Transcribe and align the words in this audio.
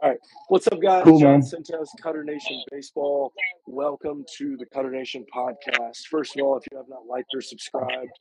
All 0.00 0.10
right. 0.10 0.18
What's 0.46 0.68
up, 0.68 0.80
guys? 0.80 1.02
Cool, 1.02 1.18
John 1.18 1.40
man. 1.40 1.84
Cutternation 2.00 2.62
Baseball. 2.70 3.32
Welcome 3.66 4.24
to 4.36 4.56
the 4.56 4.64
Cutternation 4.66 5.26
podcast. 5.34 6.06
First 6.08 6.38
of 6.38 6.44
all, 6.44 6.56
if 6.56 6.62
you 6.70 6.76
have 6.76 6.88
not 6.88 7.06
liked 7.08 7.34
or 7.34 7.40
subscribed, 7.40 8.12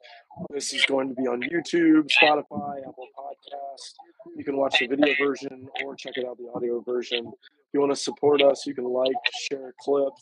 this 0.49 0.73
is 0.73 0.83
going 0.85 1.07
to 1.09 1.13
be 1.13 1.27
on 1.27 1.39
YouTube, 1.43 2.09
Spotify, 2.09 2.79
Apple 2.79 3.05
Podcast. 3.15 3.93
You 4.35 4.43
can 4.43 4.57
watch 4.57 4.79
the 4.79 4.87
video 4.87 5.13
version 5.23 5.67
or 5.83 5.95
check 5.95 6.13
it 6.15 6.25
out 6.25 6.39
the 6.39 6.49
audio 6.55 6.81
version. 6.81 7.27
If 7.27 7.73
you 7.73 7.79
want 7.79 7.91
to 7.91 7.95
support 7.95 8.41
us, 8.41 8.65
you 8.65 8.73
can 8.73 8.85
like, 8.85 9.13
share 9.47 9.69
a 9.69 9.73
clip, 9.79 10.13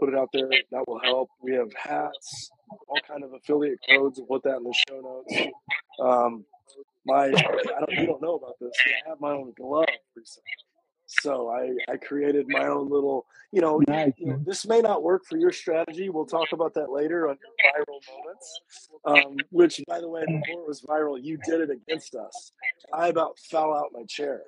put 0.00 0.08
it 0.08 0.16
out 0.16 0.30
there. 0.32 0.48
That 0.72 0.82
will 0.88 0.98
help. 0.98 1.30
We 1.40 1.52
have 1.52 1.68
hats, 1.80 2.50
all 2.88 2.98
kind 3.06 3.22
of 3.22 3.32
affiliate 3.34 3.78
codes. 3.88 4.18
We'll 4.18 4.40
put 4.40 4.50
that 4.50 4.56
in 4.56 4.64
the 4.64 4.74
show 4.88 5.00
notes. 5.00 5.48
Um, 6.00 6.44
my, 7.06 7.26
I 7.26 7.30
don't, 7.30 7.92
you 7.92 8.06
don't 8.06 8.20
know 8.20 8.34
about 8.34 8.54
this. 8.60 8.72
I 9.06 9.10
have 9.10 9.20
my 9.20 9.30
own 9.30 9.52
glove 9.56 9.86
recently. 10.16 10.63
So 11.06 11.50
I, 11.50 11.92
I 11.92 11.96
created 11.96 12.46
my 12.48 12.66
own 12.66 12.88
little, 12.88 13.26
you 13.52 13.60
know, 13.60 13.80
Nice, 13.86 14.12
you 14.16 14.26
know, 14.28 14.42
this 14.44 14.66
may 14.66 14.80
not 14.80 15.02
work 15.02 15.24
for 15.28 15.36
your 15.36 15.52
strategy. 15.52 16.08
We'll 16.08 16.26
talk 16.26 16.52
about 16.52 16.74
that 16.74 16.90
later 16.90 17.28
on 17.28 17.36
your 17.40 17.72
viral 17.72 18.00
moments. 18.16 18.60
Um, 19.04 19.36
which, 19.50 19.80
by 19.86 20.00
the 20.00 20.08
way, 20.08 20.22
before 20.22 20.62
it 20.62 20.68
was 20.68 20.80
viral, 20.80 21.22
you 21.22 21.38
did 21.44 21.60
it 21.60 21.70
against 21.70 22.14
us. 22.14 22.52
I 22.92 23.08
about 23.08 23.38
fell 23.38 23.74
out 23.74 23.90
my 23.92 24.04
chair 24.04 24.42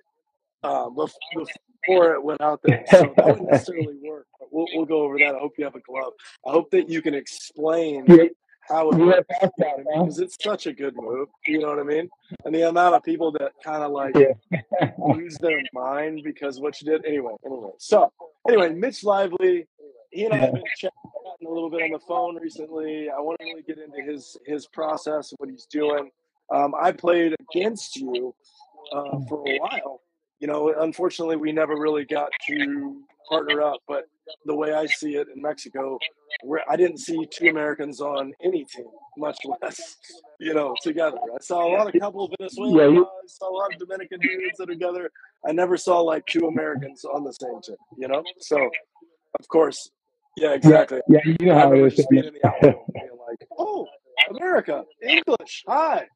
um, 0.63 0.95
before 0.95 2.15
it 2.15 2.25
went 2.25 2.41
out 2.41 2.61
there. 2.63 2.85
So 2.91 3.13
that 3.17 3.27
wouldn't 3.27 3.51
necessarily 3.51 3.97
work. 4.03 4.27
But 4.39 4.49
we'll, 4.51 4.67
we'll 4.75 4.87
go 4.87 5.03
over 5.03 5.19
that. 5.19 5.35
I 5.35 5.39
hope 5.39 5.55
you 5.59 5.65
have 5.65 5.75
a 5.75 5.81
glove. 5.81 6.13
I 6.47 6.51
hope 6.51 6.71
that 6.71 6.89
you 6.89 7.03
can 7.03 7.15
explain 7.15 8.07
how 8.69 8.91
it 8.91 8.99
you 8.99 9.07
works. 9.07 9.17
have 9.17 9.29
passed 9.29 9.53
You 9.59 9.65
that, 9.65 9.67
what 9.67 9.75
I 9.75 9.77
mean? 9.79 9.87
huh? 9.97 10.03
Because 10.05 10.19
it's 10.19 10.37
such 10.43 10.67
a 10.67 10.73
good 10.73 10.95
move. 10.97 11.29
You 11.47 11.61
know 11.61 11.69
what 11.69 11.79
I 11.79 11.83
mean? 11.85 12.09
And 12.45 12.55
the 12.55 12.69
amount 12.69 12.95
of 12.95 13.03
people 13.03 13.33
that 13.33 13.53
kind 13.65 13.83
of 13.83 13.93
like 13.93 14.15
Yeah. 14.17 14.91
lose 14.99 15.37
their 15.39 15.61
mind 15.73 16.23
because 16.25 16.61
what 16.61 16.81
you 16.81 16.91
did. 16.91 17.05
Anyway, 17.05 17.33
anyway. 17.45 17.71
So 17.79 18.13
anyway, 18.49 18.71
Mitch 18.71 19.05
Lively, 19.05 19.67
he 20.11 20.25
and 20.25 20.35
I 20.35 20.39
have 20.39 20.53
been 20.55 20.63
chatting 20.77 20.93
a 21.47 21.49
little 21.53 21.71
bit 21.71 21.83
on 21.83 21.91
the 21.91 22.01
phone 22.09 22.37
recently. 22.41 23.09
I 23.11 23.21
want 23.21 23.39
to 23.41 23.45
really 23.47 23.63
get 23.63 23.79
into 23.79 24.01
his 24.03 24.37
his 24.47 24.67
process, 24.67 25.33
what 25.39 25.49
he's 25.51 25.67
doing. 25.67 26.11
Um, 26.55 26.75
I 26.81 26.93
played 26.93 27.35
against 27.51 27.97
you 27.97 28.35
uh, 28.93 29.19
for 29.29 29.43
a 29.47 29.59
while. 29.59 30.01
You 30.39 30.47
know, 30.49 30.73
unfortunately, 30.81 31.37
we 31.37 31.51
never 31.53 31.77
really 31.77 32.05
got 32.05 32.31
to 32.49 33.03
partner 33.29 33.63
up. 33.63 33.81
But 33.89 34.05
the 34.45 34.55
way 34.55 34.73
I 34.73 34.87
see 34.87 35.17
it 35.17 35.29
in 35.35 35.41
Mexico, 35.43 35.99
where 36.43 36.63
I 36.71 36.77
didn't 36.77 36.99
see 36.99 37.27
two 37.31 37.49
Americans 37.49 38.01
on 38.01 38.33
any 38.43 38.65
team, 38.65 38.87
much 39.17 39.39
less 39.63 39.97
you 40.41 40.55
know 40.55 40.75
together. 40.83 41.19
I 41.35 41.39
saw 41.43 41.67
a 41.67 41.71
lot 41.77 41.93
of 41.93 42.01
couple 42.01 42.25
of 42.25 42.33
Venezuelan 42.39 42.75
Yeah, 42.77 42.89
you- 42.89 43.05
guys, 43.05 43.37
saw 43.39 43.51
a 43.51 43.57
lot 43.57 43.73
of 43.73 43.79
Dominican 43.79 44.21
dudes 44.21 44.59
that 44.59 44.65
are 44.65 44.73
together. 44.73 45.11
I 45.47 45.53
never 45.53 45.77
saw 45.77 46.01
like 46.01 46.25
two 46.27 46.47
Americans 46.47 47.05
on 47.05 47.25
the 47.25 47.33
same 47.33 47.61
team. 47.63 47.77
You 47.99 48.09
know, 48.09 48.23
so 48.41 48.57
of 49.39 49.49
course, 49.49 49.91
yeah, 50.37 50.53
exactly. 50.53 51.01
Yeah, 51.09 51.21
you 51.25 51.47
know 51.47 51.55
how 51.55 51.73
it 51.73 51.81
is. 51.81 51.95
just 51.97 52.11
being 52.11 52.25
in 52.25 52.35
the 52.35 52.47
outfield, 52.47 52.85
being 52.95 53.09
like, 53.29 53.49
"Oh, 53.59 53.87
America, 54.31 54.85
English, 55.03 55.65
hi." 55.69 56.07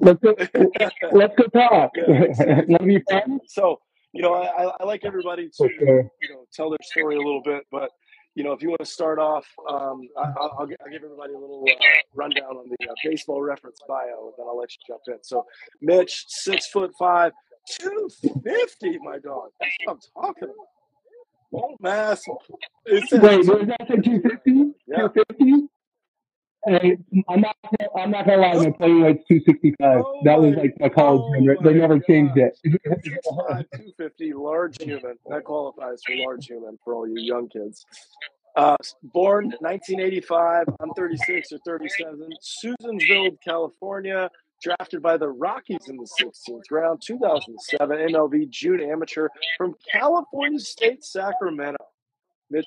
Let's 0.00 0.20
go. 0.20 0.34
Let's 1.12 1.34
go 1.36 1.44
talk. 1.46 1.90
Yeah, 1.96 2.22
exactly. 2.22 3.38
So, 3.46 3.80
you 4.16 4.22
know, 4.22 4.34
I, 4.34 4.70
I- 4.80 4.84
like 4.84 5.04
everybody 5.04 5.48
to, 5.48 5.68
sure. 5.78 6.10
you 6.22 6.28
know, 6.30 6.46
tell 6.52 6.70
their 6.70 6.78
story 6.82 7.16
a 7.16 7.18
little 7.18 7.42
bit. 7.42 7.64
But, 7.70 7.90
you 8.34 8.44
know, 8.44 8.52
if 8.52 8.62
you 8.62 8.68
want 8.68 8.80
to 8.80 8.86
start 8.86 9.18
off, 9.18 9.46
um, 9.68 10.08
I, 10.18 10.32
I'll, 10.38 10.56
I'll, 10.60 10.66
give 10.66 10.78
everybody 10.94 11.34
a 11.34 11.38
little 11.38 11.64
uh, 11.68 11.84
rundown 12.14 12.56
on 12.56 12.68
the 12.68 12.88
uh, 12.88 12.94
baseball 13.04 13.42
reference 13.42 13.78
bio, 13.88 14.26
and 14.26 14.32
then 14.38 14.46
I'll 14.48 14.58
let 14.58 14.70
you 14.72 14.78
jump 14.86 15.02
in. 15.08 15.22
So, 15.22 15.44
Mitch, 15.80 16.24
six 16.28 16.68
foot 16.68 16.92
five, 16.98 17.32
250, 17.80 18.98
my 18.98 19.18
dog. 19.18 19.50
That's 19.60 19.72
what 19.84 19.92
I'm 19.94 20.24
talking 20.24 20.44
about. 20.44 20.54
Bone 21.52 21.76
mass. 21.80 22.22
Wait, 22.86 23.02
was 23.10 23.48
that 23.68 23.86
250? 23.88 24.74
Yeah. 24.86 25.08
250? 25.08 25.68
Hey, 26.66 26.98
I'm 27.28 27.40
not. 27.40 27.56
I'm 27.96 28.10
not 28.10 28.26
gonna 28.26 28.42
lie. 28.42 28.54
My 28.54 28.70
playing 28.70 29.02
weight's 29.02 29.24
265. 29.28 29.76
Oh 29.80 30.20
that 30.24 30.40
was 30.40 30.54
like 30.56 30.74
my 30.80 30.88
college 30.88 31.22
oh 31.24 31.32
number. 31.32 31.56
They 31.62 31.78
never 31.78 32.00
changed 32.00 32.36
it. 32.36 32.58
6'5", 32.66 32.84
250, 33.24 34.32
large 34.32 34.82
human. 34.82 35.16
That 35.28 35.44
qualifies 35.44 36.02
for 36.04 36.16
large 36.16 36.46
human 36.46 36.76
for 36.84 36.94
all 36.94 37.06
you 37.06 37.20
young 37.20 37.48
kids. 37.48 37.84
Uh, 38.56 38.76
born 39.02 39.46
1985. 39.60 40.66
I'm 40.80 40.90
36 40.94 41.52
or 41.52 41.58
37. 41.64 42.30
Susanville, 42.40 43.36
California. 43.44 44.30
Drafted 44.62 45.02
by 45.02 45.18
the 45.18 45.28
Rockies 45.28 45.86
in 45.86 45.98
the 45.98 46.08
16th 46.18 46.62
round, 46.70 47.02
2007 47.06 47.98
MLB 48.08 48.48
June 48.48 48.80
amateur 48.80 49.28
from 49.58 49.74
California 49.92 50.58
State, 50.58 51.04
Sacramento. 51.04 51.76
Mitch 52.50 52.64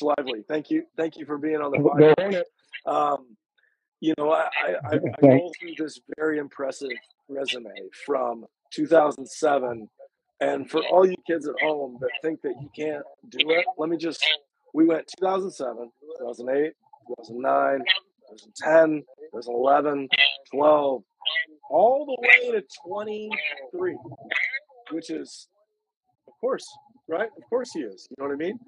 Lively, 0.00 0.44
thank 0.46 0.70
you, 0.70 0.84
thank 0.96 1.16
you 1.16 1.26
for 1.26 1.36
being 1.36 1.56
on 1.56 1.72
the 1.72 1.78
podcast. 1.78 2.42
Um, 2.86 3.36
you 4.00 4.14
know, 4.18 4.30
I, 4.30 4.48
I, 4.62 4.70
I, 4.84 4.94
I 4.94 5.20
go 5.20 5.50
through 5.58 5.74
this 5.78 6.00
very 6.16 6.38
impressive 6.38 6.90
resume 7.28 7.70
from 8.06 8.44
2007. 8.72 9.88
And 10.40 10.70
for 10.70 10.82
all 10.88 11.06
you 11.06 11.16
kids 11.26 11.48
at 11.48 11.54
home 11.62 11.98
that 12.00 12.10
think 12.22 12.42
that 12.42 12.54
you 12.60 12.68
can't 12.76 13.04
do 13.30 13.50
it, 13.50 13.64
let 13.78 13.88
me 13.88 13.96
just, 13.96 14.26
we 14.74 14.84
went 14.84 15.06
2007, 15.18 15.90
2008, 16.18 16.72
2009, 17.08 17.78
2010, 18.56 19.02
2011, 19.32 20.08
12, 20.52 21.02
all 21.70 22.04
the 22.04 22.16
way 22.20 22.60
to 22.60 22.66
23, 22.86 23.96
which 24.90 25.10
is, 25.10 25.48
of 26.28 26.34
course, 26.40 26.66
right? 27.08 27.28
Of 27.36 27.42
course 27.48 27.70
he 27.72 27.80
is. 27.80 28.06
You 28.10 28.16
know 28.18 28.28
what 28.28 28.34
I 28.34 28.36
mean? 28.36 28.58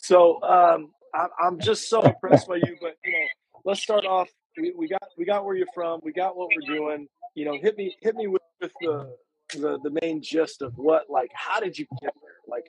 So 0.00 0.40
um, 0.42 0.90
I'm, 1.14 1.28
I'm 1.40 1.60
just 1.60 1.88
so 1.88 2.00
impressed 2.02 2.48
by 2.48 2.56
you. 2.56 2.76
But 2.80 2.94
you 3.04 3.12
know, 3.12 3.27
let's 3.68 3.82
start 3.82 4.06
off. 4.06 4.28
We, 4.56 4.72
we 4.76 4.88
got 4.88 5.02
we 5.16 5.24
got 5.24 5.44
where 5.44 5.54
you're 5.54 5.66
from. 5.74 6.00
We 6.02 6.12
got 6.12 6.36
what 6.36 6.48
we're 6.56 6.74
doing. 6.74 7.06
You 7.34 7.44
know, 7.44 7.58
hit 7.60 7.76
me 7.76 7.94
hit 8.00 8.16
me 8.16 8.26
with, 8.26 8.42
with 8.60 8.72
the, 8.80 9.14
the 9.52 9.78
the 9.84 9.98
main 10.02 10.22
gist 10.22 10.62
of 10.62 10.72
what 10.76 11.04
like 11.08 11.30
how 11.34 11.60
did 11.60 11.78
you 11.78 11.86
get 12.02 12.12
there? 12.22 12.32
Like 12.48 12.64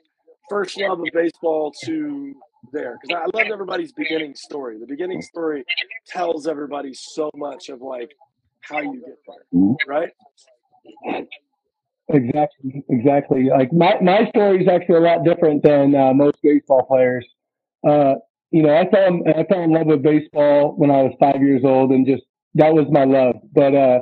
first 0.48 0.78
love 0.78 1.00
of 1.00 1.06
baseball 1.12 1.72
to 1.84 2.34
there 2.72 2.98
because 3.00 3.16
I 3.18 3.36
love 3.36 3.50
everybody's 3.50 3.92
beginning 3.92 4.34
story. 4.34 4.78
The 4.78 4.86
beginning 4.86 5.22
story 5.22 5.64
tells 6.06 6.46
everybody 6.46 6.92
so 6.92 7.30
much 7.34 7.70
of 7.70 7.80
like 7.80 8.12
how 8.60 8.80
you 8.80 9.00
get 9.00 9.18
there, 9.26 9.76
right? 9.88 10.10
Exactly, 12.12 12.84
exactly. 12.90 13.48
Like 13.48 13.72
my 13.72 13.96
my 14.02 14.28
story 14.28 14.62
is 14.62 14.68
actually 14.68 14.96
a 14.96 15.00
lot 15.00 15.24
different 15.24 15.62
than 15.62 15.94
uh, 15.94 16.12
most 16.12 16.36
baseball 16.42 16.84
players. 16.84 17.26
Uh, 17.88 18.16
you 18.50 18.62
know, 18.62 18.74
I 18.74 18.88
fell 18.90 19.06
in, 19.06 19.24
I 19.28 19.44
fell 19.44 19.62
in 19.62 19.72
love 19.72 19.86
with 19.86 20.02
baseball 20.02 20.74
when 20.76 20.90
I 20.90 21.02
was 21.02 21.12
five 21.20 21.40
years 21.40 21.62
old, 21.64 21.90
and 21.90 22.06
just 22.06 22.22
that 22.54 22.74
was 22.74 22.86
my 22.90 23.04
love. 23.04 23.36
But 23.54 23.74
uh, 23.74 24.00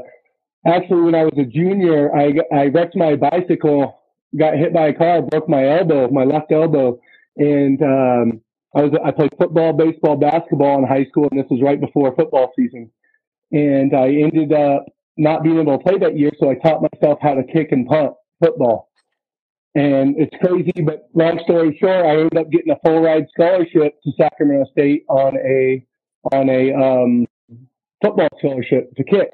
actually, 0.66 1.02
when 1.02 1.14
I 1.14 1.24
was 1.24 1.34
a 1.38 1.44
junior, 1.44 2.14
I 2.16 2.34
I 2.54 2.66
wrecked 2.66 2.96
my 2.96 3.16
bicycle, 3.16 4.00
got 4.38 4.56
hit 4.56 4.72
by 4.72 4.88
a 4.88 4.94
car, 4.94 5.22
broke 5.22 5.48
my 5.48 5.78
elbow, 5.78 6.08
my 6.10 6.24
left 6.24 6.50
elbow, 6.50 6.98
and 7.36 7.80
um, 7.82 8.40
I 8.74 8.82
was 8.82 8.92
I 9.04 9.10
played 9.10 9.32
football, 9.38 9.72
baseball, 9.74 10.16
basketball 10.16 10.78
in 10.78 10.86
high 10.86 11.04
school, 11.06 11.28
and 11.30 11.38
this 11.38 11.50
was 11.50 11.60
right 11.62 11.80
before 11.80 12.14
football 12.14 12.52
season. 12.56 12.90
And 13.52 13.94
I 13.94 14.08
ended 14.08 14.52
up 14.52 14.86
not 15.16 15.42
being 15.42 15.58
able 15.58 15.76
to 15.76 15.84
play 15.84 15.98
that 15.98 16.18
year, 16.18 16.30
so 16.38 16.50
I 16.50 16.54
taught 16.54 16.82
myself 16.92 17.18
how 17.20 17.34
to 17.34 17.42
kick 17.44 17.72
and 17.72 17.86
punt 17.86 18.12
football. 18.42 18.87
And 19.74 20.16
it's 20.18 20.34
crazy, 20.40 20.72
but 20.84 21.08
long 21.14 21.40
story 21.44 21.76
short, 21.80 22.04
I 22.04 22.20
ended 22.20 22.36
up 22.36 22.50
getting 22.50 22.72
a 22.72 22.78
full 22.84 23.00
ride 23.00 23.26
scholarship 23.32 23.94
to 24.02 24.12
Sacramento 24.18 24.64
State 24.72 25.04
on 25.08 25.36
a 25.36 25.84
on 26.32 26.48
a 26.48 26.72
um, 26.74 27.26
football 28.02 28.28
scholarship 28.38 28.94
to 28.96 29.04
kick. 29.04 29.30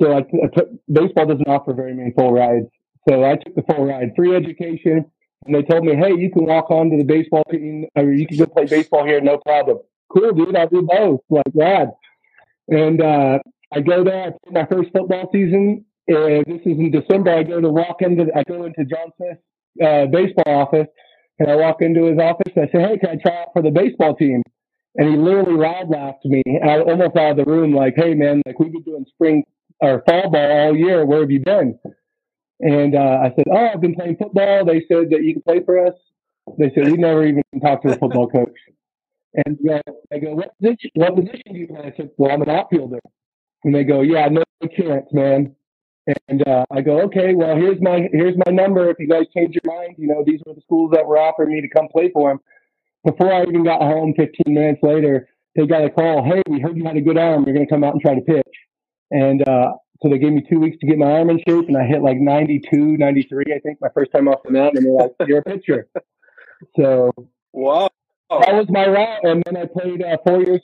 So 0.00 0.12
I, 0.12 0.18
I 0.18 0.48
took 0.56 0.68
baseball 0.90 1.26
doesn't 1.26 1.48
offer 1.48 1.74
very 1.74 1.94
many 1.94 2.12
full 2.16 2.32
rides, 2.32 2.66
so 3.08 3.24
I 3.24 3.36
took 3.36 3.54
the 3.54 3.62
full 3.62 3.84
ride, 3.84 4.12
free 4.16 4.34
education, 4.34 5.04
and 5.46 5.54
they 5.54 5.62
told 5.62 5.84
me, 5.84 5.94
hey, 5.96 6.14
you 6.16 6.30
can 6.30 6.46
walk 6.46 6.70
on 6.70 6.90
to 6.90 6.96
the 6.96 7.04
baseball 7.04 7.44
team, 7.50 7.86
or 7.96 8.12
you 8.12 8.26
can 8.26 8.38
go 8.38 8.46
play 8.46 8.66
baseball 8.66 9.04
here, 9.04 9.20
no 9.20 9.38
problem. 9.38 9.78
Cool, 10.08 10.32
dude, 10.32 10.56
I'll 10.56 10.68
do 10.68 10.82
both. 10.82 11.20
Like, 11.28 11.44
rad. 11.54 11.90
And 12.68 13.02
uh, 13.02 13.38
I 13.72 13.80
go 13.80 14.04
there. 14.04 14.26
I 14.26 14.30
play 14.30 14.52
my 14.52 14.66
first 14.66 14.90
football 14.92 15.28
season. 15.32 15.84
And 16.06 16.44
this 16.46 16.60
is 16.60 16.78
in 16.78 16.90
December. 16.90 17.32
I 17.32 17.42
go 17.42 17.60
to 17.60 17.70
walk 17.70 18.02
into. 18.02 18.26
I 18.36 18.42
go 18.42 18.64
into 18.64 18.84
John 18.84 19.10
Smith's 19.16 19.40
uh, 19.82 20.06
baseball 20.06 20.44
office, 20.62 20.88
and 21.38 21.50
I 21.50 21.56
walk 21.56 21.80
into 21.80 22.04
his 22.04 22.18
office. 22.18 22.52
And 22.56 22.68
I 22.68 22.72
say, 22.72 22.80
"Hey, 22.82 22.98
can 22.98 23.10
I 23.10 23.16
try 23.16 23.42
out 23.42 23.48
for 23.52 23.62
the 23.62 23.70
baseball 23.70 24.14
team?" 24.16 24.42
And 24.96 25.08
he 25.10 25.16
literally 25.16 25.54
loud 25.54 25.88
laughed 25.88 26.24
me 26.24 26.42
out, 26.62 26.88
almost 26.88 27.16
out 27.16 27.32
of 27.32 27.36
the 27.38 27.44
room, 27.50 27.74
like, 27.74 27.94
"Hey, 27.96 28.14
man, 28.14 28.42
like 28.46 28.58
we've 28.58 28.72
been 28.72 28.82
doing 28.82 29.06
spring 29.08 29.44
or 29.80 30.02
fall 30.08 30.30
ball 30.30 30.50
all 30.50 30.76
year. 30.76 31.06
Where 31.06 31.20
have 31.20 31.30
you 31.30 31.40
been?" 31.40 31.78
And 32.60 32.94
uh, 32.94 33.18
I 33.22 33.32
said, 33.36 33.46
"Oh, 33.50 33.70
I've 33.74 33.80
been 33.80 33.94
playing 33.94 34.16
football." 34.16 34.64
They 34.64 34.80
said 34.88 35.10
that 35.10 35.22
you 35.22 35.34
can 35.34 35.42
play 35.42 35.62
for 35.64 35.86
us. 35.86 35.94
They 36.58 36.70
said 36.74 36.86
we 36.86 36.96
never 36.96 37.26
even 37.26 37.42
talked 37.60 37.84
to 37.84 37.90
the 37.92 37.98
football 37.98 38.28
coach. 38.28 38.56
And 39.46 39.58
I 40.12 40.18
go, 40.18 40.34
"What 40.34 40.52
position? 40.60 40.90
What 40.94 41.16
position 41.16 41.52
do 41.52 41.58
you 41.58 41.66
play?" 41.68 41.80
I 41.92 41.96
said, 41.96 42.10
"Well, 42.18 42.30
I'm 42.32 42.42
an 42.42 42.50
outfielder." 42.50 43.00
And 43.64 43.74
they 43.74 43.84
go, 43.84 44.02
"Yeah, 44.02 44.28
no 44.28 44.44
chance, 44.76 45.06
man." 45.12 45.56
And 46.06 46.46
uh, 46.48 46.64
I 46.70 46.80
go, 46.80 47.00
okay, 47.02 47.34
well, 47.34 47.56
here's 47.56 47.80
my 47.80 48.08
here's 48.12 48.36
my 48.44 48.52
number. 48.52 48.90
If 48.90 48.98
you 48.98 49.08
guys 49.08 49.26
change 49.34 49.54
your 49.54 49.72
mind, 49.72 49.94
you 49.98 50.08
know, 50.08 50.24
these 50.26 50.40
were 50.44 50.54
the 50.54 50.60
schools 50.62 50.90
that 50.92 51.06
were 51.06 51.18
offering 51.18 51.54
me 51.54 51.60
to 51.60 51.68
come 51.68 51.88
play 51.88 52.10
for 52.12 52.30
them. 52.30 52.40
Before 53.04 53.32
I 53.32 53.42
even 53.42 53.64
got 53.64 53.80
home, 53.80 54.14
15 54.16 54.52
minutes 54.52 54.80
later, 54.82 55.28
they 55.54 55.66
got 55.66 55.84
a 55.84 55.90
call. 55.90 56.24
Hey, 56.24 56.42
we 56.48 56.60
heard 56.60 56.76
you 56.76 56.84
had 56.84 56.96
a 56.96 57.00
good 57.00 57.18
arm. 57.18 57.44
You're 57.44 57.54
going 57.54 57.66
to 57.66 57.72
come 57.72 57.84
out 57.84 57.92
and 57.92 58.02
try 58.02 58.14
to 58.14 58.20
pitch. 58.20 58.42
And 59.10 59.46
uh, 59.46 59.72
so 60.02 60.08
they 60.08 60.18
gave 60.18 60.32
me 60.32 60.44
two 60.48 60.58
weeks 60.58 60.78
to 60.80 60.86
get 60.86 60.98
my 60.98 61.10
arm 61.10 61.30
in 61.30 61.38
shape, 61.38 61.68
and 61.68 61.76
I 61.76 61.84
hit 61.84 62.02
like 62.02 62.16
92, 62.18 62.96
93, 62.96 63.44
I 63.54 63.58
think, 63.60 63.78
my 63.80 63.88
first 63.94 64.10
time 64.10 64.26
off 64.26 64.42
the 64.44 64.50
mound. 64.50 64.76
And 64.76 64.86
they're 64.86 64.92
like, 64.92 65.12
"You're 65.26 65.38
a 65.38 65.42
pitcher." 65.42 65.88
So 66.76 67.10
wow, 67.52 67.90
that 68.30 68.54
was 68.54 68.66
my 68.68 68.86
route. 68.86 69.24
And 69.24 69.42
then 69.44 69.56
I 69.56 69.66
played 69.66 70.00
uh, 70.00 70.16
four 70.24 70.44
years 70.44 70.60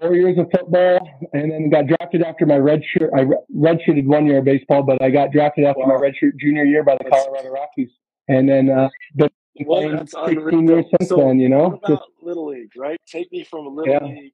four 0.00 0.14
years 0.14 0.38
of 0.38 0.50
football, 0.50 1.08
and 1.32 1.50
then 1.50 1.70
got 1.70 1.86
drafted 1.86 2.22
after 2.22 2.46
my 2.46 2.56
red 2.56 2.82
shirt. 2.84 3.10
I 3.14 3.24
redshirted 3.54 4.06
one 4.06 4.26
year 4.26 4.38
of 4.38 4.44
baseball, 4.44 4.82
but 4.82 5.02
I 5.02 5.10
got 5.10 5.32
drafted 5.32 5.64
after 5.64 5.80
wow. 5.80 5.88
my 5.88 5.94
red 5.94 6.16
shirt 6.16 6.36
junior 6.38 6.64
year 6.64 6.82
by 6.82 6.96
the 7.02 7.08
Colorado 7.10 7.50
Rockies, 7.50 7.90
and 8.28 8.48
then 8.48 8.70
uh, 8.70 8.88
been 9.14 9.30
well, 9.64 9.88
that's 9.88 10.12
16 10.12 10.38
unreal. 10.38 10.62
years 10.62 10.84
since 10.98 11.08
so 11.08 11.16
then. 11.16 11.40
You 11.40 11.48
know, 11.48 11.80
Just, 11.88 12.02
little 12.20 12.48
league, 12.48 12.72
right? 12.76 12.98
Take 13.06 13.30
me 13.32 13.44
from 13.44 13.66
a 13.66 13.68
little 13.70 13.92
yeah. 13.92 14.04
league 14.04 14.32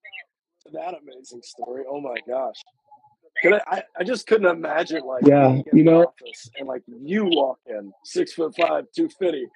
to 0.67 0.73
that 0.73 0.94
amazing 0.94 1.43
story. 1.43 1.85
Oh 1.88 2.00
my 2.00 2.17
gosh. 2.26 2.56
I, 3.44 3.82
I 3.99 4.05
just 4.05 4.26
couldn't 4.26 4.47
imagine 4.47 5.05
like 5.05 5.26
yeah 5.26 5.61
you 5.73 5.82
know 5.82 6.12
and 6.59 6.69
like 6.69 6.82
you 6.87 7.25
walk 7.25 7.59
in 7.67 7.91
six 8.05 8.35
foot 8.35 8.55
five 8.56 8.85
two 8.94 9.09
fifty 9.09 9.47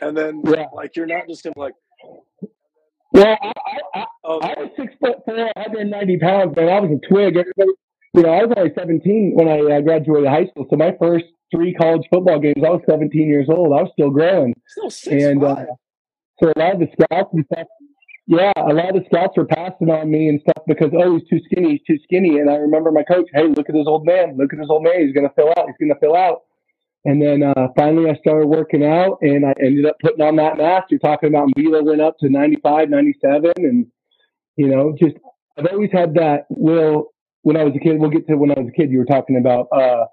and 0.00 0.16
then 0.16 0.42
yeah. 0.44 0.66
like 0.74 0.96
you're 0.96 1.06
not 1.06 1.28
just 1.28 1.44
gonna 1.44 1.54
like 1.56 1.74
well, 3.12 3.36
I, 3.42 3.52
I, 3.94 4.04
oh, 4.24 4.40
I, 4.40 4.54
was 4.58 4.70
six 4.76 4.94
foot 5.00 5.16
four, 5.24 5.50
190 5.56 6.18
pounds, 6.18 6.52
but 6.54 6.68
I 6.68 6.80
was 6.80 6.90
a 6.90 7.08
twig. 7.08 7.36
Everybody, 7.36 7.72
you 8.14 8.22
know, 8.22 8.30
I 8.30 8.44
was 8.44 8.54
only 8.56 8.72
17 8.76 9.32
when 9.34 9.48
I 9.48 9.60
uh, 9.60 9.80
graduated 9.80 10.28
high 10.28 10.46
school. 10.46 10.66
So 10.70 10.76
my 10.76 10.92
first 10.98 11.24
three 11.54 11.74
college 11.74 12.02
football 12.10 12.40
games, 12.40 12.62
I 12.64 12.70
was 12.70 12.82
17 12.88 13.28
years 13.28 13.48
old. 13.48 13.72
I 13.72 13.82
was 13.82 13.90
still 13.92 14.10
growing. 14.10 14.54
Still 14.66 14.90
six 14.90 15.24
and 15.24 15.44
uh, 15.44 15.64
so 16.42 16.52
a 16.56 16.58
lot 16.58 16.74
of 16.74 16.80
the 16.80 16.88
scouts 16.98 17.30
and 17.32 17.44
stuff, 17.52 17.68
yeah, 18.26 18.52
a 18.56 18.72
lot 18.72 18.96
of 18.96 19.02
the 19.02 19.06
scouts 19.06 19.36
were 19.36 19.46
passing 19.46 19.90
on 19.90 20.10
me 20.10 20.28
and 20.28 20.40
stuff 20.40 20.64
because 20.66 20.90
oh, 20.96 21.18
he's 21.18 21.28
too 21.28 21.40
skinny, 21.44 21.78
he's 21.78 21.86
too 21.86 22.02
skinny. 22.04 22.38
And 22.38 22.50
I 22.50 22.56
remember 22.56 22.90
my 22.90 23.04
coach, 23.04 23.28
hey, 23.32 23.46
look 23.48 23.68
at 23.68 23.74
this 23.74 23.86
old 23.86 24.06
man, 24.06 24.36
look 24.36 24.52
at 24.52 24.58
this 24.58 24.68
old 24.70 24.82
man, 24.82 25.06
he's 25.06 25.14
gonna 25.14 25.32
fill 25.36 25.50
out, 25.56 25.66
he's 25.66 25.76
gonna 25.80 26.00
fill 26.00 26.16
out. 26.16 26.42
And 27.04 27.20
then 27.20 27.42
uh, 27.42 27.68
finally, 27.76 28.08
I 28.08 28.14
started 28.16 28.46
working 28.46 28.84
out, 28.84 29.18
and 29.22 29.44
I 29.44 29.54
ended 29.60 29.86
up 29.86 29.96
putting 30.00 30.24
on 30.24 30.36
that 30.36 30.56
mass. 30.56 30.84
You're 30.88 31.00
talking 31.00 31.28
about 31.28 31.48
velo 31.56 31.82
went 31.82 32.00
up 32.00 32.16
to 32.20 32.28
95, 32.28 32.90
97, 32.90 33.52
and 33.58 33.86
you 34.56 34.68
know, 34.68 34.94
just 35.00 35.16
I've 35.58 35.66
always 35.72 35.90
had 35.92 36.14
that 36.14 36.46
will. 36.48 37.08
When 37.42 37.56
I 37.56 37.64
was 37.64 37.74
a 37.74 37.80
kid, 37.80 37.98
we'll 37.98 38.10
get 38.10 38.28
to 38.28 38.36
when 38.36 38.52
I 38.52 38.60
was 38.60 38.68
a 38.68 38.80
kid. 38.80 38.90
You 38.90 38.98
were 38.98 39.04
talking 39.04 39.36
about. 39.36 39.66
Uh, 39.72 40.06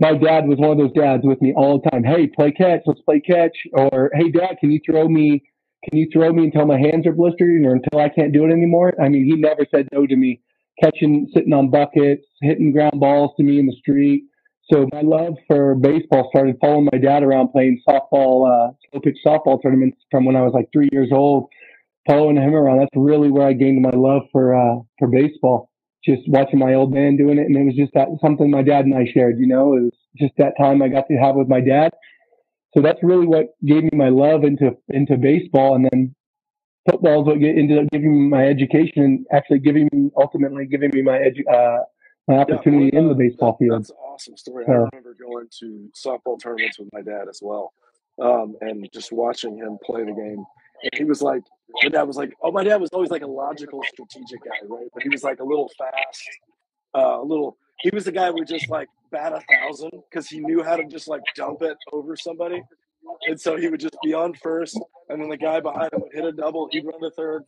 my 0.00 0.12
dad 0.12 0.46
was 0.46 0.58
one 0.58 0.70
of 0.70 0.78
those 0.78 0.92
dads 0.92 1.24
with 1.24 1.42
me 1.42 1.52
all 1.56 1.80
the 1.80 1.90
time. 1.90 2.04
Hey, 2.04 2.28
play 2.28 2.52
catch. 2.52 2.82
Let's 2.86 3.00
play 3.00 3.18
catch. 3.18 3.56
Or 3.72 4.12
hey, 4.14 4.30
dad, 4.30 4.58
can 4.60 4.70
you 4.70 4.78
throw 4.86 5.08
me? 5.08 5.42
Can 5.88 5.98
you 5.98 6.06
throw 6.12 6.32
me 6.32 6.44
until 6.44 6.66
my 6.66 6.78
hands 6.78 7.04
are 7.04 7.12
blistered 7.12 7.64
or 7.64 7.72
until 7.72 7.98
I 7.98 8.08
can't 8.08 8.32
do 8.32 8.44
it 8.44 8.52
anymore? 8.52 8.94
I 9.02 9.08
mean, 9.08 9.24
he 9.24 9.34
never 9.34 9.66
said 9.74 9.88
no 9.92 10.06
to 10.06 10.14
me. 10.14 10.40
Catching, 10.80 11.28
sitting 11.34 11.52
on 11.52 11.70
buckets, 11.70 12.24
hitting 12.40 12.70
ground 12.70 13.00
balls 13.00 13.32
to 13.36 13.42
me 13.42 13.58
in 13.58 13.66
the 13.66 13.74
street 13.80 14.22
so 14.70 14.86
my 14.92 15.00
love 15.00 15.34
for 15.46 15.74
baseball 15.74 16.28
started 16.30 16.56
following 16.60 16.88
my 16.92 16.98
dad 16.98 17.22
around 17.22 17.48
playing 17.48 17.80
softball, 17.88 18.46
uh, 18.48 18.72
slow 18.90 19.00
pitch 19.00 19.18
softball 19.26 19.60
tournaments 19.62 19.98
from 20.10 20.24
when 20.24 20.36
I 20.36 20.42
was 20.42 20.52
like 20.52 20.68
three 20.72 20.88
years 20.92 21.08
old. 21.12 21.48
Following 22.08 22.36
him 22.36 22.54
around, 22.54 22.78
that's 22.78 22.90
really 22.96 23.30
where 23.30 23.46
I 23.46 23.52
gained 23.52 23.82
my 23.82 23.90
love 23.90 24.22
for 24.32 24.54
uh, 24.54 24.80
for 24.98 25.08
baseball. 25.08 25.70
Just 26.04 26.22
watching 26.28 26.58
my 26.58 26.74
old 26.74 26.92
man 26.92 27.16
doing 27.16 27.38
it, 27.38 27.46
and 27.46 27.56
it 27.56 27.64
was 27.64 27.74
just 27.76 27.92
that 27.94 28.08
something 28.22 28.50
my 28.50 28.62
dad 28.62 28.86
and 28.86 28.94
I 28.94 29.04
shared. 29.12 29.38
You 29.38 29.46
know, 29.46 29.74
it 29.74 29.82
was 29.82 29.92
just 30.18 30.32
that 30.38 30.54
time 30.58 30.82
I 30.82 30.88
got 30.88 31.04
to 31.08 31.16
have 31.16 31.36
with 31.36 31.48
my 31.48 31.60
dad. 31.60 31.92
So 32.76 32.82
that's 32.82 32.98
really 33.02 33.26
what 33.26 33.46
gave 33.66 33.82
me 33.84 33.90
my 33.92 34.08
love 34.08 34.44
into 34.44 34.76
into 34.88 35.16
baseball, 35.16 35.74
and 35.74 35.88
then 35.90 36.14
football 36.90 37.22
is 37.22 37.26
what 37.26 37.36
ended 37.36 37.78
up 37.78 37.90
giving 37.92 38.12
me 38.12 38.28
my 38.28 38.46
education 38.46 39.02
and 39.02 39.26
actually 39.32 39.58
giving 39.60 39.88
me 39.92 40.10
ultimately 40.16 40.66
giving 40.66 40.90
me 40.92 41.02
my 41.02 41.18
edu- 41.18 41.48
uh, 41.52 41.84
my 42.28 42.36
opportunity 42.36 42.90
yeah, 42.92 43.00
well, 43.00 43.08
uh, 43.08 43.12
in 43.12 43.18
the 43.18 43.24
baseball 43.24 43.52
that, 43.52 43.64
field. 43.64 43.80
That's 43.80 43.90
an 43.90 43.96
awesome 43.96 44.36
story. 44.36 44.64
I 44.68 44.72
remember 44.72 45.16
going 45.20 45.48
to 45.60 45.90
softball 45.94 46.40
tournaments 46.40 46.78
with 46.78 46.88
my 46.92 47.00
dad 47.02 47.28
as 47.28 47.40
well, 47.42 47.72
um, 48.20 48.56
and 48.60 48.86
just 48.92 49.12
watching 49.12 49.56
him 49.56 49.78
play 49.84 50.04
the 50.04 50.12
game. 50.12 50.44
And 50.82 50.90
he 50.94 51.04
was 51.04 51.22
like, 51.22 51.42
my 51.82 51.88
dad 51.88 52.02
was 52.02 52.16
like, 52.16 52.32
oh, 52.42 52.52
my 52.52 52.62
dad 52.62 52.80
was 52.80 52.90
always 52.90 53.10
like 53.10 53.22
a 53.22 53.26
logical, 53.26 53.82
strategic 53.88 54.44
guy, 54.44 54.66
right? 54.68 54.86
But 54.94 55.02
he 55.02 55.08
was 55.08 55.24
like 55.24 55.40
a 55.40 55.44
little 55.44 55.70
fast, 55.78 56.22
uh, 56.94 57.20
a 57.20 57.24
little. 57.24 57.56
He 57.80 57.90
was 57.92 58.04
the 58.04 58.12
guy 58.12 58.26
who 58.28 58.34
would 58.34 58.48
just 58.48 58.68
like 58.68 58.88
bat 59.10 59.32
a 59.32 59.40
thousand 59.50 59.90
because 60.10 60.28
he 60.28 60.40
knew 60.40 60.62
how 60.62 60.76
to 60.76 60.84
just 60.84 61.08
like 61.08 61.22
dump 61.34 61.62
it 61.62 61.76
over 61.92 62.16
somebody. 62.16 62.62
And 63.26 63.40
so 63.40 63.56
he 63.56 63.68
would 63.68 63.80
just 63.80 63.96
be 64.04 64.12
on 64.12 64.34
first, 64.34 64.78
and 65.08 65.20
then 65.20 65.30
the 65.30 65.36
guy 65.36 65.60
behind 65.60 65.92
him 65.92 66.02
would 66.02 66.12
hit 66.12 66.24
a 66.24 66.32
double. 66.32 66.68
He'd 66.70 66.84
run 66.84 67.00
the 67.00 67.10
third, 67.12 67.44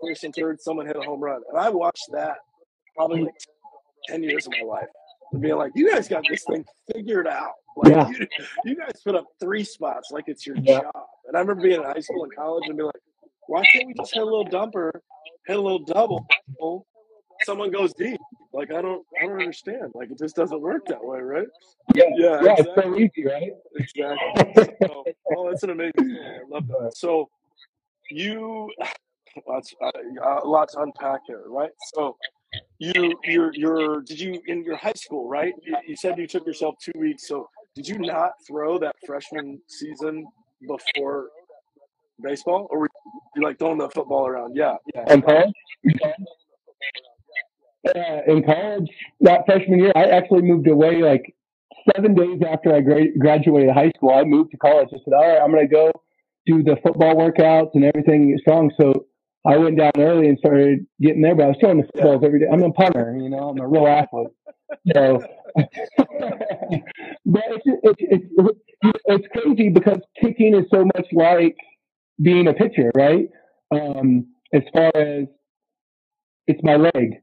first 0.00 0.22
and 0.22 0.34
third. 0.34 0.60
Someone 0.60 0.86
hit 0.86 0.96
a 0.96 1.00
home 1.00 1.20
run, 1.20 1.40
and 1.48 1.58
I 1.58 1.68
watched 1.70 2.08
that 2.12 2.36
probably 2.94 3.22
like 3.24 3.34
10 4.08 4.22
years 4.22 4.46
of 4.46 4.52
my 4.60 4.66
life 4.66 4.88
and 5.32 5.40
being 5.40 5.56
like, 5.56 5.72
you 5.74 5.90
guys 5.90 6.08
got 6.08 6.24
this 6.28 6.44
thing 6.44 6.64
figured 6.92 7.26
out. 7.26 7.52
Like, 7.76 7.92
yeah. 7.92 8.08
you, 8.08 8.26
you 8.64 8.76
guys 8.76 9.00
put 9.04 9.14
up 9.14 9.26
three 9.38 9.64
spots 9.64 10.10
like 10.10 10.24
it's 10.26 10.46
your 10.46 10.56
yeah. 10.56 10.80
job. 10.80 11.04
And 11.26 11.36
I 11.36 11.40
remember 11.40 11.62
being 11.62 11.80
in 11.80 11.86
high 11.86 12.00
school 12.00 12.24
and 12.24 12.34
college 12.34 12.64
and 12.68 12.76
be 12.76 12.82
like, 12.82 12.94
why 13.46 13.64
can't 13.72 13.86
we 13.86 13.94
just 13.94 14.12
hit 14.12 14.22
a 14.22 14.24
little 14.24 14.46
dumper, 14.46 14.90
hit 15.46 15.56
a 15.56 15.60
little 15.60 15.84
double, 15.84 16.26
someone 17.44 17.70
goes 17.70 17.92
deep? 17.94 18.20
Like 18.52 18.72
I 18.72 18.82
don't, 18.82 19.04
I 19.20 19.26
don't 19.26 19.40
understand. 19.40 19.92
Like 19.94 20.10
it 20.10 20.18
just 20.18 20.34
doesn't 20.34 20.60
work 20.60 20.86
that 20.86 21.04
way, 21.04 21.20
right? 21.20 21.46
Yeah, 21.94 22.04
yeah, 22.16 22.40
yeah 22.42 22.52
exactly. 22.52 22.66
it's 22.66 23.14
so 23.14 23.20
easy, 23.20 23.28
right? 23.28 23.52
Exactly. 23.76 24.76
so, 24.82 25.04
oh, 25.36 25.48
that's 25.48 25.62
an 25.62 25.70
amazing 25.70 25.92
thing. 25.94 26.18
I 26.18 26.48
love 26.48 26.66
that. 26.68 26.92
So 26.96 27.28
you, 28.10 28.70
lots, 29.48 29.74
uh, 29.82 29.90
a 30.42 30.46
lot 30.46 30.68
to 30.70 30.80
unpack 30.80 31.20
here, 31.26 31.44
right? 31.46 31.70
So 31.94 32.16
you 32.80 33.14
your 33.24 33.52
your 33.54 34.00
did 34.00 34.18
you 34.18 34.40
in 34.46 34.64
your 34.64 34.76
high 34.76 34.94
school 34.94 35.28
right? 35.28 35.52
You, 35.62 35.76
you, 35.86 35.96
said 35.96 36.18
you 36.18 36.26
took 36.26 36.46
yourself 36.46 36.74
two 36.82 36.98
weeks 36.98 37.28
so 37.28 37.48
did 37.74 37.86
you 37.86 37.98
not 37.98 38.32
throw 38.46 38.78
that 38.78 38.96
freshman 39.06 39.60
season 39.68 40.26
before 40.66 41.28
baseball 42.22 42.66
or 42.70 42.80
were 42.80 42.88
you 43.36 43.42
like 43.42 43.58
throwing 43.58 43.78
the 43.78 43.90
football 43.90 44.26
around? 44.26 44.56
Yeah 44.56 44.76
yeah. 44.94 45.12
In 45.12 45.22
college 45.22 45.52
uh, 47.94 48.20
in 48.26 48.42
college 48.42 48.88
that 49.20 49.44
freshman 49.46 49.78
year 49.78 49.92
i 49.94 50.04
actually 50.04 50.42
moved 50.42 50.68
away 50.68 51.02
like 51.02 51.34
seven 51.94 52.14
days 52.14 52.40
after 52.50 52.74
i 52.74 52.80
gra- 52.80 53.12
graduated 53.18 53.70
high 53.70 53.90
school. 53.96 54.10
I 54.10 54.24
moved 54.24 54.50
to 54.52 54.56
college. 54.56 54.88
I 54.92 54.98
said 55.04 55.14
all 55.14 55.28
right 55.28 55.40
i'm 55.40 55.52
going 55.52 55.68
to 55.68 55.74
go 55.74 55.92
do 56.46 56.62
the 56.62 56.76
football 56.82 57.14
workouts 57.14 57.70
and 57.74 57.84
everything 57.84 58.36
strong. 58.40 58.72
So 58.80 59.06
I 59.46 59.56
went 59.56 59.78
down 59.78 59.92
early 59.96 60.28
and 60.28 60.38
started 60.38 60.86
getting 61.00 61.22
there, 61.22 61.34
but 61.34 61.44
I 61.44 61.48
was 61.48 61.56
throwing 61.60 61.78
the 61.78 61.88
footballs 61.94 62.22
every 62.24 62.40
day. 62.40 62.46
I'm 62.52 62.62
a 62.62 62.70
punter, 62.72 63.16
you 63.18 63.30
know, 63.30 63.50
I'm 63.50 63.58
a 63.60 63.66
real 63.66 63.86
athlete. 63.86 64.28
So, 64.94 65.22
but 65.56 67.42
it's, 67.48 67.64
it's, 67.66 68.00
it's, 68.00 68.58
it's 69.06 69.26
crazy 69.32 69.70
because 69.70 69.98
kicking 70.22 70.54
is 70.54 70.66
so 70.72 70.84
much 70.84 71.06
like 71.12 71.56
being 72.22 72.48
a 72.48 72.52
pitcher, 72.52 72.90
right? 72.94 73.28
Um, 73.72 74.26
as 74.52 74.62
far 74.74 74.90
as 74.94 75.26
it's 76.46 76.60
my 76.62 76.76
leg, 76.76 77.14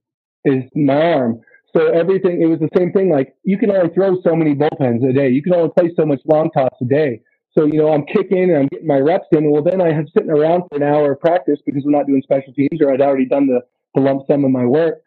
is 0.45 0.63
my 0.75 1.13
arm. 1.13 1.41
So 1.75 1.87
everything, 1.87 2.41
it 2.41 2.45
was 2.45 2.59
the 2.59 2.69
same 2.75 2.91
thing. 2.91 3.09
Like 3.11 3.35
you 3.43 3.57
can 3.57 3.69
only 3.71 3.93
throw 3.93 4.19
so 4.21 4.35
many 4.35 4.55
bullpens 4.55 5.07
a 5.07 5.13
day. 5.13 5.29
You 5.29 5.43
can 5.43 5.53
only 5.53 5.69
play 5.77 5.91
so 5.95 6.05
much 6.05 6.21
long 6.25 6.49
toss 6.51 6.71
a 6.81 6.85
day. 6.85 7.21
So, 7.57 7.65
you 7.65 7.79
know, 7.79 7.91
I'm 7.91 8.05
kicking 8.05 8.43
and 8.43 8.57
I'm 8.57 8.67
getting 8.67 8.87
my 8.87 8.99
reps 8.99 9.27
in. 9.31 9.49
Well, 9.49 9.63
then 9.63 9.81
I 9.81 9.91
have 9.91 10.05
sitting 10.13 10.29
around 10.29 10.63
for 10.69 10.75
an 10.75 10.83
hour 10.83 11.13
of 11.13 11.19
practice 11.19 11.59
because 11.65 11.83
we're 11.83 11.91
not 11.91 12.05
doing 12.05 12.21
special 12.21 12.53
teams 12.53 12.79
or 12.81 12.93
I'd 12.93 13.01
already 13.01 13.25
done 13.25 13.47
the, 13.47 13.61
the 13.95 14.01
lump 14.01 14.23
sum 14.27 14.45
of 14.45 14.51
my 14.51 14.65
work. 14.65 15.01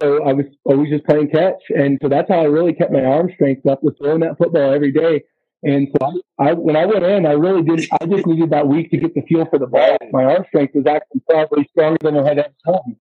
So 0.00 0.24
I 0.24 0.32
was 0.32 0.46
always 0.64 0.90
just 0.90 1.04
playing 1.04 1.30
catch. 1.30 1.62
And 1.70 1.98
so 2.02 2.08
that's 2.08 2.28
how 2.28 2.40
I 2.40 2.44
really 2.44 2.72
kept 2.72 2.92
my 2.92 3.04
arm 3.04 3.30
strength 3.34 3.66
up 3.66 3.82
with 3.82 3.96
throwing 3.98 4.20
that 4.20 4.36
football 4.36 4.72
every 4.72 4.90
day. 4.90 5.22
And 5.62 5.88
so 5.96 6.20
I, 6.38 6.52
when 6.52 6.76
I 6.76 6.86
went 6.86 7.04
in, 7.04 7.24
I 7.24 7.32
really 7.32 7.62
didn't, 7.62 7.88
I 8.00 8.04
just 8.06 8.26
needed 8.26 8.50
that 8.50 8.66
week 8.66 8.90
to 8.90 8.98
get 8.98 9.14
the 9.14 9.22
feel 9.22 9.46
for 9.46 9.58
the 9.58 9.66
ball. 9.66 9.96
My 10.10 10.24
arm 10.24 10.44
strength 10.48 10.74
was 10.74 10.86
actually 10.86 11.22
probably 11.28 11.68
stronger 11.70 11.98
than 12.02 12.18
I 12.18 12.28
had 12.28 12.38
at 12.38 12.52
home. 12.64 12.96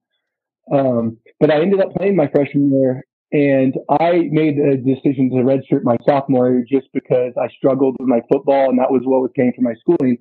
Um, 0.71 1.17
but 1.39 1.51
I 1.51 1.61
ended 1.61 1.81
up 1.81 1.93
playing 1.95 2.15
my 2.15 2.27
freshman 2.27 2.71
year 2.71 3.03
and 3.31 3.75
I 3.89 4.29
made 4.31 4.57
a 4.59 4.77
decision 4.77 5.29
to 5.31 5.37
redshirt 5.37 5.83
my 5.83 5.97
sophomore 6.05 6.51
year 6.51 6.65
just 6.67 6.87
because 6.93 7.33
I 7.41 7.47
struggled 7.57 7.95
with 7.99 8.07
my 8.07 8.21
football 8.31 8.69
and 8.69 8.77
that 8.79 8.91
was 8.91 9.01
what 9.03 9.21
was 9.21 9.31
paying 9.35 9.53
for 9.55 9.61
my 9.61 9.73
schooling. 9.79 10.17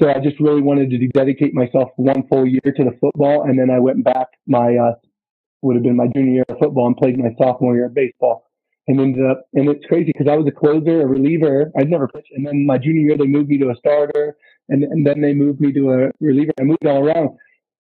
So 0.00 0.08
I 0.08 0.18
just 0.20 0.40
really 0.40 0.62
wanted 0.62 0.90
to 0.90 1.08
dedicate 1.08 1.54
myself 1.54 1.90
one 1.96 2.26
full 2.28 2.46
year 2.46 2.60
to 2.64 2.84
the 2.84 2.96
football. 3.00 3.42
And 3.42 3.58
then 3.58 3.70
I 3.70 3.78
went 3.78 4.02
back 4.02 4.28
my, 4.46 4.76
uh, 4.76 4.94
would 5.62 5.76
have 5.76 5.82
been 5.82 5.96
my 5.96 6.06
junior 6.06 6.32
year 6.32 6.44
of 6.48 6.58
football 6.58 6.86
and 6.86 6.96
played 6.96 7.18
my 7.18 7.34
sophomore 7.38 7.74
year 7.74 7.86
of 7.86 7.94
baseball 7.94 8.46
and 8.88 8.98
ended 8.98 9.30
up, 9.30 9.44
and 9.52 9.68
it's 9.68 9.84
crazy 9.84 10.10
because 10.12 10.26
I 10.26 10.36
was 10.36 10.46
a 10.46 10.50
closer, 10.50 11.02
a 11.02 11.06
reliever. 11.06 11.70
I'd 11.78 11.90
never 11.90 12.08
pitched. 12.08 12.32
And 12.34 12.46
then 12.46 12.64
my 12.64 12.78
junior 12.78 13.02
year, 13.02 13.18
they 13.18 13.26
moved 13.26 13.50
me 13.50 13.58
to 13.58 13.68
a 13.68 13.76
starter 13.76 14.36
and, 14.70 14.82
and 14.84 15.06
then 15.06 15.20
they 15.20 15.34
moved 15.34 15.60
me 15.60 15.72
to 15.74 15.90
a 15.92 16.10
reliever. 16.20 16.52
I 16.58 16.64
moved 16.64 16.86
all 16.86 17.06
around. 17.06 17.36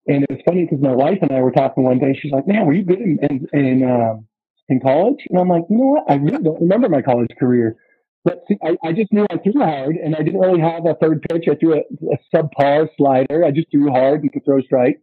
And 0.07 0.23
it 0.23 0.29
was 0.29 0.39
funny 0.47 0.65
because 0.65 0.81
my 0.81 0.95
wife 0.95 1.17
and 1.21 1.31
I 1.31 1.41
were 1.41 1.51
talking 1.51 1.83
one 1.83 1.99
day. 1.99 2.17
She's 2.19 2.31
like, 2.31 2.47
man, 2.47 2.65
were 2.65 2.73
you 2.73 2.83
good 2.83 3.01
in, 3.01 3.19
in, 3.29 3.47
in 3.59 3.89
um, 3.89 4.27
in 4.69 4.79
college? 4.79 5.19
And 5.29 5.39
I'm 5.39 5.49
like, 5.49 5.63
you 5.69 5.77
know 5.77 5.87
what? 5.87 6.03
I 6.09 6.15
really 6.15 6.43
don't 6.43 6.61
remember 6.61 6.89
my 6.89 7.01
college 7.01 7.31
career. 7.39 7.75
But 8.23 8.43
see, 8.47 8.57
I, 8.63 8.75
I 8.83 8.91
just 8.91 9.13
knew 9.13 9.25
I 9.29 9.37
threw 9.37 9.61
hard 9.61 9.97
and 9.97 10.15
I 10.15 10.23
didn't 10.23 10.39
really 10.39 10.59
have 10.59 10.85
a 10.85 10.95
third 10.95 11.21
pitch. 11.29 11.45
I 11.49 11.55
threw 11.55 11.75
a, 11.75 11.81
a 12.11 12.17
subpar 12.33 12.87
slider. 12.97 13.45
I 13.45 13.51
just 13.51 13.69
threw 13.69 13.91
hard 13.91 14.21
and 14.21 14.33
could 14.33 14.43
throw 14.45 14.61
strikes. 14.61 14.99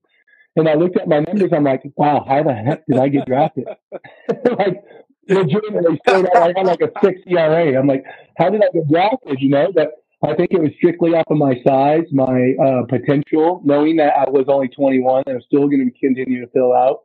And 0.57 0.69
I 0.69 0.75
looked 0.75 0.97
at 0.97 1.09
my 1.09 1.21
numbers. 1.21 1.51
I'm 1.55 1.65
like, 1.65 1.83
wow, 1.97 2.25
how 2.29 2.43
the 2.43 2.53
heck 2.53 2.85
did 2.87 2.99
I 2.99 3.09
get 3.09 3.27
drafted? 3.27 3.65
like, 4.59 4.83
legitimately 5.29 6.01
straight 6.07 6.27
out, 6.27 6.37
I 6.37 6.53
had 6.57 6.67
like 6.67 6.81
a 6.81 6.91
six 7.03 7.21
ERA. 7.27 7.79
I'm 7.79 7.87
like, 7.87 8.05
how 8.37 8.51
did 8.51 8.63
I 8.63 8.69
get 8.73 8.89
drafted? 8.91 9.41
You 9.41 9.51
know, 9.51 9.73
that 9.77 9.89
I 10.25 10.35
think 10.35 10.53
it 10.53 10.61
was 10.61 10.71
strictly 10.77 11.15
off 11.15 11.27
of 11.31 11.37
my 11.37 11.55
size, 11.67 12.05
my 12.13 12.55
uh, 12.63 12.83
potential, 12.89 13.61
knowing 13.65 13.97
that 13.97 14.15
I 14.17 14.31
was 14.31 14.45
only 14.49 14.69
21 14.69 15.25
and 15.27 15.37
I'm 15.37 15.43
still 15.43 15.69
going 15.69 15.91
to 15.91 15.99
continue 15.99 16.45
to 16.45 16.51
fill 16.53 16.73
out. 16.73 17.01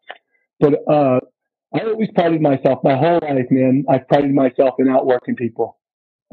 But 0.59 0.75
uh, 0.91 1.19
I 1.73 1.81
always 1.81 2.09
prided 2.15 2.41
myself 2.41 2.79
my 2.83 2.95
whole 2.95 3.19
life, 3.21 3.47
man. 3.49 3.85
I've 3.89 4.07
prided 4.07 4.33
myself 4.33 4.75
in 4.79 4.89
outworking 4.89 5.35
people. 5.35 5.77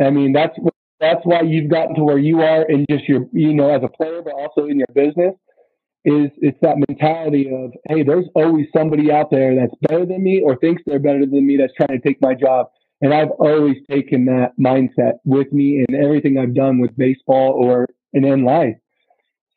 I 0.01 0.11
mean, 0.11 0.33
that's 0.33 0.57
that's 1.01 1.21
why 1.25 1.43
you've 1.43 1.71
gotten 1.71 1.95
to 1.97 2.05
where 2.05 2.19
you 2.19 2.41
are 2.41 2.63
in 2.63 2.87
just 2.91 3.09
your, 3.09 3.27
you 3.33 3.53
know, 3.53 3.75
as 3.75 3.83
a 3.83 3.89
player, 3.89 4.23
but 4.23 4.33
also 4.33 4.67
in 4.67 4.79
your 4.79 4.89
business. 4.95 5.35
Is 6.07 6.31
it's 6.39 6.59
that 6.61 6.77
mentality 6.87 7.51
of, 7.51 7.73
hey, 7.89 8.03
there's 8.03 8.27
always 8.35 8.67
somebody 8.77 9.11
out 9.11 9.31
there 9.31 9.55
that's 9.57 9.73
better 9.89 10.05
than 10.05 10.23
me 10.23 10.43
or 10.45 10.55
thinks 10.57 10.83
they're 10.85 10.99
better 10.99 11.25
than 11.25 11.47
me 11.47 11.57
that's 11.57 11.73
trying 11.75 11.99
to 11.99 12.07
take 12.07 12.21
my 12.21 12.35
job. 12.35 12.67
And 13.01 13.15
I've 13.15 13.31
always 13.39 13.77
taken 13.91 14.27
that 14.27 14.53
mindset 14.61 15.15
with 15.25 15.51
me 15.53 15.83
in 15.87 15.95
everything 15.95 16.39
I've 16.39 16.55
done 16.55 16.79
with 16.79 16.97
baseball 16.97 17.53
or 17.53 17.87
in 18.13 18.45
life. 18.45 18.77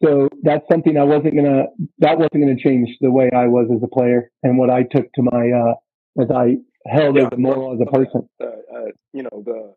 So 0.04 0.30
that's 0.44 0.64
something 0.72 0.98
I 0.98 1.04
wasn't 1.04 1.36
gonna 1.36 1.66
that 2.00 2.18
wasn't 2.18 2.42
gonna 2.42 2.58
change 2.58 2.90
the 3.02 3.12
way 3.12 3.30
I 3.36 3.48
was 3.48 3.68
as 3.76 3.82
a 3.84 3.88
player 3.88 4.32
and 4.44 4.58
what 4.58 4.70
I 4.70 4.84
took 4.84 5.12
to 5.14 5.22
my 5.24 5.50
uh 5.50 5.74
as 6.22 6.30
I 6.32 6.58
held 6.88 7.16
yeah, 7.16 7.26
as 7.26 7.30
a 7.34 7.38
moral 7.38 7.74
as 7.74 7.82
a 7.82 7.92
person. 7.92 8.30
Uh, 8.40 8.46
uh, 8.46 8.92
you 9.14 9.24
know 9.24 9.44
the, 9.46 9.74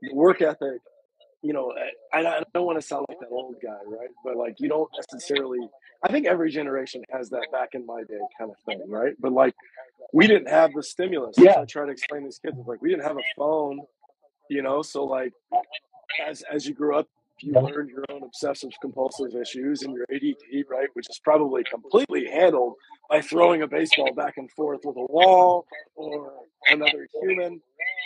the 0.00 0.14
work 0.14 0.42
ethic. 0.42 0.80
You 1.42 1.52
know, 1.52 1.74
I, 2.10 2.20
I 2.20 2.42
don't 2.54 2.64
want 2.64 2.80
to 2.80 2.86
sound 2.86 3.04
like 3.06 3.18
that 3.20 3.28
old 3.30 3.56
guy, 3.62 3.76
right? 3.86 4.08
But 4.24 4.38
like, 4.38 4.54
you 4.60 4.68
don't 4.70 4.88
necessarily. 4.96 5.58
I 6.02 6.10
think 6.10 6.26
every 6.26 6.50
generation 6.50 7.02
has 7.10 7.28
that 7.30 7.48
back 7.52 7.70
in 7.74 7.84
my 7.84 8.02
day 8.08 8.18
kind 8.38 8.50
of 8.50 8.56
thing, 8.64 8.80
right? 8.88 9.12
But 9.20 9.32
like, 9.32 9.54
we 10.14 10.26
didn't 10.26 10.48
have 10.48 10.72
the 10.72 10.82
stimulus. 10.82 11.36
Yeah. 11.36 11.60
I 11.60 11.66
try 11.66 11.84
to 11.84 11.92
explain 11.92 12.24
these 12.24 12.38
kids, 12.38 12.56
like, 12.66 12.80
we 12.80 12.88
didn't 12.88 13.04
have 13.04 13.18
a 13.18 13.22
phone, 13.36 13.80
you 14.48 14.62
know. 14.62 14.80
So 14.80 15.04
like, 15.04 15.34
as 16.26 16.42
as 16.50 16.66
you 16.66 16.72
grew 16.72 16.96
up, 16.96 17.08
you 17.44 17.52
learn 17.52 17.88
your 17.88 18.04
own 18.10 18.22
obsessive 18.22 18.70
compulsive 18.80 19.34
issues 19.34 19.82
and 19.82 19.94
your 19.94 20.06
ADD, 20.12 20.64
right, 20.68 20.88
which 20.94 21.06
is 21.10 21.18
probably 21.22 21.62
completely 21.64 22.26
handled 22.26 22.74
by 23.10 23.20
throwing 23.20 23.62
a 23.62 23.66
baseball 23.66 24.12
back 24.14 24.34
and 24.36 24.50
forth 24.52 24.80
with 24.84 24.96
a 24.96 25.06
wall 25.12 25.66
or 25.94 26.32
another 26.68 27.06
human. 27.22 27.60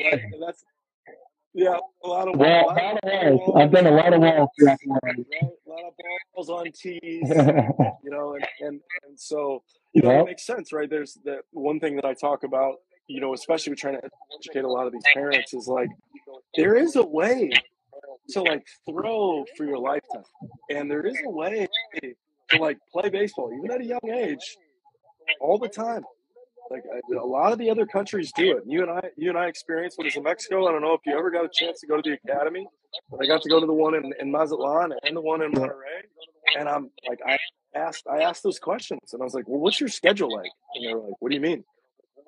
Right? 0.04 0.22
And 0.32 0.42
that's 0.42 0.64
yeah, 1.54 1.78
a 2.04 2.08
lot 2.08 2.28
of 2.28 2.38
walls. 2.38 2.64
Well, 2.66 2.70
a 2.70 2.76
lot 2.76 2.98
of 3.02 3.38
walls. 3.38 3.56
I've 3.56 3.72
done 3.72 3.86
a 3.86 3.90
lot 3.90 4.12
of 4.12 4.20
walls. 4.20 4.50
Right? 4.60 4.78
A 4.86 5.68
lot 5.68 5.84
of 5.86 5.94
balls 6.34 6.50
on 6.50 6.66
tees, 6.72 7.00
you 7.02 8.10
know, 8.10 8.34
and, 8.34 8.46
and, 8.60 8.80
and 9.06 9.18
so 9.18 9.62
you 9.92 10.02
know 10.02 10.10
yep. 10.10 10.22
it 10.22 10.26
makes 10.26 10.46
sense, 10.46 10.72
right? 10.72 10.88
There's 10.88 11.18
that 11.24 11.40
one 11.52 11.80
thing 11.80 11.96
that 11.96 12.04
I 12.04 12.14
talk 12.14 12.44
about, 12.44 12.76
you 13.06 13.20
know, 13.20 13.34
especially 13.34 13.70
with 13.70 13.80
trying 13.80 13.94
to 13.94 14.08
educate 14.38 14.64
a 14.64 14.68
lot 14.68 14.86
of 14.86 14.92
these 14.92 15.02
parents 15.14 15.54
is 15.54 15.66
like 15.68 15.88
there 16.56 16.76
is 16.76 16.96
a 16.96 17.04
way 17.04 17.50
to 18.30 18.42
like 18.42 18.66
throw 18.88 19.44
for 19.56 19.64
your 19.64 19.78
lifetime. 19.78 20.24
And 20.70 20.90
there 20.90 21.06
is 21.06 21.16
a 21.26 21.30
way 21.30 21.66
to 22.00 22.58
like 22.60 22.78
play 22.92 23.08
baseball, 23.08 23.50
even 23.56 23.70
at 23.70 23.80
a 23.80 23.84
young 23.84 24.10
age, 24.12 24.56
all 25.40 25.58
the 25.58 25.68
time. 25.68 26.02
Like 26.70 26.82
a 27.18 27.24
lot 27.24 27.52
of 27.52 27.58
the 27.58 27.70
other 27.70 27.86
countries 27.86 28.30
do 28.36 28.56
it. 28.56 28.64
You 28.66 28.82
and 28.82 28.90
I, 28.90 29.00
you 29.16 29.30
and 29.30 29.38
I 29.38 29.46
experienced 29.46 29.98
it 30.00 30.14
in 30.14 30.22
Mexico. 30.22 30.68
I 30.68 30.72
don't 30.72 30.82
know 30.82 30.92
if 30.92 31.00
you 31.06 31.16
ever 31.18 31.30
got 31.30 31.44
a 31.44 31.48
chance 31.50 31.80
to 31.80 31.86
go 31.86 31.96
to 31.96 32.02
the 32.02 32.18
academy, 32.30 32.66
but 33.10 33.22
I 33.22 33.26
got 33.26 33.40
to 33.42 33.48
go 33.48 33.58
to 33.58 33.66
the 33.66 33.72
one 33.72 33.94
in, 33.94 34.12
in 34.20 34.30
Mazatlan 34.30 34.92
and 35.02 35.16
the 35.16 35.20
one 35.20 35.42
in 35.42 35.52
Monterrey. 35.52 36.02
And 36.58 36.68
I'm 36.68 36.90
like, 37.08 37.20
I 37.26 37.38
asked, 37.74 38.06
I 38.10 38.18
asked 38.22 38.42
those 38.42 38.58
questions, 38.58 39.00
and 39.12 39.22
I 39.22 39.24
was 39.24 39.34
like, 39.34 39.48
"Well, 39.48 39.60
what's 39.60 39.80
your 39.80 39.88
schedule 39.88 40.34
like?" 40.34 40.50
And 40.74 40.84
they're 40.86 40.98
like, 40.98 41.14
"What 41.20 41.30
do 41.30 41.34
you 41.34 41.40
mean?" 41.40 41.64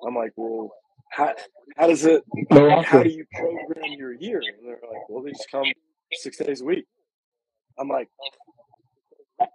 I'm 0.05 0.15
like, 0.15 0.31
"Well, 0.35 0.71
how, 1.11 1.33
how 1.77 1.87
does 1.87 2.05
it? 2.05 2.23
How 2.51 3.03
do 3.03 3.09
you 3.09 3.25
program 3.33 3.93
your 3.97 4.13
year?" 4.13 4.41
And 4.41 4.67
they're 4.67 4.79
like, 4.81 5.09
"Well, 5.09 5.23
they 5.23 5.31
just 5.31 5.49
come 5.51 5.65
six 6.13 6.37
days 6.37 6.61
a 6.61 6.65
week. 6.65 6.85
I'm 7.79 7.87
like, 7.87 8.09
yep. 9.39 9.47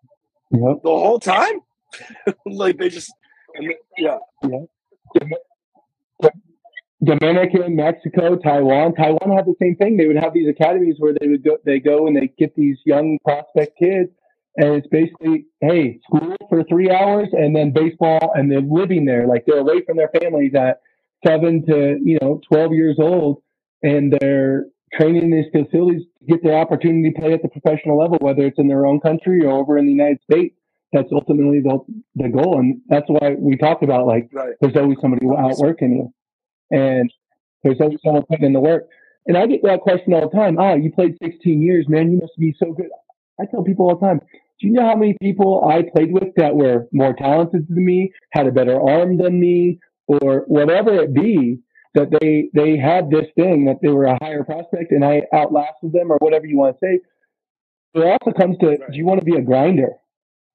the 0.50 0.78
whole 0.84 1.20
time? 1.20 1.60
like 2.46 2.78
they 2.78 2.88
just, 2.88 3.12
yeah. 3.98 4.18
yeah. 4.42 5.20
Dominican, 7.04 7.76
Mexico, 7.76 8.36
Taiwan. 8.36 8.94
Taiwan 8.94 9.36
had 9.36 9.46
the 9.46 9.54
same 9.60 9.76
thing. 9.76 9.96
They 9.96 10.06
would 10.06 10.16
have 10.16 10.32
these 10.32 10.48
academies 10.48 10.96
where 10.98 11.14
they 11.18 11.28
would 11.28 11.44
go, 11.44 11.58
they 11.64 11.78
go 11.78 12.06
and 12.06 12.16
they 12.16 12.32
get 12.38 12.56
these 12.56 12.78
young 12.84 13.18
prospect 13.24 13.78
kids, 13.78 14.10
and 14.56 14.74
it's 14.74 14.86
basically, 14.88 15.46
hey, 15.60 16.00
school 16.04 16.34
for 16.48 16.64
three 16.64 16.90
hours 16.90 17.28
and 17.32 17.54
then 17.54 17.72
baseball, 17.72 18.32
and 18.34 18.50
they're 18.50 18.60
living 18.60 19.04
there. 19.04 19.26
Like 19.26 19.44
they're 19.46 19.58
away 19.58 19.82
from 19.84 19.98
their 19.98 20.10
families 20.20 20.54
at 20.54 20.80
seven 21.26 21.64
to 21.66 21.98
you 22.02 22.18
know 22.22 22.40
twelve 22.50 22.72
years 22.72 22.96
old, 22.98 23.42
and 23.82 24.12
they're 24.18 24.66
training 24.92 25.22
in 25.22 25.30
these 25.30 25.50
facilities 25.52 26.02
to 26.20 26.26
get 26.26 26.42
their 26.42 26.58
opportunity 26.58 27.10
to 27.10 27.20
play 27.20 27.32
at 27.32 27.42
the 27.42 27.48
professional 27.48 27.98
level, 27.98 28.18
whether 28.20 28.42
it's 28.46 28.58
in 28.58 28.68
their 28.68 28.86
own 28.86 29.00
country 29.00 29.44
or 29.44 29.50
over 29.50 29.78
in 29.78 29.86
the 29.86 29.92
United 29.92 30.20
States. 30.22 30.54
That's 30.92 31.08
ultimately 31.12 31.60
the, 31.60 31.78
the 32.14 32.28
goal. 32.28 32.58
And 32.58 32.80
that's 32.88 33.06
why 33.08 33.34
we 33.38 33.56
talk 33.56 33.82
about 33.82 34.06
like, 34.06 34.30
right. 34.32 34.54
there's 34.60 34.76
always 34.76 34.98
somebody 35.00 35.26
outworking 35.26 35.96
you 35.96 36.12
and 36.70 37.12
there's 37.62 37.80
always 37.80 37.98
someone 38.04 38.22
putting 38.28 38.46
in 38.46 38.52
the 38.52 38.60
work. 38.60 38.84
And 39.26 39.36
I 39.36 39.46
get 39.46 39.62
that 39.64 39.80
question 39.80 40.14
all 40.14 40.28
the 40.28 40.36
time. 40.36 40.58
Oh, 40.58 40.76
you 40.76 40.92
played 40.92 41.16
16 41.22 41.60
years, 41.60 41.86
man. 41.88 42.12
You 42.12 42.18
must 42.18 42.38
be 42.38 42.54
so 42.58 42.72
good. 42.72 42.86
I 43.40 43.44
tell 43.46 43.64
people 43.64 43.88
all 43.88 43.98
the 43.98 44.06
time, 44.06 44.20
do 44.60 44.66
you 44.66 44.72
know 44.72 44.86
how 44.86 44.96
many 44.96 45.16
people 45.20 45.68
I 45.68 45.82
played 45.82 46.12
with 46.12 46.34
that 46.36 46.54
were 46.54 46.86
more 46.92 47.12
talented 47.12 47.66
than 47.68 47.84
me, 47.84 48.12
had 48.30 48.46
a 48.46 48.52
better 48.52 48.80
arm 48.80 49.18
than 49.18 49.38
me, 49.38 49.80
or 50.06 50.44
whatever 50.46 50.94
it 50.94 51.12
be? 51.12 51.58
That 51.96 52.10
they 52.20 52.50
they 52.54 52.76
had 52.76 53.10
this 53.10 53.26
thing 53.34 53.64
that 53.64 53.78
they 53.82 53.88
were 53.88 54.04
a 54.04 54.18
higher 54.22 54.44
prospect 54.44 54.92
and 54.92 55.04
I 55.04 55.22
outlasted 55.34 55.92
them 55.92 56.12
or 56.12 56.18
whatever 56.18 56.46
you 56.46 56.58
want 56.58 56.76
to 56.76 56.86
say. 56.86 57.00
But 57.92 58.02
it 58.04 58.18
also 58.20 58.36
comes 58.36 58.58
to 58.58 58.68
right. 58.68 58.78
do 58.92 58.96
you 58.96 59.06
want 59.06 59.20
to 59.20 59.24
be 59.24 59.36
a 59.36 59.42
grinder? 59.42 59.92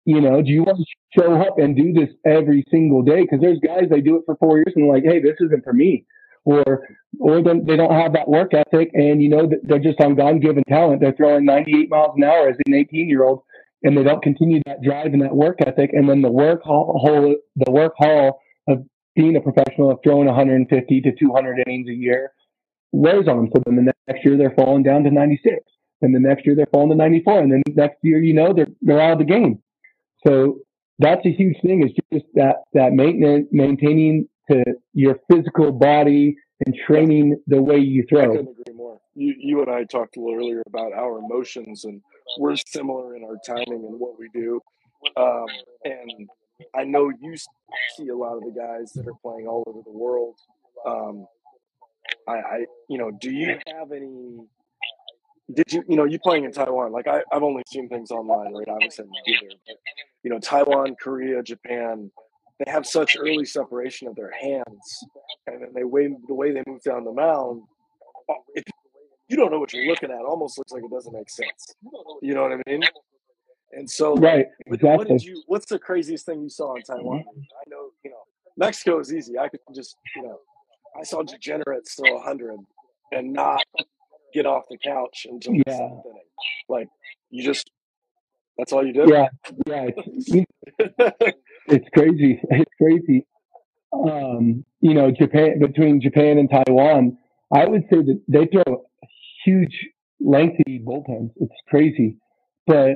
You 0.06 0.22
know, 0.22 0.42
do 0.42 0.50
you 0.50 0.64
want 0.64 0.78
to 0.78 1.20
show 1.20 1.34
up 1.42 1.58
and 1.58 1.76
do 1.76 1.94
this 1.94 2.10
every 2.26 2.64
single 2.72 3.02
day? 3.02 3.22
Because 3.22 3.40
there's 3.42 3.60
guys 3.60 3.90
they 3.90 4.02
do 4.02 4.16
it 4.16 4.24
for 4.26 4.36
four 4.38 4.58
years 4.58 4.74
and 4.76 4.88
like, 4.88 5.04
hey, 5.04 5.20
this 5.20 5.36
isn't 5.40 5.64
for 5.64 5.74
me, 5.74 6.06
or 6.46 6.88
or 7.20 7.42
they 7.42 7.76
don't 7.76 7.92
have 7.92 8.14
that 8.14 8.30
work 8.30 8.54
ethic 8.54 8.90
and 8.94 9.22
you 9.22 9.30
know 9.30 9.48
that 9.48 9.60
they're 9.64 9.80
just 9.80 10.00
on 10.00 10.16
God 10.16 10.42
given 10.42 10.64
talent. 10.70 11.02
They're 11.02 11.14
throwing 11.14 11.46
98 11.46 11.90
miles 11.90 12.14
an 12.18 12.24
hour 12.24 12.50
as 12.50 12.56
an 12.68 12.74
18 12.74 13.10
year 13.10 13.24
old, 13.24 13.42
and 13.84 13.98
they 13.98 14.04
don't 14.04 14.22
continue 14.22 14.62
that 14.66 14.84
drive 14.84 15.14
and 15.14 15.22
that 15.24 15.36
work 15.36 15.58
ethic, 15.66 15.92
and 15.94 16.08
then 16.08 16.22
the 16.22 16.32
work 16.32 16.62
hall, 16.64 17.36
the 17.56 17.72
work 17.72 17.94
hall 17.98 18.40
being 19.16 19.36
a 19.36 19.42
professional 19.42 19.92
of 19.92 20.00
throwing 20.04 20.28
150 20.28 21.02
to 21.02 21.12
200 21.18 21.64
innings 21.66 21.90
a 21.90 21.94
year 21.94 22.32
wears 22.92 23.28
on 23.28 23.38
them. 23.38 23.50
So 23.54 23.62
then 23.66 23.76
the 23.76 23.94
next 24.08 24.26
year 24.26 24.38
they're 24.38 24.54
falling 24.56 24.84
down 24.84 25.04
to 25.04 25.12
96, 25.12 25.58
and 26.02 26.14
the 26.14 26.20
next 26.20 26.46
year 26.46 26.56
they're 26.56 26.68
falling 26.72 26.90
to 26.90 26.96
94, 26.96 27.40
and 27.40 27.52
then 27.52 27.62
the 27.66 27.74
next 27.74 27.98
year 28.04 28.22
you 28.22 28.34
know 28.34 28.54
they're 28.54 28.68
they're 28.82 29.02
out 29.02 29.14
of 29.14 29.20
the 29.20 29.26
game. 29.26 29.62
So 30.26 30.60
that's 31.00 31.26
a 31.26 31.32
huge 31.32 31.58
thing. 31.62 31.84
Is 31.84 31.92
just 32.14 32.26
that 32.36 32.58
that 32.74 32.94
maintenance, 32.94 33.48
maintaining 33.52 34.28
to 34.50 34.64
your 34.94 35.18
physical 35.30 35.72
body 35.72 36.36
and 36.66 36.76
training 36.86 37.42
the 37.48 37.62
way 37.62 37.78
you 37.78 38.06
throw. 38.08 38.24
I 38.24 38.28
couldn't 38.28 38.56
agree 38.60 38.76
more. 38.76 39.00
You 39.16 39.34
you 39.38 39.62
and 39.62 39.72
I 39.72 39.84
talked 39.86 40.18
a 40.18 40.20
little 40.20 40.38
earlier 40.38 40.62
about 40.68 40.94
our 40.94 41.20
emotions, 41.20 41.86
and 41.86 42.02
we're 42.40 42.56
similar 42.56 43.16
in 43.16 43.24
our 43.24 43.38
timing 43.46 43.86
and 43.86 44.00
what 44.00 44.20
we 44.20 44.30
do. 44.34 44.60
Um, 45.18 45.48
and 45.84 46.30
I 46.76 46.84
know 46.84 47.12
you 47.22 47.36
see 47.96 48.08
a 48.08 48.16
lot 48.16 48.38
of 48.38 48.44
the 48.44 48.52
guys 48.52 48.92
that 48.94 49.08
are 49.08 49.14
playing 49.22 49.48
all 49.48 49.64
over 49.68 49.82
the 49.84 49.92
world. 49.92 50.36
Um, 50.86 51.26
I, 52.28 52.34
I, 52.34 52.66
you 52.90 52.98
know, 52.98 53.12
do 53.12 53.32
you 53.32 53.58
have 53.68 53.92
any? 53.92 54.40
Did 55.54 55.72
you, 55.72 55.84
you 55.88 55.98
know, 55.98 56.06
you 56.06 56.18
playing 56.20 56.46
in 56.46 56.52
Taiwan? 56.52 56.92
Like 56.92 57.08
I, 57.08 57.22
I've 57.32 57.44
only 57.44 57.64
seen 57.68 57.90
things 57.90 58.12
online, 58.12 58.54
right? 58.54 58.68
Obviously, 58.70 59.06
either, 59.28 59.54
but 59.68 59.76
you 60.24 60.30
know, 60.30 60.40
Taiwan, 60.40 60.96
Korea, 61.02 61.44
Japan, 61.44 62.10
they 62.64 62.72
have 62.72 62.86
such 62.86 63.18
early 63.20 63.46
separation 63.46 64.08
of 64.08 64.16
their 64.16 64.32
hands, 64.32 65.06
and 65.48 65.62
then 65.62 65.70
they 65.74 65.84
way 65.84 66.08
the 66.28 66.34
way 66.34 66.52
they 66.52 66.64
move 66.68 66.82
down 66.84 67.04
the 67.04 67.12
mound. 67.12 67.64
If 68.56 68.64
you 69.28 69.36
don't 69.36 69.52
know 69.52 69.60
what 69.60 69.74
you're 69.74 69.88
looking 69.88 70.12
at, 70.12 70.20
almost 70.20 70.58
looks 70.58 70.72
like 70.72 70.84
it 70.84 70.92
doesn't 70.92 71.14
make 71.14 71.30
sense. 71.30 71.76
You 72.22 72.34
know 72.34 72.44
what 72.44 72.54
I 72.54 72.62
mean? 72.66 72.84
And 73.74 73.90
so, 73.90 74.16
right, 74.16 74.46
exactly. 74.66 74.98
What 74.98 75.08
did 75.08 75.24
you? 75.24 75.42
What's 75.48 75.68
the 75.68 75.80
craziest 75.80 76.26
thing 76.26 76.42
you 76.42 76.50
saw 76.50 76.76
in 76.76 76.84
Taiwan? 76.84 77.24
I 77.28 77.70
know, 77.70 77.90
you 78.04 78.12
know, 78.12 78.18
Mexico 78.58 79.00
is 79.00 79.14
easy. 79.14 79.38
I 79.38 79.48
could 79.48 79.60
just, 79.74 79.96
you 80.16 80.24
know, 80.24 80.40
I 81.00 81.04
saw 81.04 81.24
degenerates 81.24 81.96
throw 81.96 82.18
a 82.18 82.22
hundred 82.22 82.60
and 83.12 83.34
not 83.34 83.64
get 84.34 84.46
off 84.46 84.64
the 84.70 84.78
couch 84.78 85.26
until 85.30 85.54
yeah. 85.54 85.62
the 85.66 85.72
seventh 85.72 86.06
inning. 86.06 86.24
Like 86.68 86.88
you 87.30 87.44
just, 87.44 87.72
that's 88.58 88.74
all 88.74 88.86
you 88.86 88.94
did. 88.94 89.10
Yeah, 89.10 89.28
yeah. 89.68 89.88
It's, 89.96 90.30
it's 91.68 91.90
crazy. 91.94 92.42
It's 92.50 92.72
crazy. 92.78 93.26
Um, 93.94 94.66
you 94.80 94.94
know, 94.94 95.12
Japan 95.12 95.60
between 95.60 96.02
Japan 96.02 96.38
and 96.38 96.50
Taiwan, 96.50 97.18
I 97.54 97.66
would 97.68 97.84
say 97.90 97.98
that 97.98 98.22
they 98.28 98.48
throw 98.48 98.84
huge, 99.46 99.88
lengthy 100.20 100.84
bullpens. 100.86 101.32
It's 101.38 101.54
crazy, 101.70 102.18
but 102.68 102.96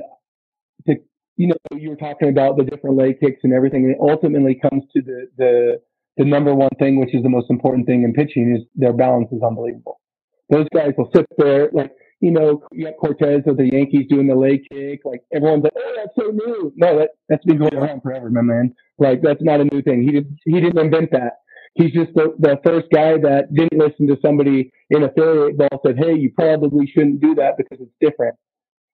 you 1.36 1.48
know, 1.48 1.56
you 1.72 1.90
were 1.90 1.96
talking 1.96 2.28
about 2.28 2.56
the 2.56 2.64
different 2.64 2.96
leg 2.96 3.20
kicks 3.20 3.40
and 3.42 3.52
everything, 3.52 3.84
and 3.84 3.92
it 3.92 3.98
ultimately 4.00 4.54
comes 4.54 4.84
to 4.94 5.02
the 5.02 5.26
the 5.36 5.80
the 6.16 6.24
number 6.24 6.54
one 6.54 6.70
thing, 6.78 6.98
which 6.98 7.14
is 7.14 7.22
the 7.22 7.28
most 7.28 7.50
important 7.50 7.86
thing 7.86 8.02
in 8.02 8.12
pitching, 8.12 8.56
is 8.56 8.66
their 8.74 8.92
balance 8.92 9.28
is 9.32 9.42
unbelievable. 9.42 10.00
Those 10.48 10.66
guys 10.74 10.92
will 10.96 11.10
sit 11.14 11.26
there 11.36 11.68
like 11.72 11.92
you 12.20 12.30
know, 12.30 12.62
you 12.72 12.86
got 12.86 12.96
Cortes 12.96 13.46
of 13.46 13.58
the 13.58 13.68
Yankees 13.70 14.06
doing 14.08 14.26
the 14.26 14.34
leg 14.34 14.60
kick. 14.72 15.00
Like 15.04 15.22
everyone's 15.34 15.64
like, 15.64 15.74
"Oh, 15.76 15.92
that's 15.96 16.16
so 16.18 16.30
new." 16.30 16.72
No, 16.76 16.98
that 16.98 17.10
that's 17.28 17.44
been 17.44 17.58
going 17.58 17.74
around 17.74 18.00
forever, 18.02 18.30
my 18.30 18.40
man. 18.40 18.74
Like 18.98 19.20
that's 19.22 19.42
not 19.42 19.60
a 19.60 19.64
new 19.64 19.82
thing. 19.82 20.02
He 20.02 20.12
did 20.12 20.38
he 20.44 20.60
didn't 20.60 20.78
invent 20.78 21.10
that. 21.12 21.40
He's 21.74 21.92
just 21.92 22.14
the, 22.14 22.34
the 22.38 22.58
first 22.64 22.86
guy 22.90 23.18
that 23.18 23.52
didn't 23.52 23.78
listen 23.78 24.06
to 24.08 24.16
somebody 24.24 24.72
in 24.88 25.02
affiliate 25.02 25.58
ball 25.58 25.80
said, 25.84 25.98
"Hey, 25.98 26.14
you 26.14 26.32
probably 26.34 26.86
shouldn't 26.86 27.20
do 27.20 27.34
that 27.34 27.58
because 27.58 27.78
it's 27.80 27.92
different." 28.00 28.36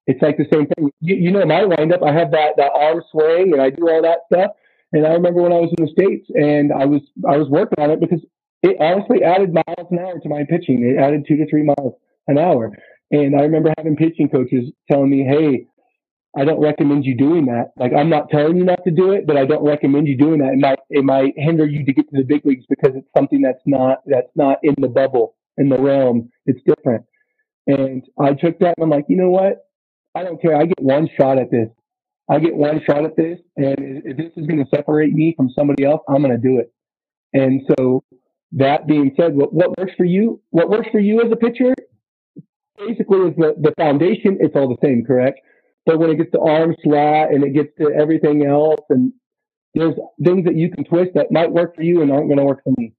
It's 0.06 0.20
like 0.22 0.36
the 0.36 0.46
same 0.52 0.66
thing. 0.66 0.90
You, 1.00 1.16
you 1.16 1.30
know, 1.30 1.44
my 1.46 1.64
windup, 1.64 2.02
I 2.02 2.12
have 2.12 2.32
that 2.32 2.54
that 2.56 2.72
arm 2.74 3.02
swing 3.10 3.52
and 3.52 3.62
I 3.62 3.70
do 3.70 3.88
all 3.88 4.02
that 4.02 4.20
stuff. 4.32 4.52
And 4.92 5.06
I 5.06 5.10
remember 5.12 5.42
when 5.42 5.52
I 5.52 5.60
was 5.60 5.72
in 5.78 5.84
the 5.84 5.90
states 5.92 6.26
and 6.34 6.72
I 6.72 6.86
was 6.86 7.02
I 7.28 7.36
was 7.36 7.48
working 7.48 7.82
on 7.82 7.90
it 7.90 8.00
because 8.00 8.20
it 8.62 8.76
honestly 8.80 9.22
added 9.22 9.52
miles 9.54 9.88
an 9.90 9.98
hour 9.98 10.18
to 10.18 10.28
my 10.28 10.44
pitching. 10.48 10.84
It 10.84 11.00
added 11.00 11.24
two 11.26 11.36
to 11.36 11.46
three 11.48 11.62
miles 11.62 11.94
an 12.28 12.38
hour. 12.38 12.72
And 13.10 13.36
I 13.36 13.42
remember 13.42 13.72
having 13.76 13.96
pitching 13.96 14.28
coaches 14.28 14.72
telling 14.90 15.10
me, 15.10 15.24
"Hey, 15.24 15.66
I 16.36 16.44
don't 16.44 16.60
recommend 16.60 17.04
you 17.04 17.16
doing 17.16 17.46
that. 17.46 17.72
Like 17.76 17.92
I'm 17.92 18.08
not 18.08 18.30
telling 18.30 18.56
you 18.56 18.64
not 18.64 18.82
to 18.84 18.90
do 18.90 19.12
it, 19.12 19.26
but 19.26 19.36
I 19.36 19.44
don't 19.46 19.64
recommend 19.64 20.08
you 20.08 20.16
doing 20.16 20.40
that. 20.40 20.54
It 20.54 20.58
might 20.60 20.78
it 20.90 21.04
might 21.04 21.34
hinder 21.36 21.66
you 21.66 21.84
to 21.84 21.92
get 21.92 22.08
to 22.10 22.16
the 22.16 22.24
big 22.24 22.44
leagues 22.44 22.66
because 22.68 22.96
it's 22.96 23.08
something 23.16 23.40
that's 23.42 23.62
not 23.66 23.98
that's 24.06 24.30
not 24.34 24.58
in 24.62 24.74
the 24.78 24.88
bubble 24.88 25.36
in 25.58 25.68
the 25.68 25.78
realm. 25.78 26.30
It's 26.46 26.60
different." 26.66 27.04
And 27.66 28.04
I 28.18 28.34
took 28.34 28.58
that 28.60 28.74
and 28.76 28.84
I'm 28.84 28.90
like, 28.90 29.06
you 29.08 29.16
know 29.16 29.30
what? 29.30 29.66
I 30.14 30.22
don't 30.24 30.40
care. 30.40 30.56
I 30.56 30.66
get 30.66 30.80
one 30.80 31.08
shot 31.18 31.38
at 31.38 31.50
this. 31.50 31.68
I 32.30 32.38
get 32.38 32.54
one 32.54 32.80
shot 32.86 33.04
at 33.04 33.16
this, 33.16 33.38
and 33.56 34.02
if 34.04 34.16
this 34.16 34.32
is 34.36 34.46
going 34.46 34.64
to 34.64 34.70
separate 34.74 35.12
me 35.12 35.34
from 35.36 35.50
somebody 35.50 35.84
else, 35.84 36.00
I'm 36.08 36.22
going 36.22 36.30
to 36.30 36.38
do 36.38 36.58
it. 36.58 36.72
And 37.32 37.62
so, 37.68 38.04
that 38.52 38.86
being 38.86 39.12
said, 39.18 39.34
what, 39.34 39.52
what 39.52 39.76
works 39.78 39.92
for 39.96 40.04
you? 40.04 40.40
What 40.50 40.70
works 40.70 40.88
for 40.92 41.00
you 41.00 41.20
as 41.20 41.32
a 41.32 41.36
pitcher 41.36 41.74
basically 42.76 43.18
is 43.20 43.36
the, 43.36 43.54
the 43.60 43.72
foundation, 43.78 44.38
it's 44.40 44.54
all 44.56 44.68
the 44.68 44.86
same, 44.86 45.04
correct? 45.04 45.40
But 45.86 45.98
when 45.98 46.10
it 46.10 46.16
gets 46.16 46.30
to 46.32 46.40
arm 46.40 46.74
slot 46.82 47.32
and 47.32 47.44
it 47.44 47.54
gets 47.54 47.70
to 47.78 47.90
everything 47.92 48.46
else, 48.46 48.80
and 48.88 49.12
there's 49.74 49.94
things 50.22 50.44
that 50.44 50.56
you 50.56 50.70
can 50.70 50.84
twist 50.84 51.10
that 51.14 51.32
might 51.32 51.50
work 51.50 51.74
for 51.74 51.82
you 51.82 52.02
and 52.02 52.12
aren't 52.12 52.28
going 52.28 52.38
to 52.38 52.44
work 52.44 52.62
for 52.62 52.72
me. 52.76 52.92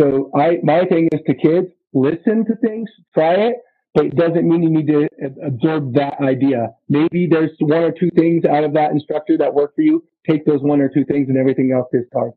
So 0.00 0.30
I, 0.34 0.58
my 0.62 0.84
thing 0.84 1.08
is 1.12 1.20
to 1.26 1.34
kids, 1.34 1.68
listen 1.92 2.44
to 2.46 2.56
things, 2.56 2.88
try 3.14 3.34
it, 3.34 3.56
but 3.96 4.04
it 4.04 4.14
doesn't 4.14 4.46
mean 4.46 4.62
you 4.62 4.68
need 4.68 4.86
to 4.88 5.08
absorb 5.42 5.94
that 5.94 6.20
idea. 6.20 6.68
Maybe 6.86 7.26
there's 7.26 7.52
one 7.60 7.82
or 7.82 7.92
two 7.92 8.10
things 8.14 8.44
out 8.44 8.62
of 8.62 8.74
that 8.74 8.90
instructor 8.90 9.38
that 9.38 9.54
work 9.54 9.74
for 9.74 9.80
you. 9.80 10.04
Take 10.28 10.44
those 10.44 10.60
one 10.60 10.82
or 10.82 10.90
two 10.90 11.06
things 11.06 11.30
and 11.30 11.38
everything 11.38 11.72
else 11.72 11.88
is 11.94 12.02
discard. 12.02 12.32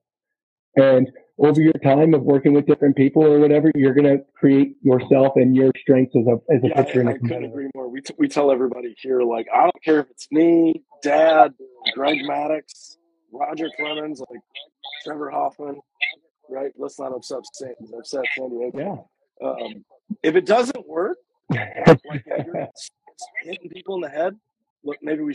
And 0.78 1.12
over 1.38 1.62
your 1.62 1.74
time 1.74 2.14
of 2.14 2.22
working 2.22 2.54
with 2.54 2.66
different 2.66 2.96
people 2.96 3.26
or 3.26 3.40
whatever, 3.40 3.74
you're 3.76 3.94
going 3.94 4.06
to 4.06 4.24
create 4.40 4.78
yourself 4.82 5.34
and 5.36 5.54
your 5.54 5.72
strengths 5.82 6.16
as 6.16 6.28
a 6.28 6.54
as 6.56 6.64
a 6.64 6.68
yeah, 6.70 6.82
pitcher. 6.82 7.06
I, 7.06 7.12
I 7.12 7.18
couldn't 7.18 7.44
agree 7.44 7.68
more. 7.76 7.90
We, 7.90 8.00
t- 8.00 8.16
we 8.18 8.30
tell 8.30 8.52
everybody 8.52 8.96
here, 8.98 9.22
like, 9.22 9.48
I 9.54 9.64
don't 9.64 9.84
care 9.84 10.00
if 10.00 10.10
it's 10.12 10.32
me, 10.32 10.82
Dad, 11.04 11.54
Greg 11.94 12.20
Maddux, 12.26 12.96
Roger 13.34 13.68
Clemens, 13.78 14.22
like 14.30 14.40
Trevor 15.04 15.30
Hoffman, 15.30 15.82
right? 16.50 16.72
Let's 16.78 16.98
not 16.98 17.14
upset 17.14 17.40
San, 17.52 17.74
upset 17.98 18.24
San 18.38 18.50
Diego. 18.50 18.78
Yeah. 19.42 19.46
Um, 19.46 19.84
if 20.24 20.36
it 20.36 20.46
doesn't 20.46 20.88
work, 20.88 21.18
like 21.50 22.24
if 22.26 22.46
you're 22.46 22.68
hitting 23.44 23.70
people 23.70 23.96
in 23.96 24.02
the 24.02 24.10
head, 24.10 24.36
look, 24.84 24.98
maybe 25.02 25.24
we 25.24 25.34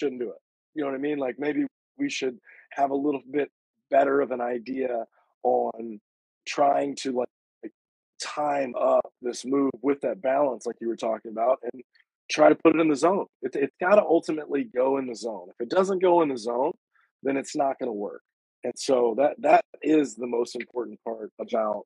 shouldn't 0.00 0.20
do 0.20 0.30
it. 0.30 0.40
You 0.74 0.82
know 0.82 0.90
what 0.90 0.96
I 0.96 1.00
mean? 1.00 1.18
Like 1.18 1.38
maybe 1.38 1.66
we 1.98 2.10
should 2.10 2.38
have 2.72 2.90
a 2.90 2.94
little 2.94 3.22
bit 3.30 3.50
better 3.90 4.20
of 4.20 4.30
an 4.30 4.40
idea 4.40 5.04
on 5.42 6.00
trying 6.46 6.94
to 6.96 7.12
like, 7.12 7.28
like 7.62 7.72
time 8.20 8.74
up 8.80 9.12
this 9.22 9.44
move 9.44 9.72
with 9.82 10.00
that 10.02 10.22
balance, 10.22 10.66
like 10.66 10.76
you 10.80 10.88
were 10.88 10.96
talking 10.96 11.30
about, 11.30 11.58
and 11.72 11.82
try 12.30 12.48
to 12.48 12.54
put 12.54 12.74
it 12.74 12.80
in 12.80 12.88
the 12.88 12.96
zone. 12.96 13.26
It, 13.42 13.54
it's 13.54 13.74
got 13.80 13.96
to 13.96 14.02
ultimately 14.02 14.64
go 14.64 14.98
in 14.98 15.06
the 15.06 15.14
zone. 15.14 15.48
If 15.48 15.60
it 15.60 15.70
doesn't 15.70 16.02
go 16.02 16.22
in 16.22 16.28
the 16.28 16.38
zone, 16.38 16.72
then 17.22 17.36
it's 17.36 17.56
not 17.56 17.78
going 17.78 17.88
to 17.88 17.92
work. 17.92 18.22
And 18.64 18.74
so 18.76 19.14
that 19.18 19.36
that 19.38 19.64
is 19.82 20.16
the 20.16 20.26
most 20.26 20.56
important 20.56 20.98
part 21.04 21.30
about 21.40 21.84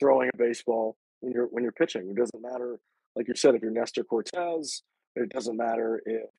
throwing 0.00 0.30
a 0.34 0.36
baseball 0.36 0.96
when 1.20 1.32
you're 1.32 1.46
when 1.46 1.62
you're 1.62 1.72
pitching. 1.72 2.08
It 2.10 2.16
doesn't 2.16 2.42
matter, 2.42 2.78
like 3.18 3.26
you 3.26 3.34
said, 3.34 3.56
if 3.56 3.62
you're 3.62 3.72
Nestor 3.72 4.04
Cortes, 4.04 4.82
It 5.16 5.30
doesn't 5.30 5.56
matter 5.56 6.00
if 6.06 6.30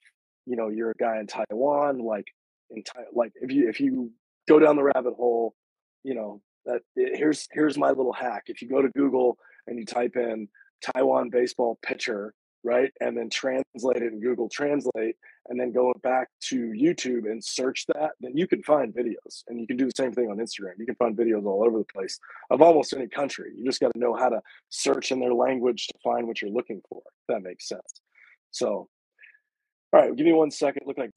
you 0.45 0.55
know 0.55 0.69
you're 0.69 0.91
a 0.91 0.95
guy 0.95 1.19
in 1.19 1.27
Taiwan. 1.27 1.99
Like 1.99 2.27
in 2.71 2.83
like 3.13 3.33
if 3.35 3.51
you 3.51 3.67
if 3.67 3.81
you 3.81 4.11
go 4.47 4.59
down 4.59 4.77
the 4.77 4.83
rabbit 4.83 5.15
hole, 5.15 5.55
you 6.03 6.15
know 6.15 6.41
that 6.65 6.81
eh, 6.97 7.09
here's 7.15 7.49
here's 7.51 7.77
my 7.77 7.89
little 7.89 8.13
hack. 8.13 8.43
If 8.47 8.61
you 8.61 8.69
go 8.69 8.81
to 8.81 8.87
Google 8.89 9.37
and 9.67 9.77
you 9.77 9.85
type 9.85 10.15
in 10.15 10.47
Taiwan 10.93 11.29
baseball 11.29 11.77
pitcher, 11.81 12.33
right, 12.63 12.91
and 13.01 13.17
then 13.17 13.29
translate 13.29 13.97
it 13.97 14.13
in 14.13 14.19
Google 14.19 14.49
Translate, 14.49 15.15
and 15.47 15.59
then 15.59 15.71
go 15.71 15.93
back 16.03 16.27
to 16.49 16.71
YouTube 16.71 17.29
and 17.29 17.43
search 17.43 17.85
that, 17.93 18.11
then 18.19 18.35
you 18.35 18.47
can 18.47 18.61
find 18.63 18.93
videos, 18.93 19.43
and 19.47 19.59
you 19.59 19.67
can 19.67 19.77
do 19.77 19.85
the 19.85 19.93
same 19.95 20.11
thing 20.11 20.29
on 20.29 20.37
Instagram. 20.37 20.73
You 20.77 20.85
can 20.85 20.95
find 20.95 21.17
videos 21.17 21.45
all 21.45 21.63
over 21.65 21.77
the 21.79 21.85
place 21.85 22.19
of 22.49 22.61
almost 22.61 22.93
any 22.93 23.07
country. 23.07 23.51
You 23.55 23.65
just 23.65 23.79
got 23.79 23.93
to 23.93 23.99
know 23.99 24.15
how 24.15 24.29
to 24.29 24.41
search 24.69 25.11
in 25.11 25.19
their 25.19 25.33
language 25.33 25.87
to 25.87 25.93
find 26.03 26.27
what 26.27 26.41
you're 26.41 26.51
looking 26.51 26.81
for. 26.89 27.01
that 27.27 27.41
makes 27.41 27.67
sense. 27.67 28.01
So, 28.51 28.87
all 29.93 30.01
right, 30.01 30.15
give 30.15 30.25
me 30.25 30.33
one 30.33 30.51
second. 30.51 30.83
Look 30.85 30.97
like 30.97 31.11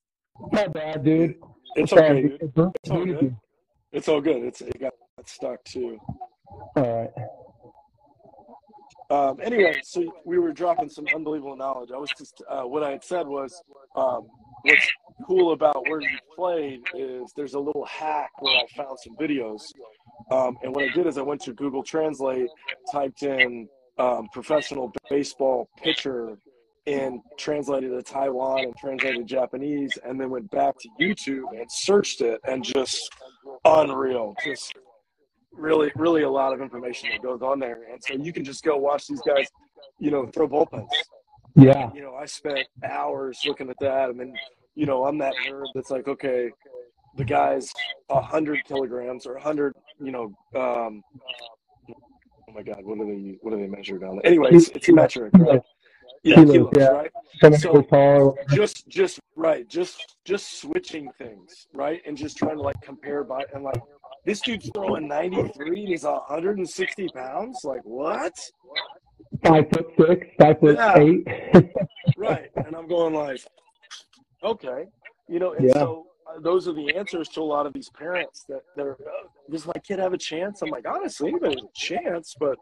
not 0.53 0.73
bad, 0.73 1.05
dude. 1.05 1.37
It's 1.77 1.93
okay. 1.93 2.23
Dude. 2.23 2.41
It's 2.41 2.91
all 2.91 3.05
good. 3.05 3.37
It's 3.93 4.09
all 4.09 4.21
good. 4.21 4.43
It's 4.45 4.61
it 4.61 4.81
got 4.81 4.93
stuck 5.27 5.63
too. 5.65 5.99
All 6.77 6.77
right. 6.77 7.11
Um, 9.13 9.39
anyway, 9.43 9.79
so 9.85 10.11
we 10.25 10.39
were 10.39 10.53
dropping 10.53 10.89
some 10.89 11.05
unbelievable 11.15 11.55
knowledge. 11.55 11.91
I 11.95 11.99
was 11.99 12.09
just 12.17 12.43
uh, 12.49 12.63
what 12.63 12.83
I 12.83 12.93
had 12.93 13.05
said 13.05 13.27
was 13.27 13.63
um, 13.95 14.27
what's 14.63 14.91
cool 15.27 15.53
about 15.53 15.87
where 15.87 16.01
you 16.01 16.17
played 16.35 16.81
is 16.95 17.31
there's 17.37 17.53
a 17.53 17.59
little 17.59 17.85
hack 17.85 18.31
where 18.41 18.55
I 18.55 18.65
found 18.75 18.99
some 18.99 19.15
videos, 19.17 19.61
um, 20.31 20.57
and 20.63 20.75
what 20.75 20.85
I 20.85 20.89
did 20.95 21.07
is 21.07 21.19
I 21.19 21.23
went 21.23 21.43
to 21.43 21.53
Google 21.53 21.83
Translate, 21.83 22.49
typed 22.91 23.23
in 23.23 23.69
um, 23.99 24.29
professional 24.33 24.91
baseball 25.11 25.69
pitcher, 25.77 26.39
and 26.87 27.21
translated 27.39 27.91
to 27.91 28.03
Taiwan 28.03 28.61
and 28.61 28.75
translated 28.77 29.27
Japanese, 29.27 29.99
and 30.07 30.19
then 30.19 30.31
went 30.31 30.51
back 30.51 30.75
to 30.79 30.89
YouTube 30.99 31.51
and 31.53 31.71
searched 31.71 32.23
it, 32.23 32.41
and 32.49 32.65
just 32.65 33.11
unreal, 33.67 34.35
just 34.43 34.73
really, 35.55 35.93
really 35.97 36.23
a 36.23 36.31
lot 36.31 36.53
of 36.53 36.61
information 36.61 37.11
that 37.13 37.23
goes 37.23 37.43
on 37.43 37.59
there. 37.59 37.81
And 37.91 38.03
so 38.03 38.15
you 38.15 38.33
can 38.33 38.45
just 38.45 38.65
go 38.65 38.77
watch 38.77 39.07
these 39.07 39.23
guys, 39.23 39.49
you 39.99 40.11
know, 40.11 40.27
throw 40.27 40.49
bullpens. 40.49 40.89
Yeah. 41.55 41.91
You 41.95 42.03
know, 42.03 42.15
I 42.15 42.27
spent 42.27 42.67
hours 42.83 43.41
looking 43.45 43.69
at 43.69 43.77
that. 43.81 44.09
I 44.09 44.13
mean, 44.13 44.35
you 44.75 44.87
know, 44.87 45.05
I'm 45.05 45.19
that 45.19 45.35
nerd 45.47 45.67
that's 45.75 45.91
like, 45.91 46.09
okay, 46.09 46.51
the 47.17 47.25
guy's 47.25 47.73
a 48.09 48.21
hundred 48.21 48.65
kilograms 48.65 49.27
or 49.27 49.35
a 49.37 49.43
hundred, 49.43 49.75
you 50.01 50.13
know, 50.13 50.35
um, 50.59 51.03
oh 51.91 52.53
my 52.55 52.63
God, 52.63 52.81
what 52.85 52.99
do 52.99 53.05
they, 53.05 53.37
what 53.43 53.51
do 53.51 53.59
they 53.59 53.67
measure 53.67 53.99
down 53.99 54.17
there? 54.17 54.27
Anyways, 54.27 54.71
it's 54.71 54.89
metric, 54.89 55.31
right? 55.35 55.61
Yeah, 56.23 56.37
kilos, 56.37 56.53
kilos 56.53 56.73
yeah. 56.77 56.87
right? 56.87 57.11
So 57.61 58.37
just, 58.51 58.89
just 58.89 59.21
right, 59.37 59.69
just, 59.69 60.17
just 60.25 60.61
switching 60.61 61.11
things, 61.19 61.67
right, 61.75 62.01
and 62.07 62.17
just 62.17 62.39
trying 62.39 62.57
to 62.57 62.63
like 62.63 62.81
compare 62.81 63.25
by 63.25 63.45
and 63.53 63.63
like 63.63 63.83
this 64.25 64.41
dude's 64.41 64.71
throwing 64.75 65.09
93 65.09 65.81
and 65.81 65.89
he's 65.89 66.05
160 66.05 67.09
pounds. 67.09 67.61
Like, 67.65 67.81
what? 67.85 68.33
Five 69.45 69.65
foot 69.73 69.87
six, 69.99 70.27
five 70.39 70.61
foot 70.61 70.77
yeah. 70.77 70.99
eight. 70.99 71.27
right. 72.17 72.51
And 72.57 72.77
I'm 72.77 72.87
going 72.87 73.15
like, 73.15 73.41
okay. 74.45 74.85
You 75.29 75.41
know, 75.41 75.55
and 75.55 75.67
yeah. 75.67 75.75
so 75.75 76.07
uh, 76.29 76.39
those 76.41 76.69
are 76.69 76.73
the 76.73 76.95
answers 76.95 77.29
to 77.31 77.41
a 77.41 77.43
lot 77.43 77.67
of 77.67 77.73
these 77.73 77.89
parents 77.91 78.45
that 78.49 78.61
they're, 78.77 78.93
uh, 78.93 79.29
does 79.51 79.67
my 79.67 79.73
kid 79.85 79.99
have 79.99 80.13
a 80.13 80.19
chance? 80.19 80.63
I'm 80.63 80.71
like, 80.71 80.87
honestly, 80.87 81.33
has 81.43 81.55
a 81.55 81.69
chance. 81.75 82.37
But 82.39 82.59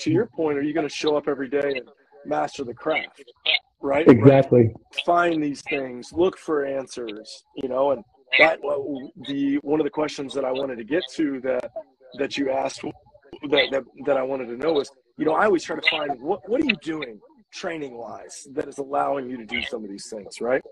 to 0.00 0.10
your 0.10 0.26
point, 0.26 0.58
are 0.58 0.62
you 0.62 0.72
going 0.72 0.88
to 0.88 0.94
show 0.94 1.16
up 1.16 1.26
every 1.26 1.48
day 1.48 1.74
and 1.76 1.88
master 2.24 2.62
the 2.62 2.74
craft? 2.74 3.24
Right? 3.80 4.06
Exactly. 4.06 4.66
Right? 4.66 5.04
Find 5.04 5.42
these 5.42 5.62
things, 5.62 6.12
look 6.12 6.38
for 6.38 6.64
answers, 6.64 7.44
you 7.56 7.68
know, 7.68 7.92
and 7.92 8.04
that 8.38 8.60
the 9.28 9.58
one 9.62 9.80
of 9.80 9.84
the 9.84 9.90
questions 9.90 10.32
that 10.34 10.44
I 10.44 10.52
wanted 10.52 10.76
to 10.76 10.84
get 10.84 11.02
to 11.12 11.40
that 11.40 11.70
that 12.18 12.36
you 12.36 12.50
asked 12.50 12.82
that, 12.82 13.68
that 13.70 13.84
that 14.06 14.16
I 14.16 14.22
wanted 14.22 14.46
to 14.46 14.56
know 14.56 14.80
is 14.80 14.90
you 15.16 15.24
know 15.24 15.32
I 15.32 15.44
always 15.46 15.64
try 15.64 15.76
to 15.76 15.88
find 15.90 16.20
what 16.20 16.48
what 16.48 16.60
are 16.60 16.64
you 16.64 16.76
doing 16.82 17.18
training 17.52 17.96
wise 17.96 18.46
that 18.52 18.68
is 18.68 18.78
allowing 18.78 19.28
you 19.28 19.36
to 19.36 19.44
do 19.44 19.62
some 19.62 19.82
of 19.84 19.90
these 19.90 20.08
things 20.08 20.40
right 20.40 20.62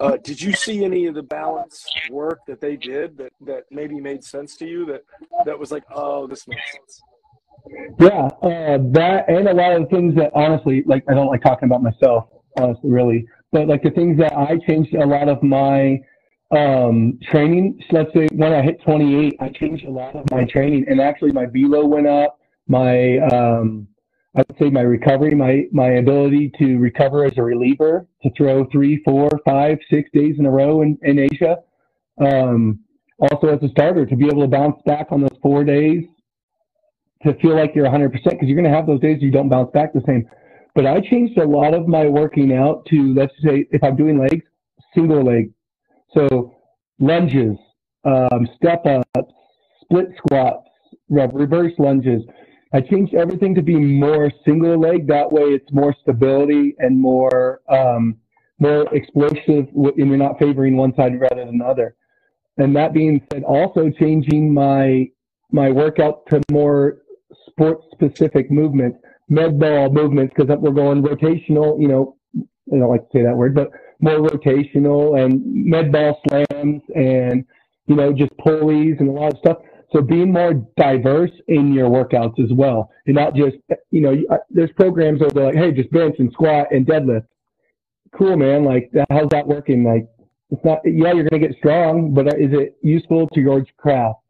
Uh, 0.00 0.16
did 0.22 0.40
you 0.40 0.52
see 0.52 0.84
any 0.84 1.06
of 1.06 1.14
the 1.14 1.22
balance 1.22 1.84
work 2.10 2.38
that 2.46 2.60
they 2.60 2.76
did 2.76 3.16
that, 3.18 3.32
that 3.40 3.64
maybe 3.70 4.00
made 4.00 4.22
sense 4.22 4.56
to 4.56 4.64
you 4.66 4.86
that, 4.86 5.02
that 5.44 5.58
was 5.58 5.70
like, 5.72 5.82
oh, 5.92 6.26
this 6.26 6.46
makes 6.46 6.72
sense? 6.72 7.02
Yeah, 7.98 8.26
uh, 8.42 8.78
that 8.92 9.28
and 9.28 9.48
a 9.48 9.52
lot 9.52 9.72
of 9.72 9.82
the 9.82 9.88
things 9.88 10.14
that 10.14 10.30
honestly, 10.34 10.84
like 10.86 11.02
I 11.10 11.14
don't 11.14 11.26
like 11.26 11.42
talking 11.42 11.66
about 11.70 11.82
myself, 11.82 12.28
honestly, 12.56 12.90
really, 12.90 13.26
but 13.50 13.66
like 13.66 13.82
the 13.82 13.90
things 13.90 14.16
that 14.18 14.32
I 14.32 14.58
changed 14.66 14.94
a 14.94 15.04
lot 15.04 15.28
of 15.28 15.42
my 15.42 16.00
um, 16.50 17.18
training. 17.30 17.78
So 17.90 17.98
let's 17.98 18.12
say 18.14 18.28
when 18.32 18.52
I 18.52 18.62
hit 18.62 18.82
28, 18.82 19.36
I 19.40 19.48
changed 19.50 19.84
a 19.84 19.90
lot 19.90 20.14
of 20.16 20.30
my 20.30 20.44
training, 20.44 20.86
and 20.88 21.00
actually 21.00 21.32
my 21.32 21.46
velo 21.46 21.86
went 21.86 22.06
up. 22.06 22.38
My 22.66 23.18
um, 23.18 23.88
I 24.36 24.42
would 24.46 24.58
say 24.58 24.70
my 24.70 24.82
recovery, 24.82 25.34
my 25.34 25.64
my 25.72 25.94
ability 25.94 26.52
to 26.58 26.78
recover 26.78 27.24
as 27.24 27.32
a 27.36 27.42
reliever, 27.42 28.06
to 28.22 28.30
throw 28.36 28.66
three, 28.70 29.02
four, 29.04 29.30
five, 29.44 29.78
six 29.90 30.10
days 30.12 30.36
in 30.38 30.46
a 30.46 30.50
row 30.50 30.82
in, 30.82 30.98
in 31.02 31.18
Asia. 31.18 31.56
Um, 32.20 32.80
also 33.18 33.48
as 33.48 33.62
a 33.62 33.68
starter, 33.70 34.06
to 34.06 34.16
be 34.16 34.26
able 34.26 34.42
to 34.42 34.48
bounce 34.48 34.80
back 34.86 35.08
on 35.10 35.22
those 35.22 35.36
four 35.42 35.64
days, 35.64 36.04
to 37.24 37.34
feel 37.40 37.56
like 37.56 37.72
you're 37.74 37.86
100% 37.86 38.12
because 38.12 38.38
you're 38.42 38.54
going 38.54 38.70
to 38.70 38.76
have 38.76 38.86
those 38.86 39.00
days 39.00 39.18
you 39.20 39.30
don't 39.30 39.48
bounce 39.48 39.70
back 39.72 39.92
the 39.92 40.02
same. 40.06 40.28
But 40.74 40.86
I 40.86 41.00
changed 41.00 41.38
a 41.38 41.44
lot 41.44 41.74
of 41.74 41.88
my 41.88 42.06
working 42.06 42.54
out 42.54 42.86
to 42.86 43.14
let's 43.14 43.32
say 43.44 43.66
if 43.70 43.82
I'm 43.82 43.96
doing 43.96 44.18
legs, 44.18 44.44
single 44.94 45.24
leg. 45.24 45.52
So 46.14 46.54
lunges, 46.98 47.56
um, 48.04 48.48
step 48.56 48.84
ups, 48.86 49.32
split 49.82 50.08
squats, 50.18 50.66
reverse 51.08 51.72
lunges 51.78 52.22
I 52.72 52.80
changed 52.82 53.14
everything 53.14 53.54
to 53.54 53.62
be 53.62 53.76
more 53.76 54.30
single 54.44 54.78
leg. 54.78 55.06
That 55.06 55.32
way, 55.32 55.42
it's 55.44 55.72
more 55.72 55.94
stability 56.02 56.74
and 56.78 57.00
more 57.00 57.60
um, 57.68 58.16
more 58.58 58.92
explosive, 58.94 59.68
and 59.74 59.96
you're 59.96 60.16
not 60.16 60.38
favoring 60.38 60.76
one 60.76 60.94
side 60.94 61.18
rather 61.18 61.44
than 61.44 61.58
the 61.58 61.64
other. 61.64 61.96
And 62.58 62.74
that 62.76 62.92
being 62.92 63.22
said, 63.32 63.44
also 63.44 63.90
changing 63.90 64.52
my 64.52 65.06
my 65.50 65.70
workout 65.70 66.26
to 66.26 66.42
more 66.50 66.98
sport 67.48 67.80
specific 67.92 68.50
movements, 68.50 68.98
med 69.30 69.58
ball 69.58 69.90
movements, 69.90 70.34
because 70.36 70.54
we're 70.58 70.70
going 70.70 71.02
rotational. 71.02 71.80
You 71.80 71.88
know, 71.88 72.16
I 72.72 72.78
don't 72.78 72.90
like 72.90 73.08
to 73.10 73.18
say 73.18 73.22
that 73.22 73.36
word, 73.36 73.54
but 73.54 73.70
more 74.00 74.18
rotational 74.18 75.22
and 75.22 75.42
med 75.44 75.90
ball 75.92 76.20
slams 76.28 76.82
and 76.94 77.44
you 77.86 77.96
know 77.96 78.12
just 78.12 78.36
pulleys 78.38 78.96
and 79.00 79.08
a 79.08 79.12
lot 79.12 79.32
of 79.32 79.38
stuff 79.38 79.58
so 79.92 80.02
being 80.02 80.32
more 80.32 80.54
diverse 80.76 81.30
in 81.48 81.72
your 81.72 81.88
workouts 81.88 82.38
as 82.42 82.52
well, 82.52 82.90
and 83.06 83.14
not 83.14 83.34
just 83.34 83.56
you 83.90 84.00
know, 84.02 84.14
there's 84.50 84.70
programs 84.72 85.20
that 85.20 85.36
are 85.36 85.46
like, 85.46 85.54
hey, 85.54 85.72
just 85.72 85.90
bench 85.90 86.16
and 86.18 86.30
squat 86.32 86.68
and 86.70 86.86
deadlift. 86.86 87.26
Cool, 88.16 88.36
man. 88.36 88.64
Like, 88.64 88.90
how's 89.10 89.28
that 89.30 89.46
working? 89.46 89.84
Like, 89.84 90.06
it's 90.50 90.62
not. 90.64 90.80
Yeah, 90.84 91.14
you're 91.14 91.28
gonna 91.28 91.46
get 91.46 91.56
strong, 91.56 92.12
but 92.12 92.26
is 92.38 92.52
it 92.52 92.76
useful 92.82 93.28
to 93.28 93.40
your 93.40 93.64
craft? 93.78 94.20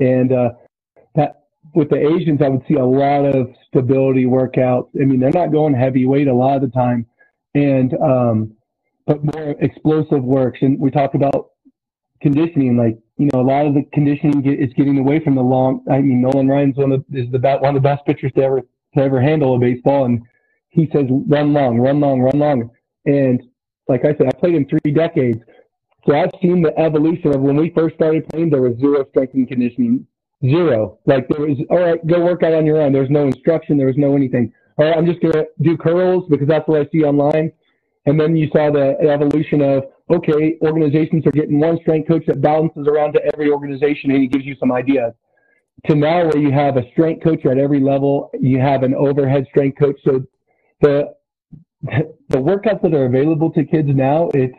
And 0.00 0.32
uh, 0.32 0.50
that 1.14 1.42
with 1.74 1.90
the 1.90 1.96
Asians, 1.96 2.40
I 2.42 2.48
would 2.48 2.62
see 2.66 2.74
a 2.74 2.84
lot 2.84 3.24
of 3.24 3.48
stability 3.68 4.24
workouts. 4.24 4.88
I 5.00 5.04
mean, 5.04 5.20
they're 5.20 5.30
not 5.30 5.52
going 5.52 5.74
heavyweight 5.74 6.26
a 6.26 6.34
lot 6.34 6.56
of 6.56 6.62
the 6.62 6.68
time, 6.68 7.06
and 7.54 7.94
um, 7.94 8.52
but 9.10 9.34
more 9.34 9.56
explosive 9.60 10.22
works. 10.22 10.60
And 10.62 10.78
we 10.78 10.90
talk 10.90 11.14
about 11.14 11.50
conditioning, 12.22 12.76
like 12.76 12.96
you 13.16 13.28
know, 13.32 13.40
a 13.40 13.42
lot 13.42 13.66
of 13.66 13.74
the 13.74 13.84
conditioning 13.92 14.40
get, 14.40 14.60
is 14.60 14.72
getting 14.74 14.98
away 14.98 15.18
from 15.22 15.34
the 15.34 15.42
long. 15.42 15.84
I 15.90 15.98
mean, 15.98 16.22
Nolan 16.22 16.46
Ryan's 16.46 16.76
one 16.76 16.92
of 16.92 17.04
is 17.12 17.30
the 17.32 17.40
one 17.60 17.74
of 17.76 17.82
the 17.82 17.88
best 17.88 18.06
pitchers 18.06 18.32
to 18.36 18.42
ever 18.42 18.60
to 18.60 19.00
ever 19.00 19.20
handle 19.20 19.56
a 19.56 19.58
baseball, 19.58 20.04
and 20.04 20.22
he 20.68 20.88
says 20.92 21.06
run 21.26 21.52
long, 21.52 21.78
run 21.78 21.98
long, 21.98 22.20
run 22.20 22.38
long. 22.38 22.70
And 23.04 23.42
like 23.88 24.04
I 24.04 24.14
said, 24.16 24.28
I 24.28 24.38
played 24.38 24.54
in 24.54 24.68
three 24.68 24.92
decades, 24.92 25.40
so 26.06 26.14
I've 26.14 26.30
seen 26.40 26.62
the 26.62 26.78
evolution 26.78 27.34
of 27.34 27.40
when 27.40 27.56
we 27.56 27.70
first 27.70 27.96
started 27.96 28.28
playing. 28.28 28.50
There 28.50 28.62
was 28.62 28.78
zero 28.78 29.04
strength 29.10 29.34
and 29.34 29.48
conditioning, 29.48 30.06
zero. 30.44 31.00
Like 31.06 31.26
there 31.28 31.40
was, 31.40 31.58
all 31.68 31.80
right, 31.80 32.06
go 32.06 32.24
work 32.24 32.44
out 32.44 32.54
on 32.54 32.64
your 32.64 32.80
own. 32.80 32.92
There 32.92 33.02
was 33.02 33.10
no 33.10 33.26
instruction. 33.26 33.76
There 33.76 33.88
was 33.88 33.98
no 33.98 34.14
anything. 34.14 34.52
All 34.78 34.84
right, 34.84 34.96
I'm 34.96 35.06
just 35.06 35.20
gonna 35.20 35.46
do 35.60 35.76
curls 35.76 36.26
because 36.30 36.46
that's 36.46 36.68
what 36.68 36.80
I 36.80 36.88
see 36.92 37.02
online. 37.02 37.50
And 38.06 38.18
then 38.18 38.36
you 38.36 38.48
saw 38.52 38.70
the 38.70 38.96
evolution 39.00 39.60
of 39.62 39.84
okay, 40.10 40.56
organizations 40.62 41.24
are 41.26 41.30
getting 41.30 41.60
one 41.60 41.78
strength 41.82 42.08
coach 42.08 42.24
that 42.26 42.40
balances 42.40 42.86
around 42.88 43.12
to 43.12 43.20
every 43.32 43.50
organization 43.50 44.10
and 44.10 44.20
he 44.20 44.26
gives 44.26 44.44
you 44.44 44.56
some 44.58 44.72
ideas. 44.72 45.12
To 45.86 45.94
now 45.94 46.24
where 46.24 46.38
you 46.38 46.50
have 46.50 46.76
a 46.76 46.82
strength 46.90 47.22
coach 47.22 47.46
at 47.46 47.58
every 47.58 47.80
level, 47.80 48.30
you 48.38 48.58
have 48.58 48.82
an 48.82 48.94
overhead 48.94 49.46
strength 49.50 49.78
coach. 49.78 49.96
So 50.04 50.24
the 50.80 51.14
the 51.82 52.36
workouts 52.36 52.82
that 52.82 52.92
are 52.92 53.06
available 53.06 53.50
to 53.52 53.64
kids 53.64 53.88
now, 53.88 54.28
it's 54.34 54.56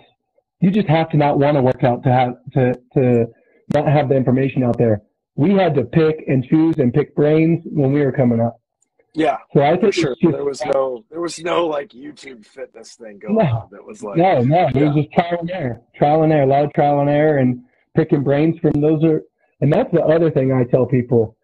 you 0.62 0.72
just 0.72 0.88
have 0.88 1.10
to 1.10 1.18
not 1.18 1.38
want 1.38 1.58
to 1.58 1.62
work 1.62 1.84
out 1.84 2.04
to 2.04 2.12
have 2.12 2.34
to 2.54 2.74
to 2.94 3.26
not 3.74 3.88
have 3.88 4.10
the 4.10 4.16
information 4.16 4.64
out 4.64 4.78
there. 4.78 5.02
We 5.36 5.54
had 5.54 5.76
to 5.76 5.84
pick 5.84 6.24
and 6.28 6.44
choose 6.44 6.76
and 6.78 6.94
pick 6.94 7.16
brains 7.16 7.64
when 7.66 7.92
we 7.92 8.02
were 8.02 8.12
coming 8.12 8.40
up. 8.40 8.61
Yeah, 9.14 9.38
so 9.54 9.62
I 9.62 9.76
think 9.76 9.94
sure. 9.94 10.16
Just, 10.22 10.32
there 10.32 10.46
was 10.46 10.62
no, 10.66 11.04
there 11.10 11.20
was 11.20 11.40
no 11.40 11.68
like 11.68 11.90
YouTube 11.90 12.46
fitness 12.46 12.96
thing 12.96 13.20
going 13.20 13.36
no, 13.36 13.44
on. 13.44 13.68
That 13.72 13.86
was 13.86 14.02
like 14.02 14.16
no, 14.16 14.42
no. 14.42 14.68
It 14.68 14.76
was 14.76 14.96
just 14.96 15.12
trial 15.12 15.38
and 15.42 15.52
error, 15.52 15.82
trial 15.96 16.24
and 16.24 16.32
error, 16.32 16.44
a 16.44 16.48
lot 16.48 16.64
of 16.64 16.74
trial 16.74 17.02
and 17.02 17.10
error, 17.10 17.38
and 17.38 17.62
picking 17.96 18.24
brains 18.24 18.58
from 18.60 18.80
those 18.80 19.04
are. 19.04 19.22
And 19.60 19.72
that's 19.72 19.92
the 19.92 20.02
other 20.02 20.32
thing 20.32 20.54
I 20.54 20.64
tell 20.64 20.86
people. 20.86 21.36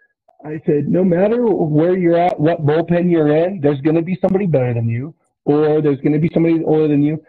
I 0.45 0.61
said, 0.65 0.87
no 0.87 1.03
matter 1.03 1.45
where 1.45 1.97
you're 1.97 2.17
at, 2.17 2.39
what 2.39 2.65
bullpen 2.65 3.11
you're 3.11 3.35
in, 3.35 3.59
there's 3.59 3.81
going 3.81 3.95
to 3.95 4.01
be 4.01 4.17
somebody 4.21 4.45
better 4.45 4.73
than 4.73 4.87
you, 4.87 5.13
or 5.43 5.81
there's 5.81 5.99
going 5.99 6.13
to 6.13 6.19
be 6.19 6.29
somebody 6.33 6.63
older 6.63 6.87
than 6.87 7.03
you. 7.03 7.21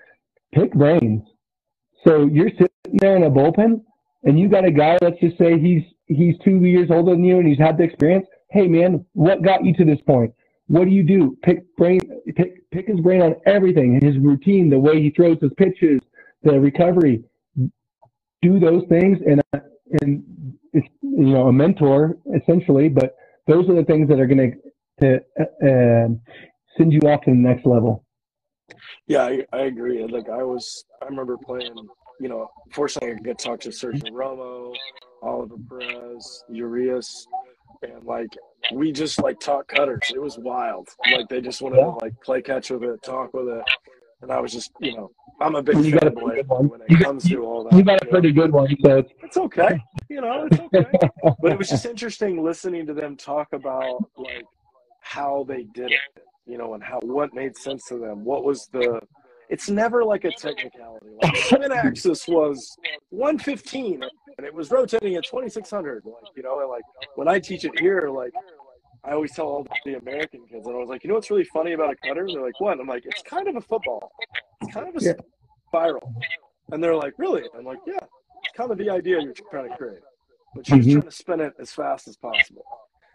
Pick 0.53 0.73
brains. 0.73 1.23
So 2.07 2.27
you're 2.27 2.51
sitting 2.51 2.69
there 2.93 3.17
in 3.17 3.25
a 3.25 3.31
bullpen, 3.31 3.83
and 4.23 4.39
you 4.39 4.49
got 4.49 4.65
a 4.65 4.71
guy. 4.71 4.99
Let's 5.03 5.19
just 5.21 5.37
say 5.37 5.59
he's 5.59 5.83
he's 6.07 6.37
two 6.45 6.65
years 6.65 6.91
older 6.93 7.11
than 7.11 7.25
you, 7.25 7.39
and 7.39 7.49
he's 7.49 7.59
had 7.59 7.77
the 7.77 7.85
experience 7.85 8.27
hey 8.51 8.67
man, 8.67 9.05
what 9.13 9.43
got 9.43 9.65
you 9.65 9.75
to 9.75 9.85
this 9.85 10.01
point? 10.07 10.33
What 10.67 10.85
do 10.85 10.91
you 10.91 11.03
do? 11.03 11.37
Pick 11.43 11.75
brain, 11.77 12.01
pick, 12.37 12.71
pick 12.71 12.89
his 12.89 13.01
brain 13.01 13.23
on 13.23 13.37
everything, 13.47 13.99
his 14.01 14.19
routine, 14.19 14.69
the 14.69 14.79
way 14.79 15.01
he 15.01 15.11
throws 15.11 15.39
his 15.41 15.53
pitches, 15.57 16.01
the 16.43 16.61
recovery. 16.61 17.25
Do 18.43 18.61
those 18.61 18.85
things, 18.89 19.19
and 19.27 19.43
and 20.03 20.23
it's 20.73 20.87
you 21.03 21.31
know 21.31 21.49
a 21.49 21.53
mentor 21.53 22.19
essentially, 22.37 22.89
but 22.89 23.17
those 23.47 23.69
are 23.69 23.75
the 23.75 23.85
things 23.85 24.09
that 24.09 24.21
are 24.21 24.27
going 24.27 24.61
to 25.01 25.17
uh, 25.41 26.09
send 26.77 26.93
you 26.93 27.01
off 27.01 27.23
to 27.23 27.31
the 27.31 27.37
next 27.37 27.67
level. 27.67 28.05
Yeah, 29.07 29.23
I, 29.23 29.45
I 29.53 29.61
agree. 29.63 30.07
Like 30.07 30.29
I 30.29 30.43
was, 30.43 30.85
I 31.03 31.07
remember 31.07 31.37
playing. 31.39 31.75
You 32.21 32.29
know, 32.29 32.51
fortunately, 32.73 33.13
I 33.13 33.29
to 33.29 33.35
talk 33.35 33.61
to 33.61 33.71
Sergio 33.71 34.11
Romo, 34.11 34.75
Oliver 35.23 35.55
Perez, 35.69 36.45
Urias, 36.51 37.27
and 37.83 38.05
like 38.05 38.37
we 38.73 38.93
just 38.93 39.23
like 39.23 39.41
talk 39.41 39.69
cutters. 39.69 40.11
It 40.15 40.21
was 40.21 40.39
wild. 40.39 40.89
Like 41.13 41.29
they 41.29 41.41
just 41.41 41.63
wanted 41.63 41.79
yeah. 41.79 41.85
to 41.85 41.91
like 41.91 42.21
play 42.23 42.43
catch 42.43 42.71
with 42.71 42.83
it, 42.83 43.03
talk 43.03 43.33
with 43.35 43.49
it, 43.49 43.65
and 44.23 44.33
I 44.33 44.41
was 44.41 44.53
just 44.53 44.73
you 44.81 44.97
know 44.97 45.11
I'm 45.41 45.55
a 45.55 45.63
big 45.63 45.85
you 45.85 45.93
got 45.93 46.07
a 46.07 46.11
boy 46.11 46.43
when 46.47 46.81
it 46.89 47.01
comes 47.03 47.29
to 47.29 47.45
all 47.45 47.65
that. 47.65 47.77
You 47.77 47.85
got 47.85 48.03
a 48.03 48.07
pretty 48.07 48.33
good 48.33 48.53
one, 48.53 48.75
so 48.85 49.05
it's 49.23 49.37
okay. 49.37 49.81
You 50.09 50.21
know, 50.21 50.49
it's 50.51 50.59
okay. 50.61 50.87
but 51.41 51.53
it 51.53 51.59
was 51.59 51.69
just 51.69 51.87
interesting 51.87 52.43
listening 52.43 52.87
to 52.87 52.95
them 52.95 53.17
talk 53.17 53.53
about 53.53 54.05
like 54.17 54.45
how 55.01 55.45
they 55.49 55.65
did 55.75 55.93
it, 55.93 56.23
you 56.47 56.59
know, 56.59 56.75
and 56.75 56.83
how 56.83 56.99
what 57.03 57.33
made 57.35 57.57
sense 57.57 57.85
to 57.89 57.99
them. 57.99 58.25
What 58.25 58.45
was 58.45 58.69
the 58.73 59.01
it's 59.51 59.71
never 59.71 60.05
like 60.05 60.25
a 60.25 60.31
technicality. 60.31 61.07
Like 61.23 61.37
spin 61.37 61.73
axis 61.73 62.29
was 62.29 62.77
115 63.11 64.03
and 64.37 64.47
it 64.47 64.53
was 64.53 64.71
rotating 64.71 65.15
at 65.17 65.25
2600. 65.25 66.03
Like, 66.05 66.15
you 66.37 66.43
know, 66.43 66.61
and 66.61 66.69
like 66.69 66.83
when 67.17 67.29
I 67.29 67.39
teach 67.39 67.65
it 67.65 67.79
here, 67.79 68.11
like 68.11 68.33
I 69.05 69.13
always 69.13 69.33
tell 69.33 69.47
all 69.47 69.67
the 69.85 69.95
American 69.95 70.47
kids, 70.47 70.67
and 70.67 70.75
I 70.75 70.79
was 70.79 70.89
like, 70.89 71.05
you 71.05 71.09
know 71.09 71.15
what's 71.15 71.31
really 71.31 71.45
funny 71.45 71.73
about 71.73 71.93
a 71.93 71.97
cutter? 71.97 72.27
And 72.27 72.35
they're 72.35 72.45
like, 72.45 72.61
what? 72.61 72.73
And 72.73 72.81
I'm 72.83 72.87
like, 72.87 73.05
it's 73.07 73.23
kind 73.23 73.49
of 73.49 73.57
a 73.57 73.61
football. 73.61 74.13
It's 74.61 74.73
kind 74.73 74.89
of 74.89 75.01
a 75.01 75.05
yeah. 75.05 75.13
spiral. 75.69 76.15
And 76.73 76.83
they're 76.83 76.97
like, 76.97 77.15
really? 77.17 77.45
I'm 77.57 77.65
like, 77.65 77.79
yeah, 77.87 77.95
it's 77.95 78.57
kind 78.57 78.71
of 78.71 78.79
the 78.79 78.91
idea 78.91 79.21
you're 79.21 79.33
trying 79.51 79.71
to 79.71 79.77
create. 79.77 80.01
But 80.55 80.69
you're 80.69 80.79
mm-hmm. 80.79 80.93
trying 80.93 81.03
to 81.03 81.11
spin 81.11 81.41
it 81.41 81.55
as 81.61 81.71
fast 81.71 82.09
as 82.09 82.17
possible. 82.17 82.65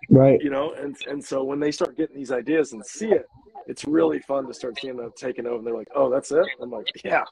Right. 0.10 0.42
You 0.42 0.50
know, 0.50 0.74
and 0.74 0.96
and 1.08 1.24
so 1.24 1.44
when 1.44 1.60
they 1.60 1.72
start 1.72 1.98
getting 1.98 2.16
these 2.16 2.32
ideas 2.32 2.74
and 2.74 2.86
see 2.86 3.10
it, 3.10 3.28
it's 3.68 3.86
really 3.86 4.20
fun 4.20 4.48
to 4.48 4.54
start 4.54 4.78
seeing 4.80 4.98
them 4.98 5.12
taking 5.16 5.46
over. 5.46 5.58
And 5.58 5.66
they're 5.68 5.74
like, 5.74 5.88
"Oh, 5.96 6.10
that's 6.10 6.32
it." 6.32 6.46
I'm 6.62 6.70
like, 6.70 6.88
"Yeah, 7.04 7.24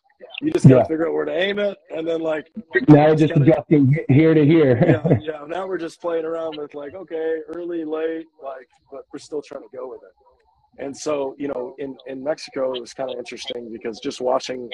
you 0.41 0.51
just 0.51 0.65
gotta 0.65 0.81
yeah. 0.81 0.83
figure 0.87 1.07
out 1.07 1.13
where 1.13 1.25
to 1.25 1.35
aim 1.35 1.59
it, 1.59 1.77
and 1.95 2.07
then 2.07 2.21
like 2.21 2.49
now 2.87 3.13
just 3.15 3.33
adjusting 3.35 3.97
here 4.09 4.33
to 4.33 4.45
here." 4.45 4.83
yeah, 4.87 5.17
yeah. 5.21 5.45
Now 5.47 5.67
we're 5.67 5.77
just 5.77 6.01
playing 6.01 6.25
around 6.25 6.57
with 6.57 6.73
like, 6.73 6.93
okay, 6.93 7.39
early, 7.53 7.83
late, 7.83 8.27
like, 8.43 8.69
but 8.91 9.05
we're 9.11 9.19
still 9.19 9.41
trying 9.41 9.63
to 9.63 9.77
go 9.77 9.89
with 9.89 10.01
it. 10.03 10.83
And 10.83 10.95
so, 10.95 11.35
you 11.37 11.47
know, 11.47 11.75
in 11.79 11.97
in 12.07 12.23
Mexico, 12.23 12.73
it 12.73 12.81
was 12.81 12.93
kind 12.93 13.11
of 13.11 13.17
interesting 13.17 13.71
because 13.71 13.99
just 13.99 14.21
watching 14.21 14.69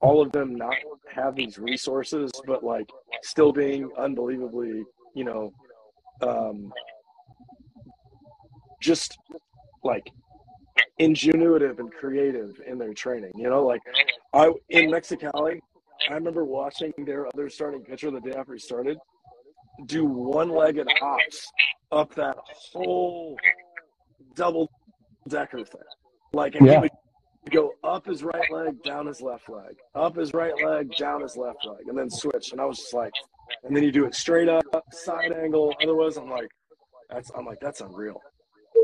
all 0.00 0.22
of 0.22 0.30
them 0.32 0.54
not 0.54 0.76
have 1.12 1.34
these 1.34 1.58
resources, 1.58 2.30
but 2.46 2.62
like 2.62 2.88
still 3.22 3.52
being 3.52 3.90
unbelievably, 3.98 4.84
you 5.14 5.24
know, 5.24 5.52
um, 6.22 6.72
just 8.80 9.18
like 9.84 10.10
ingenuitive 11.00 11.78
and 11.78 11.92
creative 11.92 12.60
in 12.66 12.78
their 12.78 12.94
training. 12.94 13.32
You 13.36 13.50
know, 13.50 13.64
like 13.64 13.80
I 14.34 14.52
in 14.68 14.90
Mexicali, 14.90 15.60
I 16.08 16.14
remember 16.14 16.44
watching 16.44 16.92
their 17.04 17.26
other 17.26 17.48
starting 17.48 17.82
pitcher 17.82 18.10
the 18.10 18.20
day 18.20 18.32
after 18.32 18.54
he 18.54 18.58
started 18.58 18.98
do 19.86 20.04
one-legged 20.04 20.86
hops 20.98 21.50
up 21.92 22.14
that 22.14 22.36
whole 22.72 23.36
double 24.34 24.70
decker 25.28 25.64
thing. 25.64 25.80
Like, 26.32 26.54
and 26.54 26.66
yeah. 26.66 26.74
he 26.74 26.80
would 26.80 26.90
go 27.50 27.72
up 27.82 28.06
his 28.06 28.22
right 28.22 28.50
leg, 28.50 28.82
down 28.82 29.06
his 29.06 29.20
left 29.20 29.48
leg, 29.48 29.76
up 29.94 30.16
his 30.16 30.34
right 30.34 30.54
leg, 30.64 30.94
down 30.96 31.22
his 31.22 31.36
left 31.36 31.64
leg, 31.66 31.88
and 31.88 31.98
then 31.98 32.10
switch. 32.10 32.52
And 32.52 32.60
I 32.60 32.64
was 32.64 32.78
just 32.78 32.94
like, 32.94 33.12
and 33.64 33.74
then 33.74 33.82
you 33.82 33.90
do 33.90 34.04
it 34.04 34.14
straight 34.14 34.48
up, 34.48 34.64
side 34.92 35.32
angle. 35.32 35.74
Otherwise, 35.82 36.16
I'm 36.16 36.30
like, 36.30 36.48
that's 37.10 37.30
I'm 37.36 37.44
like 37.44 37.58
that's 37.60 37.80
unreal. 37.80 38.20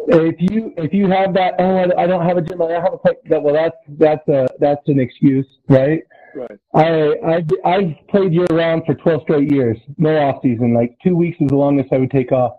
If 0.09 0.37
you 0.39 0.73
if 0.77 0.93
you 0.93 1.09
have 1.11 1.35
that, 1.35 1.55
oh, 1.59 1.91
I 1.99 2.07
don't 2.07 2.25
have 2.25 2.37
a 2.37 2.43
gym, 2.43 2.63
I 2.63 2.69
don't 2.69 2.83
have 2.83 2.95
a 2.95 2.99
place. 2.99 3.17
That 3.29 3.43
well, 3.43 3.55
that's 3.55 3.77
that's 3.99 4.29
a 4.29 4.47
that's 4.61 4.87
an 4.87 5.01
excuse, 5.01 5.47
right? 5.69 6.03
Right. 6.35 6.59
I 6.75 7.15
I 7.27 7.69
I've 7.69 8.09
played 8.09 8.33
year 8.33 8.47
round 8.51 8.83
for 8.87 8.95
12 8.95 9.23
straight 9.23 9.51
years, 9.51 9.79
no 9.99 10.17
off 10.17 10.43
season. 10.43 10.75
Like 10.75 10.97
two 11.03 11.17
weeks 11.17 11.39
is 11.41 11.49
the 11.49 11.57
longest 11.57 11.93
I 11.93 11.99
would 11.99 12.11
take 12.11 12.31
off. 12.31 12.53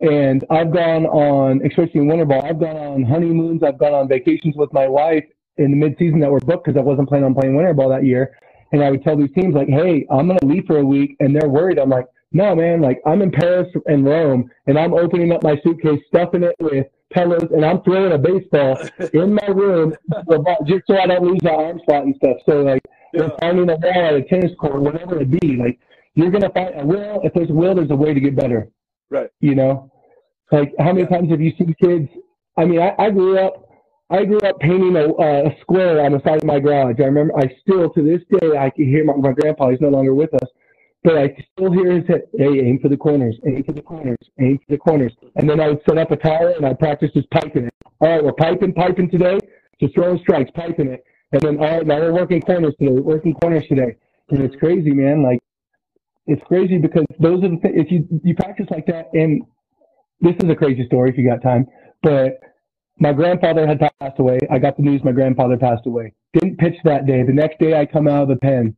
And 0.00 0.44
I've 0.50 0.72
gone 0.72 1.06
on, 1.06 1.60
especially 1.66 2.00
in 2.00 2.06
winter 2.06 2.24
ball, 2.24 2.44
I've 2.44 2.60
gone 2.60 2.76
on 2.76 3.02
honeymoons, 3.02 3.62
I've 3.62 3.78
gone 3.78 3.94
on 3.94 4.08
vacations 4.08 4.54
with 4.56 4.72
my 4.72 4.86
wife 4.86 5.24
in 5.56 5.72
the 5.72 5.76
mid-season 5.76 6.20
that 6.20 6.30
were 6.30 6.38
booked 6.38 6.66
because 6.66 6.78
I 6.78 6.82
wasn't 6.82 7.08
planning 7.08 7.26
on 7.26 7.34
playing 7.34 7.56
winter 7.56 7.74
ball 7.74 7.88
that 7.88 8.04
year. 8.04 8.36
And 8.70 8.82
I 8.82 8.90
would 8.90 9.02
tell 9.02 9.16
these 9.16 9.32
teams 9.34 9.54
like, 9.54 9.68
"Hey, 9.68 10.06
I'm 10.10 10.28
gonna 10.28 10.44
leave 10.44 10.66
for 10.66 10.78
a 10.78 10.84
week," 10.84 11.16
and 11.20 11.34
they're 11.34 11.48
worried. 11.48 11.78
I'm 11.78 11.90
like, 11.90 12.06
"No, 12.32 12.54
man. 12.54 12.80
Like, 12.80 13.00
I'm 13.06 13.22
in 13.22 13.30
Paris 13.30 13.68
and 13.86 14.04
Rome, 14.04 14.50
and 14.66 14.78
I'm 14.78 14.94
opening 14.94 15.32
up 15.32 15.42
my 15.42 15.60
suitcase, 15.64 16.00
stuffing 16.08 16.42
it 16.42 16.56
with 16.60 16.86
pillows, 17.10 17.48
and 17.54 17.64
I'm 17.64 17.82
throwing 17.82 18.12
a 18.12 18.18
baseball 18.18 18.78
in 19.12 19.34
my 19.34 19.46
room 19.46 19.94
just 20.66 20.86
so 20.86 20.98
I 20.98 21.06
don't 21.06 21.24
lose 21.24 21.42
my 21.42 21.50
arm 21.50 21.80
slot 21.84 22.04
and 22.04 22.14
stuff." 22.16 22.36
So 22.46 22.62
like, 22.62 22.82
yeah. 23.12 23.28
finding 23.40 23.70
a 23.70 23.76
wall 23.76 24.06
at 24.06 24.14
a 24.14 24.22
tennis 24.22 24.52
court, 24.58 24.80
whatever 24.80 25.20
it 25.20 25.30
be, 25.30 25.56
like 25.56 25.78
you're 26.14 26.30
gonna 26.30 26.50
find 26.50 26.80
a 26.80 26.84
will. 26.84 27.20
If 27.22 27.32
there's 27.34 27.50
a 27.50 27.54
will, 27.54 27.74
there's 27.74 27.90
a 27.90 27.96
way 27.96 28.14
to 28.14 28.20
get 28.20 28.36
better. 28.36 28.68
Right. 29.10 29.30
You 29.40 29.54
know, 29.54 29.90
like 30.50 30.74
how 30.78 30.92
many 30.92 31.06
times 31.06 31.30
have 31.30 31.40
you 31.40 31.52
seen 31.58 31.74
kids? 31.80 32.08
I 32.56 32.64
mean, 32.64 32.80
I, 32.80 32.94
I 32.98 33.10
grew 33.10 33.38
up. 33.38 33.64
I 34.10 34.24
grew 34.24 34.38
up 34.38 34.58
painting 34.58 34.96
a, 34.96 35.04
uh, 35.04 35.50
a 35.50 35.60
square 35.60 36.00
on 36.00 36.12
the 36.12 36.22
side 36.24 36.38
of 36.38 36.44
my 36.44 36.58
garage. 36.58 36.96
I 36.98 37.04
remember. 37.04 37.36
I 37.36 37.54
still, 37.60 37.90
to 37.90 38.02
this 38.02 38.22
day, 38.40 38.56
I 38.56 38.70
can 38.70 38.86
hear 38.86 39.04
my, 39.04 39.14
my 39.14 39.32
grandpa. 39.32 39.68
He's 39.68 39.82
no 39.82 39.90
longer 39.90 40.14
with 40.14 40.32
us, 40.34 40.48
but 41.04 41.16
I 41.16 41.36
still 41.52 41.72
hear 41.72 41.92
his 41.92 42.06
head. 42.08 42.22
Hey, 42.36 42.60
aim 42.60 42.78
for 42.80 42.88
the 42.88 42.96
corners. 42.96 43.38
Aim 43.46 43.62
for 43.64 43.72
the 43.72 43.82
corners. 43.82 44.18
Aim 44.40 44.58
for 44.58 44.72
the 44.72 44.78
corners. 44.78 45.12
And 45.36 45.48
then 45.48 45.60
I 45.60 45.68
would 45.68 45.80
set 45.88 45.98
up 45.98 46.10
a 46.10 46.16
tower 46.16 46.50
and 46.50 46.66
I'd 46.66 46.78
practice 46.78 47.10
just 47.14 47.30
piping 47.30 47.66
it. 47.66 47.74
All 48.00 48.08
right, 48.08 48.22
we're 48.22 48.32
piping, 48.32 48.72
piping 48.72 49.10
today. 49.10 49.38
Just 49.80 49.94
throwing 49.94 50.18
strikes, 50.18 50.50
piping 50.54 50.88
it. 50.88 51.04
And 51.32 51.40
then, 51.42 51.58
all 51.58 51.78
right, 51.78 51.86
now 51.86 52.00
we're 52.00 52.12
working 52.12 52.40
corners 52.40 52.74
today. 52.78 52.92
We're 52.92 53.02
working 53.02 53.34
corners 53.34 53.64
today. 53.68 53.96
And 54.30 54.42
it's 54.42 54.56
crazy, 54.56 54.92
man. 54.92 55.22
Like, 55.22 55.38
it's 56.26 56.42
crazy 56.46 56.78
because 56.78 57.04
those 57.20 57.42
are 57.44 57.48
the 57.48 57.56
things, 57.56 57.74
if 57.76 57.90
you, 57.90 58.06
you 58.24 58.34
practice 58.34 58.66
like 58.70 58.86
that, 58.86 59.08
and 59.14 59.42
this 60.20 60.34
is 60.42 60.50
a 60.50 60.54
crazy 60.54 60.84
story 60.86 61.10
if 61.10 61.16
you 61.16 61.26
got 61.26 61.42
time, 61.42 61.66
but 62.02 62.40
my 62.98 63.12
grandfather 63.12 63.66
had 63.66 63.78
passed 63.78 64.18
away. 64.18 64.38
I 64.50 64.58
got 64.58 64.76
the 64.76 64.82
news 64.82 65.02
my 65.04 65.12
grandfather 65.12 65.56
passed 65.56 65.86
away. 65.86 66.12
Didn't 66.32 66.58
pitch 66.58 66.74
that 66.84 67.06
day. 67.06 67.22
The 67.22 67.32
next 67.32 67.58
day 67.58 67.78
I 67.78 67.86
come 67.86 68.08
out 68.08 68.24
of 68.24 68.28
the 68.28 68.36
pen 68.36 68.76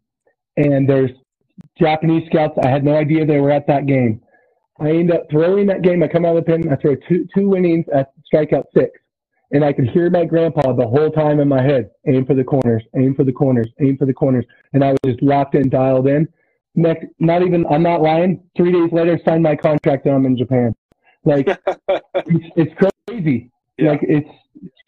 and 0.57 0.89
there's 0.89 1.11
Japanese 1.79 2.27
scouts. 2.31 2.59
I 2.63 2.69
had 2.69 2.85
no 2.85 2.97
idea 2.97 3.27
they 3.27 3.41
were 3.41 3.51
at 3.51 3.67
that 3.67 3.87
game. 3.87 4.21
I 4.81 4.91
end 4.91 5.13
up 5.13 5.27
throwing 5.31 5.67
that 5.67 5.83
game. 5.83 6.03
I 6.03 6.09
come 6.09 6.25
out 6.25 6.37
of 6.37 6.45
the 6.45 6.51
pen. 6.51 6.73
I 6.73 6.77
throw 6.77 6.97
two, 7.09 7.27
two 7.35 7.55
innings 7.57 7.87
at 7.93 8.13
strikeout 8.33 8.65
six 8.75 8.91
and 9.53 9.65
I 9.65 9.73
could 9.73 9.89
hear 9.89 10.11
my 10.11 10.25
grandpa 10.25 10.73
the 10.73 10.87
whole 10.87 11.11
time 11.11 11.41
in 11.41 11.49
my 11.49 11.63
head, 11.63 11.91
aim 12.07 12.25
for 12.25 12.35
the 12.35 12.45
corners, 12.45 12.83
aim 12.97 13.15
for 13.15 13.25
the 13.25 13.33
corners, 13.33 13.69
aim 13.81 13.97
for 13.97 14.07
the 14.07 14.15
corners. 14.15 14.45
And 14.73 14.85
I 14.85 14.93
was 14.93 14.99
just 15.05 15.23
locked 15.23 15.55
in, 15.55 15.69
dialed 15.69 16.07
in. 16.07 16.29
Next, 16.77 17.07
not 17.19 17.43
even, 17.43 17.67
I'm 17.67 17.83
not 17.83 18.01
lying. 18.01 18.43
Three 18.57 18.73
days 18.73 18.91
later, 18.93 19.19
signed 19.25 19.43
my 19.43 19.57
contract 19.57 20.07
and 20.07 20.15
I'm 20.15 20.25
in 20.25 20.37
Japan. 20.37 20.75
Like, 21.25 21.47
it's, 21.89 22.47
it's 22.57 22.91
crazy. 23.09 23.51
Yeah. 23.77 23.93
Like, 23.93 24.01
it's, 24.03 24.29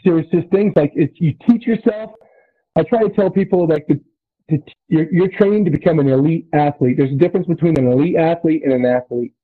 there's 0.05 0.27
just 0.33 0.49
things 0.51 0.73
like 0.77 0.93
it's, 0.95 1.15
you 1.17 1.35
teach 1.49 1.67
yourself. 1.67 2.13
I 2.77 2.83
try 2.85 3.03
to 3.03 3.11
tell 3.11 3.31
people 3.31 3.67
like 3.67 3.87
the, 3.89 4.01
to, 4.53 4.73
you're, 4.89 5.13
you're 5.13 5.31
training 5.31 5.65
to 5.65 5.71
become 5.71 5.99
an 5.99 6.09
elite 6.09 6.47
athlete. 6.53 6.97
There's 6.97 7.13
a 7.13 7.17
difference 7.17 7.47
between 7.47 7.79
an 7.79 7.91
elite 7.91 8.17
athlete 8.17 8.63
and 8.65 8.73
an 8.73 8.85
athlete 8.87 9.35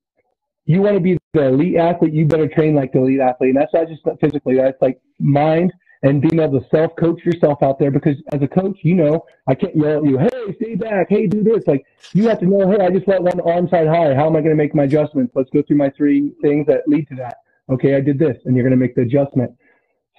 you 0.68 0.82
want 0.82 0.94
to 0.96 1.00
be 1.00 1.16
the 1.32 1.44
elite 1.44 1.76
athlete, 1.76 2.12
you 2.12 2.26
better 2.26 2.46
train 2.46 2.74
like 2.74 2.92
the 2.92 2.98
elite 2.98 3.20
athlete. 3.20 3.54
And 3.54 3.56
that's 3.56 3.72
not 3.72 3.88
just 3.88 4.02
physically, 4.20 4.56
that's 4.56 4.80
like 4.82 5.00
mind 5.18 5.72
and 6.02 6.20
being 6.20 6.40
able 6.40 6.60
to 6.60 6.68
self 6.68 6.92
coach 6.96 7.24
yourself 7.24 7.62
out 7.62 7.78
there 7.78 7.90
because 7.90 8.16
as 8.34 8.42
a 8.42 8.46
coach, 8.46 8.78
you 8.82 8.94
know, 8.94 9.24
I 9.48 9.54
can't 9.54 9.74
yell 9.74 9.96
at 9.96 10.04
you, 10.04 10.18
hey, 10.18 10.54
stay 10.60 10.74
back, 10.74 11.06
hey, 11.08 11.26
do 11.26 11.42
this. 11.42 11.66
Like 11.66 11.86
you 12.12 12.28
have 12.28 12.38
to 12.40 12.46
know, 12.46 12.70
hey, 12.70 12.84
I 12.84 12.90
just 12.90 13.08
let 13.08 13.22
one 13.22 13.40
arm 13.40 13.66
side 13.70 13.88
high. 13.88 14.14
How 14.14 14.26
am 14.26 14.36
I 14.36 14.40
going 14.40 14.50
to 14.50 14.62
make 14.62 14.74
my 14.74 14.84
adjustments? 14.84 15.32
Let's 15.34 15.48
go 15.50 15.62
through 15.62 15.78
my 15.78 15.88
three 15.96 16.34
things 16.42 16.66
that 16.66 16.86
lead 16.86 17.08
to 17.08 17.14
that. 17.16 17.38
Okay, 17.70 17.94
I 17.94 18.00
did 18.00 18.18
this, 18.18 18.36
and 18.44 18.54
you're 18.54 18.64
going 18.64 18.78
to 18.78 18.82
make 18.82 18.94
the 18.94 19.02
adjustment. 19.02 19.50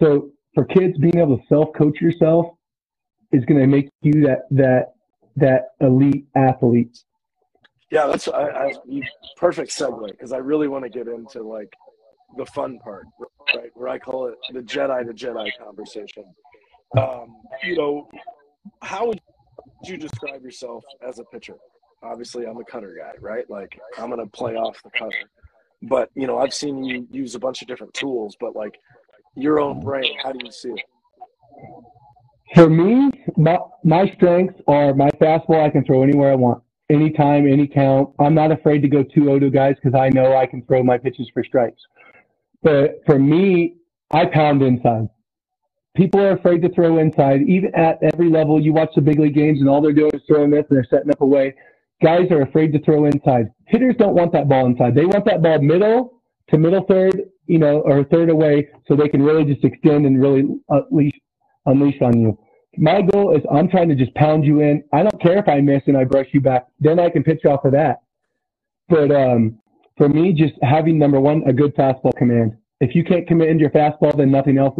So 0.01 0.31
for 0.55 0.65
kids, 0.65 0.97
being 0.97 1.19
able 1.19 1.37
to 1.37 1.43
self 1.47 1.69
coach 1.77 2.01
yourself 2.01 2.47
is 3.31 3.45
going 3.45 3.59
to 3.59 3.67
make 3.67 3.89
you 4.01 4.21
that 4.25 4.47
that 4.51 4.93
that 5.35 5.69
elite 5.81 6.27
athlete. 6.35 7.03
Yeah, 7.91 8.07
that's 8.07 8.27
I, 8.27 8.43
I 8.43 8.73
perfect 9.37 9.71
segue 9.71 10.11
because 10.11 10.31
I 10.31 10.37
really 10.37 10.67
want 10.67 10.83
to 10.83 10.89
get 10.89 11.07
into 11.07 11.41
like 11.41 11.73
the 12.37 12.45
fun 12.47 12.77
part, 12.79 13.05
right? 13.55 13.71
Where 13.73 13.89
I 13.89 13.97
call 13.97 14.27
it 14.27 14.35
the 14.53 14.61
Jedi 14.61 15.05
to 15.07 15.13
Jedi 15.13 15.49
conversation. 15.63 16.25
Um, 16.97 17.37
you 17.63 17.75
know, 17.75 18.09
how 18.81 19.07
would 19.07 19.19
you 19.83 19.97
describe 19.97 20.43
yourself 20.43 20.83
as 21.07 21.19
a 21.19 21.23
pitcher? 21.23 21.55
Obviously, 22.03 22.45
I'm 22.45 22.57
a 22.57 22.63
cutter 22.63 22.95
guy, 22.97 23.13
right? 23.19 23.49
Like 23.49 23.79
I'm 23.97 24.09
gonna 24.09 24.27
play 24.27 24.55
off 24.55 24.81
the 24.83 24.91
cutter. 24.91 25.29
But 25.81 26.09
you 26.15 26.27
know, 26.27 26.37
I've 26.37 26.53
seen 26.53 26.83
you 26.83 27.07
use 27.09 27.35
a 27.35 27.39
bunch 27.39 27.61
of 27.61 27.67
different 27.67 27.93
tools, 27.93 28.35
but 28.39 28.55
like 28.55 28.77
your 29.35 29.59
own 29.59 29.79
brain, 29.79 30.17
how 30.21 30.31
do 30.31 30.39
you 30.43 30.51
see 30.51 30.69
it? 30.69 30.83
For 32.55 32.69
me, 32.69 33.11
my 33.37 33.57
my 33.83 34.11
strengths 34.15 34.59
are 34.67 34.93
my 34.93 35.09
fastball. 35.21 35.65
I 35.65 35.69
can 35.69 35.85
throw 35.85 36.03
anywhere 36.03 36.31
I 36.31 36.35
want 36.35 36.63
anytime, 36.89 37.47
any 37.47 37.67
count. 37.67 38.09
I'm 38.19 38.33
not 38.33 38.51
afraid 38.51 38.81
to 38.81 38.87
go 38.87 39.03
2-0 39.03 39.39
to 39.41 39.49
guys 39.49 39.75
because 39.81 39.99
I 39.99 40.09
know 40.09 40.35
I 40.35 40.45
can 40.45 40.63
throw 40.65 40.83
my 40.83 40.97
pitches 40.97 41.29
for 41.33 41.43
strikes. 41.43 41.81
But 42.63 43.01
for 43.05 43.19
me, 43.19 43.75
I 44.11 44.25
pound 44.25 44.61
inside. 44.61 45.07
People 45.95 46.21
are 46.21 46.31
afraid 46.31 46.61
to 46.61 46.69
throw 46.69 46.97
inside, 46.97 47.41
even 47.47 47.73
at 47.75 47.99
every 48.13 48.29
level. 48.29 48.61
You 48.61 48.73
watch 48.73 48.89
the 48.95 49.01
big 49.01 49.19
league 49.19 49.35
games 49.35 49.59
and 49.59 49.69
all 49.69 49.81
they're 49.81 49.93
doing 49.93 50.11
is 50.13 50.21
throwing 50.27 50.49
this 50.49 50.65
and 50.69 50.77
they're 50.77 50.87
setting 50.89 51.11
up 51.11 51.21
away. 51.21 51.55
Guys 52.01 52.31
are 52.31 52.41
afraid 52.41 52.71
to 52.73 52.81
throw 52.81 53.05
inside. 53.05 53.47
Hitters 53.67 53.95
don't 53.97 54.15
want 54.15 54.31
that 54.33 54.47
ball 54.47 54.65
inside. 54.65 54.95
They 54.95 55.05
want 55.05 55.25
that 55.25 55.41
ball 55.41 55.61
middle 55.61 56.21
to 56.49 56.57
middle 56.57 56.85
third, 56.87 57.23
you 57.47 57.59
know, 57.59 57.81
or 57.81 58.03
third 58.05 58.29
away 58.29 58.69
so 58.87 58.95
they 58.95 59.09
can 59.09 59.21
really 59.21 59.43
just 59.43 59.63
extend 59.63 60.05
and 60.05 60.21
really 60.21 60.45
uh, 60.69 60.81
unleash, 60.89 61.18
unleash 61.65 62.01
on 62.01 62.19
you 62.19 62.37
my 62.77 63.01
goal 63.01 63.35
is 63.35 63.43
I'm 63.51 63.69
trying 63.69 63.89
to 63.89 63.95
just 63.95 64.13
pound 64.15 64.45
you 64.45 64.61
in. 64.61 64.83
I 64.93 65.03
don't 65.03 65.21
care 65.21 65.37
if 65.37 65.47
I 65.47 65.59
miss 65.61 65.81
and 65.87 65.97
I 65.97 66.03
brush 66.03 66.27
you 66.31 66.41
back. 66.41 66.67
Then 66.79 66.99
I 66.99 67.09
can 67.09 67.23
pitch 67.23 67.45
off 67.45 67.65
of 67.65 67.71
that. 67.73 68.01
But 68.87 69.11
um, 69.11 69.59
for 69.97 70.07
me, 70.07 70.33
just 70.33 70.53
having 70.61 70.97
number 70.97 71.19
one 71.19 71.43
a 71.47 71.53
good 71.53 71.75
fastball 71.75 72.15
command. 72.17 72.57
If 72.79 72.95
you 72.95 73.03
can't 73.03 73.27
command 73.27 73.59
your 73.59 73.69
fastball, 73.71 74.15
then 74.15 74.31
nothing 74.31 74.57
else 74.57 74.79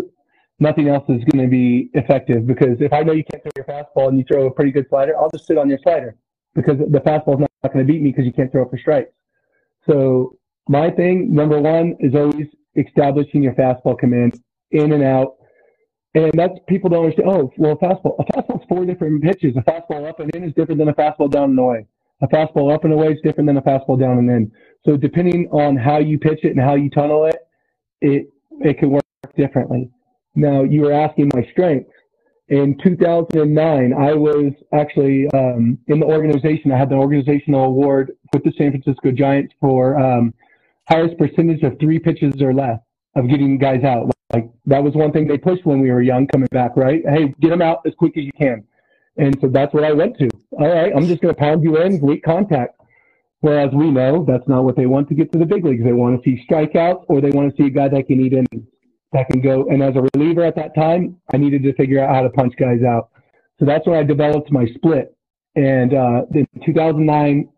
nothing 0.60 0.90
else 0.90 1.04
is 1.10 1.24
going 1.32 1.44
to 1.44 1.50
be 1.50 1.90
effective. 1.94 2.46
Because 2.46 2.80
if 2.80 2.94
I 2.94 3.02
know 3.02 3.14
you 3.14 3.24
can't 3.24 3.42
throw 3.44 3.52
your 3.56 3.66
fastball 3.66 4.10
and 4.10 4.18
you 4.18 4.26
throw 4.26 4.48
a 4.48 4.52
pretty 4.52 4.72
good 4.72 4.88
slider, 4.90 5.18
I'll 5.18 5.30
just 5.30 5.48
sit 5.48 5.58
on 5.58 5.70
your 5.70 5.80
slider 5.84 6.16
because 6.54 6.78
the 6.78 7.00
fastball 7.00 7.36
is 7.36 7.40
not, 7.40 7.52
not 7.64 7.74
going 7.74 7.86
to 7.86 7.92
beat 7.92 8.02
me 8.02 8.12
because 8.12 8.26
you 8.26 8.34
can't 8.34 8.52
throw 8.52 8.64
it 8.64 8.70
for 8.70 8.78
strikes. 8.78 9.12
So 9.90 10.38
my 10.68 10.92
thing, 10.92 11.34
number 11.34 11.60
one, 11.60 11.96
is 12.00 12.14
always 12.16 12.48
establishing 12.76 13.44
your 13.44 13.54
fastball 13.54 13.98
command 13.98 14.40
in 14.72 14.92
and 14.94 15.04
out 15.04 15.39
and 16.16 16.32
that's 16.36 16.54
people 16.68 16.90
don't 16.90 17.06
understand. 17.06 17.30
Oh, 17.30 17.52
well, 17.58 17.74
a 17.74 17.78
fastball. 17.78 18.16
A 18.20 18.24
fastball's 18.32 18.66
four 18.68 18.86
different 18.86 19.22
pitches. 19.22 19.56
A 19.56 19.62
fastball 19.62 20.08
up 20.08 20.20
and 20.20 20.34
in 20.36 20.44
is 20.44 20.54
different 20.56 20.80
than 20.80 20.90
a 20.90 20.94
fastball 20.94 21.30
down 21.30 21.52
and 21.52 21.60
away. 21.60 21.86
A 22.22 22.28
fastball 22.28 22.74
up 22.74 22.84
and 22.84 22.94
away 22.94 23.08
is 23.10 23.20
different 23.24 23.48
than 23.48 23.58
a 23.58 23.62
fastball 23.62 24.00
down 24.00 24.18
and 24.18 24.30
in. 24.30 24.52
So 24.86 24.98
depending 24.98 25.48
on 25.52 25.78
how 25.78 26.00
you 26.00 26.18
pitch 26.18 26.40
it 26.44 26.52
and 26.52 26.60
how 26.60 26.76
you 26.76 26.90
tunnel 26.90 27.26
it, 27.26 27.38
it 28.02 28.30
it 28.62 28.80
can 28.80 28.90
work 28.90 29.04
differently. 29.38 29.92
Now 30.36 30.64
you 30.64 30.82
were 30.82 30.94
asking 30.94 31.32
my 31.34 31.48
strengths. 31.52 31.92
In 32.48 32.76
2009, 32.84 33.94
I 33.94 34.14
was 34.14 34.54
actually 34.74 35.28
um, 35.36 35.78
in 35.88 36.00
the 36.00 36.06
organization. 36.08 36.72
I 36.72 36.80
had 36.80 36.90
the 36.90 36.96
organizational 36.96 37.66
award 37.66 38.14
with 38.34 38.44
the 38.44 38.52
San 38.58 38.72
Francisco 38.72 39.12
Giants 39.12 39.54
for 39.60 40.00
um, 40.00 40.34
highest 40.90 41.16
percentage 41.20 41.62
of 41.62 41.78
three 41.80 42.00
pitches 42.00 42.42
or 42.42 42.52
less 42.52 42.80
of 43.16 43.30
getting 43.30 43.60
guys 43.60 43.84
out. 43.84 44.10
Like 44.34 44.50
that 44.66 44.84
was 44.84 44.94
one 44.94 45.12
thing 45.12 45.28
they 45.28 45.38
pushed 45.38 45.66
when 45.66 45.80
we 45.80 45.92
were 45.92 46.02
young 46.02 46.28
coming 46.28 46.50
back, 46.52 46.76
right? 46.76 47.02
Hey, 47.08 47.34
get 47.42 47.50
them 47.50 47.62
out 47.62 47.82
as 47.86 47.94
quick 47.98 48.18
as 48.18 48.24
you 48.24 48.32
can. 48.38 48.64
And 49.18 49.38
so 49.42 49.48
that's 49.48 49.74
what 49.74 49.84
I 49.84 49.92
went 49.92 50.18
to. 50.20 50.30
All 50.52 50.70
right, 50.70 50.94
I'm 50.96 51.06
just 51.08 51.22
going 51.22 51.34
to 51.34 51.40
pound 51.40 51.64
you 51.64 51.82
in, 51.82 52.00
weak 52.00 52.24
contact. 52.24 52.80
Whereas 53.42 53.72
we 53.74 53.90
know 53.90 54.26
that's 54.28 54.48
not 54.48 54.64
what 54.64 54.76
they 54.76 54.86
want 54.86 55.08
to 55.10 55.16
get 55.16 55.32
to 55.32 55.40
the 55.40 55.46
big 55.46 55.64
leagues. 55.64 55.84
They 55.84 55.94
want 55.94 56.22
to 56.22 56.30
see 56.30 56.46
strikeouts 56.50 57.06
or 57.08 57.22
they 57.22 57.30
want 57.32 57.50
to 57.50 57.62
see 57.62 57.68
a 57.68 57.72
guy 57.72 57.88
that 57.88 58.08
can 58.08 58.20
eat 58.20 58.34
innings. 58.34 58.68
that 59.14 59.28
can 59.30 59.42
go. 59.42 59.66
And 59.70 59.82
as 59.82 59.96
a 59.96 60.08
reliever 60.14 60.44
at 60.44 60.56
that 60.58 60.76
time, 60.76 61.18
I 61.34 61.38
needed 61.38 61.64
to 61.64 61.74
figure 61.74 62.04
out 62.04 62.14
how 62.14 62.22
to 62.22 62.30
punch 62.30 62.54
guys 62.58 62.84
out. 62.84 63.10
So 63.60 63.66
that's 63.66 63.88
when 63.88 63.98
I 63.98 64.04
developed 64.04 64.52
my 64.52 64.66
split. 64.76 65.16
And 65.56 65.94
uh, 65.94 66.24
in 66.34 66.48
2009, 66.66 67.50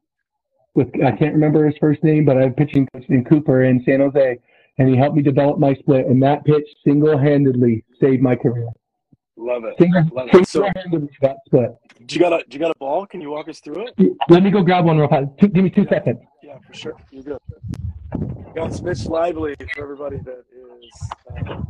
with 0.73 0.87
I 1.03 1.11
can't 1.11 1.33
remember 1.33 1.65
his 1.65 1.75
first 1.79 2.03
name, 2.03 2.25
but 2.25 2.37
I 2.37 2.43
had 2.43 2.57
pitching 2.57 2.87
coach 2.93 3.05
Cooper 3.27 3.63
in 3.63 3.83
San 3.83 3.99
Jose, 3.99 4.39
and 4.77 4.89
he 4.89 4.95
helped 4.95 5.15
me 5.15 5.21
develop 5.21 5.59
my 5.59 5.73
split. 5.75 6.05
And 6.07 6.21
that 6.23 6.43
pitch 6.45 6.67
single-handedly 6.85 7.83
saved 7.99 8.21
my 8.21 8.35
career. 8.35 8.67
Love 9.37 9.63
it. 9.65 9.75
Single, 9.79 10.03
Love 10.13 10.29
it. 10.33 10.47
So, 10.47 10.63
single-handedly 10.63 11.09
that 11.21 11.37
split. 11.45 11.71
do 12.05 12.15
you 12.15 12.21
got 12.21 12.33
a 12.33 12.43
do 12.47 12.55
you 12.55 12.59
got 12.59 12.71
a 12.71 12.77
ball? 12.79 13.05
Can 13.05 13.21
you 13.21 13.31
walk 13.31 13.49
us 13.49 13.59
through 13.59 13.87
it? 13.87 14.17
Let 14.29 14.43
me 14.43 14.51
go 14.51 14.61
grab 14.61 14.85
one 14.85 14.97
real 14.97 15.07
fast. 15.07 15.27
Two, 15.39 15.47
give 15.47 15.63
me 15.63 15.69
two 15.69 15.85
seconds. 15.89 16.19
Yeah, 16.43 16.57
for 16.65 16.73
sure. 16.73 16.95
You're 17.11 17.23
good. 17.23 17.39
Got 18.55 18.81
Mitch 18.81 19.05
Lively 19.05 19.55
for 19.73 19.81
everybody 19.81 20.17
that 20.17 20.43
is 20.51 21.09
uh, 21.47 21.61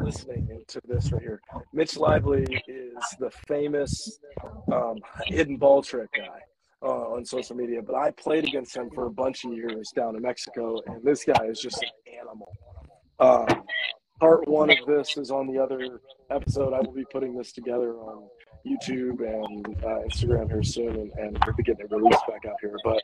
listening 0.00 0.62
to 0.68 0.80
this 0.86 1.10
right 1.10 1.20
here. 1.20 1.40
Mitch 1.72 1.96
Lively 1.96 2.46
is 2.68 3.04
the 3.18 3.30
famous 3.48 4.20
um, 4.72 4.98
hidden 5.26 5.56
ball 5.56 5.82
trick 5.82 6.08
guy 6.16 6.40
uh, 6.82 7.14
on 7.14 7.24
social 7.24 7.56
media, 7.56 7.80
but 7.82 7.94
I 7.94 8.10
played 8.12 8.44
against 8.44 8.76
him 8.76 8.90
for 8.94 9.06
a 9.06 9.10
bunch 9.10 9.44
of 9.44 9.52
years 9.52 9.90
down 9.94 10.16
in 10.16 10.22
Mexico, 10.22 10.80
and 10.86 11.02
this 11.02 11.24
guy 11.24 11.46
is 11.46 11.60
just 11.60 11.82
an 11.82 11.88
animal. 12.20 12.48
Um, 13.20 13.64
part 14.20 14.48
one 14.48 14.70
of 14.70 14.78
this 14.86 15.16
is 15.16 15.30
on 15.30 15.46
the 15.46 15.62
other 15.62 16.00
episode. 16.30 16.72
I 16.72 16.80
will 16.80 16.92
be 16.92 17.04
putting 17.12 17.36
this 17.36 17.52
together 17.52 17.94
on 17.94 18.28
YouTube 18.66 19.20
and 19.20 19.66
uh, 19.84 20.00
Instagram 20.08 20.50
here 20.50 20.62
soon, 20.62 20.88
and, 20.88 21.12
and 21.18 21.38
we'll 21.44 21.56
be 21.56 21.62
getting 21.62 21.84
it 21.84 21.90
released 21.90 22.26
back 22.28 22.44
out 22.46 22.56
here. 22.60 22.76
But 22.84 23.02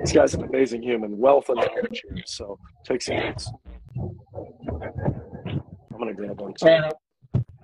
this 0.00 0.12
guy's 0.12 0.34
an 0.34 0.44
amazing 0.44 0.82
human, 0.82 1.18
wealth 1.18 1.48
of 1.48 1.56
knowledge 1.56 2.02
here. 2.08 2.22
So 2.26 2.58
take 2.84 3.02
some 3.02 3.16
notes. 3.16 3.50
I'm 3.98 5.98
gonna 5.98 6.14
grab 6.14 6.40
one 6.40 6.54
too. 6.54 6.68
Uh, 6.68 6.90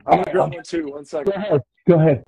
I'm 0.07 0.23
gonna 0.23 0.33
grab 0.33 0.55
one 0.55 0.63
too. 0.65 0.89
One 0.89 1.05
go 1.11 1.33
ahead. 1.33 1.61
Go 1.87 1.95
ahead. 1.97 2.25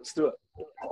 Let's 0.00 0.14
do 0.14 0.28
it. 0.28 0.34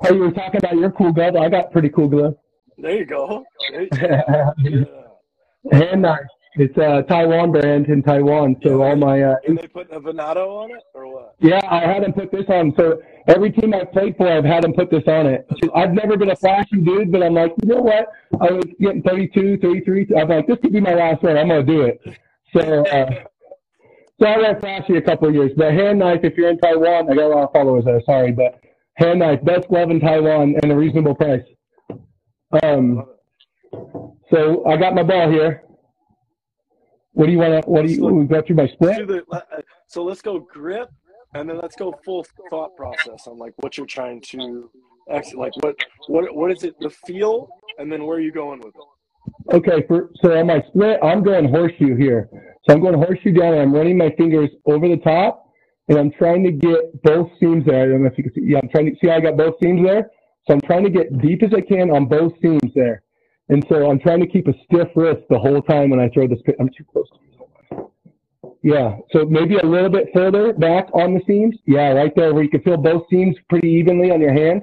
Oh, 0.04 0.12
you 0.14 0.20
were 0.20 0.30
talking 0.30 0.58
about 0.58 0.76
your 0.76 0.90
cool 0.90 1.12
glove. 1.14 1.34
I 1.34 1.48
got 1.48 1.72
pretty 1.72 1.88
cool 1.88 2.08
glove. 2.08 2.34
There 2.76 2.92
you 2.94 3.06
go. 3.06 3.42
There 3.70 3.82
you 3.82 3.88
go. 3.88 4.52
Yeah. 5.70 5.78
Hand 5.78 6.02
knife. 6.02 6.20
It's 6.56 6.76
a 6.76 7.02
Taiwan 7.08 7.52
brand 7.52 7.86
in 7.86 8.02
Taiwan. 8.02 8.56
So 8.62 8.82
all 8.82 8.96
my 8.96 9.22
uh, 9.22 9.36
And 9.46 9.56
they 9.58 9.66
put 9.66 9.90
a 9.90 9.98
Venato 9.98 10.56
on 10.56 10.70
it, 10.72 10.82
or 10.94 11.10
what? 11.10 11.34
yeah, 11.40 11.60
I 11.70 11.80
had 11.80 12.02
them 12.04 12.12
put 12.12 12.30
this 12.30 12.44
on. 12.50 12.74
So 12.76 13.00
every 13.28 13.50
team 13.50 13.72
I've 13.74 13.90
played 13.92 14.14
for, 14.18 14.30
I've 14.30 14.44
had 14.44 14.62
them 14.64 14.74
put 14.74 14.90
this 14.90 15.04
on 15.06 15.26
it. 15.26 15.46
I've 15.74 15.92
never 15.94 16.18
been 16.18 16.30
a 16.30 16.36
flashy 16.36 16.76
dude, 16.82 17.10
but 17.10 17.22
I'm 17.22 17.32
like, 17.34 17.52
you 17.62 17.68
know 17.68 17.80
what? 17.80 18.08
I 18.42 18.52
was 18.52 18.64
getting 18.78 19.02
32, 19.02 19.56
33. 19.58 20.08
I'm 20.18 20.28
like, 20.28 20.46
this 20.46 20.58
could 20.60 20.72
be 20.74 20.80
my 20.80 20.92
last 20.94 21.22
one. 21.22 21.38
I'm 21.38 21.48
gonna 21.48 21.62
do 21.62 21.82
it. 21.82 21.98
So. 22.54 22.84
Uh, 22.86 23.10
So 24.20 24.26
I 24.26 24.36
went 24.38 24.58
flashy 24.60 24.96
a 24.96 25.02
couple 25.02 25.28
of 25.28 25.34
years, 25.34 25.52
but 25.56 25.72
hand 25.72 26.00
knife, 26.00 26.20
if 26.24 26.36
you're 26.36 26.50
in 26.50 26.58
Taiwan, 26.58 27.08
I 27.10 27.14
got 27.14 27.24
a 27.26 27.28
lot 27.28 27.44
of 27.44 27.52
followers 27.52 27.84
there, 27.84 28.00
sorry, 28.04 28.32
but 28.32 28.58
hand 28.98 29.20
knife, 29.20 29.42
best 29.44 29.68
glove 29.68 29.90
in 29.90 30.00
Taiwan 30.00 30.56
and 30.62 30.72
a 30.72 30.76
reasonable 30.76 31.14
price. 31.14 31.42
Um, 32.62 33.04
so 34.30 34.66
I 34.66 34.76
got 34.76 34.94
my 34.94 35.04
ball 35.04 35.30
here. 35.30 35.62
What 37.12 37.26
do 37.26 37.32
you 37.32 37.38
want 37.38 37.64
to, 37.64 37.70
what 37.70 37.86
do 37.86 37.92
you, 37.92 38.04
we 38.06 38.26
got 38.26 38.46
through 38.46 38.56
my 38.56 38.68
split? 38.68 39.06
the- 39.06 39.24
uh, 39.30 39.40
so 39.86 40.04
let's 40.04 40.20
go 40.20 40.40
grip, 40.40 40.90
and 41.34 41.48
then 41.48 41.58
let's 41.58 41.76
go 41.76 41.94
full 42.04 42.26
thought 42.50 42.76
process 42.76 43.26
on 43.26 43.38
like 43.38 43.54
what 43.56 43.78
you're 43.78 43.86
trying 43.86 44.20
to, 44.20 44.70
actually, 45.10 45.38
like 45.38 45.52
what 45.62 45.76
what 46.08 46.34
what 46.34 46.50
is 46.52 46.62
it? 46.62 46.74
The 46.80 46.90
feel, 46.90 47.48
and 47.78 47.90
then 47.90 48.04
where 48.04 48.18
are 48.18 48.20
you 48.20 48.32
going 48.32 48.60
with 48.60 48.74
it? 48.74 49.54
Okay, 49.54 49.86
for, 49.86 50.10
so 50.22 50.36
on 50.38 50.46
my 50.46 50.62
split, 50.68 50.98
I'm 51.02 51.22
going 51.22 51.48
horseshoe 51.48 51.96
here. 51.96 52.28
So 52.68 52.74
I'm 52.74 52.80
going 52.80 52.94
horseshoe 52.94 53.32
down 53.32 53.54
and 53.54 53.62
I'm 53.62 53.72
running 53.74 53.96
my 53.96 54.10
fingers 54.18 54.50
over 54.66 54.88
the 54.88 54.98
top 54.98 55.47
and 55.88 55.98
I'm 55.98 56.10
trying 56.12 56.44
to 56.44 56.52
get 56.52 57.02
both 57.02 57.30
seams 57.40 57.64
there. 57.66 57.84
I 57.84 57.86
don't 57.86 58.02
know 58.02 58.10
if 58.10 58.18
you 58.18 58.24
can 58.24 58.34
see. 58.34 58.42
Yeah, 58.44 58.60
I'm 58.62 58.68
trying 58.68 58.86
to 58.86 58.96
see 59.00 59.08
how 59.08 59.16
I 59.16 59.20
got 59.20 59.36
both 59.36 59.54
seams 59.62 59.84
there. 59.84 60.10
So 60.46 60.54
I'm 60.54 60.60
trying 60.62 60.84
to 60.84 60.90
get 60.90 61.18
deep 61.20 61.42
as 61.42 61.50
I 61.54 61.60
can 61.60 61.90
on 61.90 62.06
both 62.06 62.32
seams 62.40 62.72
there. 62.74 63.02
And 63.48 63.64
so 63.68 63.90
I'm 63.90 63.98
trying 63.98 64.20
to 64.20 64.26
keep 64.26 64.46
a 64.48 64.52
stiff 64.64 64.88
wrist 64.94 65.22
the 65.30 65.38
whole 65.38 65.62
time 65.62 65.90
when 65.90 66.00
I 66.00 66.08
throw 66.08 66.26
this. 66.26 66.38
I'm 66.60 66.68
too 66.68 66.84
close 66.90 67.08
to 67.10 67.16
you. 67.20 67.28
Yeah, 68.62 68.96
so 69.12 69.24
maybe 69.24 69.56
a 69.56 69.64
little 69.64 69.88
bit 69.88 70.08
further 70.12 70.52
back 70.52 70.88
on 70.92 71.14
the 71.14 71.20
seams. 71.26 71.56
Yeah, 71.66 71.92
right 71.92 72.12
there 72.16 72.34
where 72.34 72.42
you 72.42 72.50
can 72.50 72.60
feel 72.62 72.76
both 72.76 73.04
seams 73.08 73.36
pretty 73.48 73.68
evenly 73.68 74.10
on 74.10 74.20
your 74.20 74.32
hand. 74.32 74.62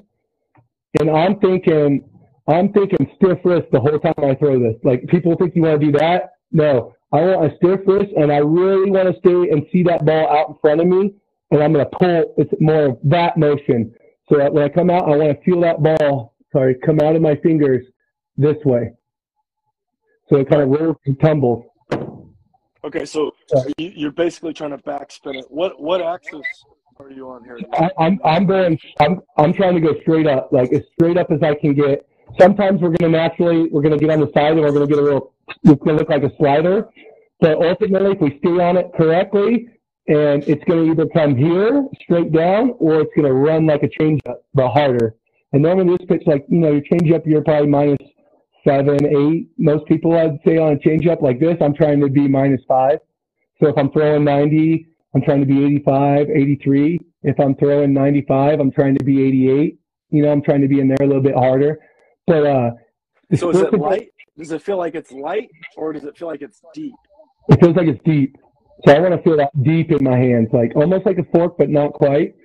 And 1.00 1.10
I'm 1.10 1.40
thinking, 1.40 2.08
I'm 2.48 2.72
thinking 2.74 3.10
stiff 3.16 3.40
wrist 3.44 3.68
the 3.72 3.80
whole 3.80 4.00
time 4.00 4.14
I 4.18 4.36
throw 4.36 4.60
this. 4.60 4.76
Like 4.84 5.08
people 5.08 5.36
think 5.36 5.56
you 5.56 5.64
want 5.64 5.80
to 5.80 5.86
do 5.86 5.92
that. 5.94 6.34
No, 6.52 6.95
I 7.16 7.22
want 7.22 7.54
a 7.54 7.56
stiff 7.56 7.80
first, 7.86 8.12
and 8.18 8.30
I 8.30 8.40
really 8.40 8.92
want 8.92 9.08
to 9.08 9.18
stay 9.20 9.50
and 9.50 9.66
see 9.72 9.84
that 9.84 10.04
ball 10.04 10.30
out 10.30 10.50
in 10.50 10.56
front 10.62 10.82
of 10.82 10.88
me, 10.88 11.14
and 11.52 11.64
I'm 11.64 11.72
going 11.72 11.86
to 11.90 11.98
pull. 11.98 12.34
It's 12.38 12.52
more 12.60 12.88
of 12.88 12.98
that 13.06 13.38
motion. 13.38 13.96
So 14.28 14.38
that 14.38 14.52
when 14.52 14.64
I 14.66 14.70
come 14.70 14.90
out, 14.90 15.04
I 15.04 15.16
want 15.16 15.38
to 15.38 15.44
feel 15.46 15.62
that 15.62 15.82
ball. 15.82 16.36
Sorry, 16.52 16.76
come 16.86 17.00
out 17.00 17.16
of 17.16 17.22
my 17.22 17.36
fingers 17.38 17.86
this 18.36 18.58
way. 18.66 18.92
So 20.30 20.38
it 20.38 20.50
kind 20.50 20.62
of 20.62 20.70
rolls 20.70 20.98
and 21.06 21.18
tumbles. 21.22 21.64
Okay, 22.84 23.06
so 23.06 23.34
you, 23.78 23.94
you're 23.96 24.12
basically 24.12 24.54
trying 24.54 24.72
to 24.72 24.78
backspin 24.80 25.40
it. 25.40 25.46
What 25.50 25.82
what 25.82 26.02
axis 26.02 26.42
are 27.00 27.12
you 27.12 27.30
on 27.30 27.46
here? 27.46 27.60
I, 27.80 27.92
I'm 27.98 28.20
I'm 28.26 28.46
going. 28.46 28.78
I'm 29.00 29.22
I'm 29.38 29.54
trying 29.54 29.76
to 29.76 29.82
go 29.82 29.98
straight 30.02 30.28
up, 30.28 30.50
like 30.52 30.74
as 30.74 30.82
straight 30.94 31.18
up 31.18 31.32
as 31.32 31.42
I 31.42 31.56
can 31.56 31.76
get. 31.76 32.06
Sometimes 32.40 32.82
we're 32.82 32.90
going 32.90 33.12
to 33.12 33.18
naturally 33.18 33.70
we're 33.72 33.82
going 33.82 33.98
to 33.98 34.00
get 34.00 34.12
on 34.12 34.20
the 34.20 34.32
side 34.34 34.54
and 34.54 34.62
we're 34.62 34.72
going 34.72 34.88
to 34.88 34.94
get 34.94 35.00
a 35.00 35.02
little. 35.02 35.34
It's 35.48 35.84
going 35.84 35.96
to 35.98 36.04
look 36.04 36.10
like 36.10 36.24
a 36.24 36.36
slider, 36.38 36.90
but 37.40 37.56
ultimately, 37.56 38.12
if 38.12 38.22
we 38.22 38.40
stay 38.40 38.64
on 38.64 38.78
it 38.78 38.92
correctly, 38.98 39.70
and 40.08 40.44
it's 40.44 40.64
going 40.66 40.86
to 40.86 40.92
either 40.92 41.08
come 41.08 41.36
here 41.36 41.88
straight 42.02 42.32
down 42.32 42.74
or 42.80 43.02
it's 43.02 43.12
going 43.16 43.28
to 43.28 43.34
run 43.34 43.66
like 43.66 43.84
a 43.84 43.88
changeup, 43.88 44.38
but 44.54 44.70
harder. 44.70 45.16
And 45.54 45.62
normally 45.64 45.98
this 45.98 46.08
pitch, 46.08 46.24
like 46.26 46.46
you 46.50 46.58
know, 46.58 46.72
your 46.72 46.82
changeup, 46.82 47.26
you're 47.26 47.44
probably 47.44 47.68
minus 47.68 47.98
seven, 48.68 49.06
eight. 49.06 49.50
Most 49.58 49.86
people, 49.86 50.14
I'd 50.18 50.40
say, 50.46 50.58
on 50.58 50.74
a 50.74 50.76
changeup 50.78 51.22
like 51.22 51.40
this, 51.40 51.56
I'm 51.62 51.74
trying 51.74 52.02
to 52.02 52.10
be 52.10 52.28
minus 52.28 52.62
five. 52.68 53.00
So 53.62 53.70
if 53.70 53.78
I'm 53.78 53.92
throwing 53.92 54.24
90, 54.24 54.88
I'm 55.14 55.22
trying 55.22 55.40
to 55.40 55.46
be 55.46 55.64
85, 55.64 56.30
83. 56.30 57.00
If 57.24 57.40
I'm 57.40 57.56
throwing 57.56 57.94
95, 57.94 58.60
I'm 58.60 58.72
trying 58.72 58.98
to 58.98 59.04
be 59.04 59.26
88. 59.26 59.80
You 60.10 60.24
know, 60.24 60.32
I'm 60.32 60.42
trying 60.42 60.62
to 60.62 60.68
be 60.68 60.82
in 60.82 60.90
there 60.90 60.98
a 61.00 61.08
little 61.08 61.22
bit 61.22 61.36
harder. 61.36 61.80
But 62.28 62.46
uh, 62.46 62.72
So 63.36 63.50
is 63.50 63.62
it 63.62 63.74
light? 63.74 64.10
Does 64.38 64.52
it 64.52 64.62
feel 64.62 64.78
like 64.78 64.96
it's 64.96 65.12
light, 65.12 65.50
or 65.78 65.94
does 65.94 66.04
it 66.04 66.18
feel 66.18 66.28
like 66.28 66.42
it's 66.42 66.62
deep? 66.74 66.94
It 67.50 67.60
feels 67.60 67.76
like 67.76 67.88
it's 67.88 68.04
deep. 68.04 68.36
So 68.86 68.94
I 68.94 69.00
want 69.00 69.14
to 69.16 69.22
feel 69.22 69.38
that 69.38 69.52
deep 69.64 69.92
in 69.92 70.04
my 70.04 70.18
hands, 70.18 70.50
like 70.52 70.76
almost 70.76 71.06
like 71.06 71.18
a 71.18 71.24
fork, 71.32 71.58
but 71.58 71.70
not 71.70 71.94
quite. 71.94 72.36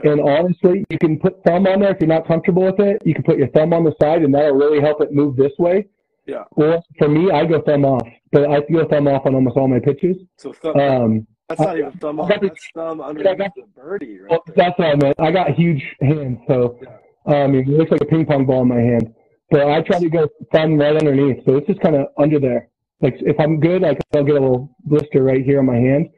Okay. 0.00 0.08
And 0.10 0.20
honestly, 0.22 0.84
you 0.88 0.98
can 0.98 1.18
put 1.18 1.42
thumb 1.44 1.66
on 1.66 1.80
there 1.80 1.92
if 1.94 2.00
you're 2.00 2.08
not 2.08 2.26
comfortable 2.26 2.62
with 2.64 2.80
it. 2.80 3.02
You 3.04 3.14
can 3.14 3.22
put 3.22 3.36
your 3.36 3.48
thumb 3.48 3.72
on 3.74 3.84
the 3.84 3.94
side, 4.00 4.22
and 4.22 4.34
that'll 4.34 4.54
really 4.56 4.80
help 4.80 5.00
it 5.02 5.12
move 5.12 5.36
this 5.36 5.52
way. 5.58 5.86
Yeah. 6.26 6.44
Or 6.52 6.82
for 6.98 7.08
me, 7.08 7.30
I 7.30 7.44
go 7.44 7.60
thumb 7.62 7.84
off, 7.84 8.06
but 8.32 8.50
I 8.50 8.60
go 8.72 8.88
thumb 8.88 9.06
off 9.06 9.26
on 9.26 9.34
almost 9.34 9.56
all 9.56 9.68
my 9.68 9.78
pitches. 9.78 10.16
So 10.38 10.52
thumb, 10.52 10.80
Um, 10.80 11.26
that's 11.48 11.60
not 11.60 11.78
even 11.78 11.92
thumb 11.92 12.18
I 12.18 12.22
on. 12.24 12.28
got 12.30 12.40
the- 12.40 12.48
That's 12.48 12.70
thumb 12.74 13.00
I 13.00 13.04
underneath 13.08 13.38
got- 13.38 13.54
the 13.54 13.62
birdie 13.80 14.18
right 14.20 14.30
well, 14.30 14.42
that's 14.56 14.76
what 14.78 14.88
I 14.88 14.94
meant. 14.96 15.20
I 15.20 15.30
got 15.30 15.50
huge 15.50 15.84
hands, 16.00 16.38
so 16.48 16.78
um, 17.26 17.54
it 17.54 17.68
looks 17.68 17.90
like 17.92 18.00
a 18.00 18.06
ping 18.06 18.24
pong 18.26 18.44
ball 18.46 18.62
in 18.62 18.68
my 18.68 18.80
hand. 18.80 19.14
But 19.50 19.68
I 19.68 19.80
try 19.82 20.00
to 20.00 20.08
go 20.08 20.28
thumb 20.52 20.76
right 20.76 20.96
underneath, 20.96 21.44
so 21.46 21.56
it's 21.56 21.66
just 21.66 21.80
kind 21.80 21.94
of 21.94 22.08
under 22.18 22.40
there. 22.40 22.68
Like 23.00 23.14
if 23.20 23.38
I'm 23.38 23.60
good, 23.60 23.82
like 23.82 23.98
I'll 24.14 24.24
get 24.24 24.36
a 24.36 24.40
little 24.40 24.76
blister 24.84 25.22
right 25.22 25.44
here 25.44 25.60
on 25.60 25.66
my 25.66 25.76
hand. 25.76 26.08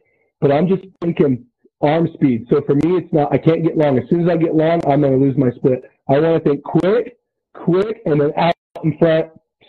But 0.40 0.52
I'm 0.52 0.68
just 0.68 0.84
thinking 1.02 1.44
arm 1.80 2.08
speed. 2.14 2.46
So 2.50 2.62
for 2.66 2.74
me, 2.74 2.96
it's 2.96 3.12
not. 3.12 3.32
I 3.32 3.38
can't 3.38 3.62
get 3.64 3.76
long. 3.76 3.98
As 3.98 4.08
soon 4.08 4.22
as 4.22 4.28
I 4.28 4.36
get 4.36 4.54
long, 4.54 4.80
I'm 4.86 5.02
gonna 5.02 5.16
lose 5.16 5.36
my 5.36 5.50
split. 5.56 5.82
I 6.08 6.18
want 6.18 6.42
to 6.42 6.48
think 6.48 6.62
quick, 6.62 7.18
quick, 7.54 8.00
and 8.06 8.20
then 8.20 8.32
out 8.36 8.54
in 8.82 8.96
front, 8.98 9.26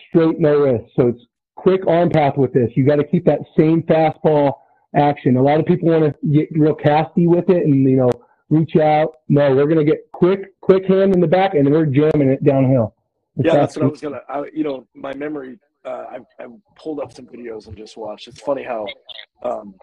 straight, 0.07 0.39
no 0.39 0.59
wrist. 0.59 0.85
So 0.95 1.07
it's 1.07 1.21
quick 1.55 1.81
arm 1.87 2.09
path 2.09 2.37
with 2.37 2.53
this. 2.53 2.69
You 2.75 2.85
got 2.85 2.95
to 2.95 3.03
keep 3.03 3.25
that 3.25 3.39
same 3.57 3.83
fastball 3.83 4.53
action. 4.95 5.35
A 5.35 5.41
lot 5.41 5.59
of 5.59 5.65
people 5.65 5.89
want 5.89 6.05
to 6.05 6.27
get 6.27 6.47
real 6.57 6.75
casty 6.75 7.27
with 7.27 7.49
it 7.49 7.65
and 7.65 7.89
you 7.89 7.97
know 7.97 8.11
reach 8.49 8.75
out. 8.75 9.13
No, 9.27 9.55
we're 9.55 9.67
gonna 9.67 9.83
get 9.83 10.11
quick, 10.11 10.59
quick 10.61 10.85
hand 10.85 11.13
in 11.13 11.21
the 11.21 11.27
back, 11.27 11.53
and 11.55 11.69
we're 11.69 11.85
jamming 11.85 12.29
it 12.29 12.43
downhill. 12.43 12.95
Yeah, 13.43 13.55
that's 13.55 13.75
what 13.75 13.85
I 13.85 13.89
was 13.89 14.01
gonna. 14.01 14.21
I, 14.29 14.43
you 14.53 14.63
know, 14.63 14.87
my 14.93 15.13
memory. 15.13 15.59
Uh, 15.85 16.05
I've, 16.11 16.25
I've 16.39 16.51
pulled 16.75 16.99
up 16.99 17.13
some 17.13 17.25
videos 17.25 17.67
and 17.67 17.77
just 17.77 17.95
watched. 17.95 18.27
It's 18.27 18.41
funny 18.41 18.63
how, 18.63 18.85
um, 19.43 19.73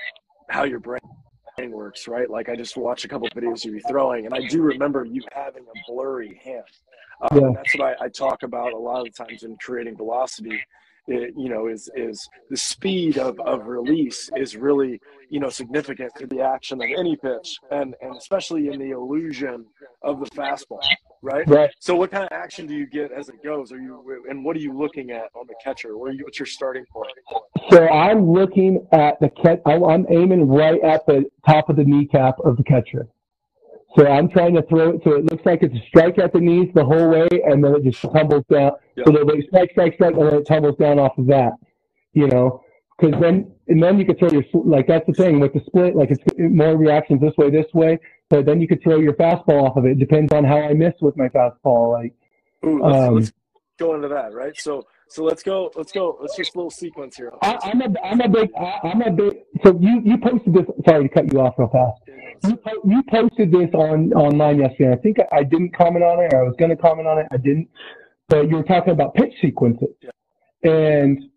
how 0.50 0.64
your 0.64 0.78
brain 0.78 1.00
works, 1.70 2.06
right? 2.06 2.28
Like 2.28 2.50
I 2.50 2.54
just 2.54 2.76
watched 2.76 3.06
a 3.06 3.08
couple 3.08 3.26
of 3.26 3.32
videos 3.32 3.64
of 3.64 3.72
you 3.72 3.80
throwing, 3.88 4.26
and 4.26 4.34
I 4.34 4.46
do 4.46 4.60
remember 4.60 5.04
you 5.04 5.22
having 5.32 5.62
a 5.64 5.92
blurry 5.92 6.38
hand. 6.44 6.64
Um, 7.30 7.40
Yeah. 7.40 7.50
That's 7.54 7.78
what 7.78 7.96
I, 8.00 8.04
I 8.04 8.08
talk 8.10 8.42
about 8.42 8.74
a 8.74 8.78
lot 8.78 9.00
of 9.00 9.06
the 9.06 9.24
times 9.24 9.42
in 9.42 9.56
creating 9.56 9.96
velocity. 9.96 10.60
It, 11.08 11.34
you 11.36 11.48
know, 11.48 11.68
is 11.68 11.90
is 11.94 12.28
the 12.50 12.56
speed 12.56 13.18
of, 13.18 13.38
of 13.40 13.66
release 13.66 14.30
is 14.36 14.56
really 14.56 15.00
you 15.30 15.40
know 15.40 15.48
significant 15.48 16.12
to 16.18 16.26
the 16.26 16.40
action 16.40 16.80
of 16.80 16.88
any 16.96 17.16
pitch, 17.16 17.58
and 17.70 17.94
and 18.00 18.16
especially 18.16 18.68
in 18.68 18.78
the 18.78 18.90
illusion 18.90 19.66
of 20.02 20.20
the 20.20 20.26
fastball, 20.26 20.80
right? 21.22 21.48
Right. 21.48 21.70
So, 21.80 21.94
what 21.94 22.10
kind 22.10 22.24
of 22.24 22.32
action 22.32 22.66
do 22.66 22.74
you 22.74 22.86
get 22.86 23.12
as 23.12 23.28
it 23.28 23.42
goes? 23.44 23.72
Are 23.72 23.80
you 23.80 24.24
and 24.28 24.44
what 24.44 24.56
are 24.56 24.60
you 24.60 24.76
looking 24.76 25.10
at 25.10 25.28
on 25.34 25.46
the 25.46 25.54
catcher? 25.62 25.96
What 25.96 26.14
you, 26.14 26.24
what's 26.24 26.38
your 26.38 26.46
starting 26.46 26.84
point? 26.92 27.12
So 27.70 27.88
I'm 27.88 28.30
looking 28.30 28.86
at 28.92 29.18
the 29.20 29.30
catch. 29.30 29.60
I'm 29.66 30.06
aiming 30.10 30.48
right 30.48 30.80
at 30.82 31.06
the 31.06 31.24
top 31.48 31.68
of 31.68 31.76
the 31.76 31.84
kneecap 31.84 32.36
of 32.44 32.56
the 32.56 32.64
catcher. 32.64 33.08
So 33.96 34.06
I'm 34.06 34.28
trying 34.28 34.54
to 34.54 34.62
throw 34.62 34.90
it 34.90 35.00
so 35.04 35.14
it 35.14 35.24
looks 35.24 35.46
like 35.46 35.62
it's 35.62 35.74
a 35.74 35.86
strike 35.88 36.18
at 36.18 36.32
the 36.32 36.40
knees 36.40 36.70
the 36.74 36.84
whole 36.84 37.08
way, 37.08 37.28
and 37.46 37.64
then 37.64 37.74
it 37.76 37.84
just 37.84 38.02
tumbles 38.02 38.44
down. 38.50 38.72
So 39.04 39.10
they'll 39.10 39.24
be 39.24 39.46
strike, 39.48 39.70
strike, 39.72 39.94
strike, 39.94 40.14
and 40.14 40.26
then 40.26 40.34
it 40.34 40.46
tumbles 40.46 40.76
down 40.76 40.98
off 40.98 41.16
of 41.16 41.26
that. 41.28 41.52
You 42.12 42.26
know, 42.28 42.62
because 42.98 43.18
then 43.20 43.52
and 43.68 43.82
then 43.82 43.98
you 43.98 44.04
could 44.04 44.18
throw 44.18 44.30
your 44.30 44.44
like 44.52 44.86
that's 44.86 45.06
the 45.06 45.14
thing 45.14 45.40
with 45.40 45.54
the 45.54 45.60
split. 45.66 45.96
Like 45.96 46.10
it's 46.10 46.22
more 46.38 46.76
reactions 46.76 47.20
this 47.20 47.36
way, 47.38 47.50
this 47.50 47.72
way, 47.72 47.98
but 48.28 48.44
then 48.44 48.60
you 48.60 48.68
could 48.68 48.82
throw 48.82 48.98
your 48.98 49.14
fastball 49.14 49.62
off 49.70 49.76
of 49.76 49.86
it. 49.86 49.92
it 49.92 49.98
depends 49.98 50.32
on 50.32 50.44
how 50.44 50.58
I 50.58 50.74
miss 50.74 50.94
with 51.00 51.16
my 51.16 51.28
fastball. 51.28 51.92
Like, 51.92 52.14
Ooh, 52.64 52.82
let's, 52.82 52.96
um, 52.96 53.14
let's 53.14 53.32
go 53.78 53.94
into 53.94 54.08
that, 54.08 54.34
right? 54.34 54.56
So 54.58 54.86
so 55.08 55.24
let's 55.24 55.42
go. 55.42 55.70
Let's 55.76 55.92
go. 55.92 56.18
Let's 56.20 56.36
just 56.36 56.54
a 56.54 56.58
little 56.58 56.70
sequence 56.70 57.16
here. 57.16 57.32
I, 57.42 57.58
am 57.70 57.80
a 57.80 58.00
I'm 58.04 58.20
a 58.20 58.28
big 58.28 58.50
I'm 58.56 59.02
a 59.02 59.10
big. 59.10 59.38
So 59.62 59.78
you 59.80 60.02
you 60.04 60.18
posted 60.18 60.52
this. 60.52 60.66
Sorry 60.86 61.08
to 61.08 61.14
cut 61.14 61.32
you 61.32 61.40
off 61.40 61.54
real 61.58 61.68
fast. 61.68 62.00
You, 62.44 62.58
you 62.84 63.02
posted 63.10 63.50
this 63.50 63.68
on 63.74 64.12
online 64.12 64.60
yesterday. 64.60 64.92
I 64.92 64.96
think 64.96 65.18
I 65.32 65.42
didn't 65.42 65.76
comment 65.76 66.04
on 66.04 66.22
it. 66.22 66.32
I 66.34 66.42
was 66.42 66.54
going 66.58 66.70
to 66.70 66.76
comment 66.76 67.08
on 67.08 67.18
it. 67.18 67.26
I 67.30 67.36
didn't. 67.36 67.68
But 68.28 68.48
you 68.48 68.56
were 68.56 68.64
talking 68.64 68.92
about 68.92 69.14
pitch 69.14 69.32
sequences, 69.40 69.88
yeah. 70.02 70.70
and 70.70 71.30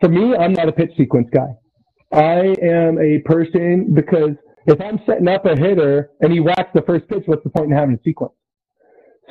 for 0.00 0.08
me, 0.08 0.34
I'm 0.36 0.52
not 0.52 0.68
a 0.68 0.72
pitch 0.72 0.90
sequence 0.96 1.28
guy. 1.32 1.48
I 2.12 2.54
am 2.62 2.98
a 2.98 3.20
person 3.24 3.94
because 3.94 4.32
if 4.66 4.80
I'm 4.80 5.00
setting 5.06 5.28
up 5.28 5.46
a 5.46 5.56
hitter 5.56 6.10
and 6.20 6.32
he 6.32 6.40
whacks 6.40 6.70
the 6.74 6.82
first 6.82 7.08
pitch, 7.08 7.22
what's 7.26 7.42
the 7.44 7.50
point 7.50 7.70
in 7.70 7.76
having 7.76 7.94
a 7.94 8.02
sequence? 8.02 8.34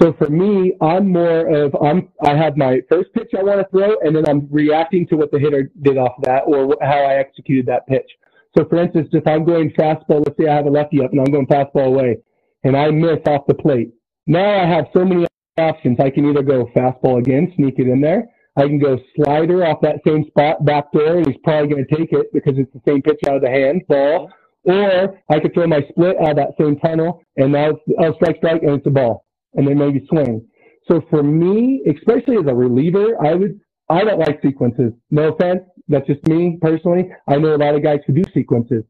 So 0.01 0.13
for 0.13 0.29
me, 0.29 0.73
I'm 0.81 1.11
more 1.11 1.47
of 1.65 1.75
I'm 1.75 2.09
I 2.23 2.35
have 2.35 2.57
my 2.57 2.81
first 2.89 3.13
pitch 3.13 3.29
I 3.37 3.43
want 3.43 3.59
to 3.59 3.67
throw, 3.69 3.99
and 3.99 4.15
then 4.15 4.27
I'm 4.27 4.47
reacting 4.49 5.05
to 5.07 5.15
what 5.15 5.31
the 5.31 5.37
hitter 5.37 5.69
did 5.81 5.97
off 5.97 6.13
that 6.23 6.43
or 6.47 6.75
how 6.81 7.03
I 7.03 7.15
executed 7.15 7.65
that 7.67 7.85
pitch. 7.87 8.09
So 8.57 8.65
for 8.65 8.81
instance, 8.81 9.09
if 9.13 9.25
I'm 9.27 9.45
going 9.45 9.71
fastball, 9.71 10.23
let's 10.25 10.37
say 10.39 10.47
I 10.47 10.55
have 10.55 10.65
a 10.65 10.69
lefty 10.69 11.01
up 11.01 11.11
and 11.11 11.21
I'm 11.21 11.31
going 11.31 11.47
fastball 11.47 11.87
away, 11.87 12.17
and 12.63 12.75
I 12.75 12.91
miss 12.91 13.19
off 13.25 13.47
the 13.47 13.53
plate. 13.53 13.91
Now 14.27 14.61
I 14.61 14.67
have 14.67 14.85
so 14.93 15.05
many 15.05 15.25
options. 15.57 15.99
I 15.99 16.09
can 16.09 16.29
either 16.29 16.43
go 16.43 16.69
fastball 16.75 17.19
again, 17.19 17.51
sneak 17.55 17.79
it 17.79 17.87
in 17.87 18.01
there. 18.01 18.29
I 18.57 18.63
can 18.63 18.79
go 18.79 18.99
slider 19.15 19.65
off 19.65 19.79
that 19.81 20.01
same 20.05 20.25
spot 20.27 20.65
back 20.65 20.91
door, 20.91 21.17
and 21.17 21.25
he's 21.25 21.39
probably 21.43 21.69
going 21.69 21.85
to 21.87 21.95
take 21.95 22.11
it 22.11 22.33
because 22.33 22.53
it's 22.57 22.71
the 22.73 22.81
same 22.85 23.01
pitch 23.01 23.19
out 23.27 23.37
of 23.37 23.41
the 23.41 23.49
hand, 23.49 23.83
ball. 23.87 24.29
Or 24.63 25.17
I 25.29 25.39
could 25.39 25.53
throw 25.53 25.65
my 25.67 25.81
split 25.89 26.17
out 26.21 26.31
of 26.31 26.35
that 26.35 26.53
same 26.59 26.77
tunnel, 26.77 27.23
and 27.37 27.53
now 27.53 27.69
it's 27.69 27.79
oh, 27.97 28.13
strike, 28.15 28.37
strike, 28.37 28.61
and 28.61 28.71
it's 28.71 28.85
a 28.85 28.91
ball 28.91 29.25
and 29.53 29.67
then 29.67 29.77
maybe 29.77 30.05
swing. 30.07 30.45
So 30.89 31.01
for 31.09 31.23
me, 31.23 31.81
especially 31.87 32.37
as 32.37 32.47
a 32.47 32.55
reliever, 32.55 33.15
I 33.23 33.35
would 33.35 33.59
I 33.89 34.03
don't 34.03 34.19
like 34.19 34.41
sequences. 34.41 34.93
No 35.09 35.33
offense, 35.33 35.61
that's 35.87 36.07
just 36.07 36.25
me 36.27 36.57
personally. 36.61 37.09
I 37.27 37.37
know 37.37 37.55
a 37.55 37.57
lot 37.57 37.75
of 37.75 37.83
guys 37.83 37.99
who 38.05 38.13
do 38.13 38.23
sequences. 38.33 38.83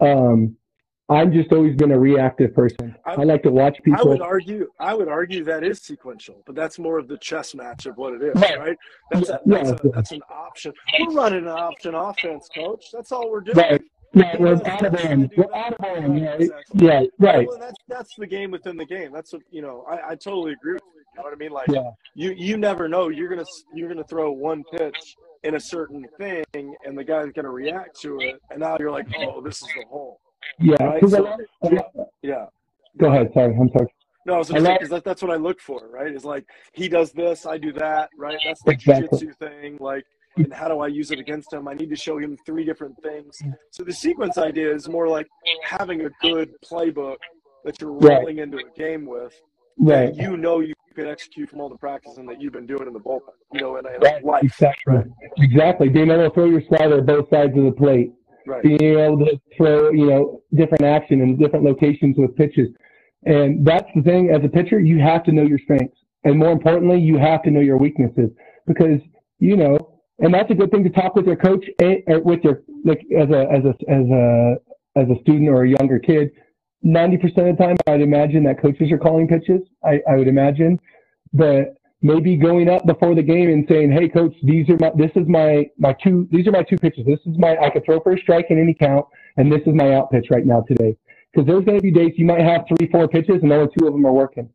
Um, 0.00 0.56
I'm 1.10 1.32
just 1.32 1.52
always 1.52 1.76
been 1.76 1.92
a 1.92 1.98
reactive 1.98 2.54
person. 2.54 2.96
I, 3.04 3.12
I, 3.12 3.24
like 3.24 3.42
to 3.42 3.50
watch 3.50 3.76
people. 3.84 4.00
I 4.00 4.08
would 4.08 4.22
argue. 4.22 4.70
I 4.80 4.94
would 4.94 5.08
argue 5.08 5.44
that 5.44 5.62
is 5.62 5.82
sequential, 5.82 6.42
but 6.46 6.54
that's 6.54 6.78
more 6.78 6.98
of 6.98 7.08
the 7.08 7.18
chess 7.18 7.54
match 7.54 7.84
of 7.84 7.98
what 7.98 8.14
it 8.14 8.22
is, 8.22 8.34
right? 8.36 8.58
right? 8.58 8.76
That's, 9.12 9.28
a, 9.28 9.40
that's, 9.44 9.70
yeah. 9.70 9.76
a, 9.84 9.88
that's 9.90 10.12
an 10.12 10.22
option. 10.30 10.72
We're 10.98 11.12
running 11.12 11.44
an 11.44 11.48
option 11.48 11.94
offense, 11.94 12.48
coach. 12.54 12.86
That's 12.90 13.12
all 13.12 13.30
we're 13.30 13.42
doing. 13.42 13.58
Right. 13.58 13.82
Yeah, 14.14 14.36
we're 14.38 14.54
out 14.54 14.86
of. 14.86 15.30
We're 15.36 15.54
out 15.54 15.74
of. 15.74 16.16
Yeah, 16.16 16.34
exactly. 16.34 16.86
yeah, 16.86 17.02
right. 17.18 17.48
Well, 17.48 17.58
that's 17.58 17.78
that's 17.88 18.14
the 18.16 18.26
game 18.26 18.52
within 18.52 18.76
the 18.76 18.86
game. 18.86 19.12
That's 19.12 19.32
what 19.32 19.42
you 19.50 19.60
know. 19.60 19.84
I, 19.88 20.10
I 20.10 20.14
totally 20.14 20.52
agree 20.52 20.74
with 20.74 20.82
you. 21.14 21.22
Know 21.22 21.22
what 21.22 21.32
I 21.32 21.36
mean? 21.36 21.52
Like, 21.52 21.68
yeah. 21.68 21.90
you 22.14 22.34
you 22.36 22.56
never 22.56 22.88
know. 22.88 23.08
You're 23.08 23.28
gonna 23.28 23.44
you're 23.74 23.88
gonna 23.88 24.04
throw 24.04 24.32
one 24.32 24.64
pitch 24.72 25.16
in 25.42 25.54
a 25.54 25.60
certain 25.60 26.06
thing, 26.18 26.44
and 26.54 26.96
the 26.96 27.04
guy's 27.04 27.32
gonna 27.32 27.50
react 27.50 28.00
to 28.02 28.18
it, 28.20 28.40
and 28.50 28.60
now 28.60 28.76
you're 28.78 28.90
like, 28.90 29.06
oh, 29.18 29.40
this 29.40 29.62
is 29.62 29.68
the 29.76 29.84
hole. 29.88 30.20
Yeah. 30.58 30.82
Right? 30.82 31.08
So, 31.08 31.36
yeah. 31.70 31.80
yeah. 32.22 32.46
Go 32.98 33.08
ahead. 33.08 33.30
Sorry, 33.34 33.56
I'm 33.58 33.70
sorry. 33.70 33.88
No, 34.26 34.34
I 34.34 34.38
was 34.38 34.48
going 34.48 34.62
to 34.62 34.66
say 34.70 34.74
because 34.74 34.88
that, 34.88 35.04
that's 35.04 35.20
what 35.20 35.30
I 35.30 35.36
look 35.36 35.60
for, 35.60 35.86
right? 35.90 36.10
Is 36.10 36.24
like 36.24 36.46
he 36.72 36.88
does 36.88 37.12
this, 37.12 37.44
I 37.44 37.58
do 37.58 37.72
that, 37.74 38.08
right? 38.16 38.38
That's 38.42 38.62
the 38.62 38.70
exactly. 38.70 39.18
jiu-jitsu 39.18 39.34
thing. 39.38 39.76
Like 39.80 40.06
and 40.36 40.52
how 40.52 40.68
do 40.68 40.80
I 40.80 40.88
use 40.88 41.10
it 41.10 41.18
against 41.18 41.52
him? 41.52 41.68
I 41.68 41.74
need 41.74 41.90
to 41.90 41.96
show 41.96 42.18
him 42.18 42.36
three 42.44 42.64
different 42.64 43.00
things. 43.02 43.38
So 43.70 43.84
the 43.84 43.92
sequence 43.92 44.38
idea 44.38 44.74
is 44.74 44.88
more 44.88 45.08
like 45.08 45.26
having 45.62 46.06
a 46.06 46.10
good 46.20 46.52
playbook 46.64 47.16
that 47.64 47.80
you're 47.80 47.92
rolling 47.92 48.36
right. 48.36 48.38
into 48.38 48.58
a 48.58 48.76
game 48.76 49.06
with. 49.06 49.34
Right. 49.76 50.14
you 50.14 50.36
know 50.36 50.60
you 50.60 50.73
can 50.94 51.06
execute 51.06 51.50
from 51.50 51.60
all 51.60 51.68
the 51.68 51.76
practicing 51.76 52.26
that 52.26 52.40
you've 52.40 52.52
been 52.52 52.66
doing 52.66 52.86
in 52.86 52.92
the 52.92 53.00
bullpen. 53.00 53.32
You 53.52 53.60
know, 53.60 53.76
in 53.76 53.86
a 53.86 53.98
right. 53.98 54.24
life. 54.24 54.42
Exactly. 54.42 54.94
Right. 54.94 55.06
Exactly. 55.38 55.88
Being 55.88 56.10
able 56.10 56.28
to 56.28 56.34
throw 56.34 56.46
your 56.46 56.62
slider 56.68 57.02
both 57.02 57.28
sides 57.30 57.56
of 57.56 57.64
the 57.64 57.72
plate. 57.72 58.12
Right. 58.46 58.62
Being 58.62 58.82
able 58.82 59.18
to 59.18 59.40
throw, 59.56 59.90
you 59.90 60.06
know, 60.06 60.42
different 60.54 60.84
action 60.84 61.20
in 61.20 61.36
different 61.36 61.64
locations 61.64 62.16
with 62.18 62.36
pitches. 62.36 62.68
And 63.24 63.66
that's 63.66 63.88
the 63.94 64.02
thing 64.02 64.30
as 64.30 64.44
a 64.44 64.48
pitcher, 64.48 64.80
you 64.80 64.98
have 65.00 65.24
to 65.24 65.32
know 65.32 65.42
your 65.42 65.58
strengths. 65.58 65.96
And 66.24 66.38
more 66.38 66.52
importantly, 66.52 67.00
you 67.00 67.18
have 67.18 67.42
to 67.44 67.50
know 67.50 67.60
your 67.60 67.78
weaknesses 67.78 68.30
because, 68.66 69.00
you 69.38 69.56
know, 69.56 69.94
and 70.18 70.32
that's 70.32 70.50
a 70.50 70.54
good 70.54 70.70
thing 70.70 70.84
to 70.84 70.90
talk 70.90 71.16
with 71.16 71.26
your 71.26 71.36
coach 71.36 71.64
eh, 71.80 71.96
with 72.06 72.40
your 72.44 72.62
like 72.84 73.04
as 73.16 73.28
a 73.30 73.46
as 73.50 73.64
a 73.64 73.74
as 73.90 74.06
a 74.10 74.56
as 74.96 75.08
a 75.08 75.20
student 75.22 75.48
or 75.48 75.64
a 75.64 75.68
younger 75.68 75.98
kid. 75.98 76.30
Ninety 76.86 77.16
percent 77.16 77.48
of 77.48 77.56
the 77.56 77.62
time, 77.64 77.76
I'd 77.86 78.02
imagine 78.02 78.44
that 78.44 78.60
coaches 78.60 78.92
are 78.92 78.98
calling 78.98 79.26
pitches. 79.26 79.62
I, 79.82 80.00
I 80.08 80.16
would 80.16 80.28
imagine, 80.28 80.78
but 81.32 81.74
maybe 82.02 82.36
going 82.36 82.68
up 82.68 82.84
before 82.84 83.14
the 83.14 83.22
game 83.22 83.48
and 83.48 83.66
saying, 83.68 83.90
"Hey, 83.90 84.08
coach, 84.08 84.34
these 84.42 84.68
are 84.68 84.76
my 84.78 84.90
this 84.94 85.10
is 85.16 85.26
my 85.26 85.64
my 85.78 85.96
two 86.04 86.28
these 86.30 86.46
are 86.46 86.52
my 86.52 86.62
two 86.62 86.76
pitches. 86.76 87.06
This 87.06 87.20
is 87.24 87.38
my 87.38 87.56
I 87.56 87.70
could 87.70 87.86
throw 87.86 88.00
for 88.00 88.12
a 88.12 88.20
strike 88.20 88.46
in 88.50 88.60
any 88.60 88.74
count, 88.74 89.06
and 89.38 89.50
this 89.50 89.62
is 89.66 89.74
my 89.74 89.94
out 89.94 90.12
pitch 90.12 90.26
right 90.30 90.44
now 90.44 90.60
today." 90.68 90.94
Because 91.32 91.46
there's 91.48 91.64
going 91.64 91.78
to 91.78 91.82
be 91.82 91.90
days 91.90 92.12
you 92.16 92.26
might 92.26 92.42
have 92.42 92.64
three, 92.68 92.88
four 92.92 93.08
pitches, 93.08 93.42
and 93.42 93.52
only 93.52 93.68
two 93.76 93.86
of 93.88 93.92
them 93.92 94.06
are 94.06 94.12
working. 94.12 94.48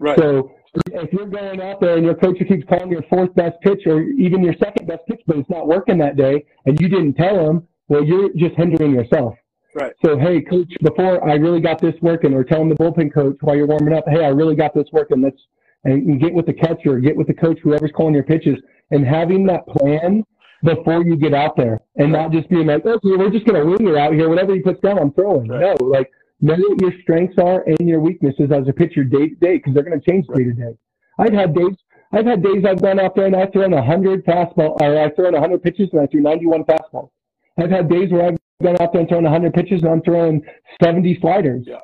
Right. 0.00 0.18
So 0.18 0.50
if 0.86 1.12
you're 1.12 1.26
going 1.26 1.60
out 1.60 1.80
there 1.80 1.96
and 1.96 2.04
your 2.04 2.16
coach 2.16 2.38
keeps 2.48 2.66
calling 2.68 2.90
your 2.90 3.04
fourth 3.08 3.32
best 3.34 3.60
pitch 3.60 3.82
or 3.86 4.02
even 4.02 4.42
your 4.42 4.54
second 4.54 4.88
best 4.88 5.02
pitch, 5.06 5.20
but 5.26 5.36
it's 5.36 5.50
not 5.50 5.68
working 5.68 5.98
that 5.98 6.16
day, 6.16 6.44
and 6.66 6.80
you 6.80 6.88
didn't 6.88 7.14
tell 7.14 7.38
him, 7.48 7.68
well, 7.88 8.02
you're 8.02 8.30
just 8.34 8.56
hindering 8.56 8.92
yourself. 8.92 9.34
Right. 9.74 9.92
So, 10.04 10.18
hey, 10.18 10.40
coach, 10.40 10.72
before 10.82 11.28
I 11.28 11.34
really 11.34 11.60
got 11.60 11.80
this 11.80 11.94
working, 12.00 12.32
or 12.32 12.44
telling 12.44 12.68
the 12.68 12.76
bullpen 12.76 13.12
coach 13.12 13.36
while 13.40 13.56
you're 13.56 13.66
warming 13.66 13.94
up, 13.94 14.04
hey, 14.08 14.24
I 14.24 14.28
really 14.28 14.54
got 14.54 14.74
this 14.74 14.86
working. 14.92 15.20
Let's 15.22 15.40
and 15.86 16.18
get 16.18 16.32
with 16.32 16.46
the 16.46 16.52
catcher, 16.54 16.98
get 16.98 17.14
with 17.14 17.26
the 17.26 17.34
coach, 17.34 17.58
whoever's 17.62 17.92
calling 17.94 18.14
your 18.14 18.22
pitches, 18.22 18.56
and 18.90 19.04
having 19.04 19.44
that 19.46 19.66
plan 19.66 20.24
before 20.64 21.04
you 21.04 21.14
get 21.14 21.34
out 21.34 21.58
there, 21.58 21.78
and 21.96 22.10
not 22.10 22.32
just 22.32 22.48
being 22.48 22.66
like, 22.66 22.86
okay, 22.86 23.16
we're 23.16 23.30
just 23.30 23.44
gonna 23.44 23.66
wing 23.66 23.86
it 23.86 23.96
out 23.96 24.14
here. 24.14 24.30
Whatever 24.30 24.54
he 24.54 24.60
puts 24.60 24.80
down, 24.80 24.98
I'm 24.98 25.12
throwing. 25.12 25.48
Right. 25.48 25.78
No, 25.78 25.86
like 25.86 26.10
know 26.44 26.56
what 26.56 26.80
your 26.80 26.92
strengths 27.02 27.38
are 27.38 27.64
and 27.66 27.88
your 27.88 28.00
weaknesses 28.00 28.50
as 28.52 28.68
a 28.68 28.72
pitcher 28.72 29.04
day 29.04 29.28
to 29.28 29.34
day 29.36 29.56
because 29.56 29.74
they're 29.74 29.82
going 29.82 29.98
to 29.98 30.10
change 30.10 30.26
day 30.34 30.44
to 30.44 30.52
day. 30.52 30.76
I've 31.18 31.32
had 31.32 31.54
days. 31.54 31.76
I've 32.12 32.26
had 32.26 32.42
days 32.42 32.64
I've 32.68 32.80
gone 32.80 33.00
out 33.00 33.16
there 33.16 33.26
and 33.26 33.34
I've 33.34 33.52
thrown 33.52 33.72
100 33.72 34.24
fastball, 34.24 34.80
or 34.80 35.00
I've 35.00 35.16
thrown 35.16 35.32
100 35.32 35.62
pitches 35.62 35.88
and 35.92 36.02
I 36.02 36.06
threw 36.06 36.20
91 36.20 36.64
fastballs. 36.64 37.10
I've 37.58 37.70
had 37.70 37.88
days 37.88 38.12
where 38.12 38.26
I've 38.26 38.36
gone 38.64 38.76
out 38.80 38.92
there 38.92 39.00
and 39.00 39.08
thrown 39.08 39.24
100 39.24 39.54
pitches 39.54 39.82
and 39.82 39.90
I'm 39.90 40.02
throwing 40.02 40.42
70 40.82 41.18
sliders. 41.20 41.64
Yeah. 41.66 41.80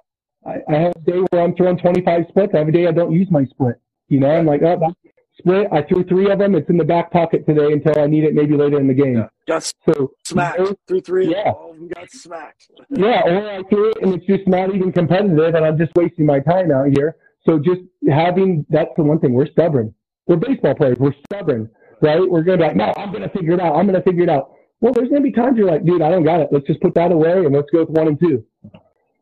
I, 0.46 0.56
I 0.68 0.78
have 0.78 0.96
a 0.96 1.00
day 1.00 1.18
where 1.30 1.42
I'm 1.42 1.54
throwing 1.54 1.78
25 1.78 2.24
splits. 2.30 2.54
I 2.54 2.58
have 2.58 2.68
a 2.68 2.72
day 2.72 2.86
I 2.86 2.92
don't 2.92 3.12
use 3.12 3.28
my 3.30 3.44
split. 3.44 3.76
You 4.08 4.20
know, 4.20 4.30
I'm 4.30 4.46
like, 4.46 4.62
oh, 4.62 4.78
that 4.78 5.12
split. 5.38 5.66
I 5.72 5.82
threw 5.82 6.04
three 6.04 6.30
of 6.30 6.38
them. 6.38 6.54
It's 6.54 6.68
in 6.70 6.76
the 6.76 6.84
back 6.84 7.10
pocket 7.10 7.46
today 7.46 7.72
until 7.72 7.98
I 7.98 8.06
need 8.06 8.24
it 8.24 8.34
maybe 8.34 8.56
later 8.56 8.78
in 8.78 8.86
the 8.86 8.94
game. 8.94 9.16
Yeah. 9.16 9.28
Got 9.48 9.72
so 9.86 10.12
smacked. 10.24 10.60
Threw 10.86 11.00
three. 11.00 11.30
Yeah. 11.30 11.50
All 11.50 11.72
of 11.72 11.76
them 11.76 11.88
got 11.88 12.10
smacked. 12.10 12.70
yeah, 12.90 13.22
or 13.24 13.50
I 13.50 13.62
threw 13.68 13.90
it 13.90 13.98
and 14.02 14.14
it's 14.14 14.26
just 14.26 14.46
not 14.46 14.74
even 14.74 14.92
competitive, 14.92 15.54
and 15.54 15.64
I'm 15.64 15.78
just 15.78 15.92
wasting 15.94 16.26
my 16.26 16.40
time 16.40 16.70
out 16.70 16.88
here. 16.88 17.16
So 17.46 17.58
just 17.58 17.80
having 18.08 18.66
that's 18.68 18.90
the 18.96 19.02
one 19.02 19.18
thing 19.18 19.32
we're 19.32 19.50
stubborn. 19.50 19.94
We're 20.26 20.36
baseball 20.36 20.74
players. 20.74 20.98
We're 20.98 21.14
stubborn, 21.26 21.70
right? 22.02 22.20
We're 22.20 22.42
gonna 22.42 22.58
be 22.58 22.64
like, 22.64 22.76
no, 22.76 22.92
I'm 22.96 23.12
gonna 23.12 23.30
figure 23.30 23.54
it 23.54 23.60
out. 23.60 23.74
I'm 23.76 23.86
gonna 23.86 24.02
figure 24.02 24.24
it 24.24 24.28
out. 24.28 24.52
Well, 24.80 24.92
there's 24.92 25.08
gonna 25.08 25.20
be 25.20 25.32
times 25.32 25.58
you're 25.58 25.70
like, 25.70 25.84
dude, 25.84 26.02
I 26.02 26.08
don't 26.08 26.24
got 26.24 26.40
it. 26.40 26.48
Let's 26.50 26.66
just 26.66 26.80
put 26.80 26.94
that 26.94 27.12
away 27.12 27.44
and 27.44 27.54
let's 27.54 27.68
go 27.70 27.80
with 27.80 27.90
one 27.90 28.08
and 28.08 28.18
two. 28.18 28.44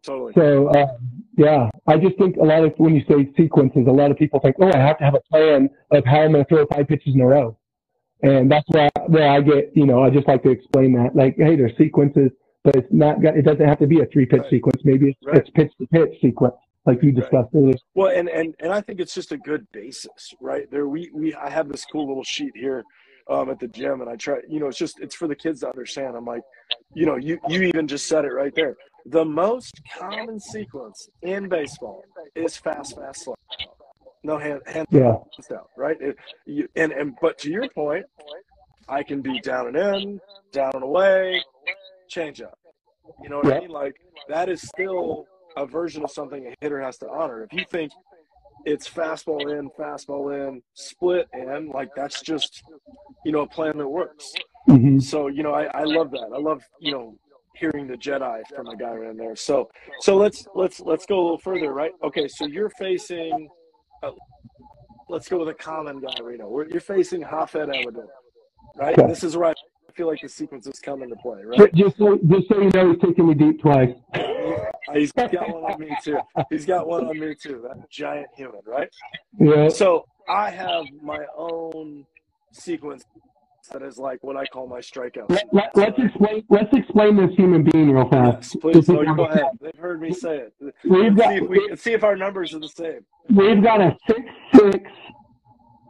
Totally. 0.02 0.32
So 0.34 0.68
uh, 0.68 0.86
yeah, 1.36 1.70
I 1.86 1.96
just 1.98 2.16
think 2.18 2.36
a 2.36 2.44
lot 2.44 2.64
of 2.64 2.74
when 2.76 2.94
you 2.94 3.02
say 3.08 3.30
sequences, 3.36 3.86
a 3.86 3.92
lot 3.92 4.10
of 4.10 4.16
people 4.16 4.40
think, 4.40 4.56
oh, 4.60 4.70
I 4.72 4.78
have 4.78 4.98
to 4.98 5.04
have 5.04 5.14
a 5.14 5.20
plan 5.30 5.68
of 5.90 6.04
how 6.04 6.22
I'm 6.22 6.32
gonna 6.32 6.44
throw 6.44 6.66
five 6.66 6.86
pitches 6.88 7.14
in 7.14 7.20
a 7.20 7.26
row, 7.26 7.56
and 8.22 8.50
that's 8.50 8.68
where 8.68 8.90
where 9.06 9.30
I 9.30 9.40
get, 9.40 9.72
you 9.74 9.86
know, 9.86 10.02
I 10.02 10.10
just 10.10 10.28
like 10.28 10.42
to 10.44 10.50
explain 10.50 10.92
that, 10.94 11.16
like, 11.16 11.36
hey, 11.36 11.56
there's 11.56 11.76
sequences, 11.76 12.30
but 12.62 12.76
it's 12.76 12.88
not. 12.90 13.24
It 13.24 13.44
doesn't 13.44 13.66
have 13.66 13.78
to 13.80 13.86
be 13.86 14.00
a 14.00 14.06
three 14.06 14.26
pitch 14.26 14.40
right. 14.40 14.50
sequence. 14.50 14.82
Maybe 14.84 15.10
it's, 15.10 15.18
right. 15.26 15.36
it's 15.38 15.50
pitch 15.50 15.72
to 15.80 15.86
pitch 15.88 16.20
sequence 16.20 16.54
like 16.86 17.02
you 17.02 17.12
discussed 17.12 17.50
right. 17.52 17.62
earlier. 17.62 17.74
Well, 17.94 18.16
and, 18.16 18.28
and 18.28 18.54
and 18.60 18.72
I 18.72 18.80
think 18.80 19.00
it's 19.00 19.14
just 19.14 19.32
a 19.32 19.38
good 19.38 19.66
basis, 19.72 20.34
right? 20.40 20.70
There, 20.70 20.88
we 20.88 21.10
we 21.12 21.34
I 21.34 21.50
have 21.50 21.68
this 21.68 21.84
cool 21.84 22.08
little 22.08 22.24
sheet 22.24 22.52
here 22.54 22.84
um, 23.28 23.50
at 23.50 23.58
the 23.58 23.68
gym, 23.68 24.00
and 24.00 24.08
I 24.08 24.16
try, 24.16 24.38
you 24.48 24.58
know, 24.60 24.68
it's 24.68 24.78
just 24.78 25.00
it's 25.00 25.14
for 25.14 25.28
the 25.28 25.36
kids 25.36 25.60
to 25.60 25.68
understand. 25.68 26.16
I'm 26.16 26.24
like, 26.24 26.42
you 26.94 27.06
know, 27.06 27.16
you 27.16 27.38
you 27.48 27.62
even 27.62 27.86
just 27.86 28.06
said 28.06 28.24
it 28.24 28.32
right 28.32 28.54
there. 28.54 28.76
The 29.06 29.24
most 29.24 29.80
common 29.98 30.40
sequence 30.40 31.08
in 31.22 31.48
baseball 31.48 32.04
is 32.34 32.56
fast, 32.56 32.96
fast, 32.96 33.24
slow. 33.24 33.34
No 34.24 34.36
hand, 34.36 34.60
hand 34.66 34.86
yeah. 34.90 35.14
down, 35.48 35.62
right? 35.76 35.96
It, 36.00 36.16
you, 36.46 36.68
and 36.76 36.92
and 36.92 37.14
but 37.20 37.38
to 37.38 37.50
your 37.50 37.68
point, 37.70 38.04
I 38.88 39.02
can 39.02 39.22
be 39.22 39.40
down 39.40 39.68
and 39.68 39.76
in, 39.76 40.20
down 40.52 40.72
and 40.74 40.82
away, 40.82 41.42
change 42.08 42.40
up. 42.40 42.58
You 43.22 43.28
know 43.28 43.38
what. 43.38 43.54
I 43.54 43.60
mean? 43.60 43.70
Like 43.70 43.94
that 44.28 44.48
is 44.48 44.62
still 44.62 45.26
a 45.56 45.66
version 45.66 46.02
of 46.02 46.10
something 46.10 46.46
a 46.46 46.54
hitter 46.60 46.80
has 46.80 46.98
to 46.98 47.08
honor. 47.08 47.42
If 47.44 47.52
you 47.52 47.64
think 47.70 47.92
it's 48.68 48.88
fastball 48.88 49.58
in, 49.58 49.70
fastball 49.70 50.48
in, 50.48 50.62
split 50.74 51.26
in, 51.32 51.70
like 51.70 51.88
that's 51.96 52.20
just 52.22 52.62
you 53.24 53.32
know 53.32 53.40
a 53.40 53.48
plan 53.48 53.78
that 53.78 53.88
works. 53.88 54.32
Mm-hmm. 54.68 54.98
So 54.98 55.28
you 55.28 55.42
know 55.42 55.54
I, 55.54 55.64
I 55.74 55.84
love 55.84 56.10
that. 56.10 56.30
I 56.34 56.38
love 56.38 56.62
you 56.80 56.92
know 56.92 57.18
hearing 57.54 57.86
the 57.86 57.96
Jedi 57.96 58.42
from 58.54 58.68
a 58.68 58.76
guy 58.76 58.90
around 58.90 59.18
there. 59.18 59.36
So 59.36 59.70
so 60.00 60.16
let's 60.16 60.46
let's 60.54 60.80
let's 60.80 61.06
go 61.06 61.18
a 61.20 61.22
little 61.22 61.38
further, 61.38 61.72
right? 61.72 61.92
Okay, 62.02 62.28
so 62.28 62.46
you're 62.46 62.70
facing. 62.70 63.48
Uh, 64.02 64.10
let's 65.08 65.28
go 65.28 65.38
with 65.38 65.48
a 65.48 65.54
common 65.54 66.00
guy, 66.00 66.20
Reno. 66.22 66.64
You're 66.70 66.80
facing 66.80 67.22
Japhet 67.22 67.74
Amador, 67.74 68.06
right? 68.76 68.98
Okay. 68.98 69.08
This 69.08 69.24
is 69.24 69.36
I 69.36 69.54
feel 69.98 70.06
like 70.06 70.20
the 70.22 70.28
sequences 70.28 70.78
come 70.78 71.02
into 71.02 71.16
play, 71.16 71.42
right? 71.44 71.74
Just 71.74 71.98
so, 71.98 72.16
just 72.28 72.48
so 72.48 72.60
you 72.60 72.70
know, 72.72 72.92
he's 72.92 73.00
taking 73.02 73.26
me 73.26 73.34
deep 73.34 73.60
twice. 73.60 73.90
He's 74.94 75.10
got 75.12 75.32
one 75.32 75.64
on 75.64 75.80
me 75.80 75.94
too. 76.02 76.18
He's 76.50 76.64
got 76.64 76.86
one 76.86 77.06
on 77.06 77.18
me 77.18 77.34
too. 77.34 77.60
That 77.66 77.90
giant 77.90 78.28
human, 78.36 78.60
right? 78.64 78.88
Yeah. 79.38 79.68
So 79.68 80.06
I 80.28 80.50
have 80.50 80.86
my 81.02 81.18
own 81.36 82.06
sequence 82.52 83.04
that 83.72 83.82
is 83.82 83.98
like 83.98 84.22
what 84.22 84.36
I 84.36 84.46
call 84.46 84.68
my 84.68 84.78
strikeout. 84.78 85.28
Let, 85.52 85.76
us 85.76 85.94
explain. 85.98 86.44
Let's 86.48 86.72
explain 86.72 87.16
this 87.16 87.34
human 87.36 87.64
being 87.64 87.90
real 87.90 88.08
fast. 88.08 88.54
Yes, 88.54 88.56
please. 88.62 88.88
No, 88.88 89.00
oh, 89.00 89.02
you 89.02 89.16
go 89.16 89.24
ahead. 89.24 89.42
They've 89.60 89.74
heard 89.74 90.00
me 90.00 90.12
say 90.14 90.36
it. 90.36 90.54
We've 90.84 91.14
let's 91.14 91.16
got, 91.16 91.30
see 91.30 91.36
if 91.36 91.48
we 91.48 91.76
see 91.76 91.92
if 91.92 92.04
our 92.04 92.16
numbers 92.16 92.54
are 92.54 92.60
the 92.60 92.68
same. 92.68 93.04
We've 93.28 93.62
got 93.62 93.80
a 93.80 93.96
six 94.06 94.20
six 94.54 94.90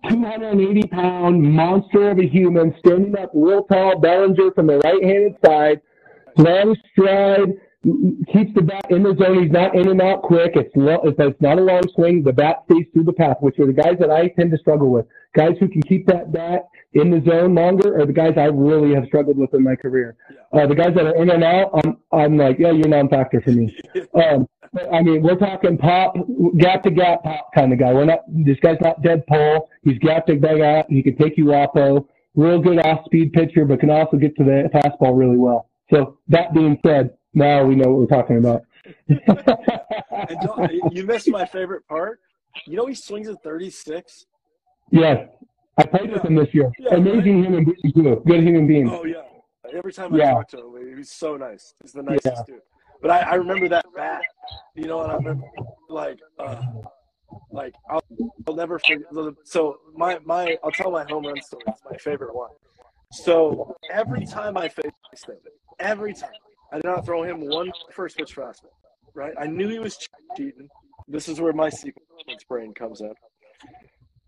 280 0.09 0.83
pound 0.89 1.43
monster 1.43 2.11
of 2.11 2.19
a 2.19 2.27
human 2.27 2.75
standing 2.79 3.17
up 3.19 3.31
real 3.35 3.65
tall, 3.65 3.99
Bellinger 3.99 4.53
from 4.53 4.67
the 4.67 4.79
right 4.79 5.03
handed 5.03 5.37
side, 5.45 5.81
long 6.37 6.77
stride, 6.93 7.55
keeps 8.33 8.53
the 8.55 8.63
bat 8.63 8.87
in 8.91 9.03
the 9.03 9.15
zone. 9.19 9.43
He's 9.43 9.53
not 9.53 9.75
in 9.75 9.89
and 9.89 10.01
out 10.01 10.23
quick. 10.23 10.53
It's, 10.55 10.71
it's 10.75 11.41
not 11.41 11.59
a 11.59 11.63
long 11.63 11.83
swing. 11.95 12.23
The 12.23 12.33
bat 12.33 12.65
stays 12.71 12.87
through 12.93 13.05
the 13.05 13.13
path, 13.13 13.37
which 13.41 13.59
are 13.59 13.67
the 13.67 13.73
guys 13.73 13.97
that 14.01 14.11
I 14.11 14.29
tend 14.29 14.51
to 14.53 14.59
struggle 14.59 14.91
with. 14.91 15.07
Guys 15.37 15.57
who 15.61 15.69
can 15.69 15.83
keep 15.83 16.07
that 16.07 16.33
bat 16.33 16.69
in 16.95 17.11
the 17.11 17.23
zone 17.29 17.55
longer 17.55 18.01
are 18.01 18.07
the 18.07 18.13
guys 18.13 18.35
I 18.37 18.47
really 18.47 18.95
have 18.95 19.05
struggled 19.07 19.39
with 19.39 19.55
in 19.55 19.63
my 19.63 19.77
career. 19.77 20.17
Uh, 20.53 20.67
the 20.67 20.75
guys 20.75 20.95
that 20.95 21.07
are 21.07 21.17
in 21.17 21.31
and 21.31 21.45
out, 21.45 21.71
I'm, 21.75 21.99
I'm 22.13 22.37
like, 22.37 22.59
yeah, 22.59 22.73
you're 22.73 22.89
non-factor 22.89 23.41
for 23.41 23.51
me. 23.51 23.77
Um, 24.15 24.49
I 24.93 25.03
mean, 25.03 25.23
we're 25.23 25.37
talking 25.37 25.79
pop, 25.79 26.15
gap 26.59 26.83
to 26.83 26.91
gap 26.91 27.23
pop 27.23 27.49
kind 27.55 27.73
of 27.73 27.79
guy. 27.79 27.93
We're 27.93 28.05
not, 28.05 28.21
this 28.29 28.59
guy's 28.61 28.77
not 28.81 29.03
dead 29.03 29.27
pull. 29.27 29.71
He's 29.83 29.99
gap 29.99 30.27
to 30.27 30.37
gap. 30.37 30.87
He 30.91 31.03
can 31.03 31.17
take 31.17 31.39
you 31.39 31.47
oppo. 31.47 32.07
Real 32.35 32.61
good 32.61 32.79
off 32.85 33.05
speed 33.07 33.33
pitcher, 33.33 33.65
but 33.65 33.81
can 33.81 33.91
also 33.91 34.19
get 34.19 34.37
to 34.37 34.45
the 34.45 34.69
fastball 34.75 35.19
really 35.19 35.39
well. 35.39 35.71
So 35.91 36.19
that 36.29 36.53
being 36.53 36.79
said, 36.85 37.11
now 37.39 37.65
we 37.65 37.75
know 37.75 37.89
what 37.91 38.01
we're 38.01 38.07
talking 38.07 38.39
about. 38.39 38.63
you 40.93 41.05
missed 41.05 41.29
my 41.29 41.47
favorite 41.47 41.87
part. 41.89 42.21
You 42.67 42.77
know 42.77 42.87
he 42.87 42.95
swings 42.95 43.29
at 43.29 43.43
36. 43.43 44.27
Yes, 44.91 45.29
I 45.77 45.85
played 45.85 46.11
yeah. 46.11 46.15
with 46.15 46.25
him 46.25 46.35
this 46.35 46.53
year. 46.53 46.71
Yeah, 46.79 46.95
Amazing 46.95 47.37
right? 47.37 47.45
human 47.45 47.65
being 47.65 47.93
too. 47.95 48.23
Good 48.27 48.43
human 48.43 48.67
being. 48.67 48.91
Oh 48.91 49.05
yeah. 49.05 49.23
Every 49.73 49.93
time 49.93 50.15
I 50.15 50.19
yeah. 50.19 50.33
talk 50.33 50.49
to 50.51 50.77
him, 50.77 50.97
he's 50.97 51.13
so 51.13 51.37
nice. 51.37 51.75
He's 51.83 51.93
the 51.93 52.03
nicest 52.03 52.25
yeah. 52.25 52.43
dude. 52.47 52.61
But 53.01 53.11
I, 53.11 53.21
I 53.21 53.35
remember 53.35 53.69
that 53.69 53.85
bat, 53.95 54.23
you 54.75 54.87
know, 54.87 55.03
and 55.03 55.13
I 55.13 55.17
remember 55.17 55.47
like, 55.89 56.19
uh, 56.39 56.61
like 57.53 57.75
I'll, 57.89 58.03
I'll 58.47 58.57
never 58.57 58.79
forget. 58.79 59.07
So 59.45 59.79
my 59.95 60.19
my 60.25 60.57
I'll 60.65 60.73
tell 60.73 60.91
my 60.91 61.05
home 61.05 61.27
run 61.27 61.41
story. 61.43 61.63
It's 61.69 61.83
my 61.89 61.97
favorite 61.99 62.35
one. 62.35 62.51
So 63.13 63.77
every 63.91 64.27
time 64.27 64.57
I 64.57 64.69
faced 64.69 65.29
him, 65.29 65.37
every 65.79 66.13
time 66.13 66.31
I 66.73 66.77
did 66.77 66.85
not 66.85 67.05
throw 67.05 67.23
him 67.23 67.41
one 67.41 67.71
first 67.93 68.17
pitch 68.17 68.35
fastball. 68.37 68.73
Right? 69.15 69.33
I 69.39 69.47
knew 69.47 69.69
he 69.69 69.79
was 69.79 69.99
cheating. 70.37 70.69
This 71.07 71.29
is 71.29 71.41
where 71.41 71.53
my 71.53 71.71
sequence 71.71 72.45
brain 72.49 72.75
comes 72.75 73.01
in. 73.01 73.13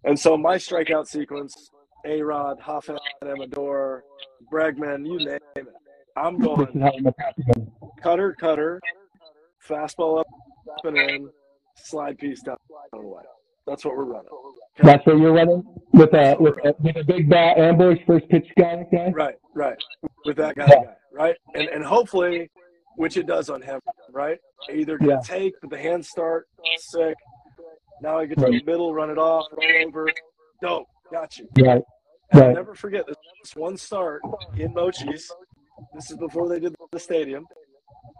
And 0.04 0.18
so 0.18 0.36
my 0.36 0.56
strikeout 0.56 1.06
sequence, 1.06 1.70
A 2.06 2.22
Rod, 2.22 2.58
Japhet 2.60 2.98
Amador, 3.22 4.02
Bregman, 4.50 5.06
you 5.06 5.18
name 5.18 5.38
it. 5.56 5.66
I'm 6.16 6.38
going 6.38 6.66
cutter, 8.02 8.34
cutter, 8.40 8.80
fastball 9.68 10.20
up 10.20 10.26
and 10.84 10.96
in, 10.96 11.30
slide 11.76 12.18
piece 12.18 12.42
down 12.42 12.56
the 12.92 13.00
way. 13.00 13.22
That's 13.66 13.84
what 13.84 13.96
we're 13.96 14.04
running. 14.04 14.30
Okay? 14.30 14.86
That's 14.88 15.06
what 15.06 15.18
you're 15.18 15.32
running 15.32 15.62
with 15.92 16.12
a 16.14 16.36
with 16.40 16.54
a, 16.64 16.74
with 16.80 16.96
a 16.96 17.04
big 17.04 17.28
bat 17.28 17.58
ambush 17.58 17.98
first 18.06 18.28
pitch 18.28 18.46
guy. 18.58 18.84
guy? 18.92 19.10
Right, 19.10 19.36
right. 19.54 19.76
With 20.24 20.36
that 20.36 20.54
guy, 20.56 20.66
yeah. 20.68 20.94
right? 21.12 21.36
And 21.54 21.68
and 21.68 21.84
hopefully, 21.84 22.50
which 22.96 23.16
it 23.16 23.26
does 23.26 23.48
on 23.48 23.62
him, 23.62 23.80
right? 24.12 24.38
Either 24.72 24.98
get 24.98 25.08
yeah. 25.08 25.20
take, 25.24 25.54
but 25.60 25.70
the 25.70 25.78
hands 25.78 26.08
start 26.08 26.46
sick. 26.78 27.14
Now 28.02 28.18
I 28.18 28.26
get 28.26 28.38
to 28.38 28.44
right. 28.44 28.52
the 28.52 28.70
middle, 28.70 28.92
run 28.94 29.10
it 29.10 29.18
off, 29.18 29.46
roll 29.52 29.86
over. 29.86 30.08
Dope, 30.62 30.86
got 31.10 31.38
you. 31.38 31.48
Right. 31.58 31.82
right. 32.34 32.42
I'll 32.44 32.54
never 32.54 32.74
forget 32.74 33.06
this 33.06 33.56
one 33.56 33.76
start 33.76 34.22
in 34.56 34.74
Mochis. 34.74 35.30
This 35.94 36.10
is 36.10 36.16
before 36.18 36.48
they 36.48 36.60
did 36.60 36.74
the 36.92 37.00
stadium. 37.00 37.46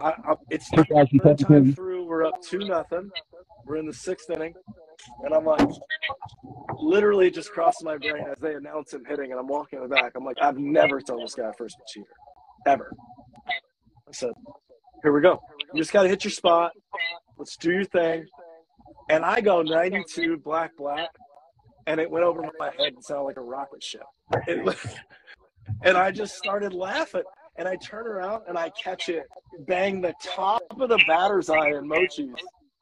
I, 0.01 0.11
I, 0.11 0.35
it's 0.51 0.71
time 0.71 1.75
through. 1.75 2.05
We're 2.07 2.25
up 2.25 2.41
two 2.43 2.61
nothing. 2.61 3.11
We're 3.67 3.77
in 3.77 3.87
the 3.87 3.93
sixth 3.93 4.31
inning, 4.31 4.55
and 5.25 5.35
I'm 5.35 5.45
like, 5.45 5.67
literally 6.79 7.31
just 7.31 7.51
crossing 7.51 7.87
my 7.87 7.97
brain 7.97 8.25
as 8.31 8.39
they 8.41 8.55
announce 8.55 8.93
him 8.93 9.05
hitting, 9.05 9.31
and 9.31 9.41
I'm 9.41 9.47
walking 9.47 9.79
in 9.79 9.89
the 9.89 9.95
back. 9.95 10.13
I'm 10.17 10.25
like, 10.25 10.37
I've 10.41 10.59
never 10.59 11.01
told 11.01 11.23
this 11.23 11.35
guy 11.35 11.51
first 11.57 11.77
cheater, 11.89 12.07
ever. 12.67 12.93
I 13.49 14.13
said, 14.13 14.33
here 15.03 15.13
we 15.13 15.21
go. 15.21 15.41
You 15.73 15.81
just 15.81 15.93
got 15.93 16.03
to 16.03 16.09
hit 16.09 16.25
your 16.25 16.33
spot. 16.33 16.73
Let's 17.39 17.57
do 17.57 17.73
your 17.73 17.85
thing. 17.85 18.27
And 19.09 19.25
I 19.25 19.41
go 19.41 19.63
92 19.63 20.39
black 20.39 20.77
black, 20.77 21.09
and 21.87 22.01
it 22.01 22.11
went 22.11 22.25
over 22.25 22.43
my 22.59 22.71
head 22.79 22.93
and 22.95 23.05
sounded 23.05 23.25
like 23.25 23.37
a 23.37 23.43
rocket 23.43 23.83
ship. 23.83 24.03
It, 24.47 24.77
and 25.83 25.97
I 25.97 26.11
just 26.11 26.37
started 26.37 26.73
laughing 26.73 27.23
and 27.57 27.69
I 27.69 27.77
turn 27.77 28.07
around 28.07 28.45
and 28.49 28.57
I 28.57 28.71
catch 28.71 29.09
it 29.09 29.25
bang 29.67 30.01
the 30.01 30.15
top 30.23 30.63
of 30.79 30.89
the 30.89 30.99
batter's 31.07 31.51
eye 31.51 31.69
in 31.69 31.87
Mochis, 31.87 32.33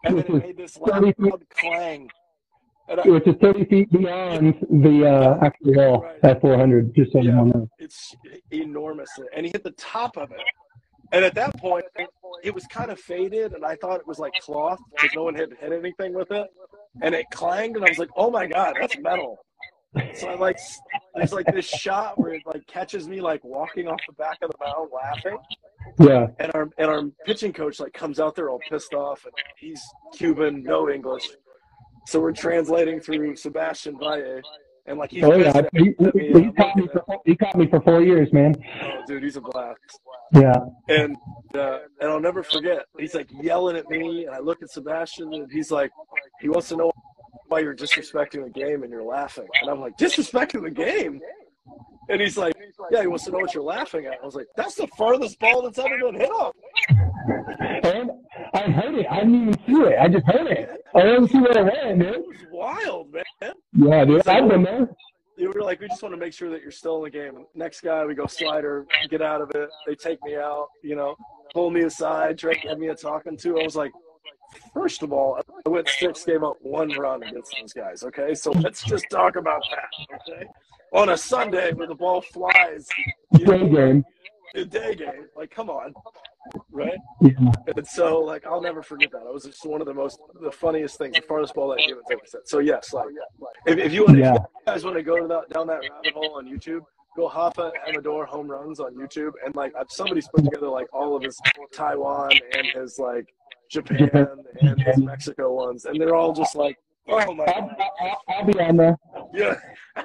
and 0.04 0.18
then 0.18 0.24
it 0.24 0.30
made 0.46 0.56
this 0.56 0.78
loud 0.78 1.14
clang. 1.50 2.10
And 2.88 3.00
I, 3.00 3.08
Which 3.08 3.26
is 3.26 3.34
30 3.40 3.64
feet 3.66 3.92
beyond 3.92 4.54
the 4.70 5.06
uh, 5.06 5.44
actual 5.44 5.74
wall 5.74 6.02
right. 6.04 6.24
at 6.24 6.40
400, 6.40 6.94
just 6.94 7.12
so 7.12 7.18
yeah, 7.20 7.32
you 7.32 7.44
know. 7.44 7.68
It's 7.78 8.16
enormous. 8.50 9.10
And 9.36 9.44
he 9.44 9.52
hit 9.52 9.62
the 9.62 9.72
top 9.72 10.16
of 10.16 10.30
it. 10.30 10.40
And 11.12 11.24
at 11.24 11.34
that 11.34 11.58
point, 11.58 11.84
it 12.42 12.54
was 12.54 12.64
kind 12.66 12.90
of 12.90 12.98
faded, 12.98 13.52
and 13.52 13.64
I 13.64 13.76
thought 13.76 14.00
it 14.00 14.06
was 14.06 14.18
like 14.18 14.32
cloth 14.40 14.78
because 14.90 15.10
no 15.14 15.24
one 15.24 15.34
had 15.34 15.52
hit 15.58 15.72
anything 15.72 16.14
with 16.14 16.30
it. 16.30 16.46
And 17.02 17.14
it 17.14 17.26
clanged, 17.32 17.76
and 17.76 17.84
I 17.84 17.88
was 17.88 17.98
like, 17.98 18.10
oh 18.16 18.30
my 18.30 18.46
God, 18.46 18.74
that's 18.78 18.98
metal. 18.98 19.38
So 20.14 20.28
I 20.28 20.34
like 20.34 20.58
there's 21.14 21.32
like 21.32 21.46
this 21.46 21.66
shot 21.66 22.18
where 22.18 22.34
it 22.34 22.42
like 22.46 22.66
catches 22.66 23.08
me 23.08 23.20
like 23.20 23.42
walking 23.42 23.88
off 23.88 24.00
the 24.06 24.12
back 24.14 24.38
of 24.42 24.50
the 24.50 24.56
mound 24.64 24.90
laughing. 24.92 25.38
Yeah. 25.98 26.28
And 26.38 26.50
our 26.54 26.70
and 26.78 26.90
our 26.90 27.02
pitching 27.24 27.52
coach 27.52 27.80
like 27.80 27.92
comes 27.92 28.20
out 28.20 28.34
there 28.34 28.50
all 28.50 28.60
pissed 28.70 28.94
off 28.94 29.24
and 29.24 29.34
he's 29.56 29.82
Cuban, 30.14 30.62
no 30.62 30.88
English. 30.88 31.28
So 32.06 32.20
we're 32.20 32.32
translating 32.32 33.00
through 33.00 33.36
Sebastian 33.36 33.98
Valle. 33.98 34.40
And 34.86 34.98
like 34.98 35.10
he's 35.10 35.22
oh, 35.22 35.34
yeah. 35.34 35.60
he, 35.74 35.94
he, 36.14 36.44
he 36.44 36.52
caught 36.52 36.76
me 36.76 36.88
for, 36.90 37.04
he 37.26 37.36
caught 37.36 37.56
me 37.56 37.66
for 37.66 37.80
four 37.82 38.02
years, 38.02 38.32
man. 38.32 38.54
Oh, 38.82 39.02
dude, 39.06 39.22
he's 39.22 39.36
a 39.36 39.40
blast. 39.42 39.78
Yeah. 40.32 40.54
And 40.88 41.14
uh, 41.54 41.80
and 42.00 42.10
I'll 42.10 42.20
never 42.20 42.42
forget. 42.42 42.86
He's 42.98 43.14
like 43.14 43.28
yelling 43.42 43.76
at 43.76 43.88
me, 43.90 44.24
and 44.24 44.34
I 44.34 44.38
look 44.38 44.62
at 44.62 44.70
Sebastian, 44.70 45.34
and 45.34 45.52
he's 45.52 45.70
like, 45.70 45.90
he 46.40 46.48
wants 46.48 46.70
to 46.70 46.76
know 46.76 46.90
why 47.48 47.60
you're 47.60 47.74
disrespecting 47.74 48.44
the 48.44 48.50
game 48.50 48.82
and 48.82 48.90
you're 48.90 49.04
laughing. 49.04 49.46
And 49.60 49.70
I'm 49.70 49.80
like, 49.80 49.96
disrespecting 49.98 50.62
the 50.62 50.70
game? 50.70 51.20
And 52.10 52.20
he's 52.20 52.38
like, 52.38 52.54
yeah, 52.90 53.02
he 53.02 53.06
wants 53.06 53.24
to 53.24 53.30
know 53.30 53.38
what 53.38 53.52
you're 53.52 53.62
laughing 53.62 54.06
at. 54.06 54.18
I 54.22 54.24
was 54.24 54.34
like, 54.34 54.46
that's 54.56 54.74
the 54.76 54.86
farthest 54.96 55.38
ball 55.38 55.62
that's 55.62 55.78
ever 55.78 55.98
been 55.98 56.14
hit 56.14 56.30
off. 56.30 56.54
And 57.82 58.10
I 58.54 58.62
heard 58.62 58.94
it. 58.94 59.06
I 59.10 59.20
didn't 59.20 59.34
even 59.34 59.54
see 59.66 59.72
it. 59.74 59.98
I 60.00 60.08
just 60.08 60.26
heard 60.26 60.46
it. 60.46 60.70
I 60.94 61.02
didn't 61.02 61.28
see 61.28 61.38
where 61.38 61.58
it 61.58 61.64
went, 61.64 61.98
dude. 61.98 62.14
It 62.14 62.26
was 62.26 62.46
wild, 62.50 63.12
man. 63.12 63.52
Yeah, 63.74 64.04
dude. 64.06 64.26
I've 64.26 64.48
been 64.48 64.62
there. 64.62 64.88
You 65.36 65.52
were 65.54 65.62
like, 65.62 65.80
we 65.80 65.88
just 65.88 66.02
want 66.02 66.14
to 66.14 66.18
make 66.18 66.32
sure 66.32 66.50
that 66.50 66.62
you're 66.62 66.72
still 66.72 66.96
in 66.96 67.02
the 67.04 67.10
game. 67.10 67.44
Next 67.54 67.82
guy, 67.82 68.04
we 68.06 68.14
go 68.14 68.26
slider, 68.26 68.86
get 69.08 69.22
out 69.22 69.40
of 69.40 69.50
it. 69.54 69.68
They 69.86 69.94
take 69.94 70.18
me 70.24 70.36
out, 70.36 70.68
you 70.82 70.96
know, 70.96 71.14
pull 71.54 71.70
me 71.70 71.82
aside, 71.82 72.38
try 72.38 72.54
to 72.54 72.60
get 72.60 72.78
me 72.78 72.88
a 72.88 72.94
talking 72.94 73.36
to. 73.36 73.60
I 73.60 73.62
was 73.62 73.76
like, 73.76 73.92
first 74.72 75.02
of 75.02 75.12
all, 75.12 75.40
I 75.66 75.68
went 75.68 75.88
six, 75.88 76.24
gave 76.24 76.42
up 76.42 76.56
one 76.60 76.90
run 76.98 77.22
against 77.22 77.54
those 77.60 77.72
guys. 77.72 78.02
Okay, 78.02 78.34
so 78.34 78.50
let's 78.52 78.82
just 78.82 79.06
talk 79.10 79.36
about 79.36 79.62
that. 79.70 80.16
Okay, 80.32 80.46
on 80.92 81.10
a 81.10 81.16
Sunday 81.16 81.72
where 81.72 81.86
the 81.86 81.94
ball 81.94 82.20
flies, 82.20 82.88
day 83.34 83.44
game, 83.68 84.04
a 84.54 84.64
day 84.64 84.94
game. 84.94 85.26
Like, 85.36 85.50
come 85.50 85.68
on, 85.70 85.92
right? 86.70 86.98
Yeah. 87.20 87.30
And 87.76 87.86
so, 87.86 88.20
like, 88.20 88.46
I'll 88.46 88.60
never 88.62 88.82
forget 88.82 89.10
that. 89.12 89.22
It 89.22 89.32
was 89.32 89.44
just 89.44 89.64
one 89.66 89.80
of 89.80 89.86
the 89.86 89.94
most, 89.94 90.18
the 90.40 90.50
funniest 90.52 90.98
things, 90.98 91.16
the 91.16 91.22
farthest 91.22 91.54
ball 91.54 91.68
that 91.68 91.80
anyone's 91.82 92.06
ever 92.10 92.22
said. 92.24 92.40
So 92.44 92.58
yes, 92.60 92.92
like, 92.92 93.08
if, 93.66 93.78
if 93.78 93.92
you 93.92 94.04
want, 94.04 94.18
Yeah. 94.18 94.34
if 94.34 94.40
you 94.40 94.46
guys 94.66 94.84
want 94.84 94.96
to 94.96 95.02
go 95.02 95.18
to 95.20 95.26
that, 95.28 95.50
down 95.50 95.66
that 95.66 95.80
rabbit 95.80 96.14
hole 96.14 96.36
on 96.36 96.46
YouTube, 96.46 96.80
go 97.16 97.28
Japhet 97.28 97.72
Amador 97.86 98.24
home 98.26 98.48
runs 98.50 98.80
on 98.80 98.94
YouTube, 98.94 99.32
and 99.44 99.54
like, 99.56 99.72
uh, 99.78 99.84
somebody's 99.88 100.28
put 100.28 100.44
together 100.44 100.68
like 100.68 100.86
all 100.92 101.16
of 101.16 101.22
his 101.22 101.38
Taiwan 101.72 102.30
and 102.56 102.66
his 102.74 102.98
like 102.98 103.26
Japan 103.68 104.28
and 104.60 104.80
his 104.80 104.98
Mexico 104.98 105.52
ones, 105.52 105.84
and 105.84 106.00
they're 106.00 106.14
all 106.14 106.32
just 106.32 106.54
like, 106.56 106.78
oh 107.08 107.34
my 107.34 107.44
I'll, 107.44 107.62
god, 107.62 107.76
I'll, 108.00 108.22
I'll 108.28 108.44
be 108.44 108.60
on 108.60 108.76
there. 108.76 108.98
yeah. 109.32 109.54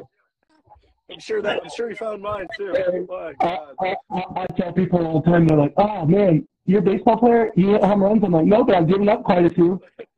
I'm 1.11 1.19
sure 1.19 1.41
that 1.41 1.61
I'm 1.63 1.69
sure 1.75 1.89
you 1.89 1.95
found 1.95 2.21
mine 2.21 2.47
too. 2.57 2.73
Oh 2.75 3.05
my 3.07 3.33
I. 3.79 3.95
I, 4.09 4.23
I, 4.35 4.45
tell 4.57 4.71
people 4.73 5.05
all 5.05 5.21
the 5.21 5.29
time, 5.29 5.47
they're 5.47 5.57
like, 5.57 5.73
"Oh 5.77 6.05
man, 6.05 6.47
you're 6.65 6.79
a 6.79 6.81
baseball 6.81 7.17
player. 7.17 7.51
You 7.55 7.73
hit 7.73 7.83
home 7.83 8.01
runs." 8.01 8.23
I'm 8.23 8.31
like, 8.31 8.45
"No, 8.45 8.63
but 8.63 8.75
I've 8.75 8.87
given 8.87 9.09
up 9.09 9.23
quite 9.23 9.45
a 9.45 9.49
few." 9.49 9.81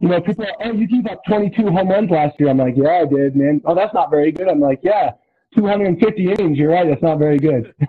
you 0.00 0.08
know, 0.08 0.20
people 0.20 0.44
are, 0.44 0.56
"Oh, 0.64 0.72
you 0.72 0.88
gave 0.88 1.06
up 1.06 1.20
22 1.28 1.70
home 1.70 1.88
runs 1.88 2.10
last 2.10 2.40
year." 2.40 2.48
I'm 2.48 2.58
like, 2.58 2.74
"Yeah, 2.76 3.02
I 3.02 3.04
did, 3.04 3.36
man." 3.36 3.60
Oh, 3.64 3.74
that's 3.74 3.94
not 3.94 4.10
very 4.10 4.32
good. 4.32 4.48
I'm 4.48 4.60
like, 4.60 4.80
"Yeah, 4.82 5.12
250 5.54 6.32
innings. 6.32 6.58
You're 6.58 6.70
right. 6.70 6.88
That's 6.88 7.02
not 7.02 7.18
very 7.18 7.38
good." 7.38 7.74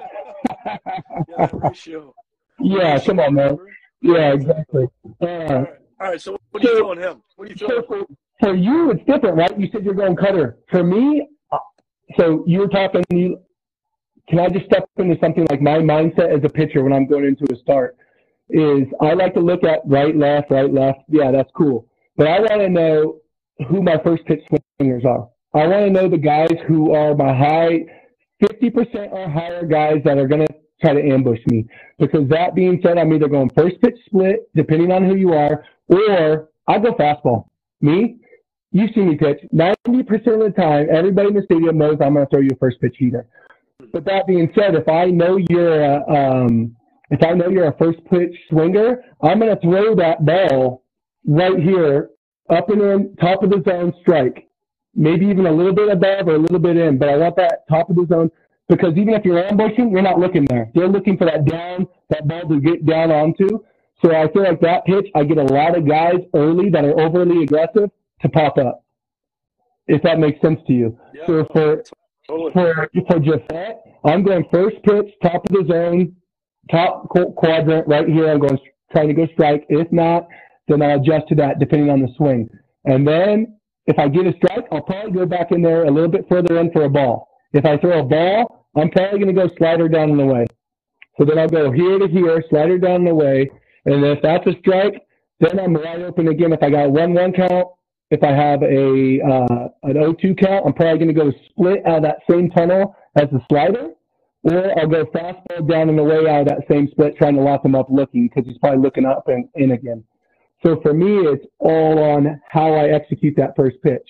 Yeah, 2.59 2.95
yeah, 2.95 2.99
come 2.99 3.19
on, 3.19 3.33
man. 3.33 3.57
Yeah, 4.03 4.33
exactly. 4.33 4.87
Uh, 5.21 5.25
All 5.25 5.37
right. 5.37 5.67
All 5.99 6.07
right. 6.09 6.21
So 6.21 6.37
what 6.51 6.63
are 6.63 6.67
you 6.67 6.77
throwing 6.77 6.99
him? 6.99 7.23
What 7.37 7.47
are 7.47 7.51
you 7.51 7.57
so 7.57 7.83
for, 7.87 8.05
for 8.39 8.53
you, 8.53 8.91
it's 8.91 9.03
different, 9.05 9.37
right? 9.37 9.57
You 9.57 9.69
said 9.71 9.85
you're 9.85 9.93
going 9.93 10.15
cutter. 10.15 10.57
For 10.69 10.83
me, 10.83 11.27
uh, 11.51 11.57
so 12.19 12.43
you 12.45 12.59
were 12.59 12.67
talking. 12.67 13.03
You 13.09 13.39
can 14.27 14.39
I 14.39 14.49
just 14.49 14.65
step 14.65 14.89
into 14.97 15.17
something 15.21 15.45
like 15.49 15.61
my 15.61 15.77
mindset 15.77 16.37
as 16.37 16.43
a 16.43 16.49
pitcher 16.49 16.83
when 16.83 16.93
I'm 16.93 17.07
going 17.07 17.25
into 17.25 17.51
a 17.51 17.57
start 17.57 17.97
is 18.49 18.83
I 19.01 19.13
like 19.13 19.33
to 19.35 19.39
look 19.39 19.63
at 19.63 19.79
right, 19.85 20.15
left, 20.15 20.51
right, 20.51 20.71
left. 20.71 20.99
Yeah, 21.07 21.31
that's 21.31 21.49
cool. 21.55 21.87
But 22.17 22.27
I 22.27 22.39
want 22.39 22.61
to 22.61 22.69
know 22.69 23.21
who 23.69 23.81
my 23.81 23.97
first 24.03 24.25
pitch 24.25 24.41
swingers 24.77 25.05
are. 25.05 25.29
I 25.53 25.65
want 25.67 25.85
to 25.85 25.89
know 25.89 26.09
the 26.09 26.17
guys 26.17 26.51
who 26.67 26.93
are 26.93 27.15
my 27.15 27.33
high 27.33 27.85
50% 28.43 29.11
or 29.11 29.29
higher 29.29 29.65
guys 29.65 30.01
that 30.03 30.17
are 30.17 30.27
going 30.27 30.45
to 30.45 30.53
try 30.83 30.93
to 30.93 31.01
ambush 31.01 31.39
me. 31.47 31.65
Because 31.99 32.27
that 32.29 32.55
being 32.55 32.79
said, 32.83 32.97
I'm 32.97 33.13
either 33.13 33.27
going 33.27 33.49
first 33.55 33.79
pitch 33.81 33.97
split, 34.05 34.49
depending 34.55 34.91
on 34.91 35.05
who 35.05 35.15
you 35.15 35.33
are, 35.33 35.63
or 35.87 36.49
I 36.67 36.79
go 36.79 36.93
fastball. 36.93 37.47
Me, 37.81 38.17
you 38.71 38.87
see 38.93 39.01
me 39.01 39.15
pitch. 39.15 39.39
90% 39.53 39.83
of 39.83 40.39
the 40.39 40.53
time, 40.57 40.87
everybody 40.91 41.29
in 41.29 41.33
the 41.35 41.43
stadium 41.43 41.77
knows 41.77 41.97
I'm 42.01 42.13
going 42.13 42.25
to 42.25 42.29
throw 42.29 42.41
you 42.41 42.49
a 42.53 42.57
first 42.57 42.81
pitch 42.81 42.95
heater. 42.97 43.27
But 43.91 44.05
that 44.05 44.27
being 44.27 44.51
said, 44.57 44.75
if 44.75 44.87
I 44.87 45.05
know 45.05 45.37
you're 45.49 45.83
a, 45.83 46.01
um, 46.09 46.75
if 47.11 47.23
I 47.23 47.33
know 47.33 47.49
you're 47.49 47.67
a 47.67 47.77
first 47.77 47.99
pitch 48.05 48.35
swinger, 48.49 49.03
I'm 49.21 49.39
going 49.39 49.53
to 49.53 49.61
throw 49.61 49.95
that 49.95 50.25
ball 50.25 50.83
right 51.27 51.59
here, 51.59 52.09
up 52.49 52.69
and 52.69 52.81
in, 52.81 53.15
top 53.17 53.43
of 53.43 53.49
the 53.49 53.61
zone 53.67 53.93
strike. 54.01 54.47
Maybe 54.95 55.25
even 55.25 55.45
a 55.45 55.51
little 55.51 55.73
bit 55.73 55.89
above 55.89 56.27
or 56.27 56.35
a 56.35 56.39
little 56.39 56.59
bit 56.59 56.77
in, 56.77 56.97
but 56.97 57.09
I 57.09 57.17
want 57.17 57.35
that 57.37 57.67
top 57.69 57.89
of 57.89 57.95
the 57.95 58.05
zone 58.07 58.29
because 58.69 58.93
even 58.97 59.13
if 59.13 59.25
you're 59.25 59.43
ambushing, 59.43 59.91
you're 59.91 60.01
not 60.01 60.19
looking 60.19 60.45
there. 60.45 60.69
They're 60.73 60.87
looking 60.87 61.17
for 61.17 61.25
that 61.25 61.45
down, 61.45 61.87
that 62.09 62.27
ball 62.27 62.47
to 62.47 62.59
get 62.59 62.85
down 62.85 63.11
onto. 63.11 63.59
So 64.03 64.15
I 64.15 64.31
feel 64.31 64.43
like 64.43 64.59
that 64.61 64.85
pitch, 64.85 65.07
I 65.15 65.23
get 65.23 65.37
a 65.37 65.43
lot 65.43 65.77
of 65.77 65.87
guys 65.87 66.15
early 66.33 66.69
that 66.71 66.83
are 66.83 66.99
overly 66.99 67.43
aggressive 67.43 67.89
to 68.21 68.29
pop 68.29 68.57
up. 68.57 68.83
If 69.87 70.01
that 70.03 70.19
makes 70.19 70.41
sense 70.41 70.59
to 70.67 70.73
you. 70.73 70.97
Yeah, 71.13 71.27
So 71.27 71.45
for 71.53 71.83
totally. 72.27 72.51
for 72.53 72.89
for 73.07 73.19
Japhet, 73.19 73.75
I'm 74.05 74.23
going 74.23 74.45
first 74.51 74.77
pitch, 74.83 75.13
top 75.21 75.45
of 75.45 75.51
the 75.51 75.65
zone, 75.71 76.15
top 76.71 77.09
quadrant 77.09 77.87
right 77.87 78.07
here. 78.07 78.29
I'm 78.31 78.39
going 78.39 78.57
trying 78.91 79.09
to 79.09 79.13
go 79.13 79.27
strike. 79.33 79.65
If 79.69 79.91
not, 79.91 80.27
then 80.67 80.81
I'll 80.81 80.99
adjust 81.01 81.27
to 81.29 81.35
that 81.35 81.59
depending 81.59 81.89
on 81.89 82.01
the 82.01 82.07
swing. 82.15 82.49
And 82.85 83.05
then 83.07 83.57
if 83.87 83.99
I 83.99 84.07
get 84.07 84.25
a 84.25 84.33
strike, 84.37 84.65
I'll 84.71 84.81
probably 84.81 85.11
go 85.11 85.25
back 85.25 85.51
in 85.51 85.61
there 85.61 85.83
a 85.85 85.91
little 85.91 86.09
bit 86.09 86.25
further 86.29 86.59
in 86.59 86.71
for 86.71 86.83
a 86.85 86.89
ball. 86.89 87.32
If 87.53 87.65
I 87.65 87.77
throw 87.77 87.99
a 87.99 88.03
ball, 88.03 88.67
I'm 88.75 88.89
probably 88.89 89.19
going 89.19 89.35
to 89.35 89.47
go 89.47 89.53
slider 89.57 89.87
down 89.87 90.11
and 90.11 90.21
away. 90.21 90.45
So 91.17 91.25
then 91.25 91.37
I'll 91.37 91.47
go 91.47 91.71
here 91.71 91.99
to 91.99 92.07
here, 92.07 92.43
slider 92.49 92.79
down 92.79 93.01
and 93.01 93.09
away. 93.09 93.49
And 93.85 94.03
then 94.03 94.17
if 94.17 94.21
that's 94.21 94.45
a 94.47 94.53
strike, 94.59 94.95
then 95.39 95.59
I'm 95.59 95.73
wide 95.73 96.01
open 96.01 96.27
again. 96.27 96.53
If 96.53 96.63
I 96.63 96.69
got 96.69 96.91
one 96.91 97.13
one 97.13 97.33
count, 97.33 97.67
if 98.09 98.23
I 98.23 98.31
have 98.31 98.61
a 98.63 99.21
uh, 99.21 99.67
an 99.83 99.93
0-2 99.93 100.39
count, 100.39 100.65
I'm 100.65 100.73
probably 100.73 100.99
going 100.99 101.07
to 101.07 101.13
go 101.13 101.31
split 101.49 101.85
out 101.85 101.97
of 101.97 102.03
that 102.03 102.19
same 102.29 102.49
tunnel 102.49 102.95
as 103.15 103.29
the 103.31 103.41
slider, 103.49 103.89
or 104.43 104.79
I'll 104.79 104.87
go 104.87 105.05
fastball 105.05 105.69
down 105.69 105.89
and 105.89 105.99
away 105.99 106.27
out 106.29 106.41
of 106.41 106.47
that 106.47 106.61
same 106.69 106.87
split, 106.91 107.17
trying 107.17 107.35
to 107.35 107.41
lock 107.41 107.65
him 107.65 107.75
up 107.75 107.87
looking 107.89 108.27
because 108.27 108.47
he's 108.47 108.57
probably 108.57 108.79
looking 108.79 109.05
up 109.05 109.27
and 109.27 109.47
in 109.55 109.71
again. 109.71 110.03
So 110.65 110.79
for 110.81 110.93
me, 110.93 111.17
it's 111.27 111.45
all 111.59 111.99
on 111.99 112.39
how 112.49 112.73
I 112.73 112.89
execute 112.89 113.35
that 113.37 113.55
first 113.55 113.77
pitch. 113.83 114.07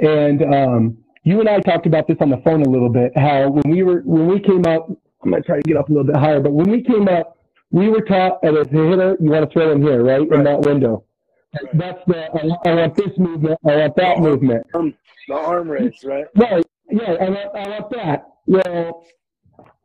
And 0.00 0.42
um, 0.42 0.98
you 1.24 1.40
and 1.40 1.48
I 1.48 1.60
talked 1.60 1.86
about 1.86 2.06
this 2.06 2.16
on 2.20 2.30
the 2.30 2.38
phone 2.38 2.62
a 2.62 2.68
little 2.68 2.88
bit. 2.88 3.12
How 3.16 3.48
when 3.50 3.70
we 3.70 3.82
were 3.82 4.02
when 4.04 4.26
we 4.26 4.40
came 4.40 4.64
up, 4.66 4.88
I'm 5.22 5.30
gonna 5.30 5.42
try 5.42 5.56
to 5.56 5.62
get 5.62 5.76
up 5.76 5.88
a 5.88 5.92
little 5.92 6.06
bit 6.06 6.16
higher, 6.16 6.40
but 6.40 6.52
when 6.52 6.70
we 6.70 6.82
came 6.82 7.08
up, 7.08 7.36
we 7.70 7.88
were 7.88 8.02
taught 8.02 8.38
as 8.42 8.54
a 8.54 8.64
hitter, 8.64 9.16
you 9.20 9.30
want 9.30 9.48
to 9.48 9.52
throw 9.52 9.72
in 9.72 9.82
here, 9.82 10.02
right, 10.02 10.20
in 10.20 10.44
that 10.44 10.60
window. 10.60 11.04
Right. 11.54 11.78
That's 11.78 12.04
the 12.06 12.26
I, 12.34 12.70
I 12.70 12.74
want 12.74 12.94
this 12.96 13.18
movement, 13.18 13.58
I 13.66 13.76
want 13.76 13.96
that 13.96 14.18
movement. 14.20 14.66
Um, 14.74 14.94
the 15.28 15.34
arm 15.34 15.68
raise, 15.68 15.92
right? 16.04 16.24
Right. 16.34 16.64
Yeah, 16.90 17.12
I 17.20 17.28
want, 17.28 17.54
I 17.54 17.68
want 17.68 17.90
that. 17.90 18.26
Well, 18.46 19.04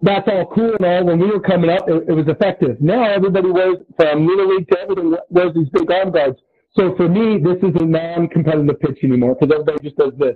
that's 0.02 0.28
all 0.28 0.46
cool 0.48 0.76
and 0.76 0.86
all. 0.86 1.06
When 1.06 1.20
we 1.20 1.28
were 1.28 1.40
coming 1.40 1.70
up, 1.70 1.90
it, 1.90 2.06
it 2.08 2.14
was 2.14 2.28
effective. 2.28 2.80
Now 2.82 3.04
everybody 3.04 3.50
wears, 3.50 3.78
from 3.98 4.28
little 4.28 4.56
league 4.56 4.68
to 4.70 4.80
everything, 4.80 5.16
wears 5.30 5.54
these 5.54 5.70
big 5.70 5.92
arm 5.92 6.12
guards. 6.12 6.40
So 6.78 6.96
for 6.96 7.08
me, 7.08 7.38
this 7.38 7.58
is 7.58 7.76
a 7.80 7.86
non-competitive 7.86 8.80
pitch 8.80 9.00
anymore 9.04 9.36
because 9.36 9.54
everybody 9.54 9.80
just 9.84 9.98
does 9.98 10.14
this. 10.18 10.36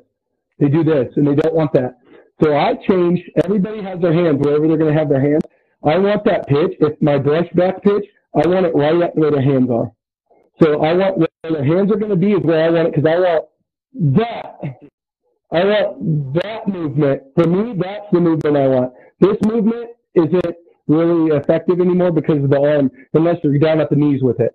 They 0.60 0.70
do 0.70 0.84
this 0.84 1.08
and 1.16 1.28
they 1.28 1.36
don't 1.36 1.54
want 1.54 1.74
that. 1.74 1.98
So 2.44 2.56
I 2.56 2.74
changed. 2.88 3.24
Everybody 3.44 3.82
has 3.82 4.00
their 4.00 4.14
hands 4.14 4.38
wherever 4.40 4.68
they're 4.68 4.78
going 4.78 4.94
to 4.94 5.00
have 5.00 5.10
their 5.10 5.22
hands. 5.22 5.44
I 5.84 5.98
want 5.98 6.24
that 6.26 6.48
pitch. 6.48 6.74
If 6.80 7.02
my 7.02 7.18
brush 7.18 7.48
back 7.54 7.82
pitch, 7.84 8.06
I 8.36 8.48
want 8.48 8.66
it 8.66 8.76
right 8.76 9.02
at 9.02 9.16
where 9.16 9.32
their 9.32 9.42
hands 9.42 9.70
are. 9.72 9.92
So 10.62 10.84
I 10.84 10.94
want 10.94 11.18
where 11.18 11.28
their 11.44 11.64
hands 11.64 11.92
are 11.92 11.98
going 11.98 12.12
to 12.12 12.16
be 12.16 12.32
is 12.34 12.44
where 12.44 12.66
I 12.66 12.70
want 12.70 12.88
it 12.88 12.96
because 12.96 13.10
I 13.10 13.20
want 13.20 13.46
that. 14.16 14.60
I 15.52 15.64
want 15.64 16.34
that 16.34 16.68
movement. 16.68 17.24
For 17.36 17.48
me, 17.48 17.74
that's 17.80 18.06
the 18.12 18.20
movement 18.20 18.58
I 18.58 18.68
want. 18.68 18.94
This 19.20 19.38
movement 19.46 19.92
isn't 20.16 20.56
really 20.88 21.36
effective 21.36 21.80
anymore 21.80 22.12
because 22.12 22.44
of 22.44 22.50
the 22.50 22.60
arm, 22.60 22.92
unless 23.14 23.38
you're 23.44 23.58
down 23.60 23.80
at 23.80 23.90
the 23.90 23.96
knees 23.96 24.22
with 24.22 24.40
it. 24.40 24.54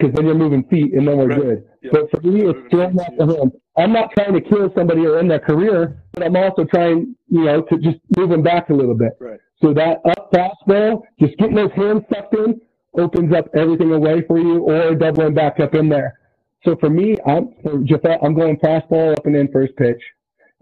Because 0.00 0.14
then 0.14 0.24
you're 0.26 0.34
moving 0.34 0.64
feet 0.64 0.94
and 0.94 1.06
then 1.06 1.18
we're 1.18 1.28
Right. 1.28 1.40
good. 1.42 1.64
Yeah. 1.82 1.90
But 1.92 2.10
for 2.10 2.26
me, 2.26 2.42
it's 2.46 2.58
throwing 2.70 2.98
out 2.98 3.16
the 3.18 3.26
hand. 3.26 3.52
I'm 3.76 3.92
not 3.92 4.10
trying 4.12 4.32
to 4.32 4.40
kill 4.40 4.72
somebody 4.74 5.06
or 5.06 5.18
end 5.18 5.30
their 5.30 5.38
career, 5.38 5.98
but 6.12 6.24
I'm 6.24 6.36
also 6.36 6.64
trying, 6.64 7.14
you 7.28 7.44
know, 7.44 7.62
to 7.62 7.78
just 7.78 7.98
move 8.16 8.30
them 8.30 8.42
back 8.42 8.70
a 8.70 8.74
little 8.74 8.94
bit. 8.94 9.12
Right. 9.20 9.38
So 9.62 9.74
that 9.74 10.00
up 10.06 10.32
fastball, 10.32 11.02
just 11.20 11.36
getting 11.36 11.54
those 11.56 11.72
hands 11.72 12.02
sucked 12.12 12.34
in, 12.34 12.60
opens 12.98 13.32
up 13.34 13.48
everything 13.54 13.92
away 13.92 14.22
for 14.22 14.38
you, 14.38 14.60
or 14.62 14.94
doubling 14.94 15.34
back 15.34 15.60
up 15.60 15.74
in 15.74 15.88
there. 15.90 16.18
So 16.64 16.76
for 16.76 16.88
me, 16.90 17.16
I'm 17.26 17.54
for 17.62 17.78
Japhet, 17.78 18.18
I'm 18.22 18.34
going 18.34 18.56
fastball 18.56 19.12
up 19.12 19.26
and 19.26 19.36
in 19.36 19.48
first 19.52 19.76
pitch, 19.76 20.00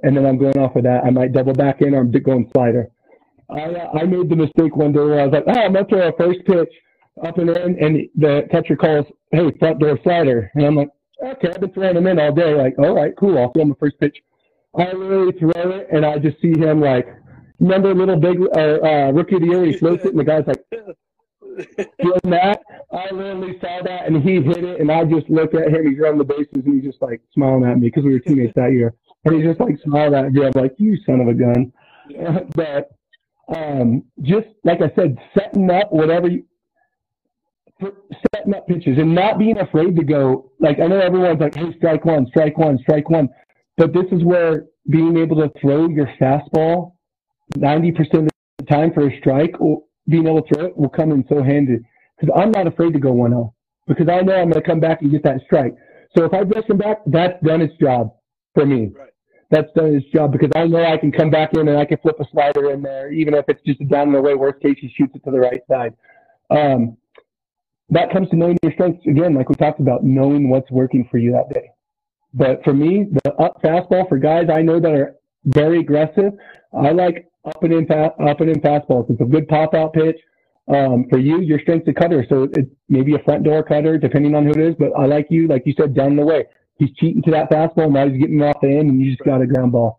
and 0.03 0.17
then 0.17 0.27
I'm 0.27 0.37
going 0.37 0.59
off 0.59 0.75
of 0.77 0.83
that. 0.83 1.05
I 1.05 1.11
might 1.11 1.33
double 1.33 1.53
back 1.55 1.81
in, 1.81 1.95
or 1.95 2.01
I'm 2.01 2.11
going 2.11 2.51
slider. 2.53 2.89
I 3.51 3.61
uh, 3.63 3.99
I 4.01 4.05
made 4.05 4.29
the 4.29 4.37
mistake 4.37 4.77
one 4.77 4.93
day 4.93 4.99
where 5.01 5.21
I 5.21 5.27
was 5.27 5.33
like, 5.33 5.45
oh, 5.47 5.61
I'm 5.61 5.73
gonna 5.73 5.87
throw 5.87 6.09
a 6.09 6.13
first 6.17 6.45
pitch 6.45 6.73
up 7.25 7.39
and 7.39 7.51
in, 7.51 7.85
and 7.85 8.09
the 8.17 8.47
catcher 8.51 8.77
calls, 8.77 9.07
hey, 9.33 9.51
front 9.59 9.79
door 9.81 9.99
slider, 10.03 10.51
and 10.55 10.65
I'm 10.65 10.77
like, 10.77 10.91
okay, 11.23 11.51
I've 11.51 11.61
been 11.61 11.73
throwing 11.73 11.97
him 11.97 12.07
in 12.07 12.19
all 12.19 12.33
day. 12.33 12.55
Like, 12.55 12.79
all 12.79 12.95
right, 12.95 13.13
cool, 13.19 13.39
I'll 13.39 13.53
throw 13.53 13.63
him 13.63 13.71
the 13.71 13.75
first 13.77 13.99
pitch. 14.01 14.17
I 14.77 14.93
literally 14.93 15.33
throw 15.39 15.71
it, 15.71 15.89
and 15.93 16.05
I 16.05 16.19
just 16.19 16.41
see 16.41 16.59
him 16.59 16.81
like, 16.81 17.09
remember 17.59 17.95
little 17.95 18.19
big 18.19 18.39
uh, 18.57 18.79
uh, 18.85 19.11
rookie 19.13 19.37
of 19.37 19.41
the 19.43 19.49
year, 19.49 19.65
he 19.65 19.73
floats 19.77 20.05
it, 20.05 20.11
and 20.11 20.19
the 20.19 20.25
guy's 20.25 20.47
like 20.47 20.65
doing 20.71 22.21
that. 22.25 22.61
I 22.93 23.13
literally 23.13 23.59
saw 23.61 23.83
that, 23.83 24.07
and 24.07 24.23
he 24.23 24.35
hit 24.35 24.65
it, 24.65 24.81
and 24.81 24.91
I 24.91 25.05
just 25.05 25.29
looked 25.29 25.55
at 25.55 25.69
him. 25.69 25.89
He's 25.89 25.99
running 25.99 26.19
the 26.19 26.25
bases, 26.25 26.49
and 26.55 26.75
he's 26.75 26.91
just 26.91 27.03
like 27.03 27.21
smiling 27.33 27.65
at 27.65 27.79
me 27.79 27.89
because 27.89 28.05
we 28.05 28.13
were 28.13 28.21
teammates 28.21 28.55
that 28.57 28.73
year. 28.73 28.95
And 29.25 29.35
he's 29.35 29.45
just 29.45 29.61
like 29.61 29.77
smiling 29.83 30.15
at 30.15 30.33
me. 30.33 30.45
I'm 30.45 30.53
like, 30.55 30.75
you 30.79 30.97
son 31.05 31.21
of 31.21 31.29
a 31.29 31.35
gun. 31.35 31.73
but 32.55 32.91
um, 33.55 34.05
just 34.23 34.49
like 34.65 34.81
I 34.81 34.93
said, 34.95 35.19
setting 35.37 35.71
up 35.71 35.93
whatever 35.93 36.29
you, 36.29 36.45
setting 37.81 38.55
up 38.55 38.67
pitches 38.67 38.99
and 38.99 39.15
not 39.15 39.39
being 39.39 39.59
afraid 39.59 39.97
to 39.97 40.05
go. 40.05 40.51
Like 40.59 40.81
I 40.81 40.87
know 40.87 41.01
everyone's 41.01 41.41
like, 41.41 41.55
hey, 41.55 41.73
strike 41.77 42.05
one, 42.05 42.27
strike 42.29 42.59
one, 42.59 42.79
strike 42.79 43.09
one. 43.09 43.29
But 43.77 43.93
this 43.93 44.07
is 44.11 44.25
where 44.25 44.67
being 44.91 45.17
able 45.17 45.37
to 45.37 45.53
throw 45.61 45.89
your 45.89 46.11
fastball 46.21 46.93
90% 47.57 47.99
of 48.15 48.29
the 48.59 48.65
time 48.65 48.93
for 48.93 49.09
a 49.09 49.19
strike 49.19 49.55
or 49.61 49.83
being 50.09 50.27
able 50.27 50.43
to 50.43 50.55
throw 50.55 50.67
it 50.67 50.77
will 50.77 50.89
come 50.89 51.13
in 51.13 51.25
so 51.29 51.43
handy. 51.43 51.79
Because 52.19 52.35
I'm 52.37 52.51
not 52.51 52.67
afraid 52.67 52.93
to 52.95 52.99
go 52.99 53.13
1 53.13 53.31
0. 53.31 53.55
because 53.87 54.09
I 54.09 54.21
know 54.23 54.35
I'm 54.35 54.51
going 54.51 54.55
to 54.55 54.63
come 54.63 54.81
back 54.81 55.03
and 55.03 55.11
get 55.11 55.23
that 55.25 55.41
strike. 55.45 55.75
So 56.17 56.25
if 56.25 56.35
I 56.35 56.43
brush 56.45 56.69
him 56.69 56.79
back, 56.79 56.99
that's 57.07 57.41
done 57.45 57.63
its 57.63 57.75
job 57.81 58.15
for 58.55 58.67
me. 58.67 58.91
Right. 58.95 59.11
That's 59.51 59.69
done 59.75 59.95
its 59.95 60.07
job 60.13 60.33
because 60.33 60.51
I 60.55 60.67
know 60.67 60.85
I 60.85 60.99
can 60.99 61.13
come 61.13 61.31
back 61.31 61.55
in 61.55 61.69
and 61.69 61.79
I 61.79 61.85
can 61.85 61.99
flip 61.99 62.17
a 62.21 62.25
slider 62.33 62.71
in 62.73 62.83
there, 62.83 63.13
even 63.13 63.35
if 63.35 63.45
it's 63.49 63.63
just 63.65 63.87
down 63.89 64.09
and 64.09 64.17
away. 64.17 64.35
Worst 64.35 64.61
case, 64.61 64.77
he 64.81 64.93
shoots 64.97 65.15
it 65.15 65.25
to 65.25 65.31
the 65.31 65.39
right 65.39 65.63
side. 65.71 65.95
Um, 66.51 66.97
that 67.91 68.13
comes 68.13 68.29
to 68.31 68.37
knowing 68.37 68.59
your 68.63 68.73
strengths 68.73 69.07
again, 69.07 69.35
like 69.35 69.49
we 69.49 69.55
talked 69.55 69.81
about, 69.81 70.05
knowing 70.05 70.51
what's 70.51 70.71
working 70.71 71.09
for 71.11 71.19
you 71.19 71.33
that 71.33 71.53
day. 71.53 71.71
But 72.35 72.63
for 72.63 72.75
me, 72.75 73.07
the 73.25 73.33
up 73.35 73.61
fastball 73.63 74.09
for 74.09 74.19
guys 74.19 74.49
I 74.55 74.63
know 74.63 74.79
that 74.81 74.93
are 74.93 75.17
very 75.45 75.81
aggressive, 75.81 76.33
I 76.77 76.91
like 76.91 77.27
up 77.47 77.63
and 77.63 77.73
in 77.73 77.87
fa- 77.87 78.13
up 78.21 78.41
and 78.41 78.51
in 78.51 78.61
fastballs. 78.61 79.11
It's 79.11 79.21
a 79.21 79.25
good 79.25 79.49
pop 79.49 79.75
out 79.75 79.95
pitch. 79.95 80.19
Um, 80.69 81.07
for 81.09 81.19
you, 81.19 81.41
your 81.41 81.59
strength's 81.61 81.89
a 81.89 81.95
cutter, 81.95 82.27
so 82.29 82.43
it's 82.53 82.71
maybe 82.91 83.15
a 83.15 83.19
front 83.21 83.43
door 83.43 83.63
cutter, 83.63 83.97
depending 83.97 84.35
on 84.35 84.45
who 84.45 84.51
it 84.51 84.59
is. 84.59 84.75
But 84.79 84.93
I 84.99 85.07
like 85.07 85.29
you, 85.31 85.49
like 85.49 85.63
you 85.65 85.73
said, 85.79 85.95
down 85.95 86.15
the 86.15 86.25
way. 86.25 86.45
He's 86.79 86.93
cheating 86.97 87.23
to 87.23 87.31
that 87.31 87.51
fastball. 87.51 87.91
Now 87.91 88.07
he's 88.07 88.21
getting 88.21 88.43
off 88.43 88.61
the 88.61 88.69
end, 88.69 88.91
and 88.91 89.01
you 89.01 89.13
just 89.13 89.25
got 89.25 89.41
a 89.41 89.47
ground 89.47 89.73
ball. 89.73 89.99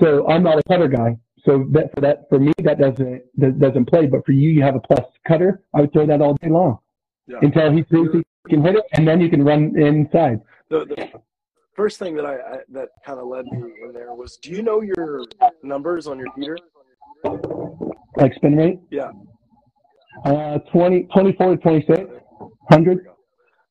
So 0.00 0.28
I'm 0.28 0.42
not 0.42 0.58
a 0.58 0.62
cutter 0.64 0.88
guy. 0.88 1.16
So 1.44 1.64
that 1.70 1.94
for 1.94 2.00
that 2.00 2.28
for 2.28 2.40
me 2.40 2.52
that 2.64 2.80
doesn't 2.80 3.22
that 3.36 3.60
doesn't 3.60 3.84
play. 3.86 4.06
But 4.06 4.26
for 4.26 4.32
you, 4.32 4.50
you 4.50 4.62
have 4.62 4.74
a 4.74 4.80
plus 4.80 5.06
cutter. 5.26 5.62
I 5.72 5.82
would 5.82 5.92
throw 5.92 6.06
that 6.06 6.20
all 6.20 6.34
day 6.34 6.50
long 6.50 6.80
Yeah. 7.26 7.38
until 7.42 7.72
he 7.72 7.82
proves 7.82 8.14
he 8.14 8.22
can 8.54 8.62
hit 8.64 8.76
it, 8.76 8.84
and 8.94 9.06
then 9.06 9.20
you 9.20 9.28
can 9.28 9.44
run 9.44 9.78
inside. 9.80 10.40
The, 10.68 10.84
the 10.86 11.10
first 11.74 11.98
thing 11.98 12.14
that 12.16 12.24
I, 12.24 12.34
I 12.36 12.56
that 12.70 12.88
kind 13.04 13.18
of 13.20 13.26
led 13.26 13.44
me 13.46 13.58
in 13.84 13.92
there 13.92 14.14
was, 14.14 14.36
do 14.38 14.50
you 14.50 14.62
know 14.62 14.80
your 14.80 15.24
numbers 15.62 16.06
on 16.06 16.18
your 16.18 16.28
heater? 16.36 16.56
Like 18.16 18.34
spin 18.34 18.56
rate, 18.56 18.78
Yeah. 18.90 19.12
uh, 20.24 20.58
20, 20.72 21.04
24 21.04 21.56
to 21.56 21.56
26, 21.58 21.98
100. 22.38 23.06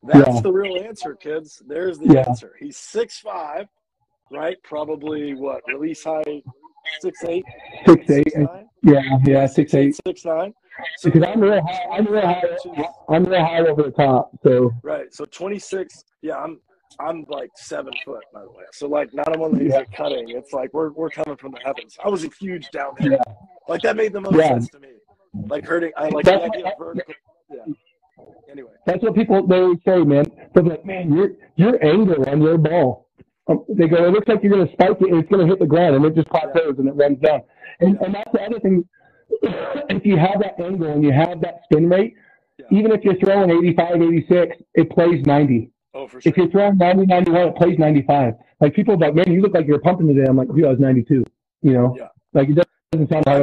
That's 0.04 0.36
Yeah. 0.36 0.41
the 0.41 0.52
real 0.52 0.78
answer, 0.84 1.16
kids. 1.16 1.62
There's 1.68 2.00
the 2.00 2.14
Yeah. 2.14 2.26
answer. 2.28 2.56
He's 2.60 2.78
six 2.78 3.20
five, 3.20 3.68
right? 4.32 4.58
Probably 4.64 5.34
what 5.34 5.62
release 5.68 6.04
height 6.04 6.43
six 7.02 7.24
eight, 7.26 7.43
Six 7.86 8.10
eight, 8.10 8.38
nine. 8.38 8.68
Yeah, 8.84 9.01
yeah, 9.25 9.45
six 9.45 9.73
eight. 9.73 9.95
six 10.07 10.25
nine. 10.25 10.53
So 10.97 11.09
Because 11.09 11.27
I'm 11.27 11.41
real 11.41 11.61
high. 11.61 11.86
I'm 11.91 12.05
real 12.05 12.21
high. 12.21 12.43
I'm 13.09 13.23
real 13.25 13.39
high 13.45 13.59
over 13.59 13.84
the 13.84 13.91
top. 13.91 14.32
So 14.43 14.71
Right. 14.84 15.13
So 15.13 15.25
26. 15.25 16.03
Yeah, 16.21 16.38
I'm 16.38 16.59
I'm 16.99 17.25
like 17.30 17.49
seven 17.55 17.93
foot 18.05 18.23
by 18.34 18.41
the 18.41 18.49
way. 18.49 18.63
So 18.73 18.88
like 18.88 19.13
not 19.13 19.36
only 19.36 19.51
of 19.53 19.59
these 19.59 19.71
Yeah. 19.73 19.80
are 19.82 19.86
cutting. 19.95 20.30
It's 20.30 20.53
like 20.53 20.73
we're 20.73 20.91
we're 20.91 21.09
coming 21.09 21.36
from 21.38 21.51
the 21.51 21.59
heavens. 21.63 21.97
I 22.03 22.09
was 22.09 22.23
a 22.23 22.30
huge 22.39 22.69
down 22.71 22.93
there. 22.99 23.11
Yeah. 23.13 23.17
Like 23.67 23.82
that 23.82 23.95
made 23.97 24.13
the 24.13 24.21
most 24.21 24.36
Yeah. 24.38 24.47
sense 24.49 24.69
to 24.69 24.80
me. 24.80 24.89
Like 25.47 25.65
hurting. 25.65 25.91
I 25.97 26.09
like 26.09 26.25
the 26.25 26.32
That's- 26.32 26.49
of 26.65 26.77
vertical. 26.80 27.13
Yeah. 27.51 27.73
Anyway. 28.51 28.71
that's 28.86 29.01
what 29.03 29.15
people 29.15 29.45
they 29.47 29.59
always 29.61 29.80
say, 29.86 29.99
man. 30.03 30.25
They're 30.53 30.63
like, 30.63 30.86
man, 30.86 31.13
your 31.13 31.32
your 31.55 31.84
angle 31.86 32.27
on 32.30 32.41
your 32.41 32.57
ball. 32.57 33.09
Um, 33.50 33.66
they 33.68 33.88
go, 33.88 34.06
it 34.06 34.12
looks 34.12 34.28
like 34.28 34.41
you're 34.43 34.52
gonna 34.56 34.72
spike 34.72 34.97
it 35.02 35.10
and 35.12 35.20
it's 35.22 35.30
gonna 35.30 35.47
hit 35.47 35.60
the 35.60 35.66
ground 35.66 35.95
and 35.95 36.06
it 36.06 36.16
just 36.16 36.30
plateaus 36.30 36.76
and 36.78 36.88
it 36.88 36.93
runs 36.93 37.20
down. 37.20 37.41
And 37.80 37.97
and 38.02 38.14
that's 38.14 38.32
the 38.32 38.41
other 38.41 38.60
thing. 38.60 38.88
if 39.41 40.06
you 40.06 40.18
have 40.18 40.39
that 40.41 40.60
angle 40.64 40.88
and 40.91 41.04
you 41.04 41.12
have 41.12 41.41
that 41.41 41.62
spin 41.66 41.89
rate, 41.89 42.14
Yeah. 42.60 42.66
even 42.80 42.91
if 42.91 43.04
you're 43.04 43.18
throwing 43.18 43.50
85, 43.52 44.02
86, 44.02 44.58
it 44.76 44.89
plays 44.91 45.26
90. 45.26 45.72
Oh, 45.95 46.08
for 46.08 46.22
sure. 46.22 46.30
If 46.32 46.38
you're 46.38 46.50
throwing 46.50 46.78
90, 46.78 47.06
91, 47.08 47.47
it 47.50 47.56
plays 47.56 47.80
95. 47.80 48.34
Like 48.62 48.74
people 48.76 48.93
are 48.93 48.97
like, 48.97 49.16
man, 49.16 49.32
you 49.32 49.41
look 49.41 49.54
like 49.54 49.66
you're 49.68 49.80
pumping 49.80 50.08
today. 50.08 50.26
I'm 50.30 50.38
like, 50.38 50.47
dude, 50.54 50.66
I 50.66 50.70
was 50.70 50.80
92. 50.80 51.24
You 51.62 51.74
know, 51.74 51.95
Yeah. 51.97 52.08
like 52.34 52.50
it 52.50 52.56
doesn't 52.56 52.68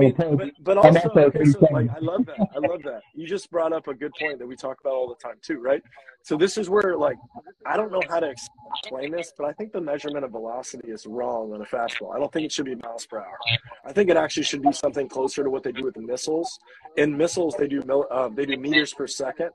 mean, 0.01 0.15
but, 0.17 0.51
but 0.61 0.79
also, 0.79 1.09
okay, 1.17 1.45
so, 1.45 1.69
like, 1.71 1.89
I 1.95 2.01
love 2.01 2.27
that. 2.27 2.49
I 2.55 2.59
love 2.59 2.83
that. 2.83 3.03
You 3.15 3.29
just 3.29 3.49
brought 3.49 3.73
up 3.73 3.87
a 3.87 3.95
good 3.95 4.13
point 4.19 4.41
that 4.41 4.47
we 4.47 4.57
talk 4.57 4.81
about 4.81 4.95
all 4.95 5.09
the 5.09 5.15
time 5.23 5.37
too, 5.41 5.61
right? 5.61 5.81
So 6.23 6.37
this 6.37 6.59
is 6.59 6.69
where, 6.69 6.97
like, 6.97 7.17
I 7.65 7.77
don't 7.77 7.93
know 7.93 8.03
how 8.09 8.19
to 8.19 8.29
explain 8.29 9.13
this, 9.13 9.33
but 9.39 9.47
I 9.47 9.53
think 9.53 9.73
the 9.73 9.81
measurement 9.81 10.25
of 10.25 10.33
velocity 10.33 10.91
is 10.91 11.07
wrong 11.07 11.53
on 11.53 11.61
a 11.61 11.65
fastball. 11.65 12.13
I 12.13 12.19
don't 12.19 12.33
think 12.33 12.47
it 12.47 12.53
should 12.53 12.65
be 12.65 12.75
miles 12.75 13.07
per 13.07 13.19
hour. 13.19 13.39
I 13.85 13.93
think 13.93 14.11
it 14.11 14.17
actually 14.17 14.43
should 14.43 14.63
be 14.63 14.73
something 14.73 15.09
closer 15.09 15.45
to 15.45 15.51
what 15.51 15.63
they 15.63 15.71
do 15.71 15.85
with 15.85 15.95
the 15.95 16.03
missiles. 16.03 16.59
In 16.97 17.17
missiles, 17.17 17.55
they 17.57 17.69
do 17.69 17.83
mil, 17.87 18.07
uh, 18.11 18.29
they 18.29 18.47
do 18.47 18.57
meters 18.57 18.93
per 18.95 19.07
second, 19.07 19.51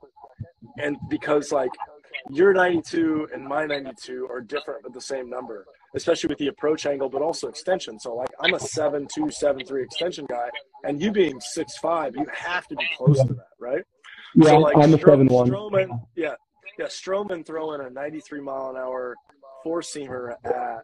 and 0.78 0.96
because 1.10 1.52
like 1.52 1.70
your 2.30 2.54
92 2.54 3.28
and 3.34 3.44
my 3.44 3.66
92 3.66 4.26
are 4.30 4.40
different 4.40 4.82
but 4.82 4.92
the 4.92 5.00
same 5.00 5.28
number 5.28 5.66
especially 5.94 6.28
with 6.28 6.38
the 6.38 6.48
approach 6.48 6.86
angle 6.86 7.08
but 7.08 7.22
also 7.22 7.48
extension 7.48 7.98
so 7.98 8.14
like 8.14 8.28
i'm 8.40 8.54
a 8.54 8.60
7 8.60 9.06
2 9.14 9.30
7 9.30 9.64
3 9.64 9.82
extension 9.82 10.26
guy 10.28 10.48
and 10.84 11.00
you 11.00 11.10
being 11.12 11.38
6 11.40 11.76
5 11.78 12.16
you 12.16 12.26
have 12.32 12.66
to 12.68 12.76
be 12.76 12.86
close 12.96 13.18
to 13.24 13.34
that 13.34 13.48
right 13.60 13.82
Yeah, 14.34 14.44
so 14.50 14.58
like 14.58 14.76
I'm 14.76 14.94
a 14.94 14.98
7 14.98 15.26
1. 15.26 15.48
Stroman, 15.50 16.00
yeah 16.16 16.34
yeah 16.78 16.86
Stroman 16.86 17.44
throwing 17.46 17.80
a 17.82 17.90
93 17.90 18.40
mile 18.40 18.70
an 18.70 18.76
hour 18.76 19.14
four 19.62 19.80
seamer 19.80 20.34
at 20.44 20.80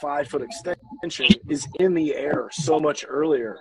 five 0.00 0.28
foot 0.28 0.42
extension 0.42 1.26
is 1.48 1.66
in 1.78 1.94
the 1.94 2.14
air 2.14 2.48
so 2.52 2.78
much 2.78 3.04
earlier 3.08 3.58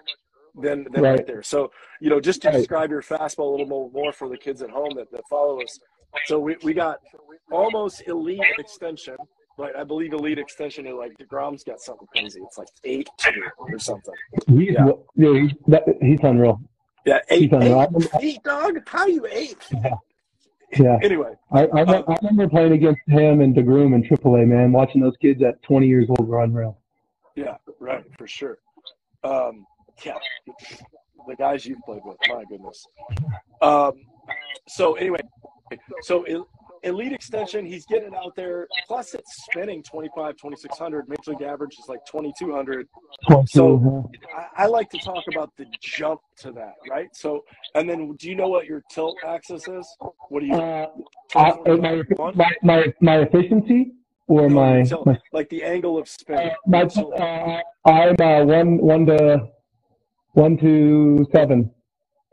than, 0.56 0.86
than 0.92 1.02
right. 1.04 1.12
Right. 1.20 1.28
there. 1.28 1.44
So, 1.44 1.72
you 2.02 2.10
know, 2.10 2.20
just 2.20 2.42
to 2.42 2.50
Right. 2.50 2.58
describe 2.58 2.90
your 2.90 3.02
fastball 3.02 3.48
a 3.48 3.52
little 3.52 3.66
more, 3.68 3.90
more 3.92 4.12
for 4.12 4.28
the 4.28 4.38
kids 4.38 4.62
at 4.62 4.70
home 4.70 4.94
that, 4.96 5.10
that 5.12 5.22
follow 5.30 5.62
us. 5.62 5.80
So 6.26 6.40
we, 6.40 6.58
we 6.64 6.74
got 6.74 6.98
almost 7.52 8.04
elite 8.08 8.42
extension. 8.58 9.16
Right, 9.58 9.76
I 9.76 9.84
believe 9.84 10.14
elite 10.14 10.40
extension 10.40 10.88
is 10.88 10.94
like 10.94 11.18
deGrom's 11.18 11.64
got 11.64 11.80
something 11.80 12.08
crazy. 12.08 12.40
It's 12.42 12.58
like 12.58 12.70
eight 12.84 13.08
two 13.18 13.44
or 13.58 13.78
something. 13.80 14.14
He's, 14.48 14.72
Yeah. 14.72 14.92
yeah, 15.16 15.42
he's, 15.42 15.52
that, 15.68 15.84
he's 16.02 16.20
unreal. 16.24 16.62
Yeah, 17.06 17.20
eight, 17.30 17.42
He's 17.44 17.52
unreal. 17.52 17.92
Eight, 18.20 18.44
dog. 18.44 18.78
How 18.88 19.06
you 19.08 19.26
eight? 19.32 19.58
yeah, 19.72 19.96
yeah. 20.78 21.00
Anyway, 21.04 21.34
I, 21.52 21.66
I, 21.66 21.80
remember, 21.82 22.12
I 22.12 22.16
remember 22.22 22.48
playing 22.48 22.72
against 22.74 23.02
him 23.08 23.42
and 23.42 23.56
deGrom 23.56 23.94
in 23.96 24.04
AAA, 24.04 24.48
man. 24.48 24.72
Watching 24.72 25.02
those 25.02 25.18
kids 25.18 25.42
at 25.44 25.62
20 25.64 25.88
years 25.88 26.08
old 26.10 26.28
were 26.28 26.42
unreal. 26.44 26.78
yeah, 27.36 27.58
right, 27.80 28.04
for 28.18 28.28
sure. 28.28 28.58
Um, 29.24 29.66
yeah, 30.06 30.18
the 31.28 31.36
guys 31.36 31.66
you've 31.66 31.82
played 31.86 32.02
with, 32.06 32.18
my 32.30 32.44
goodness. 32.46 32.88
Um, 33.62 33.94
so 34.68 34.94
anyway, 34.96 35.20
so 36.02 36.24
el- 36.84 36.90
elite 36.94 37.14
extension, 37.14 37.66
he's 37.66 37.86
getting 37.86 38.14
out 38.16 38.36
there. 38.36 38.68
Plus, 38.88 39.14
it's 39.14 39.46
spinning 39.46 39.84
25, 39.84 40.36
2600. 40.38 41.08
Major 41.10 41.32
league 41.32 41.42
average 41.42 41.74
is 41.80 41.86
like 41.88 42.00
2200. 42.06 42.88
So- 43.48 44.10
I, 44.36 44.64
I 44.64 44.66
like 44.68 44.90
to 44.92 45.00
talk 45.00 45.26
about 45.28 45.52
the 45.58 45.66
jump 45.82 46.22
to 46.38 46.52
that, 46.54 46.76
right? 46.90 47.10
So, 47.14 47.44
and 47.76 47.90
then 47.90 48.14
do 48.20 48.30
you 48.30 48.36
know 48.36 48.48
what 48.48 48.66
your 48.66 48.82
tilt 48.90 49.18
axis 49.26 49.68
is? 49.68 49.88
What 50.30 50.42
do 50.42 50.46
you? 50.48 50.54
uh, 50.56 50.88
I, 51.36 51.54
my, 51.78 52.04
my, 52.36 52.52
my, 52.64 52.94
my 53.02 53.18
efficiency 53.20 53.94
or 54.28 54.50
No, 54.50 54.56
my, 54.56 54.84
tilt, 54.84 55.06
my, 55.06 55.18
like 55.34 55.50
the 55.50 55.64
angle 55.64 55.98
of 55.98 56.08
spin. 56.08 56.38
uh, 56.38 56.50
my 56.68 56.82
uh, 56.84 57.62
I'm 57.86 58.16
uh, 58.22 58.44
one, 58.46 58.78
one 58.78 59.06
to, 59.08 59.48
one 60.34 60.58
to 60.58 61.26
seven. 61.32 61.72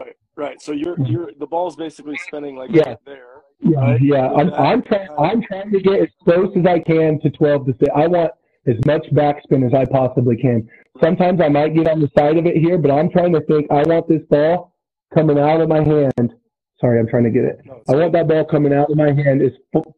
right, 0.01 0.17
right. 0.37 0.63
So 0.63 0.73
you're 0.73 0.97
you're 1.05 1.31
the 1.39 1.47
ball's 1.47 1.75
basically 1.77 2.17
spinning 2.19 2.57
like 2.57 2.71
Yeah. 2.73 2.91
right 2.91 2.99
there. 3.05 3.38
Yeah, 3.61 3.79
Right. 3.81 4.01
yeah. 4.01 4.29
I'm, 4.31 4.53
I'm 4.55 4.83
trying. 4.83 5.09
I'm 5.19 5.43
trying 5.43 5.71
to 5.73 5.81
get 5.81 6.01
as 6.01 6.09
close 6.25 6.53
as 6.57 6.65
I 6.67 6.79
can 6.79 7.21
to 7.21 7.31
12 7.31 7.67
to 7.67 7.73
six. 7.81 7.91
I 7.95 8.07
want 8.07 8.31
as 8.67 8.77
much 8.87 9.05
backspin 9.13 9.67
as 9.67 9.75
I 9.75 9.85
possibly 9.85 10.37
can. 10.37 10.69
Sometimes 11.03 11.41
I 11.41 11.49
might 11.49 11.75
get 11.75 11.89
on 11.89 12.01
the 12.01 12.11
side 12.17 12.37
of 12.37 12.47
it 12.47 12.57
here, 12.57 12.79
but 12.79 12.91
I'm 12.91 13.11
trying 13.11 13.33
to 13.33 13.41
think. 13.43 13.71
I 13.71 13.83
want 13.83 14.09
this 14.09 14.23
ball 14.31 14.75
coming 15.15 15.39
out 15.39 15.61
of 15.61 15.69
my 15.69 15.83
hand. 15.83 16.33
Sorry, 16.81 17.01
I'm 17.01 17.09
trying 17.09 17.25
to 17.25 17.31
get 17.31 17.45
it. 17.45 17.61
No, 17.65 17.83
I 17.89 17.97
want 17.97 18.13
that 18.13 18.29
ball 18.29 18.45
coming 18.45 18.73
out 18.73 18.91
of 18.91 18.97
my 18.97 19.13
hand 19.13 19.43
as 19.43 19.53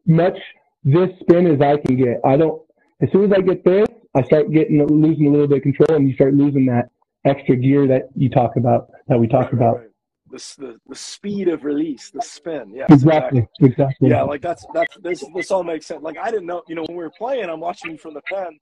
much 0.07 0.37
this 0.83 1.09
spin 1.19 1.45
as 1.47 1.61
I 1.61 1.77
can 1.77 1.95
get. 1.97 2.19
I 2.25 2.37
don't. 2.37 2.61
As 3.01 3.09
soon 3.11 3.25
as 3.25 3.31
I 3.37 3.41
get 3.41 3.63
this, 3.63 3.87
I 4.15 4.23
start 4.23 4.51
getting 4.51 4.83
losing 4.87 5.27
a 5.27 5.31
little 5.31 5.47
bit 5.47 5.57
of 5.57 5.63
control, 5.63 5.97
and 5.97 6.07
you 6.07 6.15
start 6.15 6.33
losing 6.33 6.65
that 6.67 6.89
extra 7.25 7.55
gear 7.55 7.87
that 7.87 8.09
you 8.15 8.29
talk 8.29 8.55
about 8.57 8.89
that 9.07 9.19
we 9.19 9.27
talk 9.27 9.45
right, 9.45 9.53
about. 9.53 9.77
right. 9.77 9.87
The, 10.31 10.55
the 10.57 10.79
the 10.87 10.95
speed 10.95 11.47
of 11.49 11.63
release, 11.65 12.09
the 12.11 12.21
spin. 12.21 12.71
Yeah, 12.73 12.85
Exactly. 12.89 13.47
Exactly. 13.59 14.09
Yeah, 14.09 14.23
like 14.23 14.41
that's 14.41 14.65
that's 14.73 14.95
this 14.97 15.23
this 15.35 15.51
all 15.51 15.63
makes 15.63 15.85
sense. 15.87 16.01
Like 16.01 16.17
I 16.17 16.31
didn't 16.31 16.45
know, 16.47 16.63
you 16.67 16.75
know, 16.75 16.83
when 16.87 16.97
we 16.97 17.03
were 17.03 17.11
playing, 17.17 17.49
I'm 17.49 17.59
watching 17.59 17.97
from 17.97 18.13
the 18.13 18.21
pen. 18.21 18.57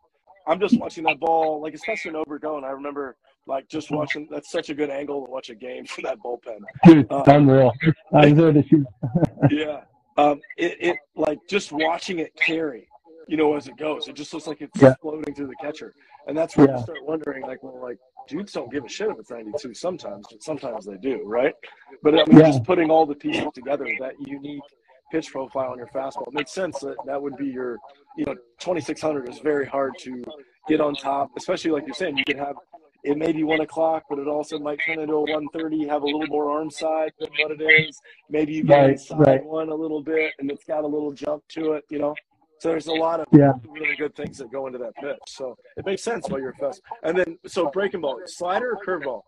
I'm 0.48 0.60
just 0.60 0.80
watching 0.80 1.04
that 1.04 1.20
ball, 1.20 1.62
like 1.62 1.76
especially 1.76 2.10
in 2.10 2.16
Obregon. 2.16 2.64
I 2.64 2.70
remember 2.72 3.16
like 3.46 3.68
just 3.70 3.92
watching. 3.92 4.28
That's 4.32 4.50
such 4.52 4.70
a 4.70 4.74
good 4.74 4.90
angle 4.90 5.26
to 5.26 5.32
watch 5.32 5.50
a 5.50 5.56
game 5.56 5.86
from 5.86 6.06
that 6.06 6.18
bullpen. 6.26 6.60
Dude, 6.86 7.06
Uh, 7.12 7.24
unreal. 7.28 7.72
I 8.14 8.26
was 8.28 8.36
there 8.36 8.52
to 8.54 8.64
shoot. 8.68 8.86
Yeah, 9.52 9.82
um, 10.18 10.40
it 10.58 10.78
it 10.80 10.98
like 11.16 11.40
just 11.50 11.72
watching 11.72 12.20
it 12.20 12.36
carry, 12.36 12.88
you 13.30 13.38
know, 13.38 13.56
as 13.56 13.68
it 13.68 13.78
goes. 13.78 14.08
It 14.08 14.16
just 14.16 14.34
looks 14.34 14.48
like 14.48 14.62
it's 14.62 14.82
Yeah. 14.82 14.96
floating 15.02 15.34
through 15.36 15.48
the 15.48 15.56
catcher, 15.56 15.94
and 16.28 16.36
that's 16.38 16.58
where 16.58 16.68
Yeah. 16.68 16.78
you 16.78 16.84
start 16.84 17.04
wondering, 17.04 17.46
like, 17.46 17.62
well, 17.62 17.80
like 17.82 18.00
dudes 18.28 18.54
don't 18.54 18.72
give 18.72 18.86
a 18.86 18.90
shit 18.90 19.10
if 19.12 19.20
it's 19.20 19.30
92 19.32 19.74
sometimes, 19.74 20.28
but 20.32 20.42
sometimes 20.44 20.86
they 20.86 20.98
do, 20.98 21.22
right? 21.26 21.54
But 22.02 22.16
I 22.16 22.26
mean, 22.26 22.40
Yeah. 22.40 22.48
just 22.48 22.64
putting 22.64 22.90
all 22.90 23.06
the 23.06 23.16
pieces 23.16 23.52
together, 23.54 23.88
that 24.00 24.20
unique 24.20 24.66
pitch 25.12 25.32
profile 25.32 25.72
on 25.72 25.78
your 25.78 25.88
fastball 25.88 26.28
it 26.28 26.34
makes 26.34 26.52
sense 26.52 26.80
that 26.80 27.04
that 27.06 27.22
would 27.22 27.36
be 27.38 27.48
your, 27.48 27.82
you 28.16 28.26
know, 28.26 28.36
2600 28.60 29.30
is 29.30 29.40
very 29.40 29.66
hard 29.66 29.98
to 30.00 30.24
get 30.68 30.82
on 30.82 30.96
top, 30.96 31.32
especially 31.38 31.72
like 31.72 31.86
you're 31.86 31.94
saying, 31.94 32.18
you 32.18 32.24
could 32.26 32.38
have 32.38 32.56
it 33.04 33.18
may 33.18 33.32
be 33.32 33.44
one 33.44 33.62
o'clock, 33.62 34.04
but 34.10 34.20
it 34.20 34.28
also 34.28 34.60
might 34.60 34.78
turn 34.86 35.00
into 35.00 35.14
a 35.14 35.22
one 35.32 35.48
thirty, 35.50 35.88
have 35.88 36.02
a 36.02 36.06
little 36.06 36.28
more 36.28 36.52
arm 36.52 36.70
side 36.70 37.14
than 37.20 37.30
what 37.40 37.52
it 37.52 37.62
is. 37.62 38.02
Maybe 38.30 38.54
you 38.54 38.64
guys 38.64 39.08
Right, 39.12 39.28
right. 39.28 39.46
one 39.46 39.70
a 39.70 39.76
little 39.76 40.02
bit 40.04 40.34
and 40.40 40.52
it's 40.52 40.66
got 40.66 40.84
a 40.84 40.88
little 40.88 41.14
jump 41.14 41.44
to 41.50 41.74
it, 41.74 41.86
you 41.90 42.00
know. 42.00 42.14
So 42.60 42.70
there's 42.70 42.88
a 42.88 42.94
lot 42.94 43.22
of 43.22 43.28
Yeah. 43.32 43.54
really 43.70 43.96
good 43.96 44.16
things 44.16 44.38
that 44.38 44.52
go 44.52 44.68
into 44.68 44.80
that 44.80 44.94
pitch. 44.96 45.18
So 45.28 45.58
it 45.78 45.86
makes 45.86 46.04
sense 46.04 46.30
why 46.30 46.40
you're 46.40 46.54
fast. 46.54 46.82
And 47.04 47.18
then 47.18 47.38
so 47.46 47.70
breaking 47.70 48.02
ball, 48.02 48.20
slider 48.26 48.72
or 48.74 48.78
curveball? 48.86 49.22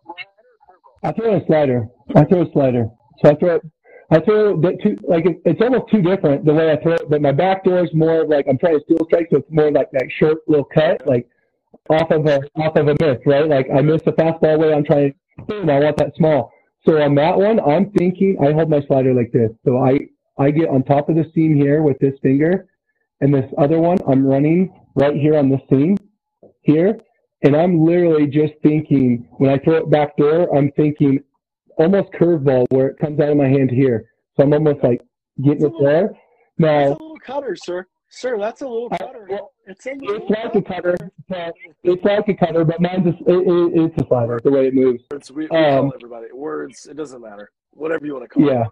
I 1.02 1.12
throw 1.12 1.36
a 1.36 1.46
slider. 1.46 1.88
I 2.14 2.24
throw 2.24 2.42
a 2.42 2.52
slider. 2.52 2.88
So 3.22 3.30
I 3.30 3.34
throw 3.34 3.54
it. 3.56 3.62
I 4.10 4.20
throw 4.20 4.60
the 4.60 4.76
two 4.82 4.98
like 5.08 5.24
it, 5.24 5.40
it's 5.46 5.62
almost 5.62 5.90
too 5.90 6.02
different 6.02 6.44
the 6.44 6.52
way 6.52 6.70
I 6.70 6.76
throw 6.76 6.92
it. 6.92 7.08
But 7.08 7.22
my 7.22 7.32
back 7.32 7.64
door 7.64 7.82
is 7.82 7.92
more 7.94 8.20
of 8.22 8.28
like 8.28 8.46
I'm 8.48 8.58
trying 8.58 8.78
to 8.78 8.84
steal 8.84 9.04
strike, 9.06 9.28
so 9.30 9.38
it's 9.38 9.50
more 9.50 9.70
like 9.70 9.90
that 9.92 10.06
short 10.18 10.38
little 10.46 10.66
cut, 10.66 11.06
like 11.06 11.26
off 11.88 12.10
of 12.10 12.26
a 12.26 12.42
off 12.56 12.76
of 12.76 12.88
a 12.88 12.94
miss, 13.00 13.18
right? 13.24 13.48
Like 13.48 13.68
I 13.74 13.80
miss 13.80 14.02
the 14.02 14.12
fastball 14.12 14.58
way. 14.58 14.74
I'm 14.74 14.84
trying. 14.84 15.14
Boom! 15.48 15.70
I 15.70 15.80
want 15.80 15.96
that 15.96 16.14
small. 16.16 16.52
So 16.86 17.00
on 17.00 17.14
that 17.14 17.38
one, 17.38 17.58
I'm 17.60 17.90
thinking 17.92 18.36
I 18.42 18.52
hold 18.52 18.68
my 18.68 18.82
slider 18.82 19.14
like 19.14 19.32
this. 19.32 19.50
So 19.64 19.78
I 19.78 19.98
I 20.38 20.50
get 20.50 20.68
on 20.68 20.82
top 20.82 21.08
of 21.08 21.16
the 21.16 21.24
seam 21.34 21.56
here 21.56 21.82
with 21.82 21.98
this 21.98 22.14
finger, 22.22 22.66
and 23.22 23.32
this 23.32 23.50
other 23.56 23.78
one 23.78 23.96
I'm 24.06 24.26
running 24.26 24.74
right 24.96 25.14
here 25.14 25.38
on 25.38 25.48
the 25.48 25.58
seam 25.70 25.96
here, 26.62 26.98
and 27.42 27.56
I'm 27.56 27.82
literally 27.84 28.26
just 28.26 28.52
thinking 28.62 29.26
when 29.38 29.48
I 29.48 29.58
throw 29.58 29.76
it 29.76 29.90
back 29.90 30.16
door, 30.16 30.54
I'm 30.54 30.70
thinking 30.72 31.22
almost 31.78 32.12
curveball 32.12 32.66
where 32.70 32.88
it 32.88 32.98
comes 32.98 33.18
out 33.20 33.30
of 33.30 33.36
my 33.36 33.48
hand 33.48 33.70
here. 33.70 34.10
So 34.36 34.42
I'm 34.42 34.52
almost 34.52 34.82
like 34.82 35.00
getting 35.42 35.64
it 35.66 35.72
there. 35.80 36.08
That's 36.08 36.18
Now 36.58 36.88
a 36.88 36.90
little 36.90 37.18
cutter, 37.24 37.56
sir. 37.56 37.86
Sir, 38.10 38.38
that's 38.38 38.60
a 38.60 38.66
little 38.68 38.88
I- 38.92 38.98
cutter. 38.98 39.26
well, 39.30 39.52
It's 39.66 39.86
a 39.86 39.94
little 39.94 40.16
it's 40.16 40.30
like 40.30 40.54
a 40.54 40.60
cutter. 40.62 40.96
but 41.28 41.54
It's 41.84 42.04
like 42.04 42.28
a 42.28 42.34
cutter, 42.34 42.64
but 42.64 42.80
mine's 42.80 43.06
a, 43.06 43.10
it, 43.10 43.16
it, 43.26 43.80
it's 43.92 44.02
a 44.02 44.06
slider 44.06 44.38
the 44.42 44.50
way 44.50 44.66
it 44.66 44.74
moves. 44.74 45.02
words. 45.10 45.30
We, 45.30 45.46
we 45.50 45.56
Um, 45.56 45.92
everybody 45.94 46.26
words. 46.34 46.86
It 46.90 46.96
doesn't 46.96 47.22
matter. 47.22 47.50
Whatever 47.70 48.04
you 48.04 48.12
want 48.14 48.24
to 48.24 48.28
call 48.28 48.46
it. 48.48 48.52
Yeah, 48.52 48.62
it. 48.64 48.68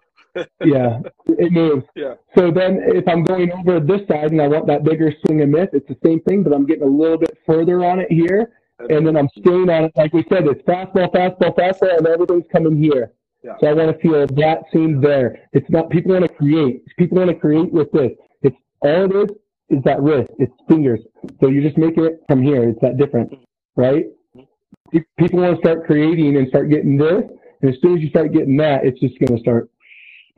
Yeah, 0.63 0.99
it 1.27 1.51
moves. 1.51 1.85
Yeah. 1.95 2.13
So 2.37 2.51
then 2.51 2.79
if 2.85 3.07
I'm 3.07 3.23
going 3.23 3.51
over 3.51 3.79
this 3.79 4.07
side 4.07 4.31
and 4.31 4.41
I 4.41 4.47
want 4.47 4.67
that 4.67 4.83
bigger 4.83 5.13
swing 5.25 5.41
and 5.41 5.51
miss, 5.51 5.67
it's 5.73 5.87
the 5.87 5.97
same 6.05 6.21
thing, 6.21 6.43
but 6.43 6.53
I'm 6.53 6.65
getting 6.65 6.83
a 6.83 6.87
little 6.91 7.17
bit 7.17 7.37
further 7.45 7.83
on 7.85 7.99
it 7.99 8.11
here. 8.11 8.51
and 8.89 9.05
then 9.05 9.15
I'm 9.15 9.29
staying 9.37 9.69
on 9.69 9.85
it. 9.85 9.91
Like 9.95 10.13
we 10.13 10.23
said, 10.29 10.47
it's 10.47 10.61
fastball, 10.63 11.11
fastball, 11.13 11.55
fastball, 11.55 11.97
and 11.97 12.07
everything's 12.07 12.45
coming 12.51 12.81
here. 12.81 13.11
Yeah. 13.43 13.53
So 13.59 13.67
I 13.67 13.73
want 13.73 13.95
to 13.95 14.01
feel 14.01 14.25
that 14.27 14.63
seam 14.71 15.01
there. 15.01 15.39
It's 15.53 15.69
not 15.69 15.89
people 15.89 16.13
want 16.13 16.25
to 16.25 16.33
create. 16.33 16.83
People 16.97 17.17
want 17.17 17.29
to 17.29 17.35
create 17.35 17.71
with 17.71 17.91
this. 17.91 18.11
It's 18.43 18.55
all 18.81 19.05
it 19.05 19.31
is 19.31 19.37
is 19.69 19.83
that 19.83 20.01
wrist. 20.01 20.29
It's 20.39 20.53
fingers. 20.67 20.99
So 21.41 21.47
you're 21.49 21.63
just 21.63 21.77
making 21.77 22.05
it 22.05 22.21
from 22.27 22.43
here. 22.43 22.67
It's 22.69 22.79
that 22.81 22.97
different, 22.97 23.33
right? 23.75 24.05
People 25.17 25.39
want 25.39 25.55
to 25.55 25.61
start 25.61 25.85
creating 25.85 26.35
and 26.37 26.47
start 26.49 26.69
getting 26.69 26.97
this, 26.97 27.23
and 27.61 27.73
as 27.73 27.79
soon 27.81 27.95
as 27.95 28.01
you 28.03 28.09
start 28.09 28.33
getting 28.33 28.57
that, 28.57 28.85
it's 28.85 28.99
just 28.99 29.17
going 29.19 29.35
to 29.35 29.41
start 29.41 29.70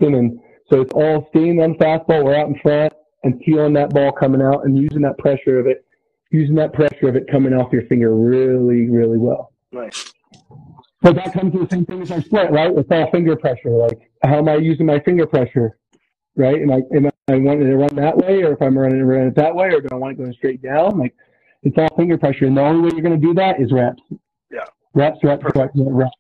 spinning. 0.04 0.42
So 0.70 0.82
it's 0.82 0.94
all 0.94 1.28
staying 1.30 1.62
on 1.62 1.76
fastball. 1.76 2.24
We're 2.24 2.36
out 2.36 2.48
in 2.48 2.60
front 2.60 2.94
and 3.24 3.42
feeling 3.46 3.74
that 3.74 3.92
ball 3.92 4.12
coming 4.12 4.42
out 4.42 4.66
and 4.66 4.78
using 4.78 5.02
that 5.02 5.18
pressure 5.18 5.60
of 5.60 5.68
it 5.68 5.86
using 6.34 6.56
that 6.56 6.74
pressure 6.74 7.08
of 7.08 7.16
it 7.16 7.28
coming 7.32 7.54
off 7.54 7.72
your 7.72 7.84
finger 7.84 8.16
really, 8.16 8.90
really 8.90 9.20
well. 9.20 9.54
Nice. 9.72 10.14
But 11.02 11.16
that 11.16 11.32
comes 11.32 11.54
to 11.54 11.60
the 11.60 11.68
same 11.70 11.86
thing 11.86 12.02
as 12.02 12.12
our 12.12 12.22
split, 12.22 12.50
right? 12.50 12.72
It's 12.76 12.90
all 12.90 13.12
finger 13.12 13.36
pressure. 13.36 13.70
Like, 13.70 14.10
how 14.24 14.40
am 14.40 14.50
I 14.50 14.56
using 14.56 14.88
my 14.88 15.00
finger 15.02 15.28
pressure? 15.28 15.78
Right? 16.36 16.60
Am 16.60 16.72
I, 16.72 16.82
am 16.96 17.06
I 17.28 17.36
wanting 17.36 17.68
to 17.68 17.76
run 17.76 17.96
that 17.98 18.18
way, 18.18 18.42
or 18.42 18.54
if 18.54 18.62
I'm 18.64 18.76
running, 18.76 19.04
run 19.04 19.28
it 19.28 19.36
that 19.36 19.54
way, 19.54 19.68
or 19.68 19.82
do 19.82 19.90
I 19.92 19.96
want 19.96 20.14
it 20.14 20.18
going 20.18 20.34
straight 20.34 20.64
down? 20.64 20.98
Like, 20.98 21.14
it's 21.62 21.78
all 21.78 21.96
finger 21.96 22.18
pressure. 22.18 22.46
And 22.46 22.58
the 22.58 22.62
only 22.62 22.82
way 22.82 22.90
you're 22.94 23.08
going 23.08 23.22
to 23.22 23.28
do 23.28 23.36
that 23.36 23.62
is 23.62 23.72
reps. 23.72 24.02
Yeah. 24.50 24.66
Reps, 24.96 25.20
reps, 25.24 25.44
reps, 25.44 25.54
Perfect. 25.54 25.74
reps. 25.76 26.12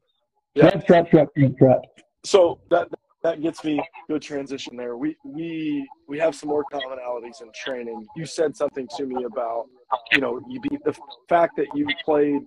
Yeah. 0.54 0.66
Reps, 0.66 0.90
reps, 0.90 1.14
reps, 1.14 1.32
reps, 1.36 1.56
reps. 1.60 1.88
So 2.24 2.60
that 2.70 2.88
that 3.24 3.42
gets 3.42 3.64
me 3.64 3.82
good 4.08 4.22
transition 4.22 4.76
there. 4.76 4.98
We 4.98 5.16
we 5.24 5.88
we 6.08 6.20
have 6.20 6.36
some 6.36 6.50
more 6.50 6.66
commonalities 6.72 7.42
in 7.42 7.52
training. 7.56 8.06
You 8.16 8.26
said 8.26 8.56
something 8.56 8.88
to 8.98 9.06
me 9.06 9.24
about 9.24 9.68
you 10.12 10.20
know 10.20 10.42
you 10.50 10.60
beat 10.60 10.84
the 10.84 10.96
fact 11.30 11.56
that 11.58 11.68
you 11.74 11.88
played 12.04 12.42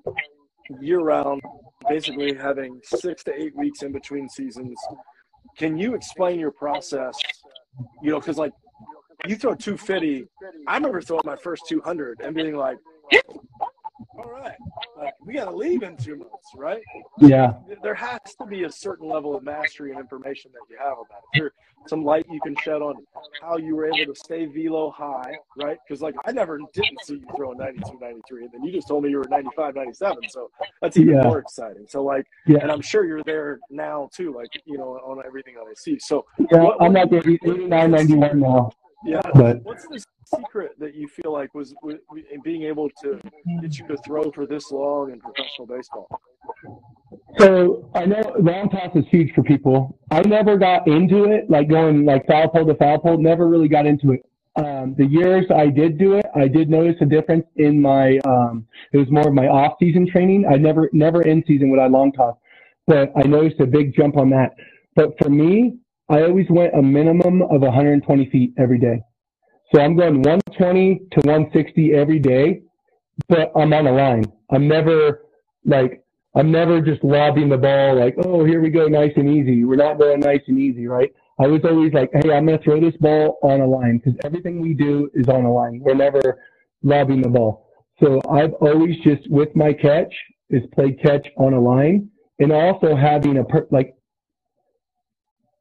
year 0.81 1.01
round, 1.01 1.41
basically 1.89 2.35
having 2.35 2.81
six 2.85 3.25
to 3.25 3.41
eight 3.41 3.57
weeks 3.57 3.83
in 3.83 3.93
between 3.93 4.29
seasons. 4.29 4.79
Can 5.57 5.79
you 5.79 5.95
explain 5.95 6.39
your 6.39 6.51
process? 6.51 7.17
You 8.03 8.11
know, 8.11 8.21
because 8.21 8.37
like 8.37 8.53
you 9.27 9.37
throw 9.37 9.55
250. 9.55 10.27
I 10.67 10.75
remember 10.75 11.01
throwing 11.01 11.23
my 11.25 11.37
first 11.37 11.63
200 11.69 12.21
and 12.21 12.35
being 12.35 12.55
like, 12.55 12.77
all 14.19 14.31
right, 14.31 14.57
like, 14.99 15.15
we 15.25 15.35
got 15.35 15.47
to 15.47 15.57
leave 15.57 15.83
in 15.83 15.97
two 15.97 16.17
months, 16.17 16.51
right? 16.57 16.83
Yeah. 17.19 17.55
there 17.83 17.95
has 17.95 18.21
to 18.41 18.47
be 18.47 18.65
a 18.65 18.71
certain 18.71 19.09
level 19.09 19.35
of 19.37 19.43
mastery 19.43 19.91
and 19.91 20.01
information 20.01 20.51
that 20.53 20.61
you 20.71 20.77
have 20.79 20.93
about 20.93 21.23
it. 21.35 21.39
there 21.41 21.53
some 21.89 22.05
light 22.05 22.27
you 22.29 22.41
can 22.41 22.57
shed 22.63 22.83
on 22.83 22.97
how 23.41 23.57
you 23.59 23.77
were 23.77 23.87
able 23.87 24.13
to 24.13 24.19
stay 24.19 24.45
velo 24.47 24.91
high, 24.91 25.33
right? 25.63 25.79
Because 25.87 26.03
like 26.03 26.17
I 26.27 26.33
never 26.33 26.59
didn't 26.73 26.99
see 27.05 27.15
you 27.15 27.27
throwing 27.37 27.59
92, 27.59 27.99
93, 28.01 28.43
and 28.45 28.53
then 28.53 28.65
you 28.65 28.73
just 28.73 28.89
told 28.89 29.05
me 29.05 29.11
you 29.11 29.19
were 29.19 29.27
95, 29.31 29.77
97. 29.77 30.17
So 30.31 30.51
that's 30.83 30.97
even 30.97 31.15
Yeah. 31.15 31.23
more 31.23 31.39
exciting. 31.39 31.87
So 31.89 32.03
like, 32.03 32.27
Yeah. 32.47 32.59
and 32.63 32.73
I'm 32.73 32.81
sure 32.81 33.05
you're 33.05 33.23
there 33.23 33.61
now 33.71 34.09
too, 34.13 34.33
like 34.35 34.49
you 34.65 34.77
know, 34.79 34.95
on 35.05 35.23
everything 35.25 35.55
that 35.55 35.61
I 35.71 35.75
see. 35.75 35.99
So 36.01 36.27
yeah 36.51 36.61
what- 36.65 36.83
I'm 36.83 36.93
what- 36.93 37.13
like 37.13 37.25
89, 37.45 37.91
91 37.93 38.41
now. 38.41 38.71
Yeah, 39.07 39.21
But 39.35 39.63
what's 39.63 39.87
the 39.87 40.05
secret 40.35 40.73
that 40.79 40.95
you 40.95 41.09
feel 41.09 41.33
like 41.33 41.55
was, 41.55 41.75
was 41.83 41.97
in 42.31 42.41
being 42.43 42.63
able 42.63 42.91
to 43.03 43.21
get 43.61 43.79
you 43.79 43.87
to 43.89 43.97
throw 43.99 44.31
for 44.33 44.47
this 44.47 44.71
long 44.71 45.13
in 45.13 45.21
professional 45.21 45.67
baseball? 45.67 46.09
So 47.39 47.89
I 47.95 48.07
know 48.07 48.35
long 48.41 48.69
toss 48.71 48.95
is 48.95 49.05
huge 49.11 49.33
for 49.35 49.43
people. 49.43 49.99
I 50.11 50.21
never 50.23 50.57
got 50.57 50.87
into 50.89 51.25
it, 51.25 51.49
like 51.51 51.69
going 51.69 52.05
like 52.05 52.27
foul 52.27 52.49
pole 52.49 52.67
to 52.67 52.75
foul 52.75 52.99
pole. 52.99 53.19
Never 53.19 53.49
really 53.49 53.69
got 53.69 53.87
into 53.87 54.13
it. 54.13 54.27
Um, 54.57 54.95
the 54.97 55.05
years 55.05 55.45
I 55.55 55.67
did 55.67 55.99
do 55.99 56.15
it, 56.15 56.25
I 56.35 56.49
did 56.49 56.71
notice 56.71 56.97
a 57.03 57.05
difference 57.05 57.45
in 57.57 57.81
my. 57.81 58.19
Um, 58.25 58.67
it 58.93 58.99
was 58.99 59.11
more 59.11 59.29
of 59.29 59.35
my 59.35 59.49
off 59.49 59.75
season 59.79 60.09
training. 60.11 60.47
I 60.51 60.57
never, 60.57 60.89
never 60.93 61.23
in 61.23 61.45
season 61.47 61.71
would 61.71 61.81
I 61.81 61.89
long 61.89 62.13
toss, 62.13 62.37
but 62.87 63.13
I 63.17 63.23
noticed 63.23 63.61
a 63.61 63.67
big 63.67 63.95
jump 63.95 64.17
on 64.17 64.31
that. 64.31 64.55
But 64.95 65.13
for 65.19 65.29
me, 65.29 65.77
I 66.09 66.23
always 66.23 66.47
went 66.51 66.75
a 66.75 66.83
minimum 66.83 67.43
of 67.43 67.63
120 67.63 68.31
feet 68.31 68.55
every 68.59 68.79
day. 68.79 69.01
So 69.75 69.81
I'm 69.81 69.97
going 69.97 70.23
120 70.23 71.01
to 71.11 71.21
160 71.25 71.95
every 71.95 72.21
day, 72.21 72.63
but 73.29 73.51
I'm 73.57 73.73
on 73.73 73.87
a 73.87 73.93
line. 73.93 74.25
I'm 74.51 74.69
never 74.69 75.23
like 75.65 76.05
I'm 76.37 76.53
never 76.53 76.83
just 76.83 77.03
lobbing 77.03 77.49
the 77.49 77.57
ball 77.57 77.99
like, 77.99 78.15
oh, 78.23 78.45
here 78.45 78.61
we 78.61 78.69
go, 78.69 78.87
nice 78.89 79.13
and 79.17 79.29
easy. 79.29 79.65
We're 79.65 79.77
not 79.77 79.99
going 79.99 80.21
nice 80.21 80.43
and 80.49 80.59
easy, 80.59 80.87
right? 80.87 81.11
I 81.41 81.47
was 81.47 81.63
always 81.65 81.95
like, 81.95 82.11
hey, 82.13 82.31
I'm 82.31 82.47
going 82.47 82.59
to 82.59 82.63
throw 82.65 82.79
this 82.79 82.97
ball 83.01 83.39
on 83.43 83.63
a 83.63 83.67
line 83.67 83.99
because 83.99 84.19
everything 84.23 84.61
we 84.61 84.75
do 84.75 85.11
is 85.15 85.29
on 85.29 85.45
a 85.47 85.53
line. 85.53 85.81
We're 85.83 85.95
never 85.95 86.39
lobbing 86.83 87.23
the 87.23 87.31
ball. 87.31 87.67
So 88.03 88.21
I've 88.31 88.53
always 88.55 88.97
just, 89.03 89.31
with 89.31 89.49
my 89.57 89.73
catch, 89.73 90.13
is 90.51 90.63
play 90.75 90.93
catch 90.93 91.27
on 91.39 91.55
a 91.55 91.61
line 91.61 92.11
and 92.39 92.53
also 92.53 92.95
having 92.95 93.39
a, 93.39 93.45
per- 93.45 93.67
like, 93.71 93.96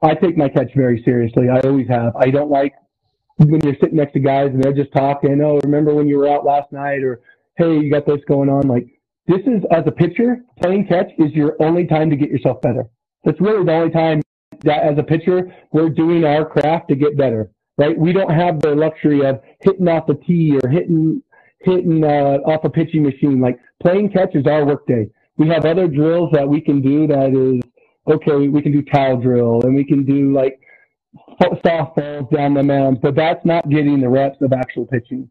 I 0.05 0.13
take 0.13 0.37
my 0.37 0.49
catch 0.49 0.71
very 0.75 1.01
seriously. 1.03 1.49
I 1.49 1.59
always 1.61 1.87
have. 1.87 2.15
I 2.15 2.29
don't 2.29 2.51
like 2.51 2.75
when 3.37 3.59
you're 3.61 3.75
sitting 3.81 3.95
next 3.95 4.13
to 4.13 4.19
guys 4.19 4.51
and 4.53 4.63
they're 4.63 4.71
just 4.73 4.93
talking, 4.93 5.41
oh, 5.43 5.59
remember 5.63 5.93
when 5.95 6.07
you 6.07 6.17
were 6.17 6.29
out 6.29 6.45
last 6.45 6.71
night 6.71 7.03
or, 7.03 7.21
hey, 7.57 7.77
you 7.79 7.89
got 7.91 8.05
this 8.05 8.21
going 8.27 8.47
on. 8.47 8.67
Like, 8.67 8.87
this 9.27 9.41
is 9.41 9.63
as 9.71 9.83
a 9.87 9.91
pitcher, 9.91 10.43
playing 10.61 10.87
catch 10.87 11.09
is 11.17 11.31
your 11.33 11.55
only 11.59 11.87
time 11.87 12.11
to 12.11 12.15
get 12.15 12.29
yourself 12.29 12.61
better. 12.61 12.85
That's 13.23 13.41
really 13.41 13.65
the 13.65 13.73
only 13.73 13.91
time 13.91 14.21
that 14.61 14.83
as 14.83 14.97
a 14.99 15.03
pitcher, 15.03 15.51
we're 15.73 15.89
doing 15.89 16.23
our 16.23 16.45
craft 16.45 16.89
to 16.89 16.95
get 16.95 17.17
better, 17.17 17.49
right? 17.79 17.97
We 17.97 18.13
don't 18.13 18.31
have 18.31 18.59
the 18.59 18.75
luxury 18.75 19.25
of 19.25 19.41
hitting 19.61 19.87
off 19.87 20.05
the 20.05 20.13
tee 20.13 20.57
or 20.61 20.69
hitting, 20.69 21.23
hitting, 21.61 22.03
uh, 22.03 22.37
off 22.45 22.63
a 22.63 22.69
pitching 22.69 23.01
machine. 23.01 23.41
Like 23.41 23.59
playing 23.81 24.11
catch 24.11 24.35
is 24.35 24.45
our 24.45 24.65
work 24.65 24.85
day. 24.85 25.09
We 25.37 25.47
have 25.47 25.65
other 25.65 25.87
drills 25.87 26.29
that 26.33 26.47
we 26.47 26.61
can 26.61 26.81
do 26.81 27.07
that 27.07 27.33
is, 27.33 27.64
okay, 28.07 28.47
we 28.47 28.61
can 28.61 28.71
do 28.71 28.81
towel 28.81 29.17
drill 29.17 29.61
and 29.63 29.75
we 29.75 29.83
can 29.83 30.03
do 30.05 30.33
like 30.33 30.59
softballs 31.41 32.29
down 32.31 32.53
the 32.53 32.63
mound, 32.63 33.01
but 33.01 33.15
that's 33.15 33.43
not 33.45 33.69
getting 33.69 33.99
the 33.99 34.09
reps 34.09 34.37
of 34.41 34.53
actual 34.53 34.85
pitching. 34.85 35.29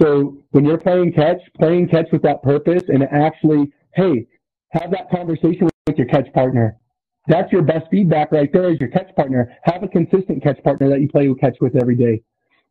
So 0.00 0.38
when 0.50 0.64
you're 0.64 0.78
playing 0.78 1.12
catch, 1.12 1.40
playing 1.58 1.88
catch 1.88 2.06
with 2.12 2.22
that 2.22 2.42
purpose 2.42 2.84
and 2.88 3.02
actually, 3.04 3.72
hey, 3.94 4.26
have 4.70 4.90
that 4.90 5.10
conversation 5.10 5.68
with 5.86 5.98
your 5.98 6.06
catch 6.06 6.32
partner. 6.32 6.76
That's 7.28 7.52
your 7.52 7.62
best 7.62 7.86
feedback 7.90 8.32
right 8.32 8.50
there 8.52 8.72
is 8.72 8.80
your 8.80 8.88
catch 8.88 9.14
partner. 9.14 9.56
Have 9.64 9.82
a 9.82 9.88
consistent 9.88 10.42
catch 10.42 10.62
partner 10.62 10.88
that 10.88 11.00
you 11.00 11.08
play 11.08 11.28
with 11.28 11.40
catch 11.40 11.56
with 11.60 11.76
every 11.76 11.94
day. 11.94 12.22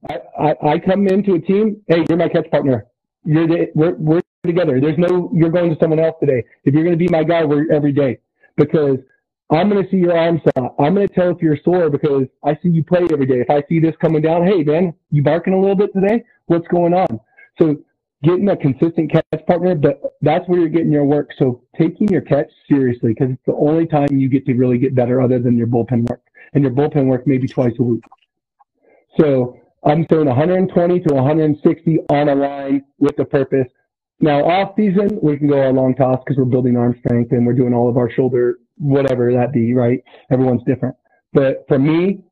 I, 0.10 0.18
I, 0.40 0.70
I 0.72 0.80
come 0.80 1.08
into 1.08 1.36
a 1.36 1.40
team, 1.40 1.82
hey, 1.88 2.04
you're 2.10 2.18
my 2.18 2.28
catch 2.28 2.50
partner. 2.50 2.86
You're 3.24 3.48
the, 3.48 3.68
we're, 3.76 3.96
we're 3.96 4.22
together. 4.46 4.82
There's 4.82 4.98
no, 4.98 5.30
you're 5.34 5.52
going 5.52 5.70
to 5.70 5.78
someone 5.80 6.00
else 6.00 6.16
today. 6.20 6.44
If 6.66 6.74
you're 6.74 6.84
going 6.84 6.98
to 6.98 7.06
be 7.06 7.08
my 7.08 7.24
guy, 7.24 7.44
we're 7.44 7.72
every 7.72 7.92
day 7.92 8.18
because 8.58 8.98
I'm 9.52 9.70
going 9.70 9.84
to 9.84 9.92
see 9.92 9.98
your 9.98 10.18
arm. 10.18 10.42
I'm 10.80 10.96
going 10.96 11.08
to 11.08 11.14
tell 11.14 11.30
if 11.30 11.42
you're 11.42 11.58
sore 11.64 11.90
because 11.90 12.24
I 12.44 12.58
see 12.64 12.70
you 12.70 12.86
play 12.86 13.06
every 13.12 13.26
day. 13.26 13.42
If 13.42 13.50
I 13.50 13.62
see 13.68 13.80
this 13.80 13.96
coming 14.02 14.22
down, 14.22 14.48
hey, 14.48 14.64
man, 14.64 14.94
you 15.12 15.22
barking 15.22 15.54
a 15.54 15.60
little 15.60 15.76
bit 15.76 15.94
today? 15.94 16.24
What's 16.46 16.68
going 16.70 16.94
on? 16.94 17.20
So 17.60 17.76
getting 18.24 18.48
a 18.48 18.56
consistent 18.56 19.12
catch 19.12 19.46
partner, 19.48 19.76
but 19.76 20.02
that's 20.22 20.48
where 20.48 20.60
you're 20.60 20.70
getting 20.70 20.92
your 20.92 21.04
work. 21.04 21.32
So 21.38 21.64
taking 21.78 22.08
your 22.08 22.22
catch 22.22 22.50
seriously 22.70 23.14
because 23.14 23.32
it's 23.32 23.46
the 23.46 23.56
only 23.56 23.88
time 23.88 24.08
you 24.12 24.30
get 24.30 24.46
to 24.46 24.54
really 24.54 24.78
get 24.78 24.96
better 24.96 25.22
other 25.22 25.40
than 25.40 25.58
your 25.58 25.68
bullpen 25.68 26.10
work. 26.10 26.22
And 26.54 26.64
your 26.64 26.72
bullpen 26.72 27.08
work 27.08 27.28
maybe 27.28 27.48
twice 27.48 27.74
a 27.78 27.84
week. 27.84 28.04
So 29.20 29.58
I'm 29.84 30.06
throwing 30.08 30.28
120 30.28 31.00
to 31.02 31.14
160 31.14 32.00
on 32.10 32.30
a 32.30 32.36
line 32.36 32.86
with 33.00 33.20
a 33.20 33.26
purpose. 33.26 33.68
Now 34.22 34.46
off 34.46 34.76
season, 34.78 35.20
we 35.22 35.38
can 35.38 35.48
go 35.48 35.60
our 35.60 35.74
long 35.74 35.96
toss 35.96 36.20
because 36.24 36.38
we're 36.38 36.46
building 36.46 36.78
arm 36.78 36.96
strength 37.00 37.32
and 37.32 37.46
we're 37.46 37.54
doing 37.54 37.74
all 37.74 37.90
of 37.90 37.98
our 37.98 38.10
shoulder, 38.10 38.60
whatever 38.82 39.32
that 39.34 39.54
be, 39.54 39.74
right? 39.74 40.04
Everyone's 40.32 40.64
different. 40.66 40.96
But 41.34 41.64
for 41.68 41.80
me, 41.80 42.24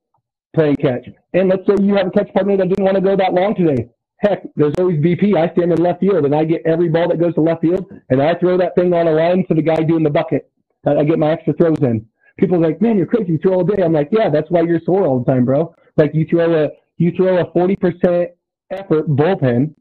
playing 0.54 0.78
catch. 0.78 1.08
And 1.34 1.48
let's 1.48 1.66
say 1.68 1.76
you 1.82 1.96
have 1.96 2.08
a 2.08 2.12
catch 2.12 2.34
partner 2.34 2.58
that 2.58 2.68
didn't 2.68 2.84
want 2.84 2.96
to 2.96 3.02
go 3.02 3.16
that 3.16 3.34
long 3.34 3.56
today. 3.56 3.88
Heck, 4.18 4.44
there's 4.56 4.74
always 4.80 5.00
BP. 5.00 5.38
I 5.38 5.54
stand 5.54 5.72
in 5.72 5.82
left 5.82 6.02
field 6.02 6.26
and 6.26 6.36
I 6.36 6.44
get 6.44 6.62
every 6.66 6.90
ball 6.90 7.08
that 7.08 7.20
goes 7.20 7.36
to 7.36 7.42
left 7.42 7.62
field 7.62 7.86
and 8.10 8.22
I 8.22 8.36
throw 8.36 8.58
that 8.58 8.76
thing 8.76 8.94
on 8.94 9.08
a 9.08 9.12
line 9.12 9.46
to 9.48 9.54
the 9.54 9.62
guy 9.62 9.78
doing 9.78 10.04
the 10.04 10.10
bucket. 10.10 10.52
I 10.86 11.04
get 11.04 11.20
my 11.20 11.32
extra 11.32 11.54
throws 11.54 11.78
in. 11.82 12.06
People 12.38 12.58
are 12.58 12.70
like, 12.70 12.82
man, 12.82 12.98
you're 12.98 13.06
crazy. 13.06 13.34
You 13.34 13.38
throw 13.38 13.54
all 13.54 13.64
day. 13.64 13.84
I'm 13.84 13.94
like, 13.94 14.10
yeah, 14.12 14.30
that's 14.30 14.50
why 14.50 14.62
you're 14.62 14.82
sore 14.86 15.06
all 15.06 15.20
the 15.20 15.32
time, 15.32 15.46
bro. 15.46 15.74
Like 15.98 16.12
you 16.14 16.26
throw 16.30 16.66
a, 16.66 16.70
you 16.98 17.12
throw 17.16 17.38
a 17.38 17.52
40% 17.52 18.28
effort 18.72 19.08
bullpen 19.10 19.76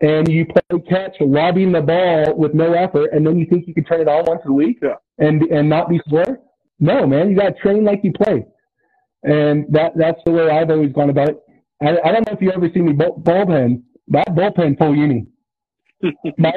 and 0.00 0.28
you 0.28 0.46
play 0.46 0.80
catch 0.88 1.16
lobbing 1.20 1.72
the 1.72 1.80
ball 1.80 2.34
with 2.36 2.54
no 2.54 2.72
effort 2.72 3.10
and 3.12 3.26
then 3.26 3.38
you 3.38 3.46
think 3.46 3.66
you 3.66 3.74
can 3.74 3.84
turn 3.84 4.00
it 4.00 4.08
on 4.08 4.24
once 4.26 4.42
a 4.46 4.52
week 4.52 4.78
Yeah. 4.82 4.94
and, 5.18 5.42
and 5.42 5.68
not 5.68 5.88
be 5.88 6.00
sore? 6.08 6.38
No, 6.80 7.06
man, 7.06 7.30
you 7.30 7.36
got 7.36 7.48
to 7.56 7.60
train 7.60 7.84
like 7.84 8.00
you 8.04 8.12
play. 8.12 8.44
And 9.24 9.66
that, 9.70 9.92
that's 9.96 10.20
the 10.24 10.30
way 10.32 10.48
I've 10.48 10.70
always 10.70 10.92
gone 10.92 11.10
about 11.10 11.30
it. 11.30 11.38
I, 11.82 11.98
I 12.04 12.12
don't 12.12 12.26
know 12.28 12.32
if 12.34 12.40
you 12.40 12.52
ever 12.52 12.68
see 12.72 12.80
me 12.80 12.92
bull, 12.92 13.20
bullpen. 13.24 13.82
That 14.08 14.28
bullpen 14.28 14.78
full 14.78 14.94
uni. 14.94 15.26
My, 16.38 16.52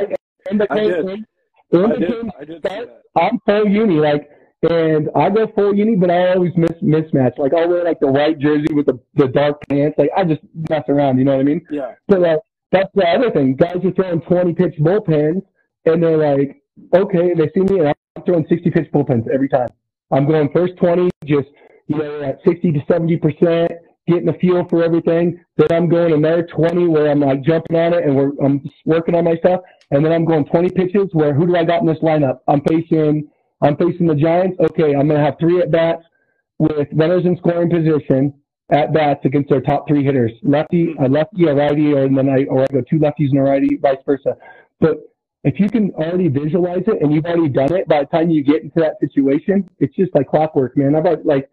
in 0.49 0.57
the 0.59 0.67
I 0.71 0.79
did. 0.79 1.05
game, 1.07 1.25
in 1.71 1.85
I 1.85 1.87
the 1.93 1.99
did. 1.99 2.25
I 2.39 2.45
did 2.45 2.59
start. 2.65 2.89
I'm 3.15 3.39
full 3.45 3.67
uni, 3.67 3.95
like, 3.95 4.29
and 4.69 5.09
I 5.15 5.29
go 5.31 5.47
full 5.55 5.75
uni, 5.75 5.95
but 5.95 6.11
I 6.11 6.33
always 6.33 6.51
miss 6.55 6.71
mismatch. 6.83 7.37
Like 7.39 7.53
I'll 7.55 7.67
wear 7.67 7.83
like 7.83 7.99
the 7.99 8.07
white 8.11 8.37
jersey 8.39 8.67
with 8.73 8.85
the 8.85 8.99
the 9.15 9.27
dark 9.27 9.59
pants. 9.67 9.95
Like 9.97 10.11
I 10.15 10.23
just 10.23 10.41
mess 10.69 10.83
around, 10.87 11.17
you 11.17 11.23
know 11.25 11.31
what 11.33 11.39
I 11.41 11.43
mean? 11.43 11.65
Yeah. 11.71 11.93
But 12.07 12.23
uh, 12.23 12.37
that's 12.71 12.89
the 12.95 13.07
other 13.07 13.31
thing. 13.31 13.55
Guys 13.55 13.77
are 13.83 13.91
throwing 13.91 14.21
20 14.21 14.53
pitch 14.53 14.75
bullpens, 14.79 15.43
and 15.85 16.03
they're 16.03 16.17
like, 16.17 16.61
okay, 16.93 17.33
they 17.33 17.49
see 17.53 17.61
me, 17.61 17.79
and 17.79 17.87
I'm 17.89 18.23
throwing 18.23 18.45
60 18.47 18.71
pitch 18.71 18.91
bullpens 18.93 19.27
every 19.29 19.49
time. 19.49 19.69
I'm 20.11 20.27
going 20.27 20.49
first 20.53 20.77
20, 20.77 21.09
just 21.25 21.47
you 21.87 21.97
know, 21.97 22.21
at 22.21 22.39
60 22.45 22.71
to 22.71 22.79
70 22.87 23.17
percent, 23.17 23.71
getting 24.07 24.29
a 24.29 24.33
feel 24.39 24.67
for 24.69 24.83
everything. 24.83 25.39
Then 25.57 25.67
I'm 25.71 25.89
going 25.89 26.13
another 26.13 26.43
20 26.43 26.87
where 26.87 27.09
I'm 27.09 27.19
like 27.19 27.43
jumping 27.43 27.77
on 27.77 27.93
it 27.93 28.03
and 28.05 28.15
we're 28.15 28.31
I'm 28.43 28.61
working 28.85 29.15
on 29.15 29.25
my 29.25 29.35
stuff, 29.37 29.61
and 29.91 30.03
then 30.03 30.11
I'm 30.11 30.25
going 30.25 30.45
20 30.45 30.69
pitches 30.69 31.09
where 31.13 31.33
who 31.33 31.47
do 31.47 31.55
I 31.55 31.63
got 31.63 31.81
in 31.81 31.87
this 31.87 31.99
lineup? 31.99 32.39
I'm 32.47 32.61
facing 32.61 33.29
I'm 33.61 33.77
facing 33.77 34.07
the 34.07 34.15
Giants. 34.15 34.57
Okay, 34.59 34.95
I'm 34.95 35.07
gonna 35.07 35.23
have 35.23 35.35
three 35.39 35.61
at 35.61 35.71
bats 35.71 36.03
with 36.57 36.87
runners 36.93 37.25
in 37.25 37.37
scoring 37.37 37.69
position 37.69 38.33
at 38.71 38.93
bats 38.93 39.25
against 39.25 39.49
their 39.49 39.61
top 39.61 39.87
three 39.87 40.03
hitters, 40.03 40.31
lefty, 40.43 40.91
a 40.91 40.95
mm-hmm. 40.95 41.13
lefty, 41.13 41.45
a 41.45 41.53
righty, 41.53 41.93
or 41.93 42.03
and 42.03 42.17
then 42.17 42.29
I 42.29 42.45
or 42.45 42.63
I 42.63 42.67
go 42.67 42.81
two 42.81 42.99
lefties 42.99 43.29
and 43.29 43.39
a 43.39 43.41
righty, 43.41 43.77
vice 43.77 43.97
versa. 44.05 44.35
But 44.79 44.97
if 45.43 45.59
you 45.59 45.69
can 45.69 45.91
already 45.91 46.27
visualize 46.27 46.83
it 46.87 47.01
and 47.01 47.13
you've 47.13 47.25
already 47.25 47.49
done 47.49 47.73
it, 47.73 47.87
by 47.87 48.01
the 48.01 48.05
time 48.05 48.29
you 48.29 48.43
get 48.43 48.63
into 48.63 48.79
that 48.79 48.99
situation, 48.99 49.69
it's 49.79 49.95
just 49.95 50.13
like 50.15 50.29
clockwork, 50.29 50.77
man. 50.77 50.95
I've 50.95 51.05
already, 51.05 51.23
like 51.23 51.49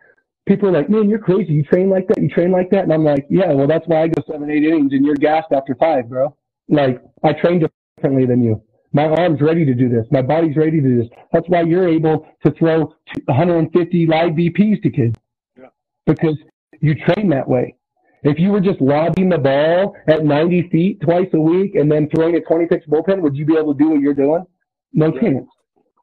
people 0.46 0.68
are 0.68 0.72
like, 0.72 0.88
man, 0.88 1.08
you're 1.08 1.18
crazy. 1.18 1.52
You 1.52 1.64
train 1.64 1.90
like 1.90 2.06
that. 2.08 2.20
You 2.20 2.28
train 2.28 2.52
like 2.52 2.70
that, 2.70 2.84
and 2.84 2.92
I'm 2.92 3.04
like, 3.04 3.26
yeah, 3.28 3.52
well, 3.52 3.66
that's 3.66 3.86
why 3.86 4.02
I 4.02 4.08
go 4.08 4.22
seven, 4.30 4.50
eight 4.50 4.64
innings, 4.64 4.92
and 4.92 5.04
you're 5.04 5.16
gassed 5.16 5.52
after 5.52 5.74
five, 5.74 6.08
bro. 6.08 6.36
Like 6.68 7.02
I 7.24 7.32
train 7.32 7.66
differently 7.96 8.26
than 8.26 8.42
you. 8.42 8.62
My 8.92 9.04
arm's 9.04 9.40
ready 9.40 9.64
to 9.64 9.74
do 9.74 9.88
this. 9.88 10.06
My 10.10 10.22
body's 10.22 10.56
ready 10.56 10.80
to 10.80 10.88
do 10.88 11.02
this. 11.02 11.08
That's 11.32 11.48
why 11.48 11.62
you're 11.62 11.88
able 11.88 12.26
to 12.44 12.52
throw 12.52 12.94
150 13.26 14.06
live 14.06 14.30
BPs 14.30 14.82
to 14.82 14.90
kids. 14.90 15.14
Yeah. 15.58 15.66
Because 16.06 16.36
you 16.80 16.94
train 16.94 17.28
that 17.30 17.48
way. 17.48 17.74
If 18.22 18.38
you 18.38 18.50
were 18.50 18.60
just 18.60 18.80
lobbing 18.80 19.28
the 19.28 19.38
ball 19.38 19.94
at 20.08 20.24
90 20.24 20.68
feet 20.70 21.00
twice 21.00 21.28
a 21.34 21.40
week 21.40 21.76
and 21.76 21.90
then 21.90 22.08
throwing 22.14 22.34
a 22.34 22.40
20 22.40 22.66
pitch 22.66 22.82
bullpen, 22.88 23.20
would 23.20 23.36
you 23.36 23.46
be 23.46 23.56
able 23.56 23.74
to 23.74 23.78
do 23.78 23.90
what 23.90 24.00
you're 24.00 24.14
doing? 24.14 24.44
No 24.92 25.10
Right. 25.10 25.20
chance. 25.20 25.48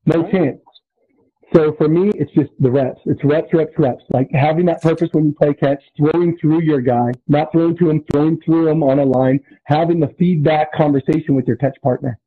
No 0.05 0.21
Right. 0.21 0.31
chance. 0.31 0.61
So 1.53 1.73
for 1.73 1.87
me, 1.87 2.11
it's 2.15 2.31
just 2.31 2.51
the 2.59 2.71
reps. 2.71 2.99
It's 3.05 3.23
reps, 3.23 3.53
reps, 3.53 3.77
reps. 3.77 4.03
Like 4.11 4.29
having 4.31 4.65
that 4.65 4.81
purpose 4.81 5.09
when 5.11 5.25
you 5.25 5.33
play 5.33 5.53
catch, 5.53 5.81
throwing 5.97 6.37
through 6.37 6.61
your 6.61 6.81
guy, 6.81 7.11
not 7.27 7.51
throwing 7.51 7.77
to 7.77 7.89
him, 7.89 8.03
throwing 8.11 8.39
through 8.41 8.69
him 8.69 8.81
on 8.81 8.99
a 8.99 9.05
line, 9.05 9.39
having 9.65 9.99
the 9.99 10.07
feedback 10.17 10.73
conversation 10.73 11.35
with 11.35 11.47
your 11.47 11.57
catch 11.57 11.79
partner. 11.81 12.17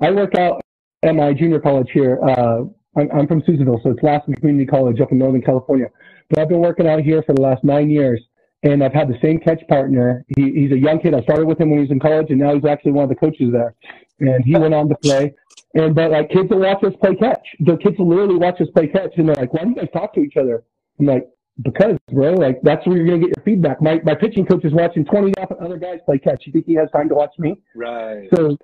I 0.00 0.10
work 0.10 0.34
out 0.34 0.60
at 1.02 1.14
my 1.14 1.32
junior 1.32 1.60
college 1.60 1.90
here. 1.92 2.20
Uh, 2.22 2.64
I'm, 2.96 3.10
I'm 3.12 3.26
from 3.26 3.42
Susanville, 3.46 3.80
so 3.82 3.90
it's 3.90 4.02
Lassen 4.02 4.34
Community 4.34 4.66
College 4.66 5.00
up 5.00 5.12
in 5.12 5.18
Northern 5.18 5.42
California. 5.42 5.86
But 6.30 6.40
I've 6.40 6.48
been 6.48 6.60
working 6.60 6.86
out 6.86 7.00
here 7.00 7.22
for 7.22 7.34
the 7.34 7.40
last 7.40 7.64
nine 7.64 7.90
years, 7.90 8.20
and 8.62 8.82
I've 8.82 8.92
had 8.92 9.08
the 9.08 9.18
same 9.22 9.38
catch 9.38 9.66
partner. 9.68 10.24
He, 10.36 10.52
he's 10.52 10.72
a 10.72 10.78
young 10.78 11.00
kid. 11.00 11.14
I 11.14 11.22
started 11.22 11.46
with 11.46 11.60
him 11.60 11.70
when 11.70 11.78
he 11.78 11.82
was 11.82 11.90
in 11.90 12.00
college, 12.00 12.26
and 12.30 12.38
now 12.38 12.54
he's 12.54 12.64
actually 12.64 12.92
one 12.92 13.04
of 13.04 13.10
the 13.10 13.16
coaches 13.16 13.52
there. 13.52 13.74
And 14.20 14.44
he 14.44 14.56
went 14.56 14.74
on 14.74 14.88
to 14.88 14.96
play. 14.96 15.34
And 15.74 15.94
but 15.94 16.10
like 16.10 16.30
kids 16.30 16.48
will 16.50 16.60
watch 16.60 16.82
us 16.82 16.92
play 17.00 17.14
catch. 17.14 17.46
The 17.60 17.76
kids 17.76 17.98
will 17.98 18.08
literally 18.08 18.36
watch 18.36 18.60
us 18.60 18.68
play 18.74 18.88
catch, 18.88 19.12
and 19.16 19.28
they're 19.28 19.36
like, 19.36 19.52
"Why 19.52 19.64
do 19.64 19.70
you 19.70 19.74
guys 19.76 19.88
talk 19.92 20.14
to 20.14 20.20
each 20.20 20.36
other?" 20.36 20.64
I'm 20.98 21.06
like, 21.06 21.28
"Because, 21.62 21.98
bro, 22.10 22.32
like 22.32 22.58
that's 22.62 22.84
where 22.86 22.96
you're 22.96 23.06
gonna 23.06 23.18
get 23.18 23.36
your 23.36 23.44
feedback." 23.44 23.80
My 23.82 24.00
my 24.02 24.14
pitching 24.14 24.46
coach 24.46 24.64
is 24.64 24.72
watching 24.72 25.04
20 25.04 25.34
other 25.60 25.76
guys 25.76 26.00
play 26.06 26.18
catch. 26.18 26.46
You 26.46 26.52
think 26.52 26.64
he 26.66 26.74
has 26.74 26.90
time 26.90 27.08
to 27.10 27.14
watch 27.14 27.32
me? 27.38 27.60
Right. 27.76 28.28
So 28.34 28.56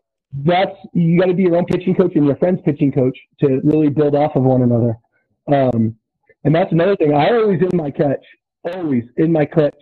that's 0.42 0.76
you 0.92 1.18
got 1.18 1.26
to 1.26 1.34
be 1.34 1.44
your 1.44 1.56
own 1.56 1.66
pitching 1.66 1.94
coach 1.94 2.12
and 2.14 2.26
your 2.26 2.36
friend's 2.36 2.60
pitching 2.64 2.92
coach 2.92 3.16
to 3.40 3.60
really 3.62 3.88
build 3.88 4.14
off 4.14 4.34
of 4.34 4.42
one 4.42 4.62
another. 4.62 4.96
Um, 5.52 5.96
and 6.44 6.54
that's 6.54 6.72
another 6.72 6.96
thing. 6.96 7.14
I 7.14 7.28
always 7.30 7.60
in 7.60 7.76
my 7.76 7.90
catch, 7.90 8.24
always 8.64 9.04
in 9.16 9.32
my 9.32 9.44
catch, 9.44 9.76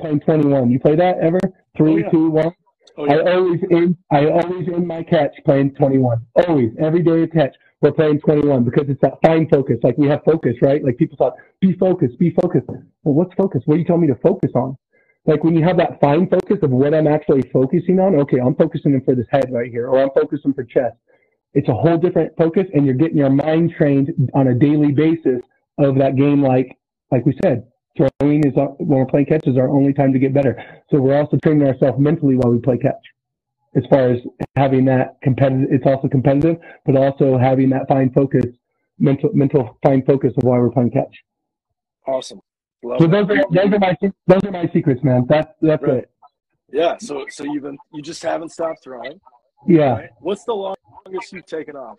playing 0.00 0.20
21. 0.20 0.70
You 0.70 0.78
play 0.78 0.96
that 0.96 1.18
ever? 1.18 1.40
Three, 1.76 2.02
yeah. 2.02 2.10
two, 2.10 2.30
one. 2.30 2.52
Oh 2.96 3.06
I 3.06 3.32
always 3.34 3.60
in 3.70 3.96
I 4.12 4.26
always 4.26 4.68
in 4.68 4.86
my 4.86 5.02
catch 5.02 5.32
playing 5.44 5.74
21. 5.74 6.24
Always 6.46 6.70
every 6.80 7.02
day 7.02 7.24
of 7.24 7.30
catch 7.32 7.54
we're 7.80 7.92
playing 7.92 8.20
21 8.20 8.64
because 8.64 8.88
it's 8.88 9.00
that 9.02 9.18
fine 9.22 9.48
focus. 9.48 9.76
Like 9.82 9.98
we 9.98 10.08
have 10.08 10.20
focus, 10.24 10.54
right? 10.62 10.82
Like 10.82 10.96
people 10.96 11.16
thought, 11.16 11.34
be 11.60 11.74
focused, 11.74 12.18
be 12.18 12.30
focused. 12.40 12.66
Well, 12.68 13.14
what's 13.14 13.34
focus? 13.34 13.62
What 13.66 13.74
do 13.74 13.80
you 13.80 13.86
tell 13.86 13.98
me 13.98 14.06
to 14.06 14.14
focus 14.16 14.52
on? 14.54 14.76
Like 15.26 15.42
when 15.42 15.56
you 15.56 15.64
have 15.64 15.78
that 15.78 16.00
fine 16.00 16.28
focus 16.28 16.58
of 16.62 16.70
what 16.70 16.92
I'm 16.92 17.06
actually 17.06 17.42
focusing 17.52 17.98
on. 17.98 18.14
Okay, 18.20 18.38
I'm 18.38 18.54
focusing 18.54 18.92
in 18.92 19.02
for 19.02 19.14
this 19.14 19.26
head 19.30 19.50
right 19.50 19.70
here, 19.70 19.88
or 19.88 20.02
I'm 20.02 20.10
focusing 20.14 20.52
for 20.52 20.64
chest. 20.64 20.96
It's 21.54 21.68
a 21.68 21.74
whole 21.74 21.96
different 21.96 22.36
focus, 22.36 22.66
and 22.74 22.84
you're 22.84 22.94
getting 22.94 23.16
your 23.16 23.30
mind 23.30 23.72
trained 23.76 24.12
on 24.34 24.48
a 24.48 24.54
daily 24.54 24.92
basis 24.92 25.40
of 25.78 25.96
that 25.96 26.16
game. 26.16 26.42
Like 26.42 26.76
like 27.10 27.24
we 27.24 27.38
said, 27.42 27.64
throwing 27.96 28.46
is 28.46 28.56
our, 28.58 28.68
when 28.78 28.98
we're 28.98 29.06
playing 29.06 29.26
catch 29.26 29.46
is 29.46 29.56
our 29.56 29.68
only 29.68 29.92
time 29.94 30.12
to 30.12 30.18
get 30.18 30.34
better. 30.34 30.62
So 30.90 31.00
we're 31.00 31.16
also 31.16 31.38
training 31.38 31.66
ourselves 31.66 31.98
mentally 31.98 32.36
while 32.36 32.52
we 32.52 32.58
play 32.58 32.76
catch. 32.76 32.92
As 33.76 33.84
far 33.88 34.10
as 34.10 34.18
having 34.56 34.84
that 34.86 35.16
competitive, 35.22 35.68
it's 35.70 35.86
also 35.86 36.08
competitive, 36.08 36.56
but 36.84 36.96
also 36.96 37.38
having 37.38 37.70
that 37.70 37.88
fine 37.88 38.10
focus, 38.12 38.44
mental 38.98 39.30
mental 39.32 39.78
fine 39.82 40.04
focus 40.04 40.32
of 40.36 40.44
why 40.44 40.58
we're 40.58 40.70
playing 40.70 40.90
catch. 40.90 41.16
Awesome. 42.06 42.40
So 42.98 43.06
those 43.06 43.28
are 43.30 43.44
those 43.50 43.72
are 43.72 43.78
my 43.78 43.96
those 44.26 44.44
are 44.44 44.50
my 44.50 44.68
secrets, 44.72 45.02
man. 45.02 45.26
That's 45.28 45.50
that's 45.62 45.82
Right. 45.82 45.94
it. 45.98 46.10
Yeah. 46.72 46.96
So 46.98 47.26
so 47.30 47.44
you've 47.44 47.62
been 47.62 47.78
you 47.92 48.02
just 48.02 48.22
haven't 48.22 48.50
stopped 48.50 48.82
throwing. 48.82 49.20
Yeah, 49.66 49.92
Right? 49.94 50.10
What's 50.20 50.44
the 50.44 50.52
longest 50.54 51.32
you've 51.32 51.46
taken 51.46 51.74
off? 51.76 51.96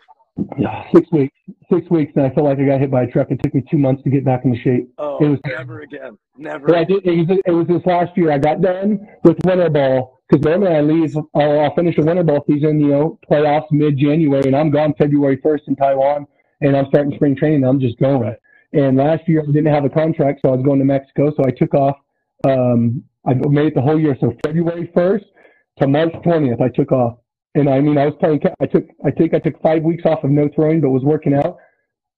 yeah. 0.58 0.84
Six 0.94 1.12
weeks, 1.12 1.36
six 1.72 1.90
weeks, 1.90 2.12
and 2.16 2.26
I 2.26 2.30
felt 2.30 2.46
like 2.46 2.60
I 2.60 2.66
got 2.66 2.80
hit 2.80 2.92
by 2.92 3.04
a 3.04 3.08
truck. 3.08 3.32
It 3.32 3.40
took 3.42 3.56
me 3.56 3.64
two 3.72 3.78
months 3.78 4.04
to 4.04 4.10
get 4.10 4.24
back 4.24 4.46
into 4.46 4.60
shape. 4.62 4.88
Oh, 5.00 5.18
It 5.24 5.30
was- 5.30 5.40
never 5.48 5.82
again. 5.82 6.18
Never. 6.38 6.68
But 6.68 6.76
I 6.76 6.84
did. 6.84 7.04
It 7.06 7.28
was, 7.28 7.40
it 7.46 7.52
was 7.52 7.68
this 7.68 7.84
last 7.86 8.16
year. 8.18 8.32
I 8.32 8.38
got 8.38 8.62
done 8.62 9.00
with 9.24 9.38
winter 9.46 9.70
ball 9.70 10.20
because 10.30 10.44
normally 10.46 10.76
I 10.76 10.82
leave. 10.82 11.16
I'll, 11.34 11.60
I'll 11.62 11.74
finish 11.76 11.96
the 11.96 12.04
winter 12.04 12.24
ball 12.24 12.44
season, 12.48 12.80
you 12.80 12.88
know, 12.90 13.20
playoffs 13.32 13.72
mid 13.72 13.98
January, 13.98 14.44
and 14.46 14.56
I'm 14.56 14.70
gone 14.70 14.94
February 14.98 15.38
1st 15.38 15.62
in 15.70 15.76
Taiwan, 15.78 16.28
and 16.62 16.76
I'm 16.78 16.86
starting 16.88 17.14
spring 17.16 17.36
training. 17.36 17.64
I'm 17.64 17.80
just 17.80 17.98
going. 17.98 18.20
Right. 18.22 18.38
And 18.76 18.98
last 18.98 19.28
year 19.28 19.42
I 19.42 19.46
didn't 19.46 19.74
have 19.74 19.86
a 19.86 19.90
contract, 19.90 20.42
so 20.44 20.52
I 20.52 20.56
was 20.56 20.66
going 20.66 20.80
to 20.80 20.86
Mexico. 20.86 21.34
So 21.36 21.44
I 21.46 21.52
took 21.52 21.74
off. 21.74 21.96
Um, 22.46 23.04
I 23.26 23.34
made 23.34 23.68
it 23.68 23.76
the 23.76 23.82
whole 23.82 24.00
year. 24.00 24.18
So 24.20 24.34
February 24.46 24.92
1st 24.96 25.24
to 25.80 25.88
March 25.88 26.14
20th, 26.26 26.62
I 26.62 26.70
took 26.70 26.92
off. 26.92 27.18
And 27.56 27.70
I 27.70 27.80
mean, 27.80 27.98
I 27.98 28.06
was 28.06 28.16
playing. 28.20 28.42
I 28.60 28.66
took. 28.66 28.86
I 29.06 29.12
think 29.12 29.34
I 29.34 29.40
took 29.40 29.62
five 29.62 29.82
weeks 29.82 30.04
off 30.06 30.26
of 30.26 30.30
no 30.30 30.50
throwing, 30.54 30.82
but 30.82 30.90
was 30.90 31.04
working 31.04 31.34
out. 31.34 31.58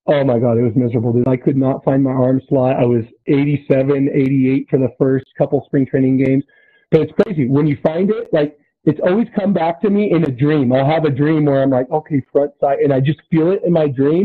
Oh 0.07 0.23
my 0.23 0.39
God, 0.39 0.57
it 0.57 0.63
was 0.63 0.73
miserable, 0.75 1.13
dude. 1.13 1.27
I 1.27 1.37
could 1.37 1.57
not 1.57 1.83
find 1.83 2.03
my 2.03 2.11
arm 2.11 2.41
slot. 2.49 2.77
I 2.77 2.85
was 2.85 3.03
87, 3.27 4.09
88 4.13 4.67
for 4.69 4.79
the 4.79 4.89
first 4.97 5.25
couple 5.37 5.61
spring 5.65 5.85
training 5.85 6.23
games. 6.23 6.43
But 6.89 7.01
it's 7.01 7.11
crazy. 7.21 7.47
When 7.47 7.67
you 7.67 7.77
find 7.83 8.09
it, 8.09 8.29
like, 8.31 8.57
it's 8.85 9.01
always 9.03 9.27
come 9.37 9.51
back 9.51 9.81
to 9.81 9.89
me 9.89 10.11
in 10.11 10.23
a 10.23 10.31
dream. 10.31 10.71
I'll 10.71 10.89
have 10.89 11.03
a 11.03 11.09
dream 11.09 11.43
where 11.45 11.61
I'm 11.61 11.69
like, 11.69 11.91
okay, 11.91 12.23
front 12.31 12.53
side, 12.61 12.79
and 12.79 12.93
I 12.93 13.01
just 13.01 13.19
feel 13.29 13.51
it 13.51 13.61
in 13.65 13.73
my 13.73 13.87
dream. 13.87 14.23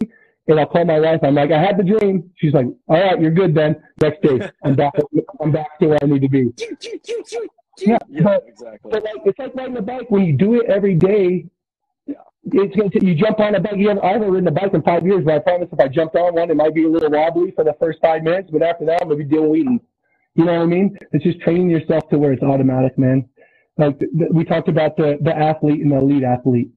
And 0.49 0.59
I'll 0.59 0.67
call 0.67 0.85
my 0.85 0.99
wife. 0.99 1.21
I'm 1.23 1.35
like, 1.37 1.53
I 1.53 1.61
had 1.61 1.79
the 1.79 1.85
dream. 1.85 2.31
She's 2.37 2.53
like, 2.53 2.67
all 2.89 3.01
right, 3.01 3.21
you're 3.21 3.31
good 3.31 3.55
then. 3.55 3.77
Next 4.01 4.23
day, 4.23 4.51
I'm 4.65 4.75
back. 4.75 4.93
I'm 5.41 5.53
back 5.53 5.79
to 5.81 5.87
where 5.89 5.99
I 6.03 6.07
need 6.07 6.23
to 6.23 6.29
be. 6.29 6.51
Yeah, 7.81 7.97
Yeah, 8.11 8.23
but, 8.23 8.45
exactly. 8.47 8.91
but 8.93 9.03
like, 9.03 9.15
it's 9.25 9.39
like 9.39 9.55
riding 9.55 9.77
a 9.79 9.83
bike. 9.83 10.11
When 10.11 10.25
you 10.27 10.35
do 10.37 10.61
it 10.61 10.67
every 10.69 10.95
day, 10.95 11.47
Yeah. 12.07 12.17
it's 12.45 12.77
going 12.77 12.91
to, 12.91 13.05
you 13.05 13.15
jump 13.15 13.41
on 13.41 13.55
a 13.55 13.61
bike. 13.61 13.77
You 13.79 13.89
have, 13.89 13.99
I 14.01 14.09
haven't 14.13 14.31
ridden 14.31 14.47
a 14.47 14.51
bike 14.53 14.75
in 14.75 14.83
five 14.83 15.07
years, 15.07 15.25
but 15.25 15.35
I 15.35 15.39
promise 15.39 15.69
if 15.73 15.81
I 15.81 15.89
jumped 15.89 16.15
on 16.15 16.35
one, 16.35 16.51
it 16.51 16.55
might 16.57 16.75
be 16.75 16.85
a 16.85 16.89
little 16.89 17.11
wobbly 17.11 17.51
for 17.53 17.65
the 17.65 17.75
first 17.81 17.99
five 18.03 18.23
minutes, 18.25 18.51
but 18.53 18.63
after 18.63 18.85
that, 18.85 19.01
I'm 19.01 19.09
going 19.09 19.19
to 19.21 19.25
be 19.25 19.35
doing 19.35 19.51
wheaties. 19.51 19.81
You 20.35 20.45
know 20.45 20.53
what 20.53 20.63
I 20.63 20.67
mean? 20.67 20.99
It's 21.13 21.25
just 21.25 21.41
training 21.41 21.71
yourself 21.71 22.09
to 22.11 22.19
where 22.19 22.33
it's 22.35 22.43
automatic, 22.43 22.99
man. 22.99 23.27
Like 23.79 23.99
th- 23.99 24.11
th- 24.19 24.31
we 24.33 24.45
talked 24.45 24.69
about 24.69 24.99
the, 24.99 25.17
the 25.23 25.35
athlete 25.35 25.81
and 25.81 25.93
the 25.93 25.97
elite 25.97 26.25
athlete. 26.25 26.69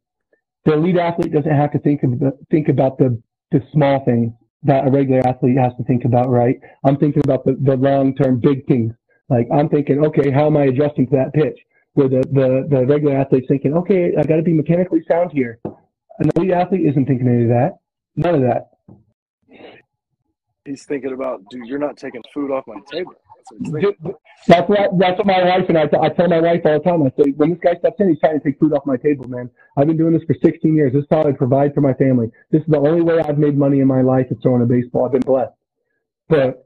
The 0.64 0.74
elite 0.76 0.98
athlete 0.98 1.34
doesn't 1.34 1.52
have 1.56 1.74
to 1.74 1.80
think 1.80 2.04
of 2.04 2.20
the, 2.20 2.32
think 2.50 2.70
about 2.70 2.98
the, 2.98 3.22
the 3.52 3.62
small 3.72 4.04
things 4.06 4.32
that 4.64 4.88
a 4.88 4.92
regular 4.92 5.26
athlete 5.28 5.58
has 5.58 5.74
to 5.78 5.84
think 5.84 6.06
about, 6.06 6.30
right? 6.30 6.60
I'm 6.84 6.98
thinking 6.98 7.22
about 7.24 7.46
the, 7.46 7.58
the 7.62 7.76
long 7.76 8.16
term 8.16 8.40
big 8.40 8.66
things. 8.68 8.94
Like 9.30 9.48
I'm 9.54 9.70
thinking, 9.70 10.04
okay, 10.06 10.32
how 10.32 10.48
am 10.48 10.58
I 10.58 10.66
adjusting 10.66 11.08
to 11.08 11.16
that 11.16 11.34
pitch? 11.34 11.58
Where 11.94 12.10
the, 12.10 12.24
the, 12.32 12.68
the 12.70 12.86
regular 12.86 13.18
athlete's 13.18 13.48
thinking, 13.48 13.74
okay, 13.74 14.12
I 14.18 14.24
got 14.24 14.36
to 14.36 14.42
be 14.42 14.54
mechanically 14.54 15.02
sound 15.08 15.32
here. 15.32 15.60
An 15.64 16.30
elite 16.36 16.52
athlete 16.52 16.86
isn't 16.90 17.06
thinking 17.06 17.28
any 17.28 17.44
of 17.44 17.50
that. 17.50 17.78
None 18.16 18.36
of 18.36 18.42
that. 18.42 18.70
He's 20.66 20.84
thinking 20.86 21.14
about, 21.14 21.42
dude, 21.50 21.68
you're 21.68 21.80
not 21.80 21.96
taking 21.96 22.22
food 22.34 22.52
off 22.52 22.66
my 22.68 22.80
table. 22.92 23.14
That's 23.52 23.72
what 23.72 23.96
he's 24.04 24.14
That's 24.48 24.70
what 24.70 25.00
that's 25.00 25.18
what 25.18 25.28
my 25.28 25.44
wife 25.44 25.66
and 25.70 25.78
I, 25.78 25.84
I 26.02 26.10
tell 26.10 26.28
my 26.28 26.42
wife 26.42 26.62
all 26.66 26.80
the 26.80 26.84
time. 26.84 27.04
I 27.04 27.12
say 27.22 27.32
when 27.32 27.52
this 27.52 27.60
guy 27.64 27.76
steps 27.80 27.98
in, 28.00 28.10
he's 28.10 28.20
trying 28.20 28.40
to 28.40 28.44
take 28.44 28.60
food 28.60 28.74
off 28.74 28.86
my 28.86 28.98
table, 28.98 29.28
man. 29.28 29.50
I've 29.78 29.88
been 29.88 29.98
doing 29.98 30.14
this 30.14 30.24
for 30.24 30.36
16 30.44 30.76
years. 30.76 30.94
This 30.94 31.04
is 31.04 31.08
how 31.12 31.24
I 31.24 31.32
provide 31.32 31.74
for 31.74 31.82
my 31.82 31.94
family. 31.94 32.32
This 32.52 32.62
is 32.62 32.68
the 32.68 32.80
only 32.80 33.02
way 33.02 33.20
I've 33.20 33.38
made 33.38 33.58
money 33.58 33.80
in 33.80 33.88
my 33.88 34.02
life 34.02 34.28
is 34.32 34.38
throwing 34.42 34.62
a 34.62 34.66
baseball. 34.66 35.06
I've 35.06 35.12
been 35.14 35.22
blessed, 35.22 35.54
but 36.30 36.66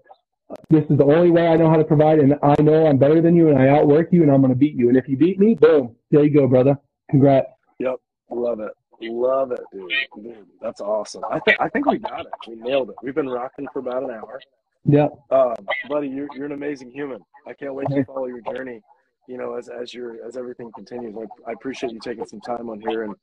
this 0.70 0.84
is 0.90 0.98
the 0.98 1.06
only 1.06 1.32
way 1.32 1.48
I 1.48 1.56
know 1.58 1.70
how 1.70 1.78
to 1.78 1.84
provide, 1.84 2.20
and 2.20 2.36
I 2.42 2.60
know 2.62 2.88
I'm 2.88 2.98
better 2.98 3.22
than 3.22 3.36
you, 3.36 3.50
and 3.50 3.60
I 3.60 3.70
outwork 3.70 4.12
you, 4.12 4.24
and 4.24 4.32
I'm 4.32 4.42
going 4.42 4.54
to 4.54 4.58
beat 4.58 4.76
you. 4.76 4.90
And 4.90 4.98
if 4.98 5.08
you 5.08 5.18
beat 5.18 5.40
me, 5.40 5.56
boom, 5.56 5.96
there 6.12 6.24
you 6.24 6.34
go, 6.34 6.48
brother. 6.48 6.78
Congrats. 7.12 7.48
Yep, 7.80 7.96
love 8.32 8.60
it. 8.60 8.72
Love 9.02 9.52
it, 9.52 9.62
dude. 9.72 9.92
Dude, 10.16 10.46
that's 10.62 10.82
awesome. 10.82 11.24
I 11.32 11.40
think 11.40 11.58
I 11.62 11.70
think 11.70 11.86
we 11.86 12.00
got 12.00 12.22
it. 12.22 12.32
We 12.48 12.56
nailed 12.56 12.90
it. 12.90 12.96
We've 13.02 13.16
been 13.16 13.30
rocking 13.30 13.68
for 13.72 13.80
about 13.80 14.04
an 14.04 14.12
hour. 14.12 14.42
Yeah, 14.86 15.08
Um, 15.30 15.56
buddy, 15.88 16.08
you're 16.08 16.28
you're 16.36 16.46
an 16.46 16.54
amazing 16.54 16.92
human. 16.92 17.20
I 17.48 17.54
can't 17.54 17.74
wait 17.74 17.88
to 17.90 18.04
follow 18.06 18.26
your 18.26 18.42
journey. 18.42 18.82
You 19.28 19.38
know, 19.38 19.56
as 19.56 19.70
as 19.70 19.94
your 19.94 20.26
as 20.26 20.38
everything 20.38 20.72
continues. 20.74 21.16
I, 21.16 21.50
I 21.50 21.54
appreciate 21.54 21.92
you 21.92 22.00
taking 22.00 22.26
some 22.26 22.42
time 22.42 22.70
on 22.70 22.82
here 22.82 23.04
and 23.04 23.14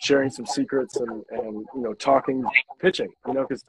sharing 0.00 0.30
some 0.30 0.46
secrets 0.46 0.96
and 0.96 1.24
and 1.30 1.64
you 1.74 1.80
know 1.82 1.94
talking 1.94 2.44
pitching. 2.80 3.10
You 3.26 3.34
know, 3.34 3.46
because 3.48 3.64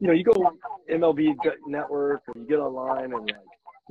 you 0.00 0.08
know 0.08 0.12
you 0.12 0.24
go 0.24 0.56
MLB 0.90 1.36
network 1.66 2.22
or 2.28 2.34
you 2.40 2.46
get 2.46 2.58
online 2.58 3.12
and 3.12 3.26
like 3.26 3.36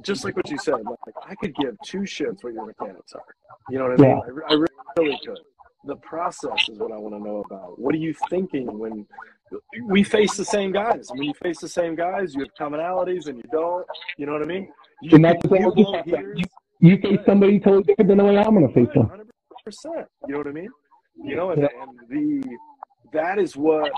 just 0.01 0.25
like 0.25 0.35
what 0.35 0.49
you 0.49 0.57
said, 0.57 0.75
like 0.83 1.15
I 1.25 1.35
could 1.35 1.55
give 1.55 1.77
two 1.85 1.99
shits 1.99 2.43
what 2.43 2.53
your 2.53 2.65
mechanics 2.65 3.13
are. 3.13 3.23
You 3.69 3.79
know 3.79 3.89
what 3.89 3.99
I 3.99 4.03
mean? 4.03 4.21
I, 4.49 4.53
I 4.53 4.65
really 4.97 5.19
could. 5.25 5.39
The 5.85 5.95
process 5.97 6.67
is 6.69 6.79
what 6.79 6.91
I 6.91 6.97
want 6.97 7.13
to 7.15 7.19
know 7.19 7.43
about. 7.49 7.79
What 7.79 7.93
are 7.93 7.99
you 7.99 8.13
thinking 8.29 8.77
when 8.79 9.05
we 9.87 10.03
face 10.03 10.35
the 10.35 10.45
same 10.45 10.71
guys? 10.71 11.09
When 11.11 11.23
you 11.23 11.33
face 11.41 11.59
the 11.59 11.67
same 11.69 11.95
guys, 11.95 12.33
you 12.33 12.41
have 12.41 12.53
commonalities 12.59 13.27
and 13.27 13.37
you 13.37 13.43
don't. 13.51 13.85
You 14.17 14.25
know 14.25 14.33
what 14.33 14.41
I 14.41 14.45
mean? 14.45 14.71
You, 15.01 15.15
And 15.15 15.25
that's 15.25 15.41
the 15.43 15.49
thing 15.49 15.61
you 15.61 15.67
with 15.67 15.75
this 15.75 15.85
blow 15.85 15.93
stuff, 15.93 16.05
heaters. 16.05 16.41
you 16.79 16.97
face 16.97 17.19
somebody 17.25 17.59
totally 17.59 17.83
different 17.83 18.07
than 18.09 18.17
the 18.17 18.23
way 18.25 18.37
I'm 18.37 18.55
going 18.55 18.67
to 18.67 18.73
face 18.73 18.93
them. 18.95 19.07
Hundred 19.09 19.27
percent. 19.63 20.07
You 20.27 20.33
know 20.33 20.37
what 20.39 20.47
I 20.47 20.51
mean? 20.51 20.69
You 21.23 21.35
know, 21.35 21.51
and, 21.51 21.61
and 21.63 21.99
the 22.09 22.57
that 23.13 23.37
is 23.39 23.55
what 23.55 23.91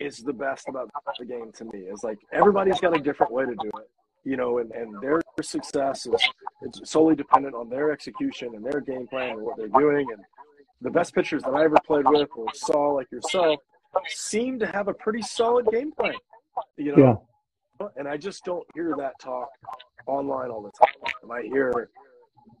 is 0.00 0.18
the 0.18 0.32
best 0.32 0.68
about 0.68 0.90
the 1.18 1.24
game 1.24 1.52
to 1.54 1.64
me 1.66 1.80
is 1.80 2.02
like 2.02 2.18
everybody's 2.32 2.80
got 2.80 2.96
a 2.96 3.00
different 3.00 3.32
way 3.32 3.44
to 3.44 3.54
do 3.54 3.68
it. 3.78 3.88
You 4.24 4.36
know, 4.36 4.58
and, 4.58 4.72
and 4.72 5.00
their 5.02 5.20
success 5.42 6.06
is 6.06 6.14
it's 6.62 6.90
solely 6.90 7.14
dependent 7.14 7.54
on 7.54 7.68
their 7.68 7.92
execution 7.92 8.54
and 8.54 8.64
their 8.64 8.80
game 8.80 9.06
plan 9.06 9.32
and 9.32 9.42
what 9.42 9.56
they're 9.58 9.68
doing. 9.68 10.06
And 10.12 10.22
the 10.80 10.90
best 10.90 11.14
pitchers 11.14 11.42
that 11.42 11.54
I 11.54 11.64
ever 11.64 11.76
played 11.86 12.04
with 12.06 12.28
or 12.36 12.46
saw 12.54 12.90
like 12.92 13.10
yourself 13.10 13.58
seem 14.08 14.58
to 14.58 14.66
have 14.66 14.88
a 14.88 14.94
pretty 14.94 15.22
solid 15.22 15.66
game 15.70 15.92
plan. 15.92 16.14
You 16.76 16.96
know, 16.96 17.22
and 17.96 18.06
I 18.08 18.16
just 18.16 18.44
don't 18.44 18.64
hear 18.74 18.94
that 18.98 19.12
talk 19.20 19.48
online 20.06 20.50
all 20.50 20.62
the 20.62 20.70
time. 20.84 21.30
I 21.30 21.42
hear 21.42 21.90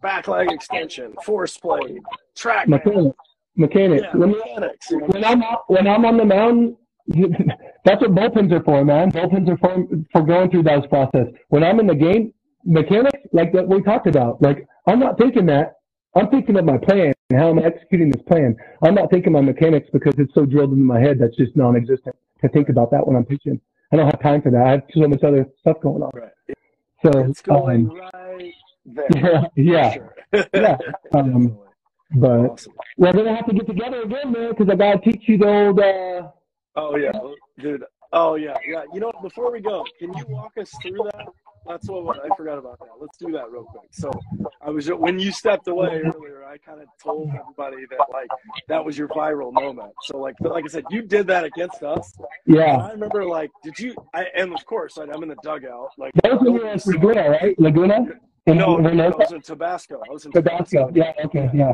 back 0.02 0.26
leg 0.28 0.50
extension, 0.50 1.14
force 1.24 1.56
play, 1.56 2.00
track 2.36 2.68
Mechanics. 2.68 3.16
Mechanics. 3.56 4.02
yeah, 4.02 4.10
Let 4.18 4.28
me- 4.30 4.34
mechanics. 4.36 4.90
you 4.90 4.98
know. 4.98 5.06
when 5.06 5.24
I'm 5.24 5.42
out- 5.42 5.64
when 5.68 5.86
I'm 5.86 6.04
on 6.04 6.16
the 6.16 6.24
mound, 6.24 6.76
that's 7.84 8.00
what 8.00 8.12
bullpens 8.14 8.50
are 8.52 8.62
for, 8.64 8.84
man. 8.84 9.12
Bullpens 9.12 9.48
are 9.48 9.56
for 9.58 9.86
for 10.10 10.22
going 10.22 10.50
through 10.50 10.64
those 10.64 10.86
process. 10.88 11.26
When 11.50 11.62
I'm 11.62 11.78
in 11.78 11.86
the 11.86 11.94
game, 11.94 12.32
mechanics 12.64 13.20
like 13.32 13.52
that 13.52 13.68
we 13.68 13.80
talked 13.82 14.06
about. 14.08 14.42
Like 14.42 14.66
I'm 14.88 14.98
not 14.98 15.18
thinking 15.18 15.46
that. 15.46 15.74
I'm 16.16 16.28
thinking 16.30 16.56
of 16.56 16.64
my 16.64 16.78
plan 16.78 17.12
and 17.30 17.38
how 17.38 17.50
am 17.50 17.58
I'm 17.58 17.64
executing 17.64 18.10
this 18.10 18.22
plan. 18.22 18.56
I'm 18.82 18.94
not 18.94 19.10
thinking 19.10 19.32
my 19.32 19.40
mechanics 19.40 19.88
because 19.92 20.14
it's 20.18 20.34
so 20.34 20.44
drilled 20.44 20.72
into 20.72 20.84
my 20.84 21.00
head 21.00 21.18
that's 21.18 21.36
just 21.36 21.56
non-existent 21.56 22.14
to 22.42 22.48
think 22.48 22.68
about 22.68 22.90
that 22.90 23.06
when 23.06 23.16
I'm 23.16 23.24
pitching. 23.24 23.60
I 23.92 23.96
don't 23.96 24.06
have 24.06 24.20
time 24.22 24.42
for 24.42 24.50
that. 24.50 24.62
I 24.66 24.70
have 24.72 24.82
so 24.94 25.08
much 25.08 25.22
other 25.22 25.46
stuff 25.60 25.80
going 25.80 26.02
on. 26.02 26.10
Right. 26.14 26.30
So 27.04 27.18
It's 27.20 27.40
going 27.42 27.90
um, 27.90 27.96
right 28.14 28.52
there. 28.86 29.10
yeah, 29.20 29.44
yeah, 29.56 29.92
Sure. 29.94 30.14
yeah. 30.54 30.76
um, 31.14 31.58
but 32.16 32.28
awesome. 32.30 32.72
we're 32.98 33.12
gonna 33.12 33.34
have 33.34 33.46
to 33.46 33.54
get 33.54 33.66
together 33.66 34.02
again, 34.02 34.32
man, 34.32 34.50
because 34.50 34.68
I 34.68 34.74
gotta 34.76 34.98
teach 34.98 35.22
you 35.26 35.38
the 35.38 35.46
old. 35.48 35.80
Uh, 35.80 36.28
Oh 36.76 36.96
yeah, 36.96 37.12
dude. 37.58 37.84
Oh 38.12 38.34
yeah, 38.34 38.56
yeah. 38.68 38.82
You 38.92 39.00
know, 39.00 39.12
before 39.22 39.52
we 39.52 39.60
go, 39.60 39.84
can 39.98 40.12
you 40.12 40.24
walk 40.28 40.52
us 40.60 40.70
through 40.82 41.08
that? 41.12 41.26
That's 41.66 41.88
what 41.88 42.18
I 42.24 42.34
forgot 42.36 42.58
about 42.58 42.78
that. 42.80 42.88
Let's 43.00 43.16
do 43.18 43.32
that 43.32 43.50
real 43.50 43.64
quick. 43.64 43.88
So, 43.90 44.10
I 44.60 44.70
was 44.70 44.88
when 44.88 45.18
you 45.18 45.32
stepped 45.32 45.68
away 45.68 46.02
earlier. 46.02 46.44
I 46.44 46.58
kind 46.58 46.80
of 46.80 46.88
told 47.02 47.28
everybody 47.30 47.84
that 47.90 48.06
like 48.12 48.28
that 48.68 48.84
was 48.84 48.96
your 48.96 49.08
viral 49.08 49.52
moment. 49.52 49.92
So 50.02 50.18
like 50.18 50.34
like 50.40 50.64
I 50.64 50.68
said, 50.68 50.84
you 50.90 51.02
did 51.02 51.26
that 51.26 51.44
against 51.44 51.82
us. 51.82 52.14
And 52.46 52.56
yeah, 52.56 52.76
I 52.76 52.92
remember 52.92 53.24
like, 53.24 53.50
did 53.62 53.78
you? 53.78 53.94
I 54.14 54.26
and 54.36 54.52
of 54.52 54.64
course 54.66 54.98
I, 54.98 55.04
I'm 55.04 55.22
in 55.22 55.28
the 55.28 55.36
dugout. 55.42 55.90
Like 55.98 56.12
that 56.22 56.32
was 56.32 56.42
when 56.42 56.54
you 56.54 56.60
were 56.60 56.68
at 56.68 56.86
Laguna, 56.86 57.30
right? 57.30 57.58
Laguna. 57.60 58.06
In 58.46 58.58
no, 58.58 58.76
no, 58.76 59.04
I 59.04 59.08
was 59.08 59.32
in 59.32 59.40
Tabasco. 59.40 60.00
I 60.08 60.12
was 60.12 60.26
in 60.26 60.32
Tabasco. 60.32 60.90
Yeah. 60.94 61.12
Okay. 61.24 61.50
Yeah. 61.54 61.72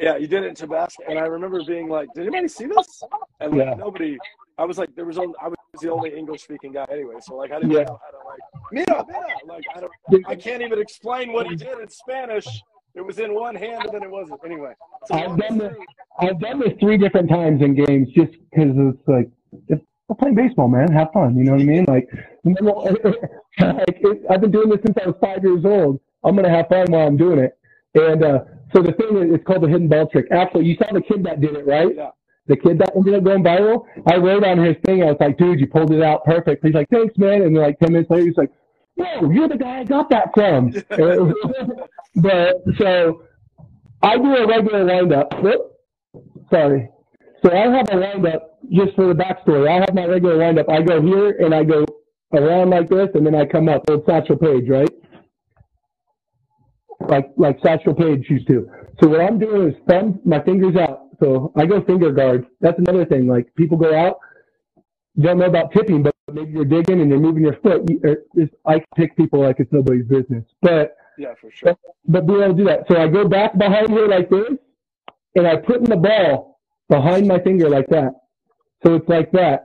Yeah, 0.00 0.16
you 0.16 0.28
did 0.28 0.44
it 0.44 0.48
in 0.48 0.54
Tabasco, 0.54 1.02
and 1.08 1.18
I 1.18 1.22
remember 1.22 1.60
being 1.64 1.88
like, 1.88 2.08
"Did 2.14 2.22
anybody 2.26 2.48
see 2.48 2.66
this?" 2.66 3.02
And 3.40 3.56
like 3.56 3.66
Yeah. 3.66 3.74
nobody. 3.74 4.18
I 4.58 4.64
was 4.64 4.78
like, 4.78 4.94
there 4.96 5.04
was 5.04 5.18
only, 5.18 5.34
I 5.40 5.48
was 5.48 5.56
the 5.80 5.90
only 5.92 6.16
English 6.16 6.42
speaking 6.42 6.72
guy 6.72 6.86
anyway, 6.90 7.14
so 7.20 7.36
like 7.36 7.52
I 7.52 7.60
didn't 7.60 7.70
Yeah. 7.72 7.84
know 7.84 8.00
how 8.04 8.10
to 8.10 8.24
mira, 8.72 9.04
mira. 9.06 9.26
Like 9.46 9.64
I 9.74 9.80
don't, 9.80 9.92
I 10.26 10.34
can't 10.34 10.62
even 10.62 10.78
explain 10.80 11.32
what 11.32 11.46
he 11.46 11.56
did 11.56 11.78
in 11.78 11.88
Spanish. 11.88 12.46
It 12.94 13.02
was 13.04 13.18
in 13.18 13.34
one 13.34 13.54
hand 13.54 13.84
and 13.84 13.94
then 13.94 14.02
it 14.02 14.10
wasn't. 14.10 14.40
Anyway, 14.44 14.72
so 15.06 15.14
I've 15.14 15.38
done 15.38 15.58
this. 15.58 15.74
I've 16.18 16.40
done 16.40 16.58
this 16.60 16.72
three 16.80 16.96
different 16.96 17.28
times 17.28 17.62
in 17.62 17.74
games 17.74 18.08
just 18.08 18.32
because 18.32 18.74
it's 18.76 19.08
like 19.08 19.30
it's, 19.68 19.82
we're 20.08 20.16
playing 20.16 20.34
baseball, 20.34 20.68
man. 20.68 20.90
Have 20.90 21.12
fun. 21.12 21.36
You 21.36 21.44
know 21.44 21.52
what 21.52 21.60
I 21.60 21.64
mean? 21.64 21.84
Like, 21.86 22.08
like 22.44 23.98
it, 24.00 24.22
I've 24.30 24.40
been 24.40 24.50
doing 24.50 24.70
this 24.70 24.80
since 24.84 24.96
I 25.02 25.06
was 25.06 25.16
five 25.20 25.44
years 25.44 25.64
old. 25.64 26.00
I'm 26.24 26.34
gonna 26.34 26.50
have 26.50 26.68
fun 26.68 26.86
while 26.88 27.06
I'm 27.06 27.16
doing 27.16 27.38
it. 27.38 27.58
And 27.94 28.24
uh, 28.24 28.40
so 28.74 28.82
the 28.82 28.92
thing 28.92 29.16
is, 29.18 29.34
it's 29.34 29.44
called 29.44 29.62
the 29.62 29.68
hidden 29.68 29.88
ball 29.88 30.08
trick. 30.08 30.26
Actually, 30.30 30.66
you 30.66 30.76
saw 30.76 30.92
the 30.92 31.00
kid 31.00 31.24
that 31.24 31.40
did 31.40 31.54
it, 31.56 31.66
right? 31.66 31.94
Yeah. 31.94 32.10
The 32.48 32.56
kid 32.56 32.78
that 32.78 32.96
ended 32.96 33.14
up 33.14 33.24
going 33.24 33.44
viral. 33.44 33.84
I 34.06 34.16
wrote 34.16 34.44
on 34.44 34.58
his 34.58 34.76
thing. 34.86 35.02
I 35.02 35.06
was 35.06 35.16
like, 35.20 35.36
dude, 35.36 35.60
you 35.60 35.66
pulled 35.66 35.92
it 35.92 36.02
out 36.02 36.24
perfect. 36.24 36.64
He's 36.64 36.74
like, 36.74 36.88
thanks, 36.90 37.16
man. 37.18 37.42
And 37.42 37.54
then 37.54 37.62
like 37.62 37.78
ten 37.78 37.92
minutes 37.92 38.10
later, 38.10 38.26
he's 38.26 38.36
like, 38.38 38.50
whoa, 38.94 39.30
you're 39.30 39.48
the 39.48 39.56
guy 39.56 39.80
I 39.80 39.84
got 39.84 40.08
that 40.10 40.30
from. 40.34 40.70
but 42.16 42.54
so 42.78 43.22
I 44.02 44.16
do 44.16 44.36
a 44.36 44.46
regular 44.46 44.84
windup. 44.84 45.42
Whoop. 45.42 45.72
Sorry. 46.50 46.88
So 47.44 47.52
I 47.52 47.76
have 47.76 47.86
a 47.92 47.96
windup 47.96 48.58
just 48.72 48.94
for 48.96 49.06
the 49.08 49.14
backstory. 49.14 49.68
I 49.68 49.80
have 49.80 49.94
my 49.94 50.06
regular 50.06 50.38
windup. 50.38 50.68
I 50.68 50.82
go 50.82 51.02
here 51.02 51.30
and 51.38 51.54
I 51.54 51.64
go 51.64 51.84
around 52.32 52.70
like 52.70 52.88
this, 52.88 53.08
and 53.14 53.24
then 53.26 53.34
I 53.34 53.44
come 53.44 53.68
up. 53.68 53.82
Old 53.90 54.04
Satchel 54.06 54.36
Paige, 54.36 54.68
right? 54.68 54.90
Like 57.00 57.30
like 57.36 57.58
Satchel 57.62 57.94
Paige 57.94 58.26
used 58.28 58.48
to. 58.48 58.68
So 59.00 59.08
what 59.08 59.20
I'm 59.20 59.38
doing 59.38 59.68
is 59.68 59.74
thumb 59.88 60.20
my 60.24 60.42
fingers 60.42 60.76
out. 60.76 61.07
So 61.20 61.52
I 61.56 61.66
go 61.66 61.82
finger 61.82 62.12
guards. 62.12 62.46
That's 62.60 62.78
another 62.78 63.04
thing. 63.04 63.26
Like 63.26 63.54
people 63.56 63.76
go 63.76 63.94
out, 63.94 64.18
don't 65.18 65.38
know 65.38 65.46
about 65.46 65.72
tipping, 65.72 66.02
but 66.02 66.14
maybe 66.32 66.52
you're 66.52 66.64
digging 66.64 67.00
and 67.00 67.10
you're 67.10 67.18
moving 67.18 67.42
your 67.42 67.56
foot. 67.56 67.88
Er, 68.04 68.18
it's, 68.34 68.54
I 68.66 68.82
pick 68.96 69.16
people 69.16 69.40
like 69.40 69.56
it's 69.58 69.72
nobody's 69.72 70.06
business. 70.06 70.44
But 70.62 70.96
Yeah, 71.18 71.34
for 71.40 71.50
sure. 71.50 71.76
but 72.06 72.26
being 72.26 72.42
able 72.42 72.52
to 72.54 72.58
do 72.58 72.64
that. 72.64 72.84
So 72.88 72.96
I 73.00 73.08
go 73.08 73.26
back 73.28 73.58
behind 73.58 73.90
here 73.90 74.06
like 74.06 74.30
this, 74.30 74.50
and 75.34 75.46
I 75.46 75.56
put 75.56 75.76
in 75.78 75.84
the 75.84 75.96
ball 75.96 76.60
behind 76.88 77.26
my 77.26 77.40
finger 77.40 77.68
like 77.68 77.88
that. 77.88 78.12
So 78.84 78.94
it's 78.94 79.08
like 79.08 79.32
that. 79.32 79.64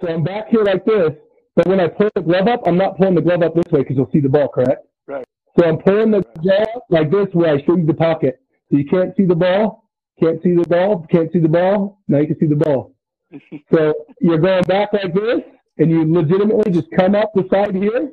So 0.00 0.08
I'm 0.08 0.24
back 0.24 0.48
here 0.48 0.64
like 0.64 0.84
this, 0.84 1.10
but 1.54 1.66
when 1.68 1.80
I 1.80 1.88
pull 1.88 2.08
the 2.14 2.22
glove 2.22 2.48
up, 2.48 2.62
I'm 2.66 2.76
not 2.78 2.96
pulling 2.96 3.14
the 3.14 3.22
glove 3.22 3.42
up 3.42 3.54
this 3.54 3.70
way 3.70 3.80
because 3.80 3.96
you'll 3.96 4.10
see 4.12 4.20
the 4.20 4.28
ball, 4.28 4.48
correct? 4.48 4.86
Right. 5.06 5.24
So 5.58 5.66
I'm 5.66 5.78
pulling 5.78 6.10
the 6.10 6.22
glove 6.42 6.82
like 6.90 7.10
this 7.10 7.28
where 7.32 7.54
I 7.54 7.62
show 7.64 7.76
you 7.76 7.86
the 7.86 7.94
pocket. 7.94 8.40
So 8.70 8.76
you 8.78 8.84
can't 8.86 9.14
see 9.16 9.24
the 9.24 9.34
ball, 9.34 9.85
can't 10.20 10.42
see 10.42 10.54
the 10.54 10.64
ball, 10.68 11.06
can't 11.10 11.30
see 11.32 11.38
the 11.38 11.48
ball. 11.48 12.00
Now 12.08 12.18
you 12.18 12.26
can 12.26 12.38
see 12.38 12.46
the 12.46 12.56
ball. 12.56 12.94
so 13.72 13.94
you're 14.20 14.38
going 14.38 14.62
back 14.62 14.92
like 14.92 15.12
this, 15.14 15.40
and 15.78 15.90
you 15.90 16.12
legitimately 16.12 16.72
just 16.72 16.88
come 16.98 17.14
up 17.14 17.32
the 17.34 17.46
side 17.50 17.74
here, 17.74 18.10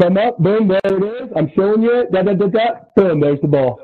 come 0.00 0.16
up, 0.16 0.38
boom, 0.38 0.68
there 0.68 0.80
it 0.84 1.22
is. 1.22 1.28
I'm 1.36 1.50
showing 1.54 1.82
you 1.82 2.00
it. 2.00 2.12
Da 2.12 2.22
da 2.22 2.34
da 2.34 2.46
da. 2.46 2.66
Boom, 2.96 3.20
there's 3.20 3.40
the 3.40 3.48
ball. 3.48 3.80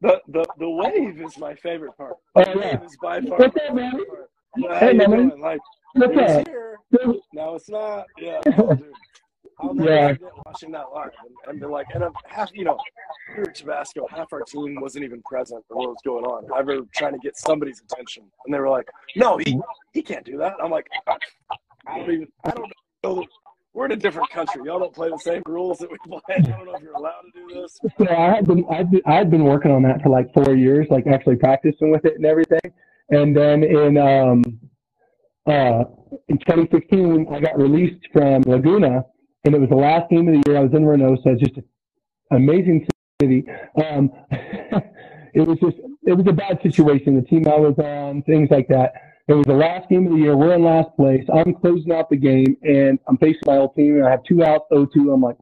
The 0.00 0.20
the 0.28 0.44
the 0.58 0.68
wave 0.68 1.20
is 1.20 1.38
my 1.38 1.54
favorite 1.54 1.96
part. 1.96 2.14
Oh 2.34 2.44
yeah. 2.58 2.82
is 2.82 2.96
by 3.02 3.20
far 3.22 3.38
What's 3.38 3.56
up, 3.66 3.74
man? 3.74 3.92
favorite 3.92 4.08
part. 4.08 4.30
How 4.72 4.78
Hey, 4.78 4.92
man. 4.94 5.32
Like 5.40 5.60
What's 5.94 6.16
up? 6.18 6.46
here. 6.48 6.76
Dude, 6.92 7.16
No, 7.32 7.54
it's 7.56 7.68
not. 7.68 8.04
Yeah, 8.18 8.40
oh. 8.58 8.78
I'll 9.58 9.74
never 9.74 9.90
Yeah. 9.90 10.12
forget 10.14 10.32
watching 10.44 10.70
that 10.72 10.92
live 10.92 11.10
and, 11.24 11.34
and 11.48 11.60
be 11.60 11.66
like, 11.66 11.86
and 11.94 12.04
I'm 12.04 12.12
half, 12.26 12.50
you 12.54 12.64
know, 12.64 12.78
here 13.34 13.44
at 13.44 13.54
Tabasco, 13.54 14.06
half 14.08 14.32
our 14.32 14.42
team 14.42 14.78
wasn't 14.80 15.04
even 15.04 15.22
present 15.22 15.64
for 15.68 15.76
what 15.76 15.88
was 15.90 15.98
going 16.04 16.24
on. 16.24 16.46
I 16.54 16.60
were 16.62 16.82
trying 16.94 17.12
to 17.12 17.18
get 17.18 17.36
somebody's 17.36 17.80
attention, 17.80 18.24
and 18.44 18.54
they 18.54 18.58
were 18.58 18.68
like, 18.68 18.88
"No, 19.16 19.38
he 19.38 19.58
he 19.92 20.02
can't 20.02 20.24
do 20.24 20.36
that." 20.38 20.54
I'm 20.62 20.70
like, 20.70 20.88
I 21.06 21.98
don't 21.98 22.10
even, 22.10 22.28
I 22.44 22.50
don't 22.50 22.72
know. 23.02 23.24
We're 23.72 23.86
in 23.86 23.92
a 23.92 23.96
different 23.96 24.30
country. 24.30 24.62
Y'all 24.64 24.78
don't 24.78 24.94
play 24.94 25.10
the 25.10 25.18
same 25.18 25.42
rules 25.46 25.78
that 25.78 25.90
we 25.90 25.98
play. 26.06 26.20
I 26.30 26.40
don't 26.40 26.66
know 26.66 26.74
if 26.74 26.82
you're 26.82 26.94
allowed 26.94 27.22
to 27.22 27.30
do 27.48 27.60
this. 27.60 27.78
So 27.98 28.08
I 28.08 28.34
had 28.36 28.46
been 28.46 28.64
I'd 28.70 28.90
been, 28.90 29.02
I'd 29.06 29.30
been 29.30 29.44
working 29.44 29.70
on 29.70 29.82
that 29.82 30.02
for 30.02 30.08
like 30.10 30.32
four 30.32 30.54
years, 30.54 30.86
like 30.90 31.06
actually 31.06 31.36
practicing 31.36 31.90
with 31.90 32.04
it 32.04 32.14
and 32.16 32.24
everything. 32.24 32.60
And 33.10 33.36
then 33.36 33.64
in 33.64 33.96
um 33.98 34.42
uh 35.46 35.84
in 36.28 36.38
2016, 36.38 37.26
I 37.32 37.40
got 37.40 37.58
released 37.58 38.06
from 38.12 38.42
Laguna, 38.42 39.04
and 39.46 39.54
it 39.54 39.60
was 39.60 39.70
the 39.70 39.76
last 39.76 40.10
game 40.10 40.28
of 40.28 40.34
the 40.34 40.42
year. 40.46 40.58
I 40.58 40.62
was 40.62 40.72
in 40.72 40.82
Reynosa, 40.82 41.26
it's 41.26 41.40
just 41.40 41.56
an 41.56 41.64
amazing 42.36 42.86
city. 43.22 43.44
Um, 43.76 44.10
it 45.34 45.46
was 45.46 45.58
just 45.60 45.76
it 46.04 46.12
was 46.12 46.26
a 46.28 46.32
bad 46.32 46.58
situation. 46.62 47.16
The 47.16 47.22
team 47.22 47.46
I 47.46 47.56
was 47.56 47.74
on, 47.78 48.22
things 48.22 48.48
like 48.50 48.68
that. 48.68 48.92
It 49.28 49.34
was 49.34 49.46
the 49.46 49.54
last 49.54 49.88
game 49.88 50.06
of 50.06 50.12
the 50.12 50.18
year. 50.18 50.36
We're 50.36 50.54
in 50.54 50.62
last 50.62 50.94
place. 50.96 51.24
I'm 51.32 51.54
closing 51.54 51.92
out 51.92 52.10
the 52.10 52.16
game, 52.16 52.56
and 52.62 52.98
I'm 53.08 53.16
facing 53.18 53.42
my 53.46 53.56
old 53.56 53.74
team, 53.74 53.96
and 53.96 54.06
I 54.06 54.10
have 54.10 54.22
two 54.22 54.44
outs, 54.44 54.66
0-2. 54.70 55.12
I'm 55.12 55.20
like, 55.20 55.36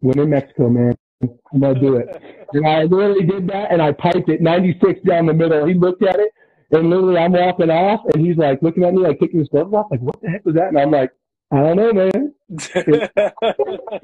win 0.00 0.18
in 0.20 0.30
Mexico, 0.30 0.68
man. 0.68 0.94
I'm 1.22 1.60
gonna 1.60 1.80
do 1.80 1.96
it. 1.96 2.06
And 2.52 2.66
I 2.66 2.84
literally 2.84 3.26
did 3.26 3.48
that, 3.48 3.72
and 3.72 3.82
I 3.82 3.92
piped 3.92 4.28
it 4.28 4.40
96 4.40 5.00
down 5.06 5.26
the 5.26 5.34
middle. 5.34 5.66
He 5.66 5.74
looked 5.74 6.04
at 6.04 6.20
it, 6.20 6.30
and 6.70 6.90
literally 6.90 7.16
I'm 7.16 7.32
walking 7.32 7.70
off, 7.70 8.02
and 8.12 8.24
he's 8.24 8.36
like 8.36 8.62
looking 8.62 8.84
at 8.84 8.94
me, 8.94 9.02
like 9.02 9.18
kicking 9.18 9.40
his 9.40 9.48
gloves 9.48 9.72
off, 9.72 9.86
like, 9.90 10.00
what 10.00 10.20
the 10.20 10.28
heck 10.28 10.44
was 10.44 10.54
that? 10.54 10.68
And 10.68 10.78
I'm 10.78 10.92
like, 10.92 11.10
I 11.54 11.60
don't 11.62 11.76
know, 11.76 11.92
man. 11.92 12.34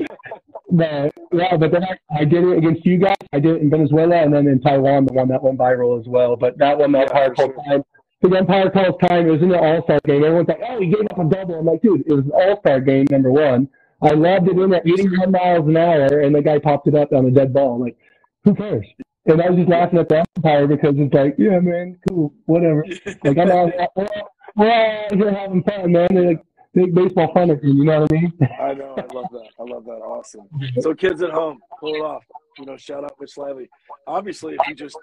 Yeah, 1.32 1.56
but 1.56 1.72
then 1.72 1.84
I, 1.84 1.98
I 2.20 2.24
did 2.24 2.44
it 2.44 2.58
against 2.58 2.86
you 2.86 2.98
guys. 2.98 3.16
I 3.32 3.40
did 3.40 3.56
it 3.56 3.62
in 3.62 3.70
Venezuela, 3.70 4.16
and 4.16 4.32
then 4.32 4.46
in 4.46 4.60
Taiwan, 4.60 5.04
the 5.06 5.12
one 5.12 5.28
that 5.28 5.42
went 5.42 5.58
viral 5.58 5.98
as 6.00 6.06
well. 6.06 6.36
But 6.36 6.58
that 6.58 6.78
one, 6.78 6.92
that 6.92 7.08
Yeah, 7.12 7.28
for 7.28 7.34
called 7.34 7.52
time. 7.68 7.84
The 8.22 8.36
umpire 8.38 8.70
calls 8.70 8.94
time. 9.08 9.26
It 9.26 9.30
was 9.30 9.42
in 9.42 9.48
the 9.48 9.58
All 9.58 9.82
Star 9.84 9.98
game. 10.04 10.22
Everyone's 10.24 10.48
like, 10.48 10.60
"Oh, 10.68 10.78
he 10.80 10.86
gave 10.86 11.00
up 11.10 11.18
a 11.18 11.24
double." 11.24 11.56
I'm 11.58 11.66
like, 11.66 11.82
"Dude, 11.82 12.04
it 12.06 12.12
was 12.12 12.24
an 12.26 12.32
All 12.32 12.60
Star 12.60 12.80
game, 12.80 13.06
number 13.10 13.32
one." 13.32 13.68
I 14.02 14.10
loved 14.10 14.48
it 14.48 14.56
in 14.58 14.72
at 14.74 14.86
81 14.86 15.30
miles 15.32 15.66
an 15.68 15.76
hour, 15.76 16.20
and 16.20 16.34
the 16.34 16.42
guy 16.42 16.58
popped 16.58 16.86
it 16.86 16.94
up 16.94 17.12
on 17.12 17.26
a 17.26 17.30
dead 17.30 17.52
ball. 17.52 17.74
I'm 17.74 17.80
like, 17.82 17.96
who 18.44 18.54
cares? 18.54 18.86
And 19.26 19.42
I 19.42 19.50
was 19.50 19.58
just 19.58 19.68
laughing 19.68 19.98
at 19.98 20.08
the 20.08 20.24
umpire 20.36 20.66
because 20.66 20.94
it's 20.96 21.12
like, 21.12 21.34
yeah, 21.38 21.58
man, 21.60 21.98
cool, 22.08 22.32
whatever. 22.46 22.84
Like 23.24 23.36
I'm 23.38 23.50
all, 23.50 23.70
we're, 23.96 24.06
all- 24.06 24.32
we're 24.56 24.70
all 24.70 25.04
out 25.04 25.14
here 25.14 25.32
having 25.34 25.62
fun, 25.64 25.92
man. 25.92 26.08
They're 26.10 26.26
like 26.28 26.44
big 26.74 26.94
baseball 26.94 27.32
fun 27.32 27.50
of 27.50 27.62
you, 27.62 27.72
you 27.74 27.84
know 27.84 28.00
what 28.02 28.12
I 28.12 28.14
mean? 28.14 28.32
I 28.60 28.74
know. 28.74 28.94
I 28.96 29.14
love 29.14 29.26
that. 29.32 29.48
I 29.58 29.62
love 29.62 29.84
that. 29.84 30.00
Awesome. 30.02 30.48
So, 30.80 30.94
kids 30.94 31.22
at 31.22 31.30
home, 31.30 31.60
pull 31.78 31.94
it 31.94 32.00
off. 32.00 32.24
You 32.58 32.66
know, 32.66 32.76
shout 32.76 33.04
out 33.04 33.12
Mitch 33.20 33.36
Lively. 33.36 33.68
Obviously, 34.06 34.54
if 34.54 34.60
you 34.68 34.74
just 34.74 34.98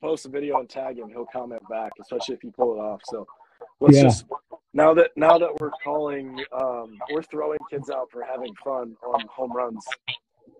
post 0.00 0.26
a 0.26 0.28
video 0.28 0.58
and 0.60 0.68
tag 0.68 0.98
him, 0.98 1.08
he'll 1.08 1.26
comment 1.26 1.62
back, 1.68 1.92
especially 2.00 2.34
if 2.34 2.44
you 2.44 2.52
pull 2.52 2.74
it 2.74 2.78
off. 2.78 3.00
So, 3.04 3.26
let's 3.80 3.96
Yeah. 3.96 4.02
just 4.04 4.24
now 4.72 4.94
that 4.94 5.10
now 5.16 5.38
that 5.38 5.50
we're 5.60 5.70
calling, 5.82 6.38
um, 6.52 6.98
we're 7.12 7.22
throwing 7.22 7.58
kids 7.70 7.90
out 7.90 8.10
for 8.10 8.22
having 8.22 8.54
fun 8.62 8.96
on 9.06 9.20
home 9.28 9.52
runs. 9.52 9.84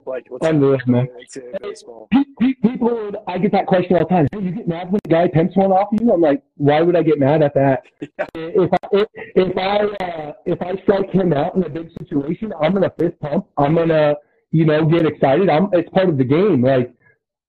Like, 0.07 0.27
what's 0.29 0.47
Unreal, 0.47 0.79
man. 0.87 1.09
NCAA 1.21 1.61
baseball? 1.63 2.09
Pe- 2.13 2.25
pe- 2.41 2.55
People, 2.63 2.89
would, 2.91 3.17
I 3.27 3.39
get 3.39 3.53
that 3.53 3.67
question 3.67 3.97
all 3.97 4.01
the 4.01 4.07
time. 4.07 4.27
You 4.33 4.51
get 4.51 4.67
mad 4.69 4.91
when 4.91 5.01
a 5.05 5.09
guy 5.09 5.29
pimps 5.29 5.57
one 5.57 5.71
off 5.73 5.89
you? 5.93 6.11
I'm 6.13 6.21
like, 6.21 6.43
why 6.57 6.81
would 6.83 6.97
I 6.97 7.03
get 7.03 7.19
mad 7.19 7.43
at 7.43 7.55
that? 7.55 7.83
If 8.35 8.71
I 8.73 8.79
if, 8.93 9.09
if 9.37 9.57
I 9.57 10.05
uh, 10.05 10.33
if 10.47 10.61
I 10.63 10.81
strike 10.83 11.11
him 11.11 11.33
out 11.33 11.55
in 11.55 11.65
a 11.65 11.69
big 11.69 11.91
situation, 11.99 12.53
I'm 12.61 12.73
gonna 12.73 12.93
fist 12.99 13.19
pump. 13.21 13.47
I'm 13.57 13.75
gonna 13.75 14.15
you 14.51 14.65
know 14.65 14.85
get 14.87 15.07
excited. 15.07 15.49
I'm 15.49 15.69
it's 15.73 15.89
part 15.91 16.09
of 16.09 16.19
the 16.19 16.25
game. 16.25 16.63
Like, 16.63 16.93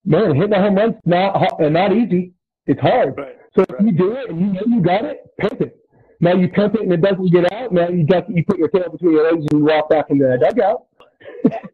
man, 0.06 0.36
hitting 0.36 0.53
a 0.53 0.60
home 0.61 0.76
run's 0.76 0.95
not 1.06 1.61
uh, 1.61 1.69
not 1.69 1.94
easy. 1.95 2.34
It's 2.68 2.80
hard. 2.80 3.15
Right. 3.18 3.36
So 3.56 3.64
if 3.64 3.86
you 3.86 3.91
do 3.91 4.14
it 4.14 4.30
and 4.30 4.40
you 4.40 4.53
know 4.53 4.61
you 4.65 4.82
got 4.82 5.06
it, 5.06 5.26
pimp 5.40 5.61
it. 5.61 5.78
Now 6.19 6.36
you 6.36 6.48
pimp 6.49 6.76
it 6.76 6.82
and 6.82 6.94
it 6.94 7.02
doesn't 7.02 7.32
get 7.32 7.52
out. 7.52 7.72
Now 7.72 7.90
you 7.90 8.06
just 8.06 8.30
you 8.30 8.44
put 8.45 8.57
your 8.60 8.69
tail 8.69 8.90
between 8.91 9.14
your 9.14 9.23
legs 9.32 9.45
and 9.52 9.60
you 9.60 9.65
walk 9.65 9.90
back 9.90 10.06
into 10.10 10.26
the 10.26 10.38
dugout. 10.38 10.86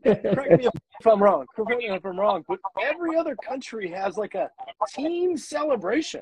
Correct 0.05 0.57
me 0.59 0.67
if 0.99 1.07
I'm 1.07 1.21
wrong. 1.21 1.45
Correct 1.55 1.79
me 1.79 1.89
if 1.89 2.05
I'm 2.05 2.19
wrong. 2.19 2.43
But 2.47 2.59
every 2.81 3.17
other 3.17 3.35
country 3.35 3.89
has 3.91 4.17
like 4.17 4.35
a 4.35 4.49
team 4.89 5.37
celebration, 5.37 6.21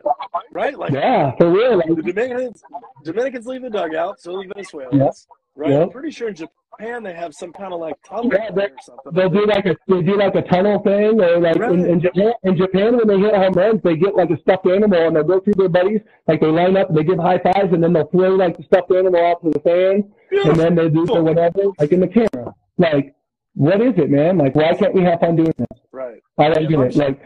right? 0.52 0.78
Like 0.78 0.92
yeah, 0.92 1.32
for 1.38 1.52
real. 1.52 1.78
the 1.80 2.02
Dominicans, 2.02 2.64
Dominicans 3.04 3.46
leave 3.46 3.62
the 3.62 3.70
dugout, 3.70 4.20
so 4.20 4.42
do 4.42 4.48
Venezuelans, 4.54 5.28
right? 5.56 5.70
Yep. 5.72 5.82
I'm 5.84 5.90
pretty 5.90 6.12
sure 6.12 6.30
in 6.30 6.36
Japan 6.36 7.04
they 7.04 7.14
have 7.14 7.34
some 7.34 7.54
kind 7.54 7.74
of 7.74 7.80
like 7.80 7.96
tunnel 8.08 8.30
Yeah, 8.34 8.50
they- 8.52 8.64
or 8.66 8.70
something. 8.82 9.14
they'll 9.14 9.30
do 9.30 9.46
like 9.46 9.66
a 9.66 9.76
they 9.88 10.02
do 10.02 10.18
like 10.18 10.36
a 10.36 10.42
tunnel 10.42 10.80
thing 10.80 11.22
or 11.22 11.40
like 11.40 11.56
Right. 11.58 11.72
in, 11.72 11.86
in 11.86 12.02
Japan 12.02 12.34
in 12.44 12.58
Japan 12.58 12.98
when 12.98 13.08
they 13.08 13.18
hit 13.20 13.34
home 13.36 13.54
runs 13.54 13.82
they 13.84 13.96
get 13.96 14.16
like 14.16 14.30
a 14.32 14.38
stuffed 14.42 14.66
animal 14.68 15.08
and 15.08 15.16
they'll 15.16 15.24
go 15.24 15.40
through 15.40 15.54
their 15.54 15.70
buddies 15.70 16.02
like 16.28 16.42
they 16.42 16.48
line 16.48 16.76
up 16.76 16.90
and 16.90 16.98
they 16.98 17.04
give 17.04 17.18
high 17.20 17.38
fives 17.40 17.72
and 17.72 17.82
then 17.82 17.94
they'll 17.94 18.08
throw 18.08 18.30
like 18.36 18.58
the 18.58 18.64
stuffed 18.64 18.92
animal 18.92 19.24
out 19.26 19.42
to 19.44 19.52
the 19.52 19.60
fans 19.60 20.04
and 20.46 20.56
then 20.60 20.76
they 20.76 20.90
do 20.90 21.06
for 21.06 21.24
whatever 21.24 21.62
like 21.80 21.94
in 21.94 22.02
the 22.02 22.08
camera 22.10 22.54
like 22.78 23.16
what 23.54 23.82
is 23.82 23.94
it 23.98 24.10
man 24.10 24.38
like 24.38 24.56
why 24.56 24.74
can't 24.74 24.94
we 24.94 25.02
have 25.02 25.20
fun 25.20 25.36
doing 25.36 25.54
this 25.58 25.68
right. 25.92 26.22
I 26.38 26.50
don't 26.50 26.68
get 26.70 26.80
it 26.80 26.96
like 26.96 27.22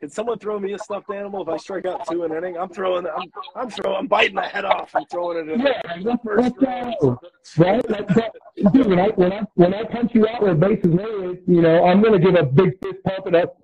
Can 0.00 0.10
someone 0.10 0.38
throw 0.38 0.58
me 0.60 0.74
a 0.74 0.78
stuffed 0.78 1.10
animal 1.10 1.40
if 1.42 1.48
I 1.48 1.56
strike 1.56 1.86
out 1.86 2.06
two 2.06 2.24
in 2.24 2.32
an 2.32 2.36
inning? 2.36 2.58
I'm 2.58 2.68
throwing. 2.68 3.06
I'm. 3.06 3.24
I'm 3.56 3.70
throwing. 3.70 3.96
I'm 4.00 4.06
biting 4.06 4.34
the 4.36 4.42
head 4.42 4.66
off 4.66 4.90
I'm 4.94 5.06
throwing 5.06 5.38
it 5.48 5.52
in 5.52 5.60
yeah 5.60 5.80
the 6.02 6.18
first 6.22 6.54
round. 6.60 6.94
right 7.56 7.90
like 7.90 8.08
that, 8.08 8.32
dude 8.74 8.86
when 8.86 8.98
I 9.00 9.08
when 9.20 9.32
I 9.32 9.40
when 9.54 9.72
I 9.72 9.84
punch 9.84 10.14
you 10.14 10.28
out 10.28 10.42
with 10.42 10.60
bases 10.60 10.92
loaded 10.92 11.38
you 11.46 11.62
know 11.62 11.86
I'm 11.86 12.02
gonna 12.02 12.18
give 12.18 12.34
a 12.34 12.42
big 12.44 12.78
fist 12.82 12.98
pump 13.04 13.24
and 13.26 13.36
up 13.36 13.56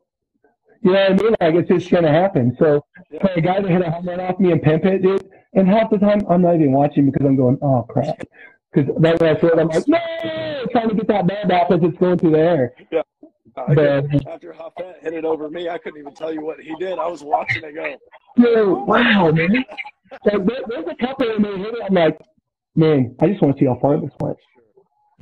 you 0.83 0.93
know 0.93 1.01
what 1.11 1.11
I 1.13 1.23
mean 1.23 1.35
like 1.43 1.55
it's 1.57 1.69
just 1.69 1.91
gonna 1.91 2.11
happen 2.11 2.57
so 2.59 2.83
Yeah. 3.11 3.21
for 3.21 3.33
a 3.37 3.41
guy 3.43 3.61
to 3.61 3.69
hit 3.69 3.83
a 3.83 3.91
home 3.91 4.09
run 4.09 4.21
off 4.21 4.41
me 4.41 4.53
and 4.53 4.63
pimp 4.63 4.87
it, 4.87 5.03
dude, 5.03 5.29
and 5.53 5.69
half 5.69 5.91
the 5.91 5.99
time 5.99 6.21
I'm 6.31 6.41
not 6.41 6.55
even 6.55 6.73
watching 6.73 7.05
because 7.11 7.27
I'm 7.27 7.37
going, 7.37 7.59
oh 7.61 7.83
crap. 7.91 8.17
Because 8.73 8.95
then 9.01 9.17
when 9.19 9.37
I 9.37 9.39
it, 9.39 9.59
I'm 9.59 9.69
like, 9.69 9.89
no, 9.89 9.99
trying 10.71 10.89
to 10.91 10.95
get 10.95 11.09
that 11.09 11.27
ball 11.27 11.49
back 11.49 11.71
as 11.71 11.81
it's 11.83 11.99
going 11.99 12.19
through 12.19 12.33
the 12.33 12.39
air. 12.39 12.75
Yeah. 12.91 13.03
But 13.55 14.07
after 14.29 14.53
Hoffett 14.53 14.99
hit 15.03 15.13
it 15.13 15.25
over 15.25 15.51
me, 15.51 15.69
I 15.69 15.79
couldn't 15.79 16.01
even 16.01 16.15
tell 16.15 16.33
you 16.33 16.41
what 16.43 16.61
he 16.61 16.75
did. 16.77 16.99
I 16.99 17.07
was 17.09 17.23
watching 17.23 17.65
it 17.65 17.75
go. 17.75 17.97
dude, 18.37 18.87
wow, 18.87 19.31
man. 19.33 19.65
Like, 20.25 20.47
there, 20.47 20.59
there's 20.69 20.87
a 20.89 20.95
couple 21.05 21.31
of 21.31 21.43
them 21.43 21.59
hit 21.59 21.75
it. 21.75 21.83
I'm 21.85 21.95
like, 21.95 22.19
man, 22.77 23.15
I 23.21 23.29
just 23.29 23.43
want 23.43 23.57
to 23.57 23.61
see 23.61 23.67
how 23.67 23.79
far 23.81 24.01
this 24.01 24.11
went. 24.21 24.37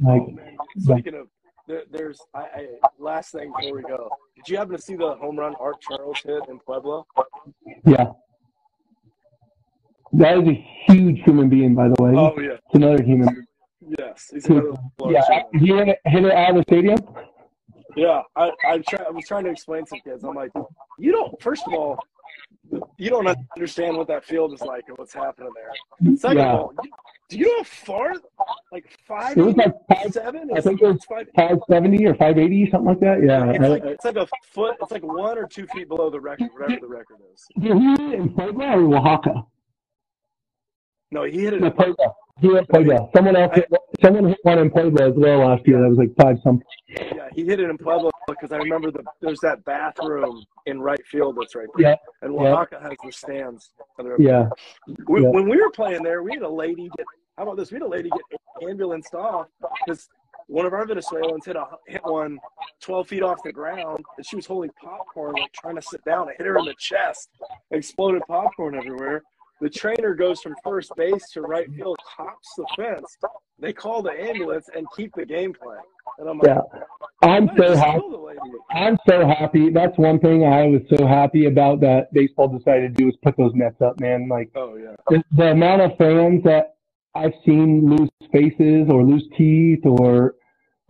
Like, 0.01 0.23
Oh, 0.23 0.31
man. 0.31 0.57
Speaking 0.79 1.15
of, 1.15 1.29
there, 1.67 1.83
there's 1.91 2.21
I, 2.35 2.41
I 2.41 2.67
last 2.99 3.33
thing 3.33 3.53
before 3.57 3.77
we 3.77 3.83
go. 3.83 4.11
Did 4.37 4.49
you 4.49 4.57
happen 4.57 4.77
to 4.77 4.83
see 4.83 4.95
the 4.95 5.15
home 5.17 5.39
run 5.39 5.55
Art 5.61 5.77
Charles 5.81 6.19
hit 6.25 6.43
in 6.49 6.59
Puebla? 6.61 7.05
yeah. 7.85 8.13
That 10.13 10.39
is 10.39 10.49
a 10.49 10.67
huge 10.87 11.21
human 11.25 11.49
being, 11.49 11.75
by 11.75 11.89
the 11.89 12.03
way. 12.03 12.13
Oh 12.17 12.35
yeah, 12.41 12.53
It's 12.53 12.75
another 12.75 13.03
human. 13.03 13.47
yes. 13.99 14.31
He's 14.33 14.47
another 14.47 14.73
Yeah, 15.09 15.21
human. 15.53 15.87
he 15.95 16.11
hit 16.11 16.25
it, 16.25 16.33
out 16.33 16.51
of 16.51 16.57
the 16.57 16.63
stadium. 16.63 16.99
Yeah, 17.97 18.23
I 18.37 18.51
I, 18.65 18.79
try, 18.89 19.05
I 19.07 19.11
was 19.11 19.25
trying 19.27 19.45
to 19.45 19.51
explain 19.51 19.85
to 19.87 20.01
kids. 20.01 20.25
I'm 20.25 20.35
like, 20.35 20.51
you 20.99 21.13
don't. 21.13 21.41
First 21.43 21.67
of 21.67 21.75
all, 21.75 21.99
you 22.97 23.11
don't 23.11 23.27
understand 23.57 23.97
what 23.97 24.09
that 24.09 24.25
field 24.25 24.53
is 24.55 24.61
like 24.63 24.85
and 24.89 24.97
what's 24.99 25.15
happening 25.15 25.51
there. 25.55 26.17
Second 26.17 26.39
Yeah. 26.39 26.53
of 26.53 26.61
all, 26.61 26.73
do 27.29 27.39
you 27.39 27.47
know 27.47 27.59
how 27.59 27.65
far? 27.65 28.13
Like 28.73 28.85
five, 29.07 29.37
It 29.37 29.43
was 29.43 29.57
like 29.57 29.73
five, 29.93 30.13
seven. 30.13 30.51
I 30.55 30.61
think 30.61 30.81
it 30.83 30.87
was 30.87 31.05
five. 31.05 31.27
570 31.35 32.07
or 32.07 32.15
580, 32.15 32.71
something 32.71 32.87
like 32.89 33.01
that. 33.01 33.23
Yeah. 33.23 33.51
It's 33.51 33.61
like 33.61 33.85
it's 33.85 34.05
like 34.05 34.17
a 34.17 34.27
foot. 34.53 34.77
It's 34.81 34.93
like 34.93 35.03
one 35.03 35.37
or 35.39 35.47
two 35.47 35.67
feet 35.69 35.89
below 35.89 36.09
the 36.11 36.21
record, 36.21 36.51
whatever 36.53 36.81
the 36.81 36.87
record 36.89 37.19
is. 37.35 37.47
Did 37.59 37.77
hit 37.79 38.01
it 38.01 38.15
in 38.21 38.29
Puebla 38.35 38.79
or 38.79 38.97
Oaxaca? 38.97 39.43
No, 41.11 41.25
he 41.25 41.41
hit 41.41 41.55
it. 41.55 41.61
No, 41.61 41.71
Puebla. 41.71 42.13
He 42.41 42.49
hit 42.49 42.69
Puebla. 42.69 43.09
Someone 43.15 43.37
else 43.37 43.55
hit, 43.55 43.69
someone 44.03 44.29
hit 44.29 44.39
one 44.43 44.59
in 44.59 44.71
Puebla 44.71 45.09
as 45.09 45.15
well 45.17 45.39
last 45.39 45.67
year. 45.67 45.81
That 45.81 45.89
was 45.89 45.99
like 45.99 46.15
five 46.21 46.37
something. 46.43 46.67
Yeah, 46.89 47.29
he 47.33 47.45
hit 47.45 47.61
it 47.61 47.69
in 47.69 47.79
Puebla 47.79 48.11
because 48.29 48.53
I 48.53 48.57
remember 48.57 48.91
the 48.91 49.03
there's 49.21 49.41
that 49.41 49.65
bathroom 49.65 50.45
in 50.67 50.81
right 50.81 51.05
field 51.07 51.37
that's 51.41 51.55
right 51.55 51.67
there. 51.77 51.91
Yeah. 51.91 51.97
And 52.23 52.35
Yeah. 52.35 52.65
Has 52.81 52.97
the 53.05 53.13
stands. 53.13 53.71
Yeah. 54.19 54.49
We, 55.09 55.23
Yeah. 55.23 55.29
When 55.31 55.49
we 55.49 55.61
were 55.61 55.71
playing 55.71 56.03
there, 56.03 56.23
we 56.23 56.33
had 56.33 56.43
a 56.43 56.49
lady 56.49 56.91
get. 56.97 57.07
How 57.37 57.45
about 57.45 57.57
this? 57.57 57.71
We 57.71 57.77
had 57.77 57.83
a 57.83 57.89
lady 57.89 58.11
get 58.11 58.69
ambulanced 58.69 59.15
off 59.15 59.47
because 59.85 60.09
one 60.49 60.67
of 60.67 60.73
our 60.73 60.87
Venezuelans 60.87 61.45
hit 61.45 61.57
a 61.57 61.65
hit 61.87 62.05
one 62.05 62.39
12 62.81 63.09
feet 63.09 63.23
off 63.23 63.43
the 63.45 63.53
ground, 63.53 64.05
and 64.17 64.27
she 64.27 64.37
was 64.37 64.47
holding 64.47 64.71
popcorn, 64.83 65.35
like 65.35 65.53
trying 65.53 65.77
to 65.77 65.83
sit 65.83 66.05
down. 66.05 66.29
It 66.29 66.37
hit 66.39 66.47
her 66.47 66.59
in 66.59 66.65
the 66.65 66.75
chest, 66.79 67.29
exploded 67.71 68.23
popcorn 68.27 68.75
everywhere. 68.75 69.23
The 69.61 69.69
trainer 69.71 70.15
goes 70.15 70.41
from 70.41 70.55
first 70.63 70.93
base 70.97 71.31
to 71.33 71.43
right 71.43 71.69
field, 71.75 71.99
hops 72.05 72.49
the 72.57 72.67
fence. 72.77 73.17
They 73.59 73.73
call 73.73 74.03
the 74.03 74.13
ambulance 74.13 74.69
and 74.75 74.87
keep 74.97 75.13
the 75.17 75.27
game 75.27 75.53
playing. 75.53 75.83
And 76.19 76.29
I'm 76.29 76.39
like, 76.39 76.47
Yeah. 76.49 76.81
I'm 77.23 77.51
so 77.57 77.75
happy. 77.77 77.99
killed 78.01 78.13
the 78.13 78.19
lady." 78.19 78.39
I'm 78.71 78.97
so 79.09 79.27
happy. 79.27 79.71
That's 79.71 79.99
one 79.99 80.21
thing 80.21 80.45
I 80.45 80.67
was 80.69 80.83
so 80.97 81.07
happy 81.07 81.47
about 81.47 81.81
that 81.81 82.13
baseball 82.13 82.47
decided 82.49 82.97
to 82.97 83.03
do 83.03 83.09
is 83.09 83.17
put 83.23 83.37
those 83.37 83.53
nets 83.55 83.81
up, 83.81 83.99
man. 84.01 84.29
Like 84.29 84.51
Oh 84.55 84.77
yeah. 84.77 84.95
the, 85.09 85.23
the 85.33 85.51
amount 85.51 85.83
of 85.83 85.97
fans 85.99 86.45
that 86.45 86.77
I've 87.17 87.35
seen 87.45 87.91
lose 87.91 88.11
faces 88.33 88.89
or 88.89 89.03
lose 89.03 89.27
teeth 89.37 89.85
or 89.85 90.37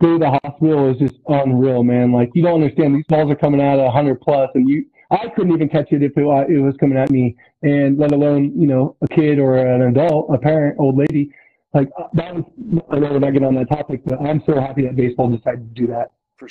go 0.01 0.13
to 0.13 0.19
the 0.19 0.39
hospital 0.43 0.91
is 0.91 0.97
just 0.97 1.15
unreal, 1.27 1.83
man. 1.83 2.11
Like 2.11 2.29
you 2.35 2.43
don't 2.43 2.61
understand. 2.61 2.95
These 2.95 3.05
balls 3.09 3.31
are 3.31 3.35
coming 3.35 3.61
out 3.61 3.79
at 3.79 3.85
100 3.85 4.21
plus, 4.21 4.49
and 4.53 4.69
you, 4.69 4.85
I 5.11 5.27
couldn't 5.29 5.53
even 5.53 5.69
catch 5.69 5.91
it 5.91 6.03
if 6.03 6.17
it, 6.17 6.23
wa- 6.23 6.45
it 6.47 6.59
was 6.59 6.75
coming 6.77 6.97
at 6.97 7.09
me, 7.09 7.35
and 7.63 7.97
let 7.97 8.11
alone 8.11 8.51
you 8.59 8.67
know 8.67 8.95
a 9.01 9.07
kid 9.07 9.39
or 9.39 9.57
an 9.57 9.81
adult, 9.83 10.27
a 10.33 10.37
parent, 10.37 10.77
old 10.79 10.97
lady. 10.97 11.31
Like 11.73 11.89
uh, 11.99 12.07
that 12.13 12.35
was. 12.35 12.43
I 12.91 12.99
know 12.99 13.11
we're 13.13 13.19
not 13.19 13.31
getting 13.33 13.47
on 13.47 13.55
that 13.55 13.69
topic, 13.69 14.01
but 14.05 14.21
I'm 14.21 14.41
so 14.45 14.59
happy 14.59 14.83
that 14.83 14.95
baseball 14.95 15.29
decided 15.29 15.73
to 15.75 15.81
do 15.81 15.87
that. 15.87 16.11
For 16.37 16.47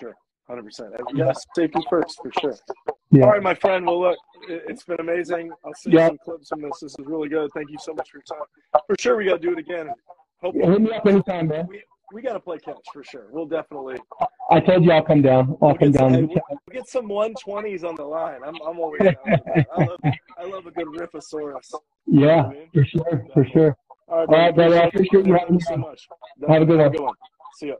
sure, 0.00 0.14
Hundred 0.48 0.64
percent. 0.64 0.94
Yes, 1.14 1.44
safety 1.54 1.80
first 1.90 2.20
for 2.22 2.30
sure. 2.40 2.56
Yeah. 3.10 3.24
All 3.24 3.30
right, 3.30 3.42
my 3.42 3.54
friend. 3.54 3.84
Well, 3.86 4.00
look, 4.00 4.18
it, 4.48 4.64
it's 4.68 4.82
been 4.84 5.00
amazing. 5.00 5.50
I'll 5.64 5.74
see 5.74 5.90
Yeah. 5.90 6.08
some 6.08 6.18
clips 6.24 6.48
from 6.48 6.62
this. 6.62 6.80
This 6.80 6.92
is 6.98 7.04
really 7.06 7.28
good. 7.28 7.50
Thank 7.54 7.70
you 7.70 7.78
so 7.80 7.94
much 7.94 8.10
for 8.10 8.18
your 8.18 8.22
time. 8.22 8.46
For 8.86 8.96
sure, 8.98 9.16
we 9.16 9.24
got 9.26 9.40
to 9.40 9.46
do 9.46 9.52
it 9.52 9.58
again. 9.58 9.90
Hopefully, 10.40 10.66
Hit 10.66 10.80
me 10.82 10.90
up 10.92 11.06
anytime, 11.06 11.48
man. 11.48 11.66
we 11.68 11.82
we 12.12 12.22
got 12.22 12.34
to 12.34 12.40
play 12.40 12.58
catch 12.58 12.76
for 12.92 13.04
sure. 13.04 13.26
We'll 13.30 13.46
definitely 13.46 13.96
I 14.50 14.60
told 14.60 14.84
you 14.84 14.92
I'll 14.92 15.02
come 15.02 15.22
down. 15.22 15.56
I'll 15.62 15.68
we'll 15.68 15.76
come 15.76 15.92
get, 15.92 15.98
down. 15.98 16.14
hey, 16.14 16.22
we'll 16.22 16.58
get 16.72 16.88
some 16.88 17.08
one 17.08 17.34
twenties 17.34 17.84
on 17.84 17.94
the 17.96 18.04
line. 18.04 18.40
I'm 18.44 18.54
I'm 18.66 18.78
always 18.78 19.02
down. 19.02 19.14
I 19.76 19.84
love 19.84 20.00
I 20.38 20.44
love 20.44 20.66
a 20.66 20.70
good 20.70 20.86
riffosaurus. 20.88 21.74
Yeah, 22.10 22.50
for 22.72 22.86
sure, 22.86 23.22
for 23.34 23.46
sure. 23.52 23.76
All 24.08 24.20
right, 24.20 24.28
All 24.30 24.34
right, 24.34 24.54
brother. 24.54 24.80
I 24.80 24.86
Appreciate 24.86 25.26
you 25.26 25.34
having 25.34 25.56
you 25.56 25.60
so 25.60 25.76
much. 25.76 26.08
Have 26.48 26.62
a. 26.62 26.64
Good 26.64 27.00
one. 27.00 27.12
See 27.56 27.66
ya. 27.66 27.74